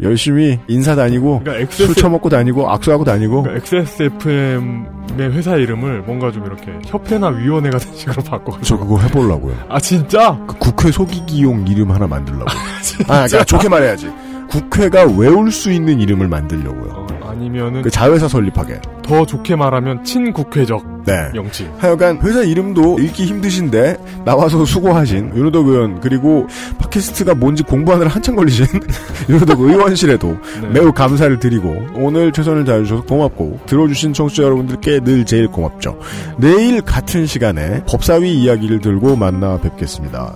열심히 0.00 0.58
인사 0.66 0.96
다니고 0.96 1.40
그러니까 1.40 1.62
XS 1.62 1.86
술 1.86 1.94
처먹고 1.94 2.28
다니고 2.28 2.68
악수하고 2.68 3.04
다니고 3.04 3.42
그러니까 3.42 3.64
XSFM의 3.64 5.30
회사 5.30 5.54
이름을 5.54 6.02
뭔가 6.02 6.32
좀 6.32 6.44
이렇게 6.46 6.72
협회나 6.86 7.28
위원회 7.28 7.70
같은 7.70 7.94
식으로 7.94 8.22
바꿔. 8.22 8.58
저 8.62 8.76
그거 8.76 8.98
해보려고요. 8.98 9.54
아 9.68 9.78
진짜? 9.78 10.38
그 10.48 10.58
국회 10.58 10.90
속이기용 10.90 11.66
이름 11.68 11.92
하나 11.92 12.06
만들려고. 12.06 12.46
아, 13.06 13.26
그러니까 13.26 13.44
좋게 13.44 13.68
말해야지. 13.68 14.10
국회가 14.48 15.04
외울 15.04 15.50
수 15.50 15.70
있는 15.70 16.00
이름을 16.00 16.28
만들려고요. 16.28 16.92
어, 16.92 17.06
아니면은 17.28 17.82
그 17.82 17.90
자회사 17.90 18.28
설립하게. 18.28 18.80
더 19.02 19.26
좋게 19.26 19.54
말하면 19.56 20.02
친국회적 20.04 21.04
네. 21.04 21.30
영치. 21.34 21.68
하여간 21.78 22.20
회사 22.22 22.42
이름도 22.42 22.98
읽기 22.98 23.26
힘드신데 23.26 24.22
나와서 24.24 24.64
수고하신 24.64 25.32
윤호덕 25.36 25.68
의원 25.68 26.00
그리고 26.00 26.46
팟캐스트가 26.78 27.34
뭔지 27.34 27.62
공부하느라 27.62 28.08
한참 28.08 28.34
걸리신 28.36 28.66
윤호덕 29.28 29.60
의원실에도 29.60 30.38
네. 30.62 30.68
매우 30.68 30.92
감사를 30.92 31.38
드리고 31.38 31.88
오늘 31.94 32.32
최선을 32.32 32.64
다해주셔서 32.64 33.02
고맙고 33.02 33.60
들어주신 33.66 34.14
청취자 34.14 34.44
여러분들께 34.44 35.00
늘 35.00 35.26
제일 35.26 35.48
고맙죠. 35.48 35.98
내일 36.38 36.80
같은 36.80 37.26
시간에 37.26 37.84
법사위 37.84 38.32
이야기를 38.42 38.80
들고 38.80 39.16
만나 39.16 39.58
뵙겠습니다. 39.58 40.34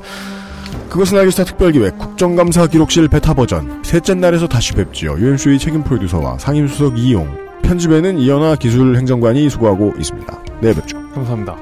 그것은 0.89 1.19
알기 1.19 1.31
싫다 1.31 1.45
특별기획 1.45 1.99
국정감사 1.99 2.67
기록실 2.67 3.09
베타 3.09 3.35
버전 3.35 3.83
셋째 3.85 4.15
날에서 4.15 4.49
다시 4.49 4.73
뵙지요. 4.73 5.17
UMC의 5.19 5.59
책임 5.59 5.83
프로듀서와 5.83 6.39
상임수석 6.39 6.99
이용 6.99 7.29
편집에는 7.63 8.19
이현아 8.19 8.57
기술 8.57 8.97
행정관이 8.97 9.51
수고하고 9.51 9.93
있습니다. 9.99 10.43
네 10.61 10.75
뵙죠. 10.75 10.99
감사합니다. 11.13 11.57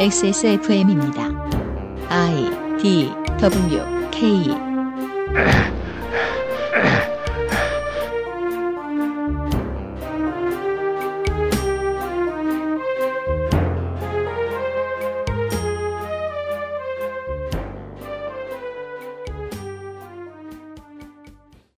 XSFM입니다. 0.00 1.28
I 2.08 2.78
D 2.80 3.10
W 3.40 3.82
K 4.10 4.44